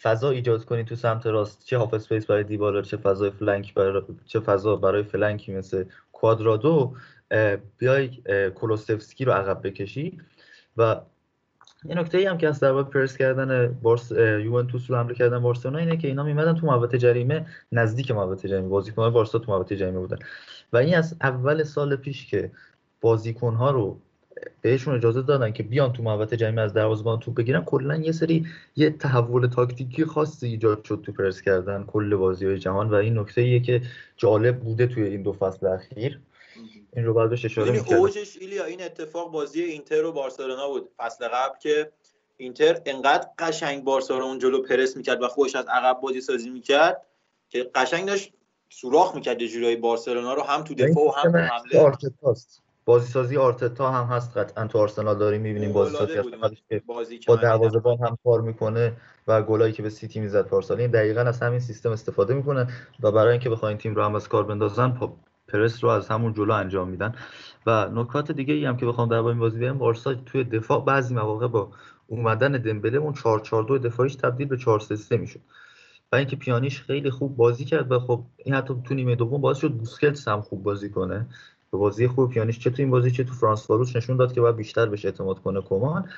فضا 0.02 0.30
ایجاد 0.30 0.64
کنی 0.64 0.84
تو 0.84 0.94
سمت 0.94 1.26
راست. 1.26 1.64
چه 1.64 1.78
half 1.78 1.94
space 1.94 2.26
برای 2.26 2.44
دیبالا 2.44 2.82
چه 2.82 2.96
فضای 2.96 3.30
flank 3.30 3.74
برای 3.74 4.02
چه 4.26 4.40
فضا 4.40 4.76
برای 4.76 5.02
flank 5.02 5.44
ی 5.44 5.52
مثل 5.52 5.84
کوادرادو. 6.12 6.94
بیای 7.78 8.10
کولوسفسکی 8.54 9.24
رو 9.24 9.32
عقب 9.32 9.66
بکشی. 9.66 10.18
و 10.76 11.00
یه 11.84 11.94
نکته 11.94 12.18
ای 12.18 12.26
هم 12.26 12.38
که 12.38 12.48
از 12.48 12.60
در 12.60 12.82
پرس 12.82 13.16
کردن 13.16 13.78
بارس 13.82 14.12
یوونتوس 14.44 14.90
رو 14.90 14.96
حمله 14.96 15.14
کردن 15.14 15.38
بارسلونا 15.38 15.78
اینه 15.78 15.96
که 15.96 16.08
اینا 16.08 16.22
میومدن 16.22 16.54
تو 16.54 16.66
محوطه 16.66 16.98
جریمه 16.98 17.46
نزدیک 17.72 18.10
محوطه 18.10 18.48
جریمه 18.48 18.68
بازیکن‌های 18.68 19.10
بارسا 19.10 19.38
تو 19.38 19.52
محوطه 19.52 19.76
جریمه 19.76 19.98
بودن. 19.98 20.18
و 20.72 20.76
این 20.76 20.96
از 20.96 21.16
اول 21.20 21.62
سال 21.62 21.96
پیش 21.96 22.26
که 22.26 22.50
بازیکن‌ها 23.00 23.70
رو 23.70 23.98
بهشون 24.62 24.94
اجازه 24.94 25.22
دادن 25.22 25.52
که 25.52 25.62
بیان 25.62 25.92
تو 25.92 26.02
محوطه 26.02 26.36
جریمه 26.36 26.62
از 26.62 26.72
دروازه‌بان 26.72 27.18
توپ 27.20 27.34
بگیرن 27.34 27.64
کلا 27.64 27.96
یه 27.96 28.12
سری 28.12 28.46
یه 28.76 28.90
تحول 28.90 29.46
تاکتیکی 29.46 30.04
خاصی 30.04 30.46
ایجاد 30.46 30.84
شد 30.84 31.00
تو 31.02 31.12
پرس 31.12 31.42
کردن 31.42 31.84
کل 31.86 32.16
بازی‌های 32.16 32.58
جهان. 32.58 32.90
و 32.90 32.94
این 32.94 33.18
نکته 33.18 33.40
ایه 33.40 33.60
که 33.60 33.82
جالب 34.16 34.60
بوده 34.60 34.86
توی 34.86 35.02
این 35.02 35.22
دو 35.22 35.32
فصل 35.32 35.66
اخیر. 35.66 36.20
این 36.96 37.04
رو 37.04 37.14
باید 37.14 37.30
بهش 37.30 37.44
اشاره 37.44 37.98
اوجش 37.98 38.36
ایلیا 38.40 38.64
این 38.64 38.82
اتفاق 38.82 39.30
بازی 39.30 39.62
اینتر 39.62 40.04
و 40.04 40.12
بارسلونا 40.12 40.68
بود. 40.68 40.88
فصل 40.96 41.28
قبل 41.28 41.58
که 41.58 41.92
اینتر 42.36 42.80
انقدر 42.86 43.28
قشنگ 43.38 43.84
بارسلونا 43.84 44.24
اون 44.24 44.38
جلو 44.38 44.62
پرس 44.62 44.96
می‌کرد 44.96 45.22
و 45.22 45.28
خوش 45.28 45.56
از 45.56 45.66
عقب 45.66 46.00
بازی 46.00 46.20
سازی 46.20 46.50
می‌کرد 46.50 47.06
که 47.48 47.70
قشنگ 47.74 48.06
داشت 48.06 48.32
سوراخ 48.70 49.14
می‌کرد 49.14 49.46
جورایی 49.46 49.76
بارسلونا 49.76 50.34
رو 50.34 50.42
هم 50.42 50.62
تو 50.62 50.74
دفاع 50.74 51.04
و 51.04 51.10
هم 51.10 51.32
تو 51.32 51.38
حمله. 51.38 51.94
بازی 52.84 53.12
سازی 53.12 53.36
آرتتا 53.36 53.90
هم 53.90 54.16
هست 54.16 54.36
قطعا 54.36 54.66
تو 54.66 54.78
آرسنال 54.78 55.18
داریم 55.18 55.40
می‌بینیم 55.40 55.72
بازی 55.72 55.96
سازی 55.96 56.62
که 56.68 56.82
با 57.26 57.36
دروازه‌بان 57.36 57.98
هم 57.98 58.18
کار 58.24 58.40
می‌کنه 58.40 58.96
و 59.26 59.42
گلایی 59.42 59.72
که 59.72 59.82
به 59.82 59.90
سیتی 59.90 60.20
می‌زد 60.20 60.46
پارسال 60.46 60.80
این 60.80 60.90
دقیقا 60.90 61.20
از 61.20 61.40
همین 61.40 61.60
سیستم 61.60 61.90
استفاده 61.90 62.34
می‌کنه 62.34 62.66
و 63.00 63.12
برای 63.12 63.30
اینکه 63.30 63.50
بخواین 63.50 63.78
تیم 63.78 63.94
رو 63.94 64.02
هم 64.02 64.14
از 64.14 64.28
کار 64.28 64.44
بندازن 64.44 64.90
پرس 65.54 65.84
رو 65.84 65.90
از 65.90 66.08
همون 66.08 66.34
جلو 66.34 66.52
انجام 66.52 66.88
میدن. 66.88 67.14
و 67.66 67.88
نکات 67.92 68.32
دیگه 68.32 68.54
ای 68.54 68.64
هم 68.64 68.76
که 68.76 68.86
بخوام 68.86 69.08
در 69.08 69.16
این 69.16 69.38
بازی 69.38 69.58
بیارم 69.58 69.78
بارسا 69.78 70.14
توی 70.14 70.44
دفاع 70.44 70.84
بعضی 70.84 71.14
مواقع 71.14 71.46
با 71.46 71.70
اومدن 72.06 72.52
دمبله 72.52 72.98
اون 72.98 73.12
4 73.12 73.40
4 73.40 73.64
2 73.64 73.78
دفاعیش 73.78 74.14
تبدیل 74.14 74.48
به 74.48 74.56
4 74.56 74.80
3 74.80 74.96
3 74.96 75.16
می‌شد. 75.16 75.40
و 76.12 76.16
اینکه 76.16 76.36
پیانیش 76.36 76.82
خیلی 76.82 77.10
خوب 77.10 77.36
بازی 77.36 77.64
کرد 77.64 77.92
و 77.92 77.98
خب 77.98 78.24
این 78.36 78.54
حتی 78.54 78.74
تو 78.84 78.94
نیمه 78.94 79.14
دوم 79.14 79.40
باعث 79.40 79.58
شد 79.58 79.72
بوسکلتس 79.72 80.28
هم 80.28 80.40
خوب 80.40 80.62
بازی 80.62 80.90
کنه. 80.90 81.26
به 81.70 81.78
بازی 81.78 82.08
خوب 82.08 82.30
پیانیش 82.30 82.58
چه 82.58 82.70
تو 82.70 82.82
این 82.82 82.90
بازی 82.90 83.10
چه 83.10 83.24
تو 83.24 83.34
فرانس 83.34 83.66
فاروش 83.66 83.96
نشون 83.96 84.16
داد 84.16 84.32
که 84.32 84.40
باید 84.40 84.56
بیشتر 84.56 84.86
بهش 84.86 85.04
اعتماد 85.04 85.38
کنه 85.38 85.62
کمان. 85.62 86.08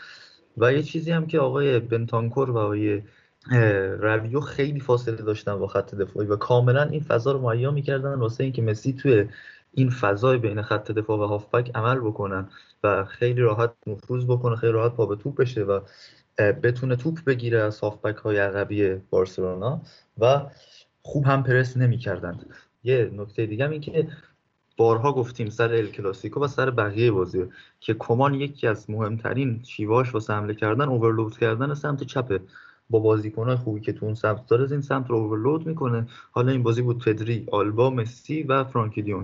و 0.56 0.72
یه 0.72 0.82
چیزی 0.82 1.12
هم 1.12 1.26
که 1.26 1.38
آقای 1.38 1.78
بنتانکور 1.78 2.50
و 2.50 2.58
آقای 2.58 3.02
رویو 4.00 4.40
خیلی 4.40 4.80
فاصله 4.80 5.16
داشتن 5.16 5.58
با 5.58 5.66
خط 5.66 5.94
دفاعی 5.94 6.28
و 6.28 6.36
کاملا 6.36 6.82
این 6.82 7.00
فضا 7.00 7.32
رو 7.32 7.40
مهیا 7.40 7.70
می‌کردن 7.70 8.14
واسه 8.14 8.44
اینکه 8.44 8.62
مسی 8.62 8.92
توی 8.92 9.28
این 9.74 9.90
فضای 9.90 10.38
بین 10.38 10.62
خط 10.62 10.90
دفاع 10.92 11.18
و 11.18 11.22
هافبک 11.22 11.70
عمل 11.74 12.00
بکنن 12.00 12.48
و 12.84 13.04
خیلی 13.04 13.40
راحت 13.40 13.72
نفوذ 13.86 14.24
بکنه 14.24 14.56
خیلی 14.56 14.72
راحت 14.72 14.92
پا 14.92 15.06
به 15.06 15.16
توپ 15.16 15.36
بشه 15.36 15.62
و 15.62 15.80
بتونه 16.38 16.96
توپ 16.96 17.24
بگیره 17.24 17.62
از 17.62 17.80
هافبک 17.80 18.16
های 18.16 18.38
عقبی 18.38 18.94
بارسلونا 19.10 19.82
و 20.18 20.42
خوب 21.02 21.24
هم 21.24 21.42
پرس 21.42 21.76
نمی‌کردند. 21.76 22.46
یه 22.84 23.10
نکته 23.14 23.46
دیگه 23.46 23.70
این 23.70 23.80
که 23.80 24.08
بارها 24.76 25.12
گفتیم 25.12 25.48
سر 25.48 25.72
ال 25.74 25.86
کلاسیکو 25.86 26.44
و 26.44 26.46
سر 26.48 26.70
بقیه 26.70 27.10
بازی 27.10 27.44
که 27.80 27.94
کمان 27.94 28.34
یکی 28.34 28.66
از 28.66 28.90
مهمترین 28.90 29.62
شیواش 29.62 30.14
واسه 30.14 30.32
حمله 30.32 30.54
کردن 30.54 30.88
اوورلود 30.88 31.38
کردن 31.38 31.74
سمت 31.74 32.04
چپه 32.04 32.40
با 32.90 32.98
بازیکنهای 32.98 33.56
خوبی 33.56 33.80
که 33.80 33.92
تو 33.92 34.06
اون 34.06 34.14
سمت 34.14 34.46
داره 34.46 34.72
این 34.72 34.80
سمت 34.80 35.10
رو 35.10 35.16
اوورلود 35.16 35.66
می‌کنه. 35.66 36.06
حالا 36.30 36.52
این 36.52 36.62
بازی 36.62 36.82
بود 36.82 37.04
پدری 37.04 37.46
آلبا 37.52 37.90
مسی 37.90 38.42
و 38.42 38.64
فرانکی 38.64 39.14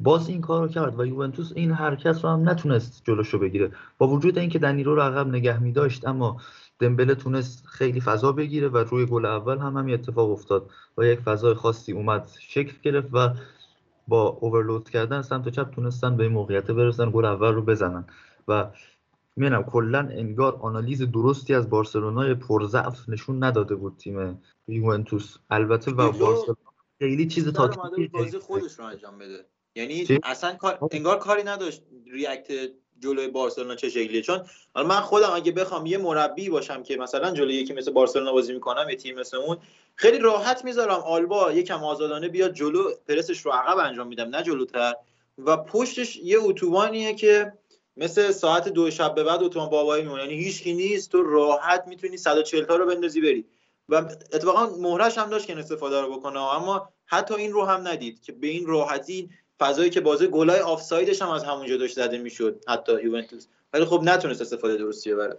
باز 0.00 0.28
این 0.28 0.40
کار 0.40 0.62
رو 0.62 0.68
کرد 0.68 1.00
و 1.00 1.06
یوونتوس 1.06 1.52
این 1.54 1.72
حرکت 1.72 2.24
رو 2.24 2.30
هم 2.30 2.48
نتونست 2.48 3.02
جلوشو 3.04 3.38
بگیره. 3.38 3.70
با 3.98 4.08
وجود 4.08 4.38
اینکه 4.38 4.58
دنیرو 4.58 4.94
رو 4.94 5.02
عقب 5.02 5.28
نگه 5.28 5.62
می 5.62 5.72
داشت 5.72 6.06
اما 6.06 6.40
دمبله 6.78 7.14
تونست 7.14 7.66
خیلی 7.66 8.00
فضا 8.00 8.32
بگیره 8.32 8.68
و 8.68 8.76
روی 8.76 9.06
گل 9.06 9.26
اول 9.26 9.58
هم 9.58 9.76
همین 9.76 9.94
اتفاق 9.94 10.30
افتاد. 10.30 10.70
و 10.98 11.04
یک 11.04 11.20
فضای 11.20 11.54
خاصی 11.54 11.92
اومد 11.92 12.28
شکل 12.40 12.72
گرفت 12.82 13.08
و 13.12 13.28
با 14.08 14.22
اوورلود 14.22 14.90
کردن 14.90 15.22
سمت 15.22 15.48
چپ 15.48 15.70
تونستن 15.70 16.16
به 16.16 16.22
این 16.22 16.32
موقعیت 16.32 16.70
برسن 16.70 17.10
گل 17.10 17.24
اول 17.24 17.54
رو 17.54 17.62
بزنن. 17.62 18.04
و 18.48 18.66
می‌دونم 19.36 19.62
کلا 19.62 19.98
انگار 19.98 20.58
آنالیز 20.62 21.02
درستی 21.02 21.54
از 21.54 21.70
بارسلونای 21.70 22.34
پرضعف 22.34 23.08
نشون 23.08 23.44
نداده 23.44 23.74
بود 23.74 23.96
تیم 23.96 24.42
یوونتوس. 24.68 25.36
البته 25.50 25.90
و 25.90 26.12
بارسلونا 26.12 26.56
خیلی 26.98 27.26
چیز 27.26 27.52
تاکتیکی 27.52 28.08
بازی 28.08 28.38
خودش 28.38 28.78
رو 28.78 28.84
انجام 28.84 29.18
بده. 29.18 29.44
یعنی 29.76 30.06
اصلا 30.22 30.54
کار 30.54 30.78
انگار 30.90 31.18
کاری 31.18 31.42
نداشت 31.42 31.82
ریاکت 32.12 32.50
جلوی 33.00 33.28
بارسلونا 33.28 33.74
چه 33.74 33.88
شکلیه. 33.88 34.22
چون 34.22 34.40
حالا 34.74 34.88
من 34.88 35.00
خودم 35.00 35.30
اگه 35.34 35.52
بخوام 35.52 35.86
یه 35.86 35.98
مربی 35.98 36.48
باشم 36.48 36.82
که 36.82 36.96
مثلا 36.96 37.30
جلوی 37.30 37.54
یکی 37.54 37.72
مثل 37.72 37.92
بارسلونا 37.92 38.32
بازی 38.32 38.52
می‌کنم 38.52 38.86
یه 38.90 38.96
تیم 38.96 39.18
مثل 39.18 39.36
اون 39.36 39.56
خیلی 39.94 40.18
راحت 40.18 40.64
می‌ذارم 40.64 41.00
آلبا 41.06 41.52
یکم 41.52 41.84
آزادانه 41.84 42.28
بیاد 42.28 42.52
جلو 42.52 42.90
پرسش 43.08 43.40
رو 43.40 43.52
عقب 43.52 43.78
انجام 43.78 44.06
میدم 44.06 44.28
نه 44.28 44.42
جلوتر. 44.42 44.94
و 45.38 45.56
پشتش 45.56 46.16
یه 46.16 46.38
اتوبانیه 46.40 47.14
که 47.14 47.52
مثل 47.96 48.30
ساعت 48.30 48.68
دو 48.68 48.90
شب 48.90 49.14
به 49.14 49.24
بعد 49.24 49.42
اتوبان 49.42 49.70
بابایی 49.70 50.02
میمونه. 50.02 50.22
یعنی 50.22 50.34
هیچ 50.34 50.66
نیست 50.66 51.12
تو 51.12 51.22
راحت 51.22 51.84
می‌تونی 51.86 52.16
140 52.16 52.64
تا 52.64 52.76
رو 52.76 52.86
بندازی 52.86 53.20
بری. 53.20 53.44
و 53.88 53.94
اتفاقا 54.32 54.66
مهرش 54.66 55.18
هم 55.18 55.30
داشت 55.30 55.46
که 55.46 55.58
استفاده 55.58 56.00
رو 56.00 56.16
بکنه. 56.16 56.40
اما 56.40 56.88
حتی 57.06 57.34
این 57.34 57.52
رو 57.52 57.64
هم 57.64 57.88
ندید 57.88 58.22
که 58.22 58.32
به 58.32 58.46
این 58.46 58.66
راحتی 58.66 59.30
فضایی 59.60 59.90
که 59.90 60.00
بازه 60.00 60.26
گلای 60.26 60.60
آفسایدش 60.60 61.22
هم 61.22 61.30
از 61.30 61.44
همونجا 61.44 61.76
داشت 61.76 61.96
زده 61.96 62.18
می‌شد 62.18 62.64
حتی 62.68 63.02
یوونتوس. 63.02 63.46
ولی 63.72 63.84
خب 63.84 64.00
نتونست 64.04 64.40
استفاده 64.40 64.76
درستی 64.76 65.12
ببره 65.12 65.38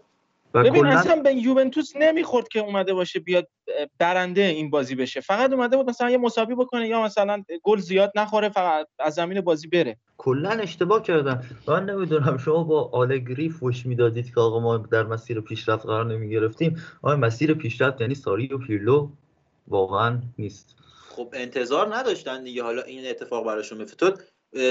ببین 0.63 0.85
اصلا 0.85 1.21
به 1.21 1.33
یوونتوس 1.33 1.95
نمی‌خورد 1.95 2.47
که 2.47 2.59
اومده 2.59 2.93
باشه 2.93 3.19
بیاد 3.19 3.47
برنده 3.99 4.41
این 4.41 4.69
بازی 4.69 4.95
بشه. 4.95 5.21
فقط 5.21 5.53
اومده 5.53 5.77
بود 5.77 5.89
مثلا 5.89 6.09
یه 6.09 6.17
مساوی 6.17 6.55
بکنه 6.55 6.87
یا 6.87 7.03
مثلا 7.03 7.43
گل 7.63 7.77
زیاد 7.77 8.11
نخوره 8.15 8.49
فقط 8.49 8.87
از 8.99 9.13
زمین 9.13 9.41
بازی 9.41 9.67
بره. 9.67 9.97
کلا 10.17 10.49
اشتباه 10.49 11.01
کردن. 11.01 11.43
من 11.67 11.85
نمی‌دونم 11.85 12.37
شما 12.37 12.63
با 12.63 12.89
آلگری 12.93 13.49
فوش 13.49 13.85
می‌دادید 13.85 14.33
که 14.33 14.39
آقا 14.39 14.59
ما 14.59 14.77
در 14.77 15.03
مسیر 15.03 15.41
پیشرفت 15.41 15.85
قرار 15.85 16.05
نمی‌گرفتیم. 16.05 16.81
آقا 17.01 17.15
مسیر 17.15 17.53
پیشرفت 17.53 18.01
یعنی 18.01 18.15
ساری 18.15 18.47
و 18.47 18.57
پیرلو 18.57 19.09
واقعا 19.67 20.21
نیست. 20.37 20.75
خب 21.09 21.29
انتظار 21.33 21.95
نداشتن 21.95 22.43
دیگه. 22.43 22.63
حالا 22.63 22.81
این 22.81 23.09
اتفاق 23.09 23.45
براشون 23.45 23.77
میفته 23.77 24.13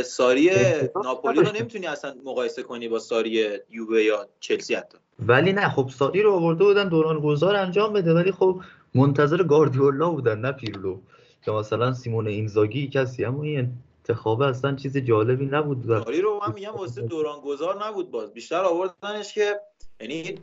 ساری 0.05 0.51
ناپولی 1.05 1.41
رو 1.41 1.53
نمی‌تونی 1.53 1.87
اصلا 1.87 2.15
مقایسه 2.25 2.63
کنی 2.63 2.89
با 2.89 2.99
ساری 2.99 3.49
یووه 3.71 4.03
یا 4.03 4.29
چلسی 4.41 4.75
حتی. 4.75 4.99
ولی 5.19 5.53
نه 5.53 5.69
خب 5.69 5.91
ساری 5.99 6.23
رو 6.23 6.33
آورده 6.33 6.65
بودن 6.65 6.89
دوران 6.89 7.21
گذار 7.21 7.57
انجام 7.57 7.93
بده. 7.93 8.15
ولی 8.15 8.33
خب 8.33 8.61
منتظر 8.95 9.43
گاردیولا 9.43 10.11
بودن 10.11 10.39
نه 10.39 10.53
پیرلو. 10.53 10.99
که 11.45 11.51
مثلا 11.51 11.93
سیمون 11.93 12.27
اینزاگی 12.27 12.89
کسی. 12.89 13.25
اما 13.25 13.43
این 13.43 13.73
انتخاب 14.09 14.41
اصلا 14.41 14.77
چیز 14.77 14.97
جالبی 14.97 15.47
نبود. 15.47 16.05
ساری 16.05 16.21
رو 16.21 16.41
من 16.47 16.55
میگم 16.55 16.73
واسه 16.73 17.03
دوران 17.03 17.41
گذار 17.41 17.87
نبود 17.87 18.11
باز. 18.11 18.33
بیشتر 18.33 18.65
آوردنش 18.65 19.35
که 19.35 19.61
یعنی 20.01 20.39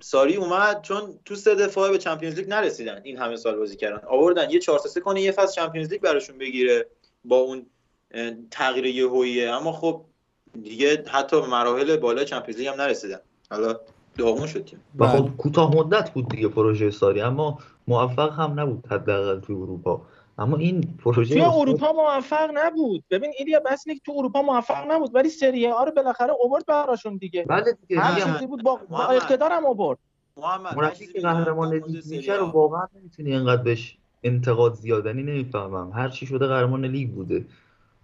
ساری 0.00 0.36
اومد 0.36 0.82
چون 0.82 1.18
تو 1.24 1.34
سه 1.34 1.54
دفعه 1.54 1.90
به 1.90 1.98
چمپیونز 1.98 2.36
لیگ 2.38 2.48
نرسیدن 2.48 3.00
این 3.04 3.16
همه 3.16 3.36
سال 3.36 3.56
بازی 3.56 3.76
کردن. 3.76 4.06
آوردن 4.08 4.50
یه 4.50 4.58
4 4.58 4.78
3 4.78 5.00
کنه 5.00 5.20
یه 5.20 5.32
فصل 5.32 5.54
چمپیونز 5.54 5.92
لیگ 5.92 6.00
براشون 6.00 6.38
بگیره 6.38 6.86
با 7.24 7.36
اون 7.36 7.66
تغییر 8.50 8.86
یهویی 8.86 9.44
اما 9.44 9.72
خب 9.72 10.04
دیگه 10.62 11.04
حتی 11.08 11.40
مراحل 11.40 11.96
بالا 11.96 12.24
چمپیونز 12.24 12.60
لیگ 12.60 12.68
هم 12.68 12.80
نرسیدن. 12.80 13.20
حالا 13.50 13.80
داغون 14.18 14.46
شد 14.46 14.70
و 14.98 15.06
خب 15.06 15.22
بله. 15.22 15.30
کوتاه 15.30 15.76
مدت 15.76 16.10
بود 16.10 16.28
دیگه 16.28 16.48
پروژه 16.48 16.90
ساری 16.90 17.20
اما 17.20 17.58
موفق 17.88 18.32
هم 18.32 18.60
نبود 18.60 18.86
حداقل 18.90 19.40
تو 19.40 19.52
اروپا. 19.52 20.02
اما 20.38 20.56
این 20.56 20.98
پروژه 21.04 21.34
توی 21.34 21.44
اروپا 21.44 21.92
موفق 21.92 22.50
نبود. 22.54 23.04
ببین 23.10 23.32
ایلیا 23.38 23.60
بس 23.60 23.84
که 23.84 24.00
تو 24.04 24.12
اروپا 24.16 24.42
موفق 24.42 24.92
نبود 24.92 25.14
ولی 25.14 25.28
سری 25.28 25.66
ها 25.66 25.84
رو 25.84 25.92
بالاخره 25.92 26.32
اوورد 26.40 26.66
براشون 26.66 27.16
دیگه. 27.16 27.44
بله 27.44 27.76
دیگه 27.88 28.00
هر 28.00 28.32
چیزی 28.32 28.46
بود 28.46 28.62
با, 28.62 28.80
با 28.90 29.06
اقتدارم 29.06 29.66
اوورد 29.66 29.98
محمد 30.36 30.94
که 30.94 31.20
قهرمان 31.20 31.74
لیگ 31.74 31.84
میشه 32.06 32.34
رو 32.34 32.46
واقعا 32.46 32.86
نمی‌تونی 32.94 33.32
اینقدر 33.32 33.62
بهش 33.62 33.96
انتقاد 34.22 34.74
زیادنی 34.74 35.22
نمی‌فهمم. 35.22 35.92
هر 35.92 36.08
چی 36.08 36.26
شده 36.26 36.46
قهرمان 36.46 36.84
لیگ 36.84 37.10
بوده. 37.10 37.44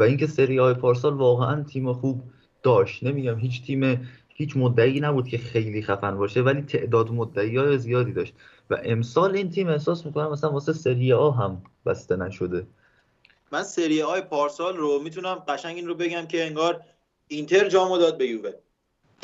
و 0.03 0.05
اینکه 0.05 0.27
سری 0.27 0.59
های 0.59 0.74
پارسال 0.74 1.15
واقعا 1.15 1.62
تیم 1.62 1.93
خوب 1.93 2.23
داشت. 2.62 3.05
نمیگم 3.05 3.39
هیچ 3.39 3.66
تیم 3.66 4.09
هیچ 4.29 4.57
مدعی 4.57 5.01
نبود 5.01 5.29
که 5.29 5.39
خیلی 5.39 5.83
خفن 5.83 6.16
باشه 6.16 6.41
ولی 6.41 6.62
تعداد 6.62 7.11
مدعی 7.11 7.57
های 7.57 7.79
زیادی 7.79 8.12
داشت. 8.12 8.35
و 8.70 8.79
امسال 8.85 9.37
این 9.37 9.51
تیم 9.51 9.69
احساس 9.69 10.07
می‌کنم 10.07 10.31
مثلا 10.31 10.51
واسه 10.51 10.73
سری 10.73 11.12
آ 11.12 11.31
هم 11.31 11.62
بسته 11.87 12.16
نشده. 12.16 12.66
من 13.53 13.62
سری 13.62 14.03
آی 14.03 14.20
پارسال 14.20 14.77
رو 14.77 15.03
می‌تونم 15.03 15.35
قشنگ 15.35 15.77
این 15.77 15.87
رو 15.87 15.95
بگم 15.95 16.27
که 16.27 16.47
انگار 16.47 16.81
اینتر 17.29 17.69
جامو 17.69 17.99
داد 17.99 18.19
به 18.19 18.27
یووه. 18.27 18.53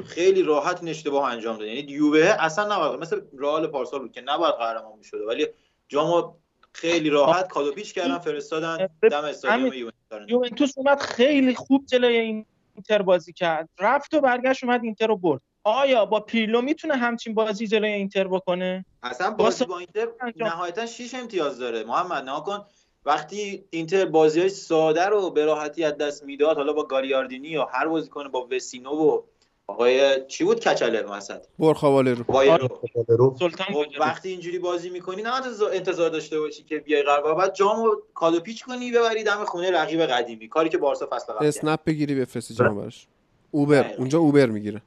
خیلی 0.04 0.42
راحت 0.42 0.80
این 0.80 0.88
اشتباه 0.88 1.30
انجام 1.30 1.56
داد. 1.56 1.66
یعنی 1.66 1.92
یووه 1.92 2.36
اصلا 2.38 2.76
نباید 2.76 3.00
مثل 3.00 3.20
رئال 3.38 3.66
پارسال 3.66 4.00
بود 4.00 4.12
که 4.12 4.20
نباید 4.20 4.54
قهرمان 4.54 4.98
می‌شده 4.98 5.26
ولی 5.26 5.46
جامو 5.88 6.32
خیلی 6.72 7.10
راحت 7.10 7.48
کادو 7.48 7.72
پیچ 7.72 7.94
کردن 7.94 8.18
فرستادن 8.18 8.88
دم 9.10 9.24
استادیوم 9.24 9.92
یوونتوس. 10.28 10.78
اومد 10.78 11.00
خیلی 11.00 11.54
خوب 11.54 11.86
جلوی 11.86 12.16
این 12.16 12.46
اینتر 12.74 13.02
بازی 13.02 13.32
کرد. 13.32 13.68
رفت 13.78 14.14
و 14.14 14.20
برگشت 14.20 14.64
اومد 14.64 14.80
اینتر 14.84 15.06
رو 15.06 15.16
برد. 15.16 15.40
آیا 15.64 16.04
با 16.06 16.20
پیرلو 16.20 16.62
می‌تونه 16.62 16.96
همچین 16.96 17.34
بازی 17.34 17.66
جلوی 17.66 17.92
اینتر 17.92 18.28
بکنه؟ 18.28 18.84
اصلا 19.02 19.30
بازی 19.30 19.64
با 19.64 19.78
اینتر 19.78 20.08
نهایتا 20.36 20.86
6 20.86 21.14
امتیاز 21.14 21.58
داره. 21.58 21.84
محمد 21.84 22.28
نکن 22.28 22.64
وقتی 23.04 23.64
اینتر 23.70 24.04
بازی 24.04 24.40
های 24.40 24.48
ساده 24.48 25.06
رو 25.06 25.30
به 25.30 25.44
راحتی 25.44 25.84
از 25.84 25.96
دست 25.96 26.24
می‌داد 26.24 26.56
حالا 26.56 26.72
با 26.72 26.82
گاریاردینی 26.82 27.48
یا 27.48 27.64
هر 27.64 27.88
بازیکن 27.88 28.28
با 28.28 28.48
وسینو 28.50 28.90
و 28.90 29.22
آقای 29.70 30.26
چی 30.28 30.44
بود 30.44 30.60
کچله 30.60 31.02
وسط؟ 31.02 31.44
برخواله 31.58 32.14
رو. 32.14 33.36
سلطان 33.38 33.66
وقتی 34.00 34.28
اینجوری 34.28 34.58
بازی 34.58 34.90
می‌کنی 34.90 35.22
نه 35.22 35.32
انتظار 35.72 36.10
داشته 36.10 36.40
باشی 36.40 36.62
که 36.62 36.78
بیای 36.78 37.02
قرار 37.02 37.34
بعد 37.34 37.54
جامو 37.54 37.96
کادو 38.14 38.40
پیچ 38.40 38.64
کنی 38.64 38.92
ببری 38.92 39.22
دم 39.24 39.44
خونه 39.44 39.70
رقیب 39.70 40.00
قدیمی. 40.00 40.48
کاری 40.48 40.68
که 40.68 40.78
بارسا 40.78 41.08
فصل 41.12 41.32
قبل 41.32 41.46
اسنپ 41.46 41.80
بگیری 41.86 42.14
بفرستی 42.14 42.54
جام 42.54 42.80
براش. 42.80 43.06
اوبر. 43.50 43.94
اونجا 43.98 44.18
اوبر 44.18 44.46
می‌گیره. 44.46 44.82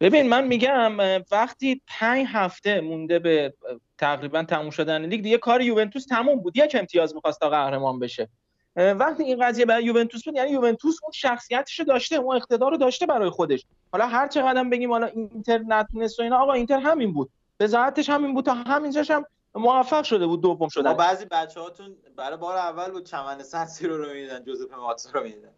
ببین 0.00 0.28
من 0.28 0.46
میگم 0.46 0.98
وقتی 1.32 1.80
پنج 1.86 2.26
هفته 2.28 2.80
مونده 2.80 3.18
به 3.18 3.54
تقریبا 3.98 4.42
تموم 4.42 4.70
شدن 4.70 5.04
لیگ 5.04 5.22
دیگه 5.22 5.38
کار 5.38 5.60
یوونتوس 5.60 6.06
تموم 6.06 6.40
بود. 6.40 6.56
یک 6.56 6.76
امتیاز 6.78 7.14
می‌خواست 7.14 7.40
تا 7.40 7.50
قهرمان 7.50 7.98
بشه. 7.98 8.28
وقتی 8.76 9.22
این 9.22 9.46
قضیه 9.46 9.66
برای 9.66 9.84
یوونتوس 9.84 10.24
بود 10.24 10.34
یعنی 10.36 10.50
یوونتوس 10.50 10.96
اون 11.02 11.12
شخصیتش 11.12 11.80
داشته 11.80 12.16
اون 12.16 12.36
اقتدار 12.36 12.70
رو 12.70 12.76
داشته 12.76 13.06
برای 13.06 13.30
خودش. 13.30 13.64
حالا 13.92 14.06
هر 14.06 14.28
چقدر 14.28 14.64
بگیم 14.64 14.90
حالا 14.92 15.06
اینتر 15.06 15.58
نتونست 15.58 16.20
و 16.20 16.22
اینا 16.22 16.38
آقا 16.38 16.52
اینتر 16.52 16.78
همین 16.78 17.12
بود. 17.12 17.30
بذاتش 17.60 18.10
همین 18.10 18.34
بود 18.34 18.44
تا 18.44 18.54
همینجاش 18.54 19.10
هم 19.10 19.24
موفق 19.54 20.04
شده 20.04 20.26
بود 20.26 20.40
دوم 20.40 20.68
شدن 20.68 20.92
بعضی 20.92 21.24
بچه‌هاتون 21.24 21.96
برای 22.16 22.36
بار 22.36 22.56
اول 22.56 22.90
بود 22.90 23.04
چمن 23.04 23.42
سن 23.42 23.88
رو 23.88 24.12
می‌دیدن 24.12 24.44
جوزپ 24.44 24.74
ماتسا 24.74 25.10
رو 25.10 25.22
می‌دیدن. 25.22 25.50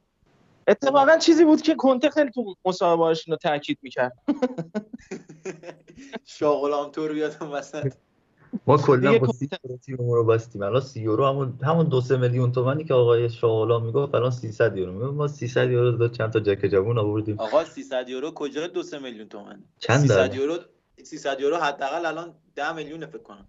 اتفاقا 0.68 1.16
چیزی 1.16 1.44
بود 1.44 1.62
که 1.62 1.74
کنته 1.74 2.10
خیلی 2.10 2.30
تو 2.30 2.54
مصاحبه‌اش 2.64 3.28
رو 3.28 3.36
تاکید 3.36 3.78
می‌کرد. 3.82 4.12
شاغلام 6.24 6.90
تو 6.90 7.08
رو 7.08 7.16
یادم 7.16 7.52
وسط. 7.52 7.92
ما 8.66 8.76
کلا 8.76 9.18
با 9.18 9.32
سی 9.32 9.48
تیم 9.86 9.96
رو 10.10 10.24
بستیم. 10.24 10.62
الان 10.62 10.80
سی 10.80 11.00
یورو 11.00 11.26
همون 11.26 11.58
همون 11.62 11.88
دو 11.88 12.00
سه 12.00 12.16
میلیون 12.16 12.52
تومانی 12.52 12.84
که 12.84 12.94
آقای 12.94 13.30
شاغلا 13.30 13.78
می‌گفت 13.78 14.14
الان 14.14 14.30
300 14.30 14.76
یورو 14.76 14.92
می‌گفت 14.92 15.14
ما 15.14 15.28
300 15.28 15.70
یورو 15.70 15.92
داد 15.92 16.12
چند 16.12 16.32
تا 16.32 16.40
جک 16.40 16.66
جوون 16.66 16.98
آوردیم. 16.98 17.40
آقا 17.40 17.64
300 17.64 18.08
یورو 18.08 18.30
کجا 18.30 18.66
دو 18.66 18.82
سه 18.82 18.98
میلیون 18.98 19.28
تومان 19.28 19.64
چند 19.78 20.00
300 20.00 20.34
یورو 20.34 20.58
300 21.02 21.40
یورو 21.40 21.56
حداقل 21.56 22.06
الان 22.06 22.34
10 22.54 22.72
میلیون 22.72 23.06
فکر 23.06 23.22
کنم. 23.22 23.46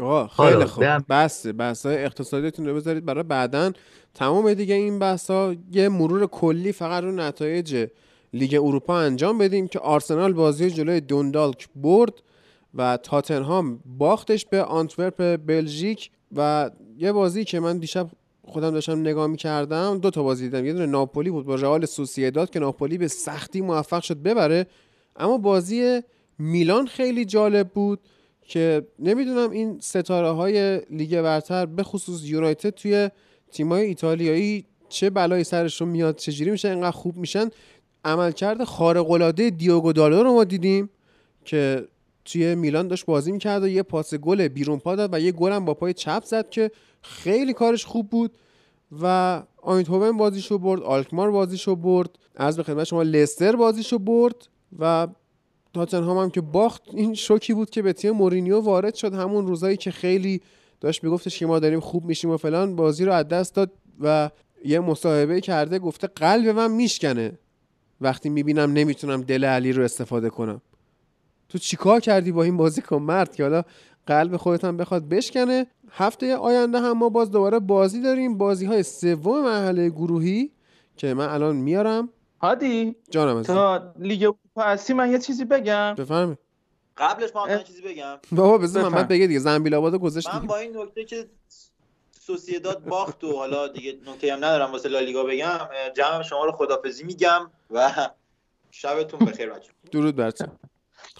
آقا 0.00 0.26
خیلی 0.26 0.64
خوب. 0.64 0.84
بس 1.08 1.46
بحث 1.58 1.86
های 1.86 2.04
اقتصادیتون 2.04 2.66
رو 2.66 2.74
بذارید 2.74 3.04
برای 3.04 3.22
بعدا. 3.22 3.72
تمام 4.14 4.54
دیگه 4.54 4.74
این 4.74 4.98
بحث 4.98 5.30
ها 5.30 5.54
یه 5.72 5.88
مرور 5.88 6.26
کلی 6.26 6.72
فقط 6.72 7.02
رو 7.02 7.12
نتایج 7.12 7.86
لیگ 8.32 8.60
اروپا 8.62 8.98
انجام 8.98 9.38
بدیم 9.38 9.68
که 9.68 9.78
آرسنال 9.78 10.32
بازی 10.32 10.70
جلوی 10.70 11.00
دوندالک 11.00 11.68
برد. 11.74 12.12
و 12.76 12.96
تاتنهام 12.96 13.80
باختش 13.98 14.46
به 14.46 14.62
آنتورپ 14.62 15.36
بلژیک 15.46 16.10
و 16.36 16.70
یه 16.98 17.12
بازی 17.12 17.44
که 17.44 17.60
من 17.60 17.78
دیشب 17.78 18.08
خودم 18.44 18.70
داشتم 18.70 19.00
نگاه 19.00 19.26
می‌کردم 19.26 19.98
دو 19.98 20.10
تا 20.10 20.22
بازی 20.22 20.44
دیدم. 20.44 20.66
یه 20.66 20.72
دونه 20.72 20.86
ناپولی 20.86 21.30
بود 21.30 21.46
با 21.46 21.54
رئال 21.54 21.84
سوسییداد 21.84 22.50
که 22.50 22.58
ناپولی 22.58 22.98
به 22.98 23.08
سختی 23.08 23.60
موفق 23.60 24.02
شد 24.02 24.16
ببره. 24.16 24.66
اما 25.16 25.38
بازی 25.38 26.00
میلان 26.38 26.86
خیلی 26.86 27.24
جالب 27.24 27.68
بود 27.68 28.00
که 28.42 28.86
نمی‌دونم 28.98 29.50
این 29.50 29.78
ستاره 29.80 30.30
های 30.30 30.80
لیگ 30.90 31.22
برتر 31.22 31.66
به 31.66 31.82
خصوص 31.82 32.24
یونایتد 32.24 32.70
توی 32.70 33.10
تیمای 33.50 33.84
ایتالیایی 33.84 34.66
چه 34.88 35.10
بلایی 35.10 35.44
سرشون 35.44 35.88
میاد 35.88 36.16
چجوری 36.16 36.50
میشه 36.50 36.68
اینقدر 36.68 36.90
خوب 36.90 37.16
میشن. 37.16 37.48
عملکرد 38.04 38.64
خارق 38.64 39.10
العاده 39.10 39.50
دیوگو 39.50 39.92
دالو 39.92 40.22
رو 40.22 40.32
ما 40.32 40.44
دیدیم 40.44 40.90
که 41.44 41.88
توی 42.26 42.54
میلان 42.54 42.88
داشت 42.88 43.06
بازی 43.06 43.32
می‌کرد 43.32 43.62
و 43.62 43.68
یه 43.68 43.82
پاس 43.82 44.14
گل 44.14 44.48
بیرون 44.48 44.78
پا 44.78 44.96
داد 44.96 45.14
و 45.14 45.20
یه 45.20 45.32
گلم 45.32 45.64
با 45.64 45.74
پای 45.74 45.94
چپ 45.94 46.24
زد 46.24 46.50
که 46.50 46.70
خیلی 47.02 47.52
کارش 47.52 47.84
خوب 47.84 48.10
بود 48.10 48.38
و 49.02 49.42
آینتوون 49.62 50.16
بازیشو 50.16 50.58
برد 50.58 50.82
آلکمار 50.82 51.30
بازیشو 51.30 51.76
برد 51.76 52.10
از 52.36 52.56
به 52.56 52.62
خدمت 52.62 52.84
شما 52.84 53.02
لستر 53.02 53.56
بازیشو 53.56 53.98
برد 53.98 54.48
و 54.78 55.08
تاتنهام 55.74 56.18
هم 56.18 56.30
که 56.30 56.40
باخت. 56.40 56.82
این 56.92 57.14
شوکی 57.14 57.54
بود 57.54 57.70
که 57.70 57.82
به 57.82 57.92
تیم 57.92 58.10
مورینیو 58.10 58.60
وارد 58.60 58.94
شد. 58.94 59.14
همون 59.14 59.46
روزایی 59.46 59.76
که 59.76 59.90
خیلی 59.90 60.40
داشت 60.80 61.04
میگفتش 61.04 61.38
که 61.38 61.46
ما 61.46 61.58
داریم 61.58 61.80
خوب 61.80 62.04
میشیم 62.04 62.30
و 62.30 62.36
فلان 62.36 62.76
بازی 62.76 63.04
رو 63.04 63.12
از 63.12 63.28
دست 63.28 63.54
داد 63.54 63.70
و 64.00 64.30
یه 64.64 64.80
مصاحبه 64.80 65.40
کرده 65.40 65.78
گفته 65.78 66.06
قلب 66.06 66.48
من 66.48 66.70
میشکنه. 66.70 67.38
وقتی 68.00 68.28
می‌بینم 68.28 68.72
نمی‌تونم 68.72 69.22
دل 69.22 69.44
علی 69.44 69.72
رو 69.72 69.82
استفاده 69.82 70.30
کنم. 70.30 70.60
تو 71.48 71.58
چیکار 71.58 72.00
کردی 72.00 72.32
با 72.32 72.42
این 72.42 72.56
بازیکن 72.56 72.96
مرد 72.96 73.34
که 73.34 73.42
حالا 73.42 73.62
قلب 74.06 74.36
خودت 74.36 74.64
هم 74.64 74.76
بخواد 74.76 75.08
بشکنه؟ 75.08 75.66
هفته 75.90 76.36
آینده 76.36 76.80
هم 76.80 76.92
ما 76.92 77.08
باز 77.08 77.30
دوباره 77.30 77.58
بازی 77.58 78.02
داریم. 78.02 78.38
بازی 78.38 78.66
های 78.66 78.82
سوم 78.82 79.44
مرحله 79.44 79.88
گروهی 79.88 80.50
که 80.96 81.14
من 81.14 81.28
الان 81.28 81.56
میارم. 81.56 82.08
هادی 82.40 82.96
جانم 83.10 83.42
تا 83.42 83.92
لیگ 83.98 84.22
اروپا 84.22 84.62
هستی 84.62 84.92
من 84.92 85.12
یه 85.12 85.18
چیزی 85.18 85.44
بگم. 85.44 85.94
بفرمایید. 85.94 86.38
قبلش 86.96 87.30
ما 87.34 87.46
من 87.46 87.62
چیزی 87.62 87.82
بگم. 87.82 88.18
بابا 88.32 88.58
بذار 88.58 88.88
محمد 88.88 89.08
بگه 89.08 89.26
دیگه 89.26 89.38
زنبیل 89.38 89.74
آبادو 89.74 89.98
گذاشت 89.98 90.34
من 90.34 90.46
با 90.46 90.56
این 90.56 90.76
نکته 90.76 91.04
که 91.04 91.26
سوسیداد 92.10 92.84
باخت 92.84 93.24
و 93.24 93.36
حالا 93.36 93.68
دیگه 93.68 93.98
نکته 94.06 94.32
هم 94.32 94.38
ندارم 94.38 94.72
واسه 94.72 94.88
لالیگا 94.88 95.24
بگم 95.24 95.58
جمع 95.96 96.22
شما 96.22 96.44
رو 96.44 96.52
خدافزی 96.52 97.04
میگم 97.04 97.50
و 97.70 98.08
شبتون 98.70 99.20
بخیر 99.20 99.50
بچه 99.50 99.70
درود 99.92 100.16
برتون 100.16 100.48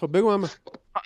خب 0.00 0.16
بگو 0.16 0.28
محمد. 0.28 0.50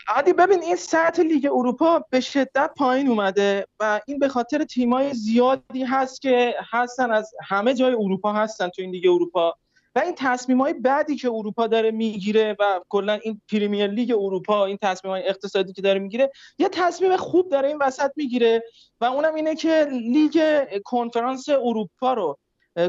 عادی 0.08 0.32
ببین 0.32 0.62
این 0.62 0.76
سطح 0.76 1.22
لیگ 1.22 1.46
اروپا 1.46 2.04
به 2.10 2.20
شدت 2.20 2.70
پایین 2.76 3.08
اومده 3.08 3.66
و 3.80 4.00
این 4.06 4.18
به 4.18 4.28
خاطر 4.28 4.64
تیمای 4.64 5.14
زیادی 5.14 5.84
هست 5.84 6.22
که 6.22 6.54
هستن 6.70 7.10
از 7.10 7.34
همه 7.48 7.74
جای 7.74 7.94
اروپا 7.94 8.32
هستن 8.32 8.68
تو 8.68 8.82
این 8.82 8.90
لیگ 8.90 9.06
اروپا 9.06 9.54
و 9.94 9.98
این 9.98 10.14
تصمیم 10.16 10.60
های 10.60 10.72
بعدی 10.72 11.16
که 11.16 11.28
اروپا 11.28 11.66
داره 11.66 11.90
می‌گیره 11.90 12.56
و 12.60 12.80
کلا 12.88 13.12
این 13.12 13.40
پریمیر 13.52 13.86
لیگ 13.86 14.10
اروپا 14.10 14.66
این 14.66 14.78
تصمیم 14.82 15.12
های 15.12 15.28
اقتصادی 15.28 15.72
که 15.72 15.82
داره 15.82 15.98
می‌گیره 15.98 16.30
یه 16.58 16.68
تصمیم 16.68 17.16
خوب 17.16 17.48
داره 17.48 17.68
این 17.68 17.78
وسط 17.80 18.10
می‌گیره 18.16 18.64
و 19.00 19.04
اونم 19.04 19.34
اینه 19.34 19.54
که 19.54 19.88
لیگ 19.90 20.64
کنفرانس 20.84 21.48
اروپا 21.48 22.12
رو 22.12 22.38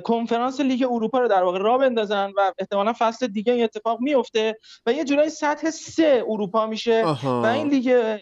کنفرانس 0.03 0.59
لیگ 0.59 0.87
اروپا 0.91 1.19
رو 1.19 1.27
در 1.27 1.43
واقع 1.43 1.59
راه 1.59 1.77
بندازن 1.77 2.31
و 2.37 2.51
احتمالا 2.59 2.93
فصل 2.99 3.27
دیگه 3.27 3.53
این 3.53 3.63
اتفاق 3.63 3.99
میفته 4.01 4.57
و 4.85 4.93
یه 4.93 5.03
جورایی 5.03 5.29
سطح 5.29 5.69
سه 5.69 6.23
اروپا 6.27 6.65
میشه 6.65 7.05
و 7.23 7.45
این 7.45 7.67
لیگ 7.67 8.17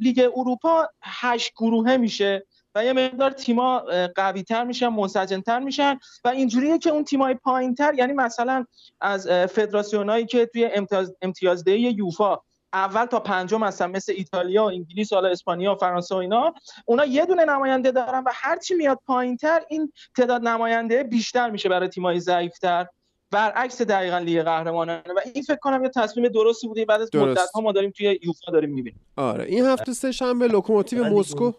لیگ 0.00 0.30
اروپا 0.36 0.88
هشت 1.02 1.52
گروهه 1.56 1.96
میشه 1.96 2.46
و 2.74 2.84
یه 2.84 2.92
مقدار 2.92 3.30
تیما 3.30 3.84
قوی 4.14 4.42
تر 4.42 4.64
میشن 4.64 4.88
منسجم 4.88 5.40
تر 5.40 5.58
میشن 5.58 5.98
و 6.24 6.28
اینجوریه 6.28 6.78
که 6.78 6.90
اون 6.90 7.04
تیمای 7.04 7.34
پایین 7.34 7.74
تر 7.74 7.94
یعنی 7.94 8.12
مثلا 8.12 8.64
از 9.00 9.28
فدراسیونایی 9.28 10.26
که 10.26 10.46
توی 10.46 10.64
امتیاز 10.64 11.14
امتیازدهی 11.22 11.80
یوفا 11.80 12.38
اول 12.72 13.04
تا 13.04 13.20
پنجم 13.20 13.62
هستن 13.62 13.90
مثل 13.90 14.12
ایتالیا 14.16 14.64
و 14.64 14.66
انگلیس 14.66 15.12
حالا 15.12 15.28
اسپانیا 15.28 15.72
و 15.72 15.76
فرانسه 15.76 16.14
و 16.14 16.18
اینا. 16.18 16.54
اونا 16.84 17.04
یه 17.04 17.26
دونه 17.26 17.44
نماینده 17.44 17.90
دارن 17.90 18.22
و 18.26 18.30
هرچی 18.34 18.74
میاد 18.74 18.98
پایینتر 19.06 19.60
این 19.68 19.92
تعداد 20.16 20.42
نماینده 20.42 21.02
بیشتر 21.02 21.50
میشه 21.50 21.68
برای 21.68 21.88
تیمای 21.88 22.20
ضعیفتر. 22.20 22.86
برعکس 23.30 23.82
دقیقا 23.82 24.18
لیگ 24.18 24.42
قهرمانان. 24.42 24.98
و 24.98 25.20
این 25.34 25.42
فکر 25.42 25.56
کنم 25.56 25.84
یه 25.84 25.90
تصمیم 25.96 26.28
درستی 26.28 26.68
بوده. 26.68 26.84
بعد 26.84 27.00
از 27.00 27.14
مدت 27.14 27.50
ها 27.54 27.60
ما 27.60 27.72
داریم 27.72 27.90
توی 27.90 28.18
یوفا 28.22 28.52
داریم 28.52 28.70
می‌بینیم. 28.70 29.00
آره. 29.16 29.44
این 29.44 29.64
هفته 29.64 29.92
سه 29.92 30.12
شنبه 30.12 30.48
لوکوموتیو 30.48 31.04
مسکو. 31.04 31.52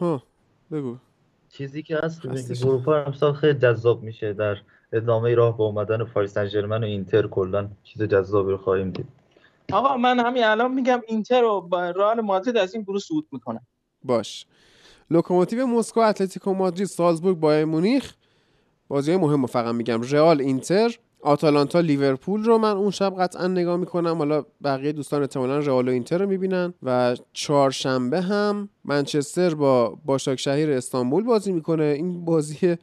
ها. 0.00 0.22
بگو. 0.72 0.96
چیزی 1.48 1.82
که 1.82 1.96
هست 1.96 2.20
اروپا 2.62 2.96
امسال 2.96 3.32
خیلی 3.32 3.58
جذاب 3.58 4.02
میشه. 4.02 4.32
در 4.32 4.56
ادامه 4.92 5.34
راه 5.34 5.56
با 5.56 5.64
اومدن 5.64 6.04
پاریس 6.04 6.34
سن 6.34 6.64
و 6.64 6.84
اینتر 6.84 7.26
کلا 7.26 7.68
چیز 7.84 8.02
جذابی 8.02 8.50
رو 8.50 8.56
خواهیم 8.56 8.90
دید. 8.90 9.21
آقا 9.72 9.96
من 9.96 10.18
همین 10.18 10.44
الان 10.44 10.74
میگم 10.74 11.00
اینتر 11.08 11.44
و 11.44 11.68
رئال 11.72 12.20
مادرید 12.20 12.56
از 12.56 12.74
این 12.74 12.82
گروه 12.82 12.98
صعود 13.00 13.26
می‌کنن. 13.32 13.66
باشه. 14.04 14.46
لوکوموتیو 15.10 15.66
مسکو 15.66 16.00
اتلتیکو 16.00 16.54
مادرید 16.54 16.86
سالزبورگ 16.86 17.36
بایر 17.36 17.64
مونیخ. 17.64 18.14
بازی 18.88 19.16
مهم 19.16 19.46
فقط 19.46 19.74
میگم. 19.74 20.02
رئال 20.02 20.40
اینتر 20.40 20.96
آتالانتا 21.20 21.80
لیورپول 21.80 22.44
رو 22.44 22.58
من 22.58 22.76
اون 22.76 22.90
شب 22.90 23.14
قطعا 23.18 23.46
نگاه 23.46 23.76
می‌کنم. 23.76 24.18
حالا 24.18 24.44
بقیه 24.64 24.92
دوستان 24.92 25.20
احتمالا 25.20 25.58
رئال 25.58 25.88
و 25.88 25.90
اینتر 25.90 26.18
رو 26.18 26.28
می‌بینن. 26.28 26.74
و 26.82 27.16
چهارشنبه 27.32 28.20
هم 28.20 28.68
منچستر 28.84 29.54
با 29.54 29.98
باشاک 30.04 30.38
شهیر 30.38 30.70
استانبول 30.70 31.24
بازی 31.24 31.52
می‌کنه. 31.52 31.84
این 31.84 32.24
بازی 32.24 32.76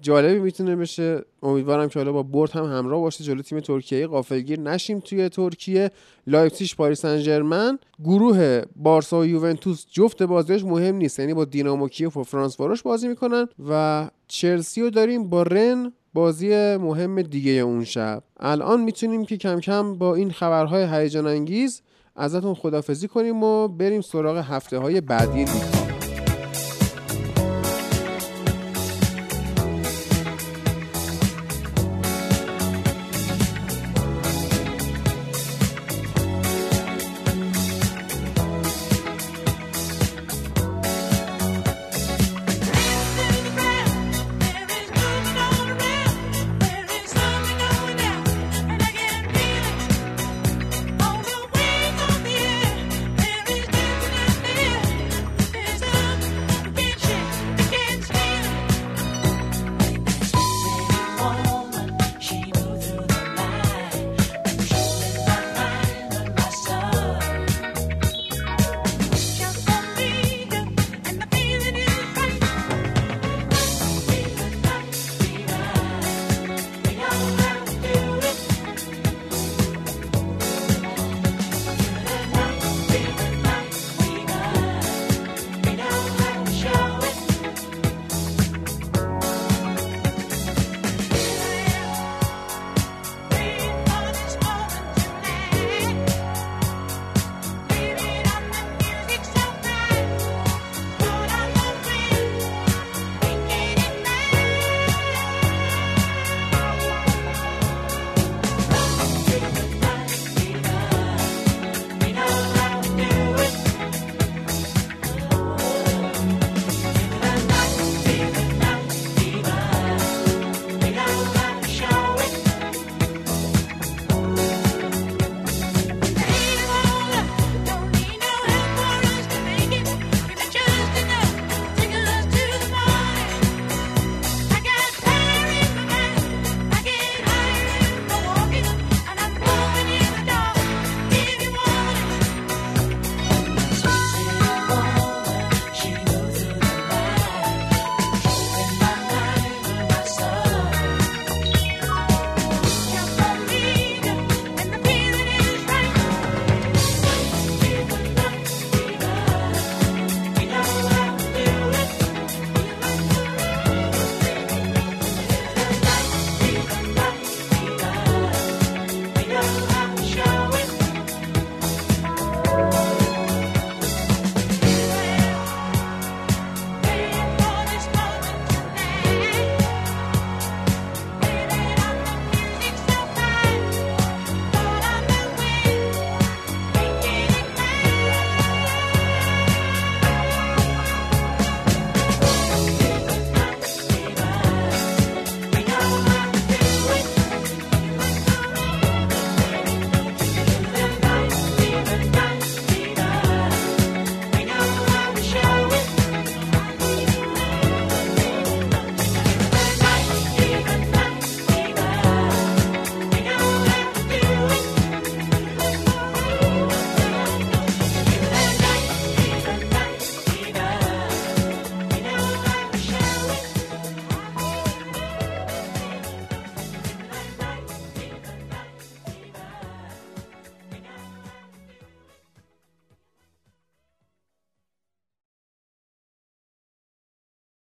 جالبی 0.00 0.38
می‌تونه 0.38 0.76
بشه. 0.76 1.24
امیدوارم 1.42 1.88
که 1.88 1.98
حالا 1.98 2.12
با 2.12 2.22
برد 2.22 2.50
هم 2.50 2.64
همراه 2.64 3.00
باشه. 3.00 3.24
جلو 3.24 3.42
تیم 3.42 3.60
ترکیه 3.60 4.06
غافلگیر 4.06 4.60
نشیم 4.60 5.00
توی 5.00 5.28
ترکیه. 5.28 5.90
لایپزیگ 6.26 6.70
پاریس 6.76 7.00
سن 7.00 7.26
ژرمن 7.26 7.78
گروه 8.04 8.62
بارسا 8.76 9.18
و 9.18 9.26
یوونتوس 9.26 9.86
جفت 9.90 10.22
بازیش 10.22 10.64
مهم 10.64 10.96
نیست. 10.96 11.18
یعنی 11.18 11.34
با 11.34 11.44
دینامو 11.44 11.88
کیف 11.88 12.16
و 12.16 12.22
فرانس‌واروش 12.22 12.82
بازی 12.82 13.08
می‌کنن 13.08 13.48
و 13.68 14.08
چلسی 14.28 14.82
رو 14.82 14.90
داریم 14.90 15.30
با 15.30 15.42
رن 15.42 15.92
بازی 16.14 16.76
مهم 16.76 17.22
دیگه 17.22 17.52
اون 17.52 17.84
شب. 17.84 18.22
الان 18.40 18.80
می‌تونیم 18.80 19.24
که 19.24 19.36
کم 19.36 19.60
کم 19.60 19.98
با 19.98 20.14
این 20.14 20.30
خبرهای 20.30 20.84
هیجان 20.84 21.26
انگیز 21.26 21.82
ازتون 22.16 22.54
خدافزی 22.54 23.08
کنیم 23.08 23.42
و 23.42 23.68
بریم 23.68 24.00
سراغ 24.00 24.36
هفته 24.36 24.78
های 24.78 25.00
بعدی 25.00 25.38
لیگ. 25.38 25.89